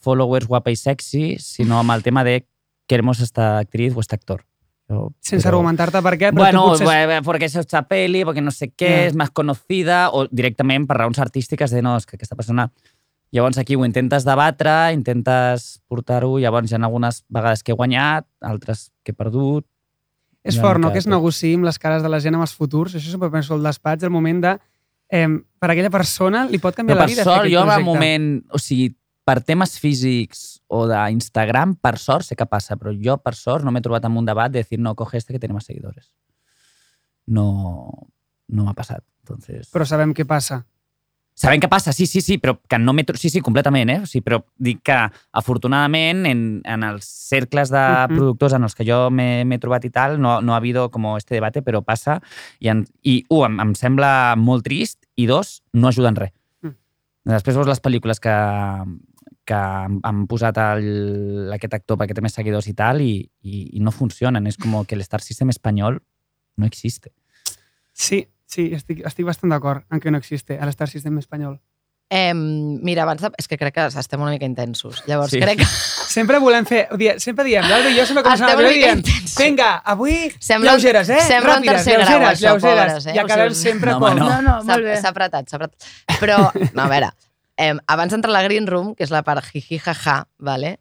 followers 0.01 0.47
guapa 0.47 0.71
i 0.71 0.79
sexy, 0.79 1.35
sinó 1.43 1.81
amb 1.81 1.91
el 1.91 2.05
tema 2.05 2.23
de 2.23 2.39
queremos 2.87 3.19
esta 3.19 3.57
actriz 3.59 3.95
o 3.95 3.99
este 3.99 4.15
actor. 4.15 4.45
Yo, 4.93 5.09
Sense 5.19 5.43
però- 5.47 5.57
argumentar-te 5.57 6.01
per 6.05 6.13
què, 6.19 6.29
però 6.31 6.43
Bueno, 6.45 6.63
potser... 6.69 6.85
bueno, 6.85 7.21
porque 7.25 7.45
es 7.49 7.55
esta 7.55 7.81
peli, 7.87 8.23
porque 8.23 8.41
no 8.41 8.51
sé 8.51 8.69
què, 8.71 8.89
Ja. 8.89 9.05
és 9.07 9.15
més 9.15 9.31
conocida, 9.31 10.09
o 10.13 10.27
directament 10.29 10.85
per 10.87 10.97
raons 11.01 11.17
artístiques 11.19 11.71
de 11.73 11.81
no, 11.81 11.97
és 11.97 12.05
que 12.05 12.15
aquesta 12.17 12.35
persona... 12.37 12.69
Llavors 13.33 13.57
aquí 13.57 13.73
ho 13.75 13.81
intentes 13.83 14.25
debatre, 14.27 14.93
intentes 14.93 15.81
portar-ho, 15.89 16.35
llavors 16.37 16.69
hi 16.69 16.75
ha 16.75 16.83
algunes 16.85 17.23
vegades 17.33 17.63
que 17.63 17.71
he 17.73 17.75
guanyat, 17.75 18.27
altres 18.45 18.91
que 19.03 19.09
he 19.11 19.15
perdut. 19.17 19.65
És 20.45 20.59
fort, 20.61 20.77
no?, 20.79 20.91
que 20.93 20.99
es 21.01 21.07
negociï 21.09 21.55
amb 21.57 21.65
les 21.65 21.79
cares 21.81 22.03
de 22.03 22.09
la 22.13 22.19
gent 22.21 22.35
amb 22.37 22.45
els 22.45 22.53
futurs. 22.53 22.93
Això 22.93 23.09
sempre 23.09 23.31
penso 23.33 23.55
al 23.55 23.63
despatx, 23.65 24.03
el 24.03 24.11
moment 24.13 24.41
de... 24.43 24.51
Eh, 25.09 25.25
per 25.57 25.69
aquella 25.71 25.89
persona 25.89 26.45
li 26.45 26.59
pot 26.61 26.75
canviar 26.77 26.93
Però 26.97 27.01
la 27.01 27.07
per 27.07 27.13
vida 27.15 27.23
sort, 27.25 27.47
fer 27.47 27.55
jo 27.55 27.63
en 27.65 27.71
el 27.73 27.83
moment... 27.83 28.27
O 28.53 28.59
sigui, 28.61 28.91
per 29.23 29.39
temes 29.45 29.77
físics 29.79 30.43
o 30.67 30.83
d'Instagram, 30.89 31.77
per 31.79 31.95
sort 32.01 32.27
sé 32.27 32.37
què 32.39 32.47
passa, 32.49 32.77
però 32.79 32.91
jo, 32.95 33.17
per 33.23 33.35
sort, 33.39 33.63
no 33.63 33.71
m'he 33.71 33.83
trobat 33.83 34.05
en 34.09 34.19
un 34.19 34.27
debat 34.27 34.51
de 34.51 34.65
dir, 34.67 34.79
no, 34.79 34.95
coge 34.95 35.17
este 35.17 35.33
que 35.33 35.39
tiene 35.39 35.55
más 35.55 35.65
seguidores. 35.65 36.11
No, 37.25 38.09
no 38.47 38.65
m'ha 38.67 38.75
passat. 38.75 39.03
Entonces... 39.23 39.69
Però 39.71 39.87
sabem 39.87 40.13
què 40.15 40.27
passa. 40.27 40.63
Sabem 41.33 41.57
què 41.63 41.65
passa, 41.65 41.89
sí, 41.95 42.05
sí, 42.05 42.21
sí, 42.21 42.35
però 42.37 42.59
que 42.69 42.77
no 42.77 42.93
m'he... 42.93 43.05
Sí, 43.17 43.31
sí, 43.33 43.41
completament, 43.41 43.89
eh? 43.89 44.01
O 44.03 44.09
sigui, 44.09 44.21
però 44.27 44.37
dic 44.61 44.83
que, 44.85 44.97
afortunadament, 45.39 46.27
en, 46.29 46.43
en 46.61 46.85
els 46.85 47.07
cercles 47.07 47.71
de 47.73 47.81
productors 48.11 48.53
en 48.53 48.67
els 48.67 48.77
que 48.77 48.85
jo 48.85 49.07
m'he 49.09 49.41
m'he 49.49 49.57
trobat 49.63 49.87
i 49.87 49.89
tal, 49.93 50.19
no, 50.21 50.35
no 50.45 50.53
ha 50.53 50.59
habido 50.61 50.89
com 50.93 51.07
este 51.15 51.39
debate, 51.39 51.63
però 51.65 51.81
passa. 51.81 52.19
I, 52.59 52.69
en, 52.75 52.83
i 53.01 53.23
un, 53.33 53.47
em, 53.47 53.63
em 53.65 53.73
sembla 53.79 54.11
molt 54.37 54.67
trist, 54.67 54.99
i 55.17 55.25
dos, 55.29 55.61
no 55.73 55.89
ajuden 55.89 56.19
res. 56.21 56.35
Mm. 56.61 56.77
Després 57.33 57.57
veus 57.57 57.71
les 57.71 57.81
pel·lícules 57.81 58.21
que, 58.21 58.37
que 59.45 59.53
han 59.57 59.99
han 60.07 60.25
posat 60.27 60.57
el, 60.63 61.49
aquest 61.53 61.73
actor 61.75 61.97
perquè 61.99 62.15
té 62.15 62.21
més 62.23 62.33
seguidors 62.37 62.67
i 62.71 62.73
tal, 62.73 63.01
i, 63.03 63.17
i, 63.43 63.65
i 63.77 63.79
no 63.83 63.91
funcionen. 63.91 64.47
És 64.47 64.57
com 64.57 64.77
que 64.85 64.95
l'Star 64.95 65.21
System 65.21 65.49
espanyol 65.51 65.99
no 66.57 66.65
existe. 66.65 67.11
Sí, 67.93 68.23
sí, 68.45 68.71
estic, 68.73 69.03
estic 69.05 69.25
bastant 69.27 69.51
d'acord 69.53 69.83
en 69.91 69.99
que 69.99 70.11
no 70.11 70.17
existe 70.21 70.57
a 70.59 70.65
l'Star 70.65 70.87
System 70.89 71.17
espanyol. 71.19 71.59
Eh, 72.13 72.33
mira, 72.35 73.03
abans 73.07 73.21
de... 73.23 73.29
És 73.41 73.47
que 73.49 73.57
crec 73.57 73.73
que 73.73 73.85
estem 73.87 74.21
una 74.21 74.29
mica 74.35 74.45
intensos. 74.45 74.99
Llavors, 75.07 75.31
Sí. 75.33 75.39
crec 75.41 75.57
que 75.63 75.65
Sempre 76.13 76.37
volem 76.37 76.65
fer... 76.69 76.83
Sempre 77.17 77.43
diem, 77.47 77.65
l'Alba 77.65 77.89
i 77.89 77.95
jo 77.97 78.03
sempre 78.05 78.21
comencem 78.21 78.45
Estem 78.51 78.65
a 78.67 78.69
diem, 78.69 78.99
intensos. 78.99 79.37
vinga, 79.39 79.69
avui 79.95 80.17
Sembla 80.37 80.75
un- 80.75 80.77
lleugeres, 80.77 81.09
eh? 81.09 81.21
sembla 81.25 81.55
un 81.57 81.63
Ràpides, 81.63 81.79
tercer 81.79 81.95
grau, 81.95 82.05
lleugeres, 82.05 82.29
això, 82.37 82.51
lleugeres. 82.51 82.91
pobres, 82.91 83.07
eh? 83.07 83.15
I 83.15 83.21
acabem 83.23 83.55
sempre 83.57 83.91
No, 83.95 83.99
com... 84.03 84.19
no. 84.19 84.27
No, 84.29 84.41
no, 84.45 84.55
molt 84.67 84.85
bé. 84.85 84.97
s'ha 85.01 85.09
apretat, 85.09 85.49
s'ha 85.49 85.57
apretat. 85.57 85.87
Però, 86.19 86.37
no, 86.75 86.83
a 86.83 86.89
veure, 86.91 87.09
eh, 87.57 87.73
abans 87.87 88.13
d'entrar 88.13 88.31
a 88.31 88.37
la 88.39 88.47
Green 88.47 88.67
Room, 88.67 88.93
que 88.95 89.05
és 89.05 89.13
la 89.13 89.23
part 89.23 89.45
jiji 89.45 89.79
jaja, 89.79 90.23
vale? 90.37 90.77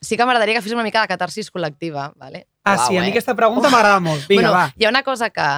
sí 0.00 0.16
que 0.16 0.24
m'agradaria 0.24 0.54
que 0.54 0.62
fes 0.62 0.74
una 0.74 0.86
mica 0.86 1.02
de 1.02 1.10
catarsis 1.10 1.50
col·lectiva. 1.52 2.12
Vale? 2.16 2.46
Ah, 2.64 2.78
sí, 2.86 2.96
a 2.96 3.02
mi 3.02 3.10
aquesta 3.10 3.34
pregunta 3.34 3.70
m'agrada 3.72 4.00
molt. 4.00 4.26
Vinga, 4.28 4.50
bueno, 4.50 4.56
va. 4.56 4.72
Hi 4.76 4.86
ha 4.86 4.92
una 4.92 5.02
cosa 5.02 5.30
que... 5.30 5.48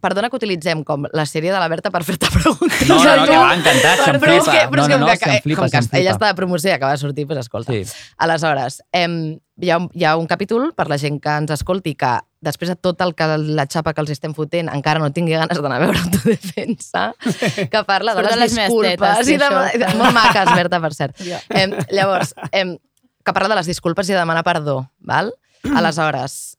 Perdona 0.00 0.30
que 0.30 0.36
utilitzem 0.36 0.82
com 0.84 1.04
la 1.12 1.26
sèrie 1.28 1.52
de 1.52 1.58
la 1.60 1.68
Berta 1.68 1.90
per 1.92 2.02
fer-te 2.04 2.26
preguntes. 2.32 2.88
No, 2.88 2.96
no, 3.04 3.16
no, 3.16 3.26
que 3.28 3.36
va, 3.36 3.54
encantat, 3.54 4.04
se'm 4.06 4.18
però 4.22 4.32
és 4.38 4.44
flipa. 4.44 4.52
que, 4.56 4.68
però 4.72 4.82
és 4.82 4.88
No, 4.88 4.94
que, 4.94 4.98
no, 4.98 5.06
com 5.06 5.06
no, 5.06 5.12
que, 5.12 5.18
se'm 5.30 5.42
flipa, 5.44 5.60
com 5.60 5.70
que 5.70 5.82
flipa. 5.82 5.98
ella 6.00 6.14
està 6.16 6.26
de 6.30 6.38
promoció 6.38 6.70
i 6.70 6.74
acaba 6.74 6.92
de 6.96 6.98
sortir, 7.02 7.26
doncs 7.28 7.44
escolta. 7.46 7.72
Sí. 7.72 7.84
Aleshores, 8.16 8.82
em, 8.92 9.38
hi, 9.60 9.70
ha, 9.70 9.78
un- 9.78 9.90
hi 9.92 10.04
ha 10.04 10.16
un 10.16 10.26
capítol 10.26 10.72
per 10.74 10.88
la 10.88 10.98
gent 10.98 11.20
que 11.20 11.36
ens 11.42 11.50
escolti 11.52 11.94
que 11.94 12.14
després 12.40 12.70
de 12.72 12.76
tot 12.76 13.00
el 13.04 13.14
que 13.14 13.26
la 13.36 13.66
xapa 13.68 13.92
que 13.92 14.00
els 14.00 14.10
estem 14.14 14.32
fotent 14.34 14.70
encara 14.72 14.98
no 15.02 15.10
tingui 15.12 15.34
ganes 15.36 15.60
d'anar 15.60 15.76
a 15.76 15.84
veure 15.84 15.98
autodefensa, 16.00 17.10
que 17.72 17.82
parla 17.84 18.14
de 18.14 18.22
les 18.22 18.36
les 18.40 18.54
disculpes. 18.56 18.96
tetes, 18.96 19.26
sí, 19.26 19.34
i 19.34 19.36
de, 19.36 19.44
això. 19.44 19.78
de, 19.78 19.90
molt 20.00 20.14
maques, 20.16 20.54
Berta, 20.56 20.80
per 20.80 20.94
cert. 20.96 21.20
Ja. 21.26 21.42
Em, 21.50 21.74
llavors, 21.92 22.32
em, 22.52 22.78
que 23.22 23.32
parla 23.36 23.50
de 23.52 23.60
les 23.60 23.66
disculpes 23.68 24.08
i 24.08 24.14
de 24.14 24.18
demanar 24.22 24.42
perdó, 24.42 24.90
val? 25.00 25.34
Aleshores, 25.76 26.56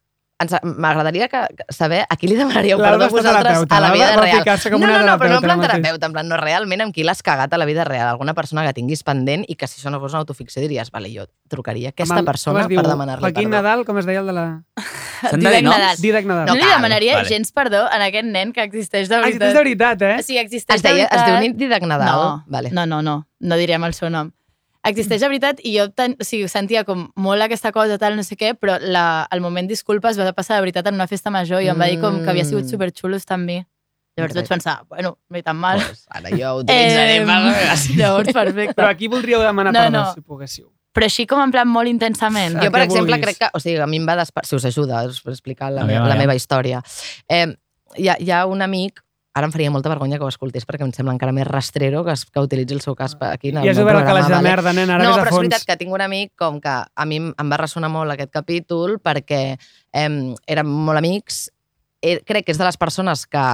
m'agradaria 0.63 1.27
saber 1.69 2.05
a 2.09 2.15
qui 2.17 2.27
li 2.27 2.35
demanaríeu 2.35 2.77
perdó 2.77 3.09
vosaltres 3.09 3.43
terapeuta, 3.43 3.77
a 3.77 3.79
la 3.81 3.91
vida 3.91 4.15
real. 4.15 4.43
com 4.71 4.81
no, 4.81 4.87
no, 4.87 4.99
no, 5.05 5.17
però 5.19 5.29
no 5.29 5.35
en 5.37 5.41
plan 5.43 5.61
terapeuta, 5.61 6.05
en 6.07 6.13
plan, 6.13 6.27
no, 6.27 6.37
realment 6.37 6.81
amb 6.81 6.93
qui 6.93 7.03
l'has 7.03 7.21
cagat 7.21 7.53
a 7.53 7.57
la 7.57 7.65
vida 7.65 7.83
real. 7.83 8.07
Alguna 8.07 8.33
persona 8.33 8.65
que 8.65 8.73
tinguis 8.73 9.03
pendent 9.03 9.45
i 9.47 9.55
que 9.55 9.67
si 9.67 9.79
això 9.81 9.91
no 9.91 9.99
fos 9.99 10.13
una 10.13 10.21
autoficció 10.21 10.61
diries, 10.61 10.89
vale, 10.91 11.09
jo 11.13 11.27
trucaria 11.47 11.89
a 11.89 11.91
aquesta 11.91 12.19
el- 12.19 12.25
persona 12.25 12.61
es 12.61 12.67
per 12.67 12.87
demanar-li 12.87 13.21
Joaquín 13.21 13.49
perdó. 13.49 13.61
Nadal, 13.61 13.85
com 13.85 13.97
es 13.99 14.05
deia 14.05 14.19
el 14.19 14.27
de 14.27 14.33
la... 14.33 14.63
Didac? 15.37 15.61
Nadal. 15.63 15.97
Didac 16.01 16.25
Nadal. 16.25 16.45
No, 16.47 16.53
No 16.55 16.59
li 16.59 16.65
demanaria 16.67 17.15
Vale. 17.17 17.27
gens 17.29 17.51
perdó 17.51 17.83
en 17.93 18.01
aquest 18.01 18.25
nen 18.25 18.53
que 18.53 18.63
existeix 18.63 19.07
de 19.07 19.15
Ah, 19.15 19.21
veritat. 19.21 19.47
és 19.49 19.53
de 19.53 19.59
veritat, 19.59 20.01
eh? 20.01 20.23
Sí, 20.23 20.37
existeix 20.39 20.77
Es, 20.77 20.81
deia, 20.81 20.95
de 20.95 21.01
es 21.03 21.09
veritat. 21.21 21.41
diu 21.43 21.53
Didac 21.57 21.83
Nadal? 21.83 22.09
No, 22.11 22.43
Vale. 22.47 22.71
no, 22.71 22.85
no, 22.87 23.01
no, 23.03 23.27
no 23.39 23.55
diríem 23.57 23.83
el 23.83 23.93
seu 23.93 24.09
nom. 24.09 24.31
Existeix 24.83 25.21
de 25.21 25.27
veritat 25.29 25.59
i 25.63 25.75
jo 25.77 25.83
ten, 25.93 26.15
o 26.19 26.25
sigui, 26.25 26.47
sentia 26.49 26.81
com 26.87 27.03
molt 27.21 27.43
aquesta 27.45 27.69
cosa, 27.71 27.99
tal, 28.01 28.15
no 28.17 28.23
sé 28.25 28.33
què, 28.39 28.55
però 28.57 28.79
la, 28.81 29.27
el 29.31 29.41
moment 29.43 29.67
disculpes 29.69 30.17
va 30.17 30.31
passar 30.33 30.55
de 30.57 30.63
veritat 30.65 30.87
en 30.89 30.95
una 30.97 31.05
festa 31.07 31.29
major 31.29 31.61
i 31.61 31.69
em 31.69 31.77
va 31.79 31.85
dir 31.91 31.99
com 32.01 32.23
que 32.23 32.29
havia 32.33 32.45
sigut 32.45 32.63
Mm. 32.65 32.69
superxulo 32.73 33.15
estar 33.15 33.35
amb 33.37 33.45
mi. 33.45 33.59
Llavors 34.17 34.35
vaig 34.35 34.47
pensar, 34.49 34.81
bueno, 34.89 35.17
no 35.29 35.37
hi 35.37 35.43
tan 35.43 35.55
mal. 35.55 35.77
Pues 35.85 36.05
ara 36.09 36.29
jo 36.33 36.49
ho 36.55 36.59
utilitzaré 36.63 37.15
Em, 37.21 37.27
per. 37.29 37.95
Llavors, 37.95 38.33
perfecte. 38.33 38.73
Però 38.75 38.89
aquí 38.89 39.07
voldríeu 39.07 39.39
demanar 39.41 39.71
No, 39.73 39.79
perdó, 39.85 39.99
no. 40.01 40.13
si 40.13 40.21
poguéssiu. 40.21 40.71
Però 40.91 41.05
així 41.07 41.23
com 41.29 41.39
en 41.39 41.51
plan 41.53 41.69
molt 41.71 41.87
intensament. 41.87 42.57
El 42.57 42.65
Jo, 42.65 42.71
per 42.73 42.81
exemple, 42.81 43.13
vulguis. 43.15 43.23
crec 43.23 43.37
que... 43.39 43.49
O 43.55 43.59
sigui, 43.63 43.77
a 43.79 43.87
mi 43.87 44.01
em 44.01 44.09
va 44.09 44.17
desper... 44.19 44.43
Si 44.45 44.55
us 44.57 44.65
ajuda, 44.65 45.05
us 45.07 45.21
puc 45.23 45.31
explicar 45.31 45.69
la, 45.71 45.85
Aviam, 45.85 46.03
me 46.03 46.09
la 46.09 46.17
meva 46.19 46.35
història. 46.35 46.81
Eh, 47.29 47.45
hi, 47.95 48.09
ha, 48.09 48.17
hi 48.19 48.31
ha 48.35 48.41
un 48.49 48.61
amic 48.65 48.99
ara 49.33 49.47
em 49.47 49.51
faria 49.53 49.71
molta 49.71 49.87
vergonya 49.89 50.17
que 50.19 50.25
ho 50.25 50.29
escoltés 50.31 50.65
perquè 50.67 50.83
em 50.83 50.91
sembla 50.91 51.13
encara 51.15 51.31
més 51.31 51.47
rastrero 51.47 52.03
que, 52.03 52.11
es- 52.17 52.25
que 52.25 52.39
utilitzi 52.43 52.73
el 52.75 52.81
seu 52.83 52.95
cas 52.99 53.15
per 53.15 53.29
aquí 53.33 53.49
en 53.53 53.57
el 53.61 53.65
I 53.65 53.69
has 53.71 53.77
obert 53.79 53.99
el 54.01 54.05
calaix 54.05 54.27
de 54.27 54.41
merda, 54.43 54.73
nen, 54.73 54.89
ara 54.89 55.03
no, 55.05 55.13
però 55.15 55.31
és 55.31 55.37
veritat 55.39 55.65
que 55.69 55.77
tinc 55.79 55.93
un 55.95 56.01
amic 56.03 56.33
com 56.37 56.59
que 56.59 56.73
a 56.95 57.05
mi 57.07 57.17
em 57.21 57.29
em 57.39 57.51
va 57.53 57.57
ressonar 57.61 57.89
molt 57.93 58.11
aquest 58.11 58.31
capítol 58.31 58.97
perquè 58.99 59.41
eh, 59.93 60.09
érem 60.47 60.67
molt 60.67 60.97
amics. 60.99 61.49
Eh, 62.01 62.19
crec 62.25 62.45
que 62.45 62.51
és 62.51 62.57
de 62.57 62.65
les 62.65 62.77
persones 62.81 63.25
que, 63.29 63.45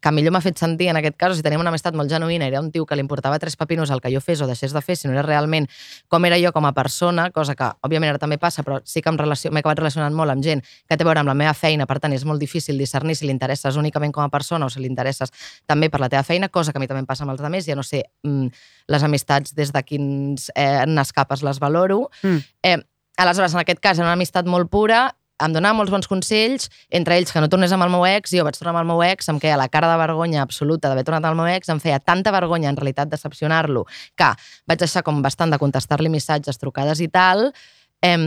que 0.00 0.12
millor 0.12 0.32
m'ha 0.32 0.42
fet 0.44 0.58
sentir 0.58 0.88
en 0.90 0.98
aquest 1.00 1.16
cas, 1.20 1.32
o 1.32 1.36
sigui, 1.36 1.46
teníem 1.46 1.62
una 1.62 1.70
amistat 1.72 1.96
molt 1.96 2.10
genuïna, 2.10 2.46
era 2.48 2.60
un 2.60 2.70
tio 2.72 2.86
que 2.86 2.96
li 2.96 3.04
importava 3.04 3.38
tres 3.38 3.56
papinos 3.56 3.90
el 3.90 4.00
que 4.00 4.12
jo 4.12 4.20
fes 4.24 4.40
o 4.40 4.48
deixés 4.48 4.72
de 4.72 4.82
fer, 4.82 4.96
si 4.96 5.08
no 5.08 5.14
era 5.14 5.22
realment 5.26 5.68
com 6.08 6.24
era 6.24 6.38
jo 6.40 6.52
com 6.56 6.66
a 6.66 6.72
persona, 6.76 7.28
cosa 7.30 7.54
que 7.56 7.68
òbviament 7.86 8.14
ara 8.14 8.22
també 8.22 8.38
passa, 8.38 8.64
però 8.66 8.80
sí 8.84 9.02
que 9.02 9.12
m'he 9.12 9.62
acabat 9.62 9.78
relacionant 9.78 10.16
molt 10.16 10.32
amb 10.32 10.44
gent 10.44 10.64
que 10.88 10.96
té 10.96 11.04
a 11.04 11.08
veure 11.08 11.20
amb 11.20 11.32
la 11.32 11.36
meva 11.36 11.54
feina, 11.54 11.86
per 11.86 12.00
tant 12.00 12.14
és 12.16 12.24
molt 12.24 12.40
difícil 12.40 12.78
discernir 12.78 13.16
si 13.16 13.28
li 13.28 13.34
interesses 13.34 13.76
únicament 13.76 14.12
com 14.12 14.24
a 14.24 14.30
persona 14.32 14.66
o 14.66 14.72
si 14.72 14.80
li 14.80 14.88
interesses 14.88 15.32
també 15.66 15.90
per 15.90 16.00
la 16.00 16.08
teva 16.08 16.22
feina, 16.24 16.48
cosa 16.48 16.72
que 16.72 16.78
a 16.78 16.80
mi 16.80 16.88
també 16.88 17.04
em 17.04 17.08
passa 17.08 17.24
amb 17.24 17.34
els 17.34 17.40
altres, 17.40 17.66
ja 17.66 17.76
no 17.76 17.84
sé 17.86 18.04
mm, 18.24 18.48
les 18.88 19.02
amistats 19.04 19.54
des 19.54 19.72
de 19.72 19.82
quins 19.84 20.50
eh, 20.54 20.84
escapes 21.00 21.42
les 21.42 21.60
valoro. 21.60 22.08
Mm. 22.22 22.38
Eh, 22.62 22.78
aleshores, 23.16 23.54
en 23.54 23.60
aquest 23.60 23.80
cas, 23.80 23.98
era 23.98 24.08
una 24.08 24.16
amistat 24.16 24.48
molt 24.48 24.70
pura, 24.70 25.10
em 25.44 25.54
donava 25.54 25.78
molts 25.78 25.92
bons 25.92 26.08
consells, 26.10 26.68
entre 26.90 27.16
ells 27.18 27.32
que 27.32 27.40
no 27.42 27.48
tornés 27.52 27.72
amb 27.72 27.86
el 27.86 27.92
meu 27.92 28.04
ex, 28.08 28.34
jo 28.36 28.44
vaig 28.46 28.58
tornar 28.58 28.74
amb 28.74 28.82
el 28.82 28.88
meu 28.92 29.02
ex, 29.06 29.28
em 29.32 29.40
queia 29.42 29.58
la 29.60 29.68
cara 29.72 29.90
de 29.90 29.98
vergonya 30.00 30.42
absoluta 30.44 30.90
d'haver 30.90 31.04
tornat 31.08 31.24
amb 31.24 31.34
el 31.34 31.40
meu 31.42 31.50
ex, 31.52 31.70
em 31.72 31.80
feia 31.82 32.00
tanta 32.00 32.32
vergonya 32.34 32.70
en 32.72 32.78
realitat 32.78 33.10
decepcionar-lo 33.12 33.86
que 34.18 34.30
vaig 34.68 34.82
deixar 34.82 35.04
com 35.06 35.22
bastant 35.22 35.54
de 35.54 35.60
contestar-li 35.62 36.12
missatges, 36.12 36.60
trucades 36.60 37.00
i 37.00 37.08
tal. 37.08 37.50
Em, 38.04 38.26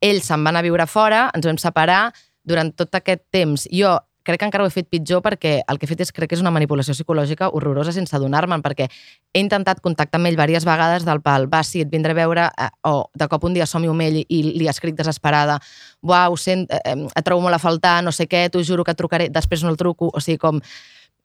ell 0.00 0.22
se'n 0.24 0.44
va 0.44 0.54
anar 0.54 0.64
a 0.64 0.68
viure 0.68 0.86
fora, 0.88 1.28
ens 1.34 1.46
vam 1.46 1.58
separar, 1.60 2.10
durant 2.44 2.72
tot 2.72 2.94
aquest 2.96 3.26
temps 3.34 3.66
jo 3.68 3.98
crec 4.22 4.40
que 4.40 4.46
encara 4.48 4.64
ho 4.64 4.68
he 4.68 4.74
fet 4.74 4.88
pitjor 4.90 5.22
perquè 5.24 5.60
el 5.66 5.78
que 5.78 5.86
he 5.86 5.90
fet 5.90 6.04
és, 6.04 6.12
crec 6.12 6.30
que 6.30 6.36
és 6.38 6.44
una 6.44 6.52
manipulació 6.54 6.94
psicològica 6.96 7.50
horrorosa 7.56 7.94
sense 7.96 8.14
adonar-me'n, 8.16 8.62
perquè 8.64 8.88
he 8.88 9.42
intentat 9.42 9.80
contactar 9.84 10.20
amb 10.20 10.30
ell 10.30 10.36
diverses 10.36 10.68
vegades 10.68 11.06
del 11.08 11.22
pal, 11.24 11.48
va, 11.52 11.62
sí, 11.66 11.84
et 11.84 11.90
vindré 11.92 12.14
a 12.16 12.20
veure, 12.20 12.46
eh, 12.50 12.70
o 12.88 13.10
de 13.14 13.28
cop 13.32 13.44
un 13.48 13.56
dia 13.56 13.66
som-hi 13.66 13.90
amb 13.90 14.06
ell 14.06 14.22
i 14.22 14.40
li 14.50 14.68
escric 14.70 14.96
desesperada, 14.98 15.58
uau, 16.02 16.36
sent, 16.36 16.66
eh, 16.70 16.96
et 17.08 17.26
trobo 17.26 17.44
molt 17.46 17.56
a 17.56 17.62
faltar, 17.62 18.00
no 18.04 18.12
sé 18.12 18.28
què, 18.28 18.48
t'ho 18.50 18.64
juro 18.64 18.84
que 18.84 18.96
et 18.96 19.00
trucaré, 19.00 19.28
després 19.32 19.64
no 19.64 19.72
el 19.72 19.80
truco, 19.80 20.10
o 20.12 20.20
sigui, 20.20 20.38
com... 20.38 20.60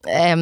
Eh, 0.08 0.36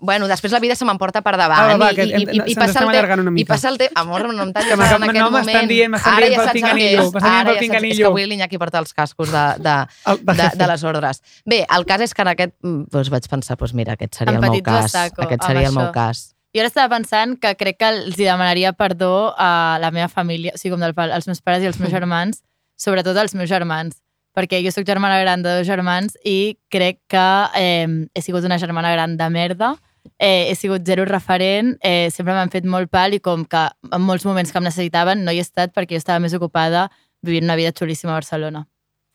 bueno, 0.00 0.28
després 0.28 0.52
la 0.52 0.60
vida 0.60 0.74
se 0.76 0.84
m'emporta 0.84 1.22
per 1.22 1.36
davant. 1.40 1.62
Va, 1.64 1.76
va, 1.76 1.86
va, 1.86 1.92
i, 1.92 1.96
que 1.96 2.04
i, 2.04 2.10
i, 2.12 2.40
i, 2.52 2.54
passa 2.54 2.82
el 2.84 3.38
I 3.38 3.44
passa 3.48 3.68
el 3.72 3.78
temps... 3.78 3.92
Amor, 3.96 4.26
no 4.34 4.42
em 4.42 4.52
tallis 4.52 4.72
ara 4.74 4.96
en 4.96 5.04
aquest 5.08 5.18
no, 5.24 5.30
moment. 5.30 5.68
dient- 5.70 5.96
Ara 6.02 6.26
dient 6.26 6.34
ja 6.36 6.44
saps 6.44 6.54
el 6.56 6.78
que 6.78 6.88
és. 6.92 7.14
Ara 7.16 7.54
ja 7.54 7.60
saps- 7.62 7.84
És 7.88 7.98
que 7.98 8.04
avui 8.10 8.26
l'Iñaki 8.26 8.58
porta 8.58 8.78
els 8.82 8.92
cascos 8.92 9.32
de, 9.32 9.44
de, 9.64 9.76
El- 10.12 10.20
de 10.24 10.34
de, 10.42 10.48
de 10.60 10.66
les 10.72 10.84
ordres. 10.84 11.22
Bé, 11.44 11.60
el 11.76 11.86
cas 11.88 12.00
és 12.04 12.12
que 12.14 12.22
en 12.22 12.28
aquest... 12.34 12.54
mm, 12.62 12.84
Doncs 12.92 13.10
vaig 13.10 13.28
pensar, 13.28 13.56
doncs 13.56 13.74
mira, 13.74 13.94
aquest 13.96 14.14
seria 14.20 14.34
el 14.36 14.40
meu 14.40 14.52
Empatitzo 14.52 14.76
a 14.76 14.82
cas. 14.82 14.92
saco 14.92 15.22
Aquest 15.22 15.42
seria 15.48 15.68
el 15.68 15.74
meu 15.74 15.86
això. 15.86 15.92
cas. 15.94 16.34
Jo 16.54 16.60
ara 16.62 16.68
estava 16.68 16.88
pensant 16.96 17.36
que 17.38 17.54
crec 17.60 17.76
que 17.78 17.88
els 17.92 18.18
hi 18.18 18.24
demanaria 18.24 18.72
perdó 18.72 19.34
a 19.36 19.78
la 19.80 19.90
meva 19.90 20.08
família, 20.08 20.52
o 20.54 20.58
sigui, 20.58 20.72
com 20.76 20.80
del 20.80 20.94
als 21.12 21.26
meus 21.28 21.40
pares 21.42 21.62
i 21.62 21.66
als 21.66 21.78
meus 21.80 21.92
germans, 21.96 22.42
sobretot 22.76 23.16
als 23.16 23.34
meus 23.34 23.48
germans, 23.50 23.98
perquè 24.38 24.62
jo 24.62 24.70
sóc 24.70 24.86
germana 24.86 25.18
gran 25.18 25.42
de 25.42 25.50
dos 25.58 25.66
germans 25.66 26.14
i 26.22 26.54
crec 26.70 27.00
que 27.10 27.26
eh, 27.58 28.06
he 28.14 28.22
sigut 28.22 28.46
una 28.46 28.58
germana 28.62 28.92
gran 28.94 29.16
de 29.18 29.28
merda, 29.34 29.74
eh, 30.18 30.46
he 30.50 30.54
sigut 30.54 30.86
zero 30.86 31.04
referent, 31.04 31.74
eh, 31.82 32.06
sempre 32.14 32.36
m'han 32.36 32.52
fet 32.54 32.66
molt 32.66 32.90
pal 32.90 33.18
i 33.18 33.20
com 33.20 33.42
que 33.44 33.66
en 33.66 34.06
molts 34.06 34.26
moments 34.28 34.54
que 34.54 34.62
em 34.62 34.68
necessitaven 34.68 35.24
no 35.26 35.34
hi 35.34 35.42
he 35.42 35.46
estat 35.46 35.74
perquè 35.74 35.96
jo 35.96 36.04
estava 36.04 36.22
més 36.22 36.36
ocupada 36.38 36.86
vivint 37.26 37.48
una 37.48 37.58
vida 37.58 37.74
xulíssima 37.74 38.14
a 38.14 38.20
Barcelona. 38.20 38.66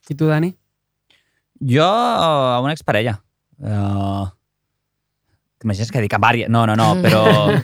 I 0.09 0.15
tu, 0.19 0.27
Dani? 0.27 0.51
Jo, 1.63 1.87
a 1.87 2.59
una 2.59 2.75
exparella. 2.75 3.21
Uh, 3.63 4.27
T'imagines 5.63 5.93
que 5.95 6.01
dic 6.03 6.11
a 6.11 6.19
vària? 6.19 6.49
No, 6.51 6.65
no, 6.67 6.75
no, 6.75 6.89
però 6.99 7.23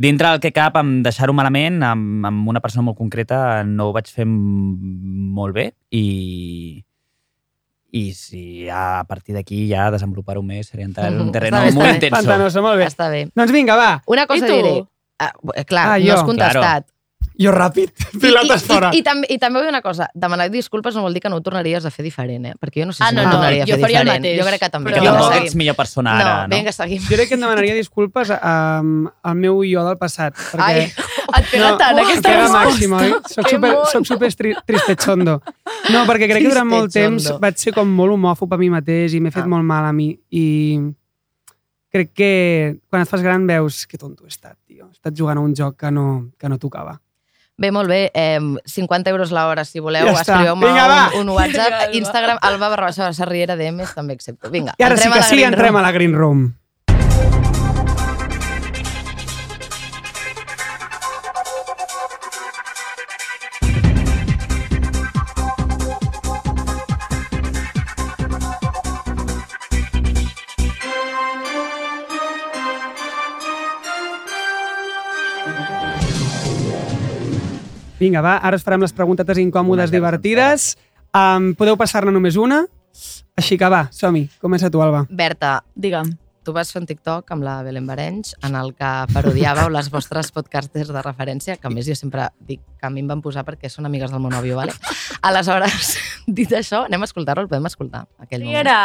dintre 0.00 0.30
del 0.30 0.40
que 0.40 0.54
cap, 0.56 0.78
amb 0.80 1.04
deixar-ho 1.04 1.34
malament, 1.36 1.82
amb, 1.84 2.24
amb 2.24 2.48
una 2.48 2.62
persona 2.64 2.86
molt 2.86 2.96
concreta, 2.96 3.62
no 3.68 3.90
ho 3.90 3.92
vaig 3.92 4.08
fer 4.08 4.24
molt 4.24 5.52
bé 5.52 5.66
i, 5.92 6.80
i 7.94 8.08
si 8.18 8.64
ja, 8.66 8.98
a 9.00 9.04
partir 9.06 9.36
d'aquí 9.36 9.68
ja 9.70 9.86
desenvolupar-ho 9.94 10.42
més 10.42 10.66
seria 10.72 10.86
entrar 10.88 11.12
en 11.12 11.20
un 11.22 11.30
terreno 11.30 11.60
Està 11.60 11.68
bé, 11.70 11.76
molt 11.78 11.94
intenso. 11.94 12.16
Pantanosa, 12.16 12.62
molt 12.64 12.80
bé. 12.80 12.88
Està 12.90 13.06
bé. 13.12 13.20
Doncs 13.38 13.52
vinga, 13.54 13.76
va. 13.78 13.92
Una 14.10 14.26
cosa 14.26 14.48
I 14.48 14.50
diré. 14.50 14.74
Ah, 15.22 15.30
eh, 15.54 15.64
clar, 15.64 15.86
Ah, 15.92 15.98
no 16.00 16.04
jo. 16.08 16.16
has 16.18 16.24
contestat. 16.26 16.88
Jo 17.34 17.50
ràpid, 17.50 17.90
pilotes 18.22 18.62
I, 18.62 18.66
fora. 18.66 18.90
I, 18.94 18.98
i, 18.98 19.02
també, 19.02 19.26
I 19.30 19.38
també 19.42 19.58
vull 19.58 19.66
una 19.70 19.80
cosa, 19.82 20.06
demanar 20.14 20.44
disculpes 20.54 20.94
no 20.94 21.02
vol 21.02 21.14
dir 21.16 21.22
que 21.22 21.30
no 21.32 21.40
ho 21.40 21.42
tornaries 21.42 21.82
a 21.86 21.90
fer 21.90 22.04
diferent, 22.06 22.44
eh? 22.46 22.52
Perquè 22.62 22.82
jo 22.82 22.86
no 22.86 22.92
sé 22.94 23.02
Ah, 23.02 23.08
si 23.10 23.16
no, 23.16 23.22
no, 23.22 23.26
ho 23.28 23.30
no, 23.32 23.38
tornaria 23.40 23.64
a 23.64 23.66
jo 23.66 23.74
fer 23.74 23.80
faria 23.82 24.02
el 24.02 24.06
diferent. 24.06 24.22
mateix, 24.22 24.38
Jo 24.38 24.46
crec 24.46 24.60
que 24.62 24.68
també. 24.70 24.90
però- 24.92 25.00
Que 25.02 25.08
tampoc 25.08 25.32
Seguim. 25.32 25.46
ets 25.48 25.54
millor 25.58 25.74
persona 25.74 26.12
ara, 26.18 26.34
no, 26.42 26.46
no? 26.46 26.56
vinga, 26.56 26.72
seguim. 26.72 27.02
Jo 27.02 27.16
crec 27.16 27.28
que 27.28 27.34
em 27.34 27.40
demanaria 27.40 27.74
disculpes 27.74 28.30
um, 28.30 29.08
al 29.22 29.34
meu 29.34 29.62
jo 29.66 29.82
del 29.88 29.98
passat. 29.98 30.34
Perquè... 30.34 30.62
Ai, 30.62 30.92
et 31.38 31.50
pega 31.50 31.70
No, 31.70 31.76
tant 31.78 31.98
aquesta 31.98 32.34
resposta. 32.36 32.64
màxim, 32.64 32.92
oi? 32.98 33.10
Soc 33.30 33.44
Que 33.44 33.54
super, 33.56 33.72
soc 33.92 34.06
super 34.06 34.34
tri 34.34 34.54
tristechondo. 34.66 35.40
No, 35.92 36.04
perquè 36.08 36.28
crec 36.30 36.42
que 36.42 36.48
durant 36.50 36.68
molt 36.68 36.92
temps 36.92 37.30
vaig 37.40 37.56
ser 37.58 37.72
com 37.76 37.88
molt 37.88 38.12
homòfob 38.16 38.52
a 38.54 38.58
mi 38.60 38.70
mateix 38.70 39.14
i 39.14 39.20
m'he 39.20 39.30
fet 39.30 39.44
Ah. 39.44 39.48
molt 39.48 39.64
mal 39.64 39.84
a 39.84 39.92
mi. 39.92 40.18
I 40.30 40.78
crec 41.92 42.12
que 42.14 42.76
quan 42.90 43.02
et 43.02 43.08
fas 43.08 43.22
gran 43.22 43.46
veus 43.46 43.86
que 43.86 43.96
tonto 43.98 44.24
he 44.24 44.28
estat, 44.28 44.56
tio. 44.66 44.86
He 44.88 44.92
estat 44.92 45.14
jugant 45.16 45.38
a 45.38 45.40
un 45.40 45.54
joc 45.54 45.76
que 45.78 45.90
no, 45.90 46.30
que 46.38 46.48
no 46.48 46.58
tocava. 46.58 47.00
Bé, 47.56 47.70
molt 47.70 47.88
bé. 47.88 48.10
Eh, 48.12 48.40
50 48.66 49.10
euros 49.10 49.30
l'hora, 49.30 49.64
si 49.64 49.78
voleu, 49.78 50.04
Ja 50.06 50.20
escriveu-me 50.22 50.66
un, 50.66 51.20
un 51.20 51.28
WhatsApp. 51.28 51.52
Vinga, 51.70 51.78
Alba. 51.84 51.96
Instagram, 51.96 52.38
alba 52.42 52.68
barra 52.68 52.86
baixa 52.86 53.12
sarriera 53.12 53.54
DMs, 53.54 53.94
també 53.94 54.14
accepto. 54.14 54.50
Vinga, 54.50 54.74
I 54.76 54.82
ara 54.82 54.96
sí 54.96 55.08
que 55.08 55.22
sí, 55.22 55.42
entrem 55.44 55.76
a 55.76 55.82
la 55.82 55.92
Green 55.92 56.14
Room. 56.14 56.54
Vinga, 78.04 78.20
va, 78.20 78.34
ara 78.44 78.58
us 78.58 78.64
farem 78.66 78.82
les 78.84 78.92
preguntetes 78.92 79.38
incòmodes 79.40 79.92
divertides. 79.92 80.74
Um, 81.16 81.54
podeu 81.56 81.78
passar-ne 81.80 82.12
només 82.12 82.36
una. 82.36 82.66
Així 83.40 83.56
que 83.56 83.70
va, 83.72 83.86
som-hi. 83.96 84.26
Comença 84.42 84.68
tu, 84.70 84.82
Alba. 84.84 85.06
Berta, 85.08 85.62
Digue'm. 85.74 86.12
tu 86.44 86.52
vas 86.52 86.68
fer 86.68 86.82
un 86.82 86.84
TikTok 86.84 87.30
amb 87.32 87.46
la 87.46 87.54
Belén 87.64 87.86
Barenys 87.88 88.34
en 88.44 88.52
el 88.60 88.74
que 88.76 88.90
parodiàveu 89.14 89.70
les 89.76 89.88
vostres 89.88 90.28
podcasters 90.36 90.92
de 90.92 91.02
referència, 91.06 91.56
que 91.56 91.70
a 91.70 91.72
més 91.72 91.88
jo 91.88 91.96
sempre 91.96 92.28
dic 92.44 92.60
que 92.60 92.84
a 92.84 92.92
mi 92.92 93.00
em 93.00 93.08
van 93.08 93.24
posar 93.24 93.46
perquè 93.48 93.70
són 93.72 93.88
amigues 93.88 94.12
del 94.12 94.20
meu 94.20 94.28
nòvio, 94.34 94.58
vale? 94.60 94.76
Aleshores, 95.30 95.94
dit 96.40 96.52
això, 96.52 96.84
anem 96.84 97.00
a 97.00 97.08
escoltar-lo, 97.08 97.46
el 97.46 97.48
podem 97.48 97.72
escoltar, 97.72 98.04
aquell 98.20 98.44
moment. 98.44 98.60
Era... 98.60 98.78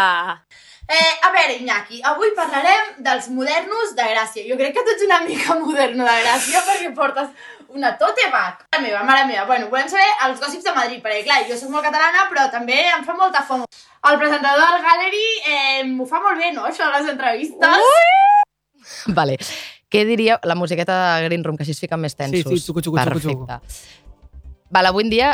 Eh, 0.90 1.16
a 1.22 1.30
veure, 1.36 1.60
Iñaki, 1.60 2.00
avui 2.08 2.32
parlarem 2.34 2.96
dels 3.06 3.28
modernos 3.30 3.92
de 4.00 4.08
Gràcia. 4.16 4.48
Jo 4.48 4.56
crec 4.58 4.72
que 4.74 4.82
tu 4.88 4.96
ets 4.96 5.04
una 5.06 5.20
mica 5.28 5.60
moderno 5.60 6.08
de 6.08 6.16
Gràcia 6.24 6.64
perquè 6.66 6.96
portes 6.98 7.36
una 7.76 7.98
tote 7.98 8.28
bag. 8.32 8.66
Mare 8.72 8.84
meva, 8.84 9.04
mare 9.04 9.26
meva. 9.30 9.46
Bueno, 9.50 9.70
volem 9.72 9.90
saber 9.92 10.08
els 10.28 10.40
gossips 10.42 10.66
de 10.66 10.76
Madrid, 10.76 11.02
perquè 11.04 11.24
clar, 11.26 11.42
jo 11.50 11.58
soc 11.58 11.72
molt 11.74 11.86
catalana, 11.86 12.28
però 12.32 12.48
també 12.54 12.80
em 12.92 13.04
fa 13.08 13.16
molta 13.18 13.44
fama. 13.46 13.68
El 14.10 14.20
presentador 14.22 14.64
del 14.64 14.86
Gallery 14.86 15.26
eh, 15.46 15.84
m'ho 15.90 16.08
fa 16.10 16.22
molt 16.24 16.40
bé, 16.40 16.54
no?, 16.56 16.66
això 16.70 16.88
de 16.88 16.98
les 16.98 17.12
entrevistes. 17.14 17.92
Vale. 19.18 19.38
Què 19.90 20.04
diria 20.06 20.38
la 20.46 20.56
musiqueta 20.56 20.96
de 21.18 21.28
Green 21.28 21.44
Room, 21.44 21.58
que 21.58 21.66
així 21.66 21.74
es 21.74 21.82
fiquen 21.82 22.02
més 22.02 22.16
tensos? 22.16 22.46
Sí, 22.46 22.60
sí, 22.60 22.66
xucu, 22.70 22.84
xucu, 22.86 22.98
xucu, 22.98 23.22
xucu. 23.26 23.46
Perfecte. 23.50 24.00
Vale, 24.70 24.92
avui 24.94 25.08
en 25.08 25.10
dia, 25.10 25.32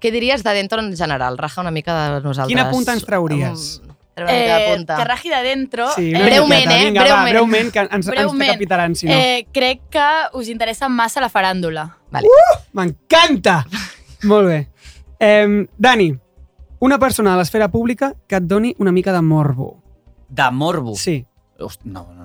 què 0.00 0.12
diries 0.12 0.44
de 0.44 0.52
dentro 0.52 0.82
en 0.82 0.92
general? 0.96 1.38
Raja 1.40 1.62
una 1.64 1.72
mica 1.72 1.94
de 1.96 2.20
nosaltres. 2.20 2.52
Quina 2.52 2.68
punta 2.70 2.92
ens 2.92 3.06
trauries? 3.08 3.68
Um, 3.80 3.93
Treu 4.14 4.26
una 4.28 4.32
mica 4.38 4.56
de 4.58 4.64
Eh, 4.72 4.76
punta. 4.76 4.96
que 4.96 5.04
raji 5.04 5.28
de 5.28 5.42
dentro. 5.42 5.90
Sí, 5.90 6.12
eh, 6.12 6.16
una 6.16 6.24
breument, 6.26 6.60
miqueta. 6.66 6.78
eh? 6.80 6.84
Vinga, 6.84 7.00
va, 7.02 7.06
Breument. 7.06 7.30
breument, 7.34 7.72
que 7.72 7.78
ens, 7.80 7.92
ens 7.92 8.06
Breument. 8.06 8.38
decapitaran, 8.48 8.94
si 8.94 9.06
no. 9.06 9.12
Eh, 9.12 9.46
crec 9.52 9.80
que 9.90 10.06
us 10.34 10.48
interessa 10.48 10.88
massa 10.88 11.20
la 11.20 11.28
faràndula. 11.30 11.96
Vale. 12.10 12.28
M'encanta! 12.72 13.66
Molt 14.22 14.46
bé. 14.48 14.68
Eh, 15.18 15.66
Dani, 15.76 16.14
una 16.80 16.98
persona 16.98 17.32
de 17.32 17.38
l'esfera 17.38 17.68
pública 17.68 18.14
que 18.28 18.36
et 18.36 18.42
doni 18.44 18.74
una 18.78 18.92
mica 18.92 19.12
de 19.12 19.20
morbo. 19.22 19.82
De 20.28 20.50
morbo. 20.50 20.94
Sí. 20.96 21.24
Host, 21.58 21.82
no. 21.84 22.08
no. 22.14 22.23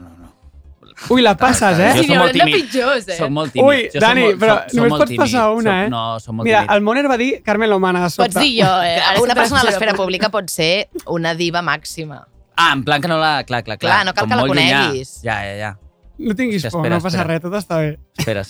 Ui, 1.09 1.21
la 1.25 1.35
passes, 1.37 1.79
eh? 1.79 1.91
Jo 1.95 2.01
Sí, 2.03 2.07
n'hi 2.09 2.17
molt 2.17 2.31
tímid. 2.33 2.55
pitjors, 2.55 3.07
eh? 3.07 3.17
Soc 3.17 3.29
molt 3.33 3.51
tímid. 3.51 3.65
Ui, 3.67 3.89
Jo 3.93 3.99
Dani, 4.03 4.21
molt- 4.27 4.39
però 4.39 4.53
soc- 4.59 4.69
soc 4.69 4.73
només 4.77 4.89
molt 4.91 5.01
pots 5.03 5.15
passar 5.17 5.41
tímid. 5.47 5.57
una, 5.59 5.71
Soc- 5.71 5.85
eh? 5.85 5.89
No, 5.89 6.19
soc 6.19 6.33
molt 6.35 6.45
Mira, 6.45 6.59
tímid. 6.61 6.75
el 6.75 6.81
Moner 6.81 7.09
va 7.09 7.17
dir 7.17 7.41
Carmen 7.43 7.69
Lomana 7.69 8.03
de 8.03 8.09
sota. 8.09 8.27
Pots 8.29 8.39
dir 8.45 8.63
jo, 8.63 8.81
eh? 8.83 8.99
Ara 9.01 9.21
Una 9.21 9.33
persona 9.35 9.61
de 9.61 9.65
faig 9.65 9.73
l'esfera 9.73 9.93
pública 9.97 10.29
pot 10.29 10.49
ser 10.49 10.89
una 11.07 11.33
diva 11.35 11.61
màxima. 11.61 12.27
Ah, 12.55 12.73
en 12.73 12.83
plan 12.83 13.01
que 13.01 13.07
no 13.07 13.17
la... 13.17 13.43
Clar, 13.43 13.63
clar, 13.63 13.77
clar. 13.77 13.91
Clar, 13.91 14.05
no 14.05 14.13
cal 14.13 14.23
Com 14.25 14.29
que 14.29 14.35
la 14.35 14.43
llunyà. 14.43 14.83
coneguis. 14.87 15.21
Ja, 15.23 15.43
ja, 15.45 15.55
ja. 15.55 15.77
No 16.19 16.35
tinguis 16.35 16.65
Hòstia, 16.65 16.71
por, 16.71 16.81
espera, 16.81 16.95
no 16.97 17.01
passa 17.01 17.17
espera. 17.17 17.33
res, 17.33 17.41
tot 17.41 17.53
està 17.53 17.77
bé. 17.79 17.97
Espera. 18.17 18.43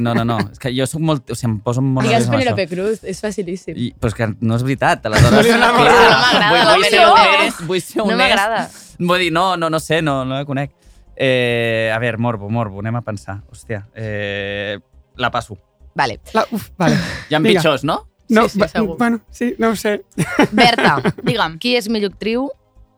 No, 0.00 0.14
no, 0.14 0.24
no. 0.24 0.38
És 0.50 0.58
que 0.58 0.72
jo 0.76 0.84
soc 0.90 1.00
molt... 1.00 1.30
O 1.30 1.34
sigui, 1.36 1.52
em 1.52 1.60
poso 1.60 1.80
molt 1.80 2.08
Digues 2.08 2.26
nerviós 2.28 2.48
amb 2.48 2.58
això. 2.58 2.66
Penélope 2.66 2.74
Cruz, 2.98 3.04
és 3.04 3.20
facilíssim. 3.22 3.76
I, 3.78 3.92
però 3.94 4.08
és 4.10 4.14
que 4.18 4.26
no 4.40 4.56
és 4.56 4.62
veritat, 4.66 5.06
aleshores... 5.06 5.46
No. 5.46 5.58
No 5.58 5.72
m'agrada, 5.78 6.48
vull, 6.50 6.64
no 6.64 6.74
vull 6.74 6.84
ser 6.84 6.98
m'agrada. 7.06 7.38
honest, 7.38 7.60
vull 7.68 7.80
ser 7.80 8.00
honest. 8.02 8.10
No 8.10 8.16
m'agrada. 8.18 8.70
Vull 8.98 9.18
dir, 9.20 9.30
no, 9.32 9.56
no, 9.56 9.70
no 9.70 9.78
sé, 9.78 10.02
no, 10.02 10.24
no 10.24 10.34
la 10.34 10.44
conec. 10.44 10.72
Eh, 11.16 11.90
a 11.94 11.98
veure, 11.98 12.18
morbo, 12.18 12.48
morbo, 12.50 12.80
anem 12.80 12.96
a 12.96 13.02
pensar. 13.02 13.42
Hòstia, 13.50 13.86
eh, 13.94 14.78
la 15.16 15.30
passo. 15.30 15.56
Vale. 15.94 16.20
La, 16.34 16.44
uf, 16.50 16.70
vale. 16.76 16.96
Hi 17.30 17.34
ha 17.36 17.40
pitjors, 17.40 17.84
no? 17.84 18.08
No, 18.28 18.48
sí, 18.48 18.58
va- 18.58 18.68
segur. 18.68 18.96
bueno, 18.98 19.20
sí, 19.30 19.54
no 19.58 19.68
ho 19.70 19.76
sé. 19.76 20.02
Berta, 20.52 20.96
Digue'm, 21.22 21.58
qui 21.60 21.76
és 21.76 21.88
millor 21.92 22.14
actriu 22.14 22.48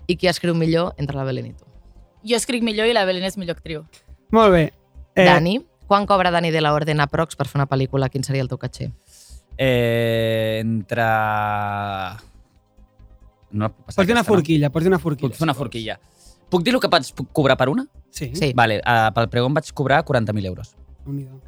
i 0.06 0.16
qui 0.16 0.28
escriu 0.30 0.54
millor 0.54 0.94
entre 1.02 1.16
la 1.18 1.24
Belén 1.26 1.48
i 1.50 1.52
tu? 1.52 1.64
jo 2.26 2.34
escric 2.34 2.62
millor 2.66 2.86
i 2.90 2.92
la 2.94 3.04
Belén 3.06 3.22
és 3.26 3.36
millor 3.38 3.54
actriu. 3.58 3.84
Molt 4.34 4.50
bé. 4.54 4.62
Eh. 5.14 5.24
Dani, 5.26 5.60
quan 5.86 6.06
cobra 6.06 6.30
Dani 6.34 6.50
de 6.50 6.60
la 6.60 6.72
Orden 6.74 6.98
a 7.00 7.06
Prox 7.06 7.36
per 7.38 7.46
fer 7.46 7.58
una 7.60 7.68
pel·lícula? 7.70 8.08
Quin 8.10 8.24
seria 8.26 8.42
el 8.42 8.48
teu 8.50 8.58
caché? 8.58 8.88
Eh, 9.58 10.58
entre... 10.64 11.04
No 13.50 13.70
Pots 13.72 13.96
dir 14.06 14.12
una 14.16 14.22
no? 14.24 14.26
forquilla, 14.26 14.70
pots 14.74 14.84
dir 14.84 14.90
una 14.90 14.98
forquilla. 14.98 15.34
Fer 15.38 15.46
una 15.46 15.54
forquilla. 15.54 15.98
Puc 16.51 16.62
dir 16.62 16.74
el 16.74 16.80
que 16.80 16.88
vaig 16.88 17.09
cobrar 17.32 17.57
per 17.57 17.68
una? 17.68 17.86
Sí. 18.11 18.30
Sí. 18.34 18.53
Vale, 18.57 18.80
uh, 18.80 19.11
pel 19.14 19.28
pregó 19.32 19.51
em 19.51 19.57
vaig 19.59 19.72
cobrar 19.74 20.05
40.000 20.05 20.47
euros. 20.47 20.74
Déu-n'hi-do. 21.05 21.40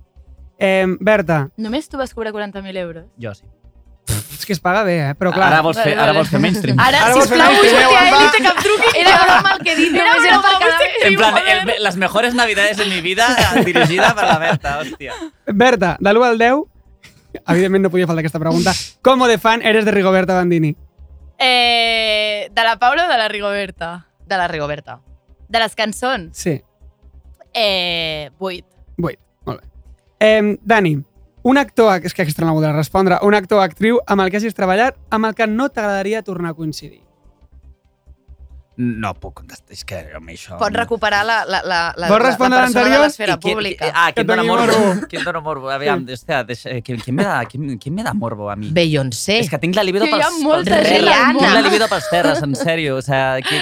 Eh, 0.59 0.87
Berta, 1.01 1.49
Només 1.57 1.89
tu 1.89 1.97
vas 1.97 2.13
cobrar 2.13 2.33
40.000 2.35 2.77
euros? 2.77 3.07
Jo 3.23 3.33
sí. 3.35 3.45
és 4.09 4.45
que 4.47 4.53
es 4.53 4.61
paga 4.61 4.83
bé, 4.83 4.97
eh? 5.11 5.15
Però 5.15 5.31
clar, 5.33 5.53
Ara 5.53 5.61
vols 5.63 5.79
fer, 5.79 5.93
ara 5.99 6.15
vols 6.17 6.31
fer 6.33 6.41
mainstream. 6.43 6.79
Ara, 6.81 6.99
Ara 6.99 7.07
Ara 7.07 7.15
vols 7.15 7.29
fer 7.31 7.39
sisplau, 7.39 7.53
mainstream, 7.53 7.85
sortia 7.85 8.01
eh, 8.01 8.17
Elite 8.17 8.41
que 8.43 8.51
em 8.51 8.63
truqui. 8.65 8.91
Era 9.03 9.13
broma 9.23 9.53
el 9.53 9.63
que 9.63 9.73
he 9.73 9.77
dit, 9.77 9.95
Era 9.95 10.17
broma, 10.19 10.53
per 10.65 10.73
bé. 10.81 10.89
En 11.09 11.19
plan, 11.21 11.39
el, 11.53 11.83
las 11.85 11.97
mejores 11.97 12.35
navidades 12.35 12.77
de 12.77 12.87
mi 12.87 13.01
vida 13.01 13.29
dirigida 13.65 14.15
per 14.17 14.27
la 14.27 14.39
Berta, 14.39 14.81
hòstia. 14.81 15.15
Berta, 15.47 15.97
de 16.01 16.11
l'1 16.13 16.27
al 16.27 16.43
10, 16.43 16.65
evidentment 17.47 17.87
no 17.87 17.91
podia 17.95 18.11
faltar 18.11 18.27
aquesta 18.27 18.43
pregunta, 18.43 18.75
com 19.03 19.23
de 19.29 19.39
fan 19.39 19.63
eres 19.63 19.85
de 19.85 19.95
Rigoberta 19.95 20.35
Bandini? 20.35 20.75
Eh, 21.39 22.51
de 22.51 22.65
la 22.65 22.79
Paula 22.79 23.07
o 23.07 23.09
de 23.09 23.19
la 23.19 23.29
Rigoberta? 23.29 24.08
De 24.29 24.37
la 24.37 24.47
Rigoberta. 24.49 25.01
De 25.49 25.59
les 25.59 25.75
cançons? 25.75 26.37
Sí, 26.37 26.61
Eh, 27.55 28.31
8. 28.39 28.67
8. 29.01 29.19
Molt 29.47 29.61
bé. 29.63 29.69
Eh, 30.21 30.59
Dani, 30.63 30.99
un 31.43 31.57
actor, 31.59 32.05
és 32.05 32.13
que 32.15 32.23
aquesta 32.23 32.45
no 32.45 32.51
l'ha 32.51 32.55
voldrà 32.59 32.73
respondre, 32.77 33.17
un 33.25 33.35
actor 33.35 33.59
o 33.59 33.63
actriu 33.65 33.99
amb 34.07 34.21
el 34.21 34.31
que 34.31 34.37
hagis 34.37 34.55
treballat, 34.55 34.99
amb 35.11 35.25
el 35.31 35.35
que 35.35 35.47
no 35.49 35.71
t'agradaria 35.71 36.23
tornar 36.23 36.51
a 36.53 36.55
coincidir. 36.55 37.01
No 38.79 39.11
puc 39.19 39.33
contestar, 39.41 39.73
és 39.75 39.81
que 39.83 39.97
a 40.15 40.21
mi 40.23 40.37
això... 40.37 40.55
Pots 40.61 40.77
recuperar 40.77 41.25
la, 41.27 41.41
la, 41.51 41.59
la, 41.67 41.79
la, 41.99 42.07
Vols 42.13 42.21
la, 42.23 42.29
respondre 42.29 42.61
la 42.61 42.67
persona 42.69 42.85
l'anterior? 42.85 43.01
de 43.01 43.07
l'esfera 43.09 43.33
I 43.35 43.39
qui- 43.43 43.55
pública. 43.57 43.89
Ah, 43.93 44.13
Que 44.13 44.21
¿quién 44.21 44.27
dona 44.29 44.45
morbo? 44.45 44.67
morbo. 44.79 45.07
¿Quién 45.09 45.25
dona 45.25 45.41
morbo? 45.41 45.71
Aviam, 45.75 46.05
hòstia, 46.07 46.45
deixa, 46.45 46.71
eh, 46.71 46.83
¿quién, 46.83 47.01
quién, 47.01 47.17
me 47.17 47.25
da, 47.25 47.41
quién, 47.47 47.77
quién 47.79 47.95
me 47.97 48.05
da 48.05 48.15
morbo 48.15 48.51
a 48.53 48.55
mi? 48.55 48.71
Beyoncé. 48.71 49.41
És 49.41 49.51
que 49.51 49.59
tinc 49.59 49.75
la 49.75 49.83
libido 49.83 50.05
Que 50.05 50.13
hi 50.13 50.21
ha 50.21 50.29
pels, 50.29 50.39
molta 50.45 50.77
pels 50.77 50.87
gent 50.93 51.09
terres. 51.09 51.39
Tinc 51.41 51.55
la 51.57 51.63
libido 51.67 51.89
pels 51.89 52.07
terres, 52.13 52.43
en 52.47 52.55
sèrio. 52.55 52.95
O 52.97 53.03
sea, 53.03 53.41
que, 53.43 53.59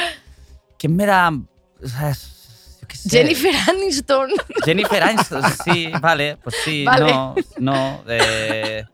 ¿quién 0.79 0.97
me 0.97 1.07
da... 1.07 1.31
O 1.31 1.89
sea, 1.89 2.15
jo 2.15 2.87
què 2.89 2.97
sé. 2.97 3.11
Jennifer 3.11 3.55
Aniston. 3.69 4.31
Jennifer 4.65 5.03
Aniston, 5.11 5.43
sí, 5.65 5.89
vale, 6.01 6.37
pues 6.43 6.57
sí, 6.65 6.85
Vale. 6.85 7.13
no, 7.13 7.35
no, 7.59 8.03
eh... 8.09 8.85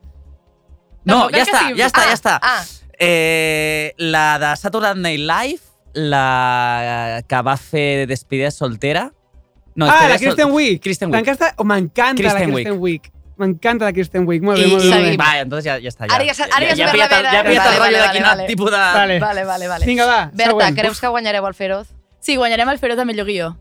No, 1.05 1.27
sigui- 1.29 1.75
ja 1.77 1.87
està, 1.89 2.01
ah, 2.03 2.07
ja 2.07 2.15
està. 2.15 2.39
Ah, 2.41 2.63
Eh, 3.05 3.93
la 3.97 4.37
de 4.39 4.55
Saturday 4.55 4.93
Night 4.95 5.19
Live, 5.19 5.63
la 5.93 7.21
que 7.27 7.41
va 7.41 7.57
fer 7.57 8.07
Despedida 8.07 8.51
soltera. 8.51 9.11
No, 9.75 9.87
ah, 9.89 10.07
la 10.07 10.17
Kristen 10.17 10.51
Wiig. 10.53 10.79
Kristen 10.81 11.09
Wiig. 11.09 11.17
M'encanta 11.25 11.49
m'encanta 11.65 12.21
la 12.23 12.29
Kristen 12.29 12.53
Kristen 12.53 12.79
Wiig. 12.79 13.09
M'encanta 13.37 13.85
la 13.85 13.93
Kristen 13.93 14.27
Wiig. 14.27 14.43
Molt 14.43 14.59
bé, 14.59 14.67
I 14.67 14.71
molt 14.71 14.83
bé. 14.83 14.89
seguim. 14.89 15.09
bé. 15.11 15.17
Va, 15.17 15.39
entonces 15.41 15.65
ja, 15.65 15.79
ja 15.81 15.89
està. 15.89 16.05
Ja, 16.07 16.15
Ara 16.15 16.25
ja 16.25 16.33
s'ha- 16.33 16.47
ara 16.51 16.65
ja 16.67 16.75
ja, 16.75 16.85
vale, 16.85 16.85
ja 16.85 16.85
he 16.85 16.91
pillat 16.91 17.09
vale, 17.11 17.27
el 17.27 17.79
rotllo 17.79 17.79
vale, 17.79 17.97
de 17.97 18.11
quin 18.13 18.23
vale. 18.23 18.45
tipus 18.47 18.71
de... 18.71 18.77
Vale. 18.77 19.19
vale, 19.19 19.45
vale, 19.45 19.67
vale. 19.67 19.85
Vinga, 19.85 20.05
va, 20.05 20.29
Berta, 20.33 20.51
següent. 20.51 20.77
creus 20.79 20.99
que 21.01 21.07
guanyareu 21.07 21.47
el 21.47 21.53
Feroz? 21.53 21.87
Sí, 22.19 22.35
guanyarem 22.35 22.69
el 22.69 22.77
Feroz 22.79 22.97
de 22.97 23.05
millor 23.05 23.25
guió. 23.25 23.57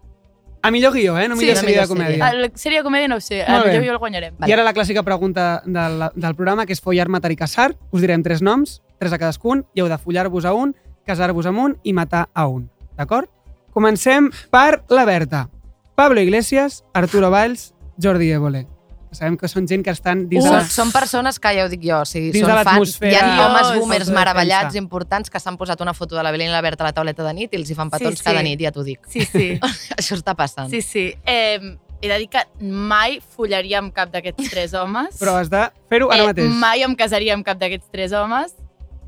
A 0.65 0.71
millor 0.71 0.93
guió, 0.93 1.19
eh? 1.19 1.27
No 1.29 1.35
Sí, 1.37 1.43
millor 1.43 1.57
a 1.57 1.61
sèrie 1.61 1.81
de 1.81 1.89
comèdia. 1.89 2.29
El 2.31 2.53
sèrie 2.55 2.79
de 2.79 2.85
comèdia 2.85 3.09
no 3.09 3.17
ho 3.17 3.21
sé, 3.21 3.45
bé. 3.49 3.51
millor 3.67 3.83
guió 3.83 3.93
el 3.93 3.99
guanyarem. 3.99 4.35
I 4.47 4.53
ara 4.53 4.63
la 4.63 4.73
clàssica 4.73 5.03
pregunta 5.03 5.63
del, 5.67 6.05
del 6.15 6.35
programa, 6.37 6.67
que 6.67 6.73
és 6.73 6.81
follar, 6.81 7.09
matar 7.09 7.33
i 7.33 7.37
casar. 7.37 7.75
Us 7.91 8.01
direm 8.01 8.23
tres 8.23 8.43
noms, 8.43 8.81
tres 9.01 9.13
a 9.13 9.19
cadascun, 9.19 9.65
i 9.75 9.81
heu 9.81 9.89
de 9.89 9.99
follar-vos 9.99 10.45
a 10.45 10.53
un, 10.55 10.77
casar-vos 11.05 11.47
amb 11.47 11.59
un 11.59 11.77
i 11.83 11.93
matar 11.93 12.29
a 12.33 12.47
un. 12.47 12.69
D'acord? 12.97 13.27
Comencem 13.73 14.31
per 14.53 14.85
la 14.91 15.05
Berta. 15.05 15.49
Pablo 15.97 16.21
Iglesias, 16.21 16.85
Arturo 16.95 17.31
Valls, 17.31 17.73
Jordi 17.99 18.31
Évole. 18.31 18.67
Sabem 19.13 19.37
que 19.37 19.49
són 19.51 19.67
gent 19.69 19.83
que 19.85 19.93
estan 19.93 20.25
dins 20.29 20.45
de 20.45 20.49
Són, 20.49 20.63
la... 20.63 20.69
són 20.73 20.91
persones 20.95 21.39
que, 21.43 21.51
ja 21.53 21.67
ho 21.67 21.71
dic 21.71 21.83
jo, 21.85 21.99
o 22.01 22.09
sigui, 22.09 22.31
Dins 22.33 22.47
són 22.47 22.57
de 22.57 22.65
fans. 22.65 22.95
Hi 23.05 23.17
ha 23.19 23.27
homes 23.45 23.71
boomers 23.77 24.11
meravellats 24.15 24.79
importants 24.81 25.29
que 25.33 25.41
s'han 25.43 25.59
posat 25.61 25.81
una 25.85 25.93
foto 25.93 26.17
de 26.17 26.25
la 26.25 26.33
Belén 26.33 26.49
i 26.49 26.55
la 26.55 26.63
Berta 26.65 26.87
a 26.87 26.89
la 26.89 26.95
tauleta 26.97 27.27
de 27.27 27.35
nit 27.37 27.53
i 27.53 27.61
els 27.61 27.69
hi 27.69 27.77
fan 27.77 27.93
petons 27.93 28.17
Sí, 28.17 28.23
sí. 28.23 28.29
cada 28.31 28.43
nit, 28.47 28.61
ja 28.63 28.73
t'ho 28.73 28.85
dic. 28.87 29.05
Sí, 29.13 29.27
sí. 29.29 29.49
Això 29.99 30.17
està 30.17 30.33
passant. 30.39 30.73
Sí, 30.73 30.81
sí. 30.81 31.05
Eh, 31.29 31.77
he 32.01 32.09
de 32.09 32.19
dir 32.23 32.31
que 32.33 32.43
mai 32.65 33.21
follaria 33.37 33.83
amb 33.83 33.93
cap 33.95 34.11
d'aquests 34.15 34.49
tres 34.51 34.73
homes. 34.75 35.15
Però 35.23 35.37
has 35.43 35.53
de 35.53 35.67
fer-ho 35.93 36.09
ara 36.11 36.31
mateix. 36.31 36.49
Eh, 36.49 36.61
mai 36.65 36.87
em 36.89 36.97
casaria 36.97 37.37
amb 37.37 37.45
cap 37.47 37.61
d'aquests 37.61 37.93
tres 37.93 38.17
homes. 38.17 38.57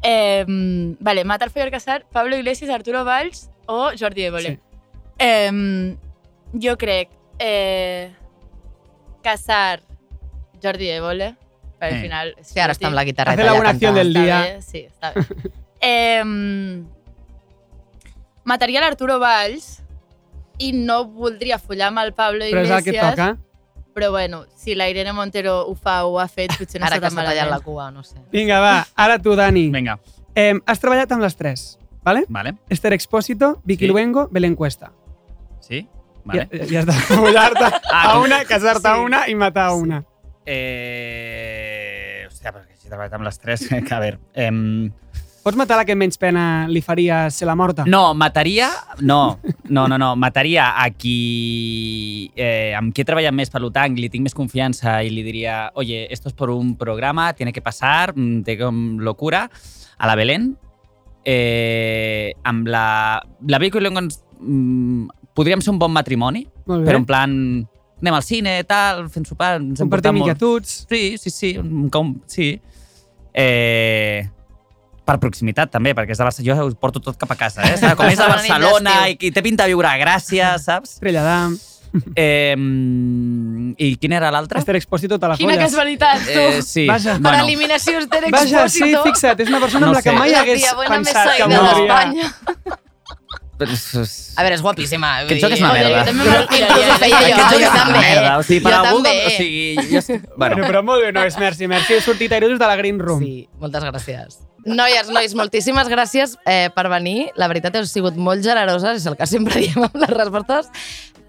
Eh, 0.04 0.44
vale, 1.00 1.24
matar, 1.24 1.48
follar, 1.48 1.70
casar, 1.72 2.02
Pablo 2.12 2.36
Iglesias, 2.36 2.68
Arturo 2.68 3.06
Valls 3.08 3.48
o 3.64 3.88
Jordi 3.96 4.28
Évole. 4.28 4.58
Sí. 4.58 4.60
Eh, 5.24 5.96
jo 6.60 6.76
crec 6.76 7.08
eh, 7.38 8.12
casar 9.24 9.80
Jordi 10.62 10.88
Évole, 10.90 11.34
perquè 11.78 11.92
al 11.92 11.98
Eh. 11.98 12.02
final... 12.02 12.34
Sí, 12.42 12.58
ara 12.60 12.72
està 12.72 12.86
amb 12.86 12.94
la 12.96 13.04
guitarreta 13.04 13.34
Hacer 13.34 13.44
la 13.46 13.52
buena 13.56 13.70
acción 13.70 13.94
del 13.94 14.12
dia. 14.14 14.40
bé, 14.42 14.62
sí, 14.62 14.86
està 14.88 15.12
bé. 15.14 15.24
eh, 15.80 16.82
mataria 18.44 18.80
l'Arturo 18.80 19.18
Valls 19.18 19.80
i 20.58 20.72
no 20.72 21.04
voldria 21.06 21.58
follar 21.58 21.88
amb 21.90 21.98
el 22.04 22.12
Pablo 22.14 22.44
Però 22.44 22.60
és 22.62 22.70
Iglesias. 22.70 22.86
el 22.86 22.92
que 22.92 23.00
toca. 23.00 23.36
Però 23.94 24.10
bueno, 24.10 24.44
si 24.56 24.74
la 24.74 24.88
Irene 24.90 25.12
Montero 25.12 25.60
ho 25.68 25.74
fa 25.76 26.04
o 26.04 26.14
ho 26.14 26.18
ha 26.20 26.26
fet, 26.28 26.50
potser 26.58 26.80
no 26.80 26.86
Ara 26.86 26.96
està 26.96 27.00
que 27.00 27.06
tan 27.08 27.14
s'ha 27.14 27.24
tallat 27.24 27.36
la 27.44 27.44
malament. 27.44 27.64
cua, 27.64 27.90
no 27.92 28.02
sé. 28.02 28.16
Vinga, 28.32 28.58
va. 28.60 28.86
Ara 28.96 29.18
tu, 29.20 29.36
Dani. 29.36 29.68
Vinga, 29.70 29.98
Eh, 30.36 30.54
has 30.66 30.80
treballat 30.80 31.12
amb 31.12 31.22
les 31.22 31.36
tres, 31.36 31.78
vale? 32.02 32.24
vale. 32.28 32.56
Esther 32.68 32.92
Expósito, 32.92 33.60
Vicky 33.64 33.84
Sí. 33.84 33.90
Luengo, 33.92 34.26
Belén 34.32 34.56
Cuesta. 34.56 34.90
Sí? 35.60 35.86
Vale. 36.24 36.48
Ja, 36.50 36.64
ja 36.66 36.82
està. 36.82 37.16
Mullar-te 37.20 37.64
Ah, 37.92 38.12
a 38.14 38.18
una, 38.18 38.42
casar-te 38.44 38.88
a 38.88 38.96
una 38.98 39.28
i 39.28 39.34
matar 39.36 39.66
a 39.68 39.74
una. 39.74 40.04
Eh... 40.46 42.26
Hòstia, 42.28 42.52
perquè 42.52 42.76
si 42.76 42.90
treballat 42.90 43.16
amb 43.16 43.26
les 43.26 43.40
tres, 43.40 43.66
que 43.86 43.94
a 43.94 44.02
veure... 44.02 44.20
Em... 44.34 44.92
Pots 45.44 45.58
matar 45.60 45.76
la 45.76 45.84
que 45.84 45.92
menys 45.92 46.16
pena 46.16 46.64
li 46.72 46.80
faria 46.80 47.26
ser 47.28 47.44
la 47.44 47.56
morta? 47.56 47.84
No, 47.84 48.14
mataria... 48.16 48.70
No, 49.04 49.36
no, 49.68 49.82
no, 49.92 49.98
no. 50.00 50.14
Mataria 50.16 50.70
a 50.80 50.86
qui... 50.88 52.30
Eh, 52.32 52.72
amb 52.72 52.94
qui 52.96 53.04
he 53.04 53.08
treballat 53.08 53.36
més 53.36 53.52
per 53.52 53.60
l'UTAN, 53.60 53.98
li 54.00 54.08
tinc 54.08 54.24
més 54.24 54.36
confiança 54.36 55.02
i 55.04 55.12
li 55.12 55.24
diria 55.26 55.66
oye, 55.76 56.06
esto 56.08 56.32
es 56.32 56.36
por 56.36 56.48
un 56.48 56.78
programa, 56.80 57.34
tiene 57.36 57.52
que 57.52 57.60
pasar, 57.60 58.14
mm, 58.16 58.40
té 58.48 58.56
com 58.56 58.96
locura. 59.04 59.50
A 60.00 60.08
la 60.08 60.16
Belén, 60.16 60.54
eh, 61.28 62.32
amb 62.44 62.66
la... 62.72 62.86
La 63.44 63.60
Vico 63.60 63.76
i 63.76 63.84
l'Engon 63.84 64.08
mm, 64.08 65.28
podríem 65.36 65.60
ser 65.60 65.74
un 65.74 65.82
bon 65.82 65.92
matrimoni, 65.92 66.46
però 66.64 66.96
en 66.96 67.04
plan 67.04 67.36
anem 68.04 68.14
al 68.20 68.22
cine, 68.26 68.58
tal, 68.68 69.06
fent 69.12 69.24
sopar, 69.26 69.56
ens 69.62 69.80
hem 69.80 69.88
portat 69.90 70.12
molt... 70.14 70.68
Sí, 70.68 71.16
sí, 71.20 71.30
sí. 71.32 71.54
Com, 71.92 72.14
sí. 72.30 72.52
Eh, 73.34 74.22
per 75.04 75.18
proximitat, 75.20 75.72
també, 75.72 75.92
perquè 75.96 76.14
és 76.14 76.20
de 76.20 76.24
Barcelona. 76.24 76.54
Jo 76.62 76.68
ho 76.68 76.74
porto 76.80 77.00
tot 77.02 77.16
cap 77.20 77.32
a 77.34 77.36
casa, 77.40 77.64
eh? 77.66 77.76
saps? 77.80 77.96
Com 77.98 78.08
és 78.08 78.18
nit 78.20 78.28
Barcelona 78.36 78.94
i, 79.08 79.14
d'estiu. 79.16 79.28
i 79.28 79.34
té 79.36 79.42
pinta 79.44 79.66
de 79.66 79.74
viure 79.74 79.88
a 79.90 79.98
Gràcia, 80.00 80.54
saps? 80.62 80.94
Estrella 80.98 81.24
d'Am. 81.26 81.56
Eh, 82.18 82.56
I 83.78 83.90
quin 84.02 84.14
era 84.16 84.30
l'altre? 84.34 84.58
Esther 84.58 84.74
Expósito 84.80 85.18
te 85.18 85.28
la 85.30 85.36
Quina 85.38 85.52
folles. 85.54 85.68
casualitat, 85.70 86.24
tu. 86.26 86.40
Eh, 86.40 86.62
sí. 86.66 86.86
Vaja. 86.90 87.18
Per 87.22 87.34
eliminació, 87.42 88.00
Esther 88.02 88.24
Vaja, 88.34 88.64
sí, 88.68 88.80
Expósito. 88.82 89.02
fixa't, 89.06 89.44
és 89.44 89.52
una 89.52 89.60
persona 89.62 89.86
No 89.86 89.92
amb 89.92 90.00
la 90.00 90.02
que 90.02 90.10
sé. 90.10 90.16
mai 90.18 90.34
hagués 90.34 90.64
pensat 90.88 91.36
que 91.36 91.46
voldria... 91.52 92.00
d'Espanya. 92.00 92.80
A 94.36 94.42
veure, 94.42 94.54
és 94.56 94.62
guapíssima. 94.62 95.10
això 95.24 95.48
que 95.48 95.54
és 95.54 95.60
una 95.62 95.72
merda. 95.72 96.00
jo 96.00 96.04
també 96.08 96.24
feia 96.98 97.18
jo, 97.20 97.34
Aquest 97.34 97.38
joc 97.38 97.52
jo 97.52 97.58
és 97.60 97.74
una 97.88 98.00
merda. 98.00 98.32
O 98.38 98.42
sigui, 98.42 98.60
per 98.64 98.72
Jo 98.72 98.80
algú... 98.80 99.02
també. 99.02 99.12
O 99.26 99.30
sigui, 99.30 99.76
jo... 99.92 99.98
estic- 100.02 100.24
Bueno, 100.36 100.56
Bueno, 100.56 100.66
però 100.72 100.82
molt 100.84 101.04
bé, 101.04 101.12
no, 101.12 101.22
és 101.24 101.38
merci, 101.38 101.68
merci. 101.70 101.94
He 101.94 102.00
sortit 102.00 102.32
airosos 102.32 102.58
de 102.58 102.66
la 102.66 102.76
Green 102.76 102.98
Room. 102.98 103.20
Sí, 103.22 103.48
moltes 103.62 103.84
gràcies. 103.84 104.40
Noies, 104.64 105.10
nois, 105.12 105.34
moltíssimes 105.36 105.88
gràcies 105.92 106.38
eh, 106.48 106.70
per 106.74 106.86
venir. 106.88 107.28
La 107.36 107.48
veritat, 107.52 107.74
heu 107.76 107.84
sigut 107.86 108.16
molt 108.16 108.42
generoses, 108.42 109.02
és 109.02 109.06
el 109.10 109.16
que 109.18 109.26
sempre 109.28 109.60
diem 109.62 109.84
amb 109.84 109.96
les 110.00 110.10
respostes. 110.16 110.70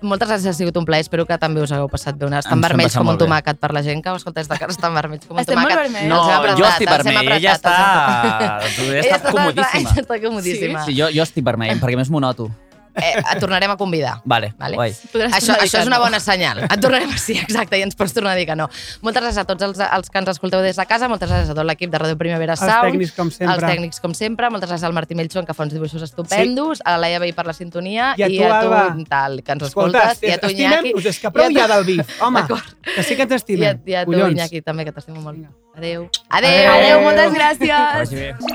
Moltes 0.05 0.29
gràcies, 0.29 0.47
ha 0.51 0.53
sigut 0.53 0.75
un 0.77 0.85
plaer. 0.85 1.01
Espero 1.05 1.25
que 1.25 1.37
també 1.41 1.61
us 1.65 1.71
hagueu 1.73 1.87
passat 1.89 2.15
bé. 2.19 2.29
Estan 2.37 2.61
vermells 2.61 2.95
com 2.95 3.09
un 3.09 3.17
tomàquet 3.17 3.57
per 3.61 3.71
la 3.73 3.81
gent 3.85 4.03
que 4.03 4.11
ho 4.13 4.19
escolta 4.19 4.39
des 4.41 4.49
de 4.51 4.57
casa. 4.61 4.71
Estan 4.75 4.93
vermells 4.93 5.25
com 5.25 5.35
un 5.37 5.41
Estem 5.41 5.57
molt 5.57 5.71
tomàquet. 5.71 5.91
vermells. 5.91 6.09
no, 6.09 6.19
hem 6.23 6.29
jo 6.29 6.35
apretat, 6.35 6.73
estic 6.75 6.89
vermell, 6.89 7.31
ella 7.35 7.55
apretat, 7.55 7.55
està... 7.55 8.85
Ella 8.85 8.99
Ella 9.01 9.17
està 9.17 9.31
comodíssima. 9.31 9.79
Ella 9.89 10.01
està 10.05 10.19
comodíssima. 10.27 10.85
Sí, 10.85 10.95
jo, 10.99 11.09
jo 11.15 11.23
estic 11.25 11.43
vermell, 11.45 11.79
perquè 11.81 11.97
més 11.97 12.09
monoto. 12.13 12.49
Eh, 12.95 13.13
et 13.19 13.39
tornarem 13.39 13.71
a 13.71 13.77
convidar. 13.77 14.21
Vale, 14.23 14.53
Vale. 14.57 14.75
guai. 14.75 14.91
Això, 15.31 15.55
això 15.59 15.81
és 15.81 15.87
una 15.87 15.97
no. 15.97 16.03
bona 16.03 16.19
senyal. 16.19 16.63
Et 16.63 16.79
tornarem 16.81 17.09
a 17.11 17.17
sí, 17.17 17.33
exacte, 17.37 17.77
i 17.77 17.81
ens 17.83 17.95
pots 17.95 18.13
tornar 18.13 18.31
a 18.31 18.35
dir 18.39 18.45
que 18.47 18.55
no. 18.55 18.69
Moltes 19.01 19.23
gràcies 19.23 19.41
a 19.41 19.45
tots 19.45 19.63
els, 19.63 19.79
els 19.79 20.09
que 20.09 20.17
ens 20.21 20.29
escolteu 20.29 20.61
des 20.61 20.75
de 20.79 20.85
casa, 20.85 21.09
moltes 21.11 21.29
gràcies 21.29 21.51
a 21.51 21.55
tot 21.57 21.65
l'equip 21.67 21.91
de 21.91 21.99
Ràdio 21.99 22.17
Primavera 22.17 22.53
Els 22.53 22.59
Sound. 22.63 22.91
tècnics, 22.91 23.11
com 23.15 23.31
sempre. 23.31 23.55
Els 23.55 23.63
tècnics, 23.63 23.99
com 24.01 24.13
sempre. 24.13 24.49
Moltes 24.49 24.69
gràcies 24.69 24.87
al 24.87 24.93
Martí 24.93 25.15
Melchon, 25.15 25.45
que 25.45 25.53
fa 25.53 25.63
uns 25.63 25.73
dibuixos 25.73 26.01
estupendos, 26.01 26.81
a 26.85 26.91
la 26.95 26.97
Laia 27.05 27.19
Vell 27.19 27.33
per 27.35 27.45
la 27.45 27.53
sintonia, 27.53 28.13
I 28.17 28.23
a 28.23 28.27
tu, 28.27 28.43
a 28.43 28.93
tu, 28.95 29.03
tal, 29.09 29.43
que 29.43 29.51
ens 29.51 29.63
Escolta, 29.63 30.11
escoltes, 30.11 30.23
i 30.29 30.31
a 30.31 30.39
tu, 30.39 30.47
Iñaki. 30.47 30.63
estimem-nos, 30.63 31.05
és 31.05 31.19
que 31.19 31.31
prou 31.31 31.49
I 31.51 31.55
ja 31.55 31.67
del 31.67 31.83
bif. 31.85 32.15
Home, 32.23 32.45
que 32.47 33.03
sí 33.03 33.15
que 33.15 33.23
ens 33.23 33.43
I 33.49 33.63
a, 33.65 33.77
i 33.85 33.93
a 33.95 34.05
tu, 34.05 34.11
Collons. 34.11 34.31
Iñaki, 34.37 34.61
també, 34.61 34.85
que 34.85 34.91
t'estimo 34.95 35.21
molt. 35.21 35.35
Vinga. 35.35 35.51
Adéu. 35.75 36.09
Adéu, 36.29 36.71
Adéu. 36.71 37.01
moltes 37.01 37.33
gràcies. 37.35 38.13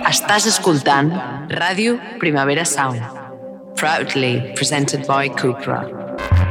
Estàs 0.09 0.47
escoltant 0.47 1.13
Ràdio 1.51 1.99
Primavera 2.19 2.65
Sound. 2.65 3.20
proudly 3.81 4.53
presented 4.57 5.07
by 5.07 5.27
Cupra. 5.27 6.50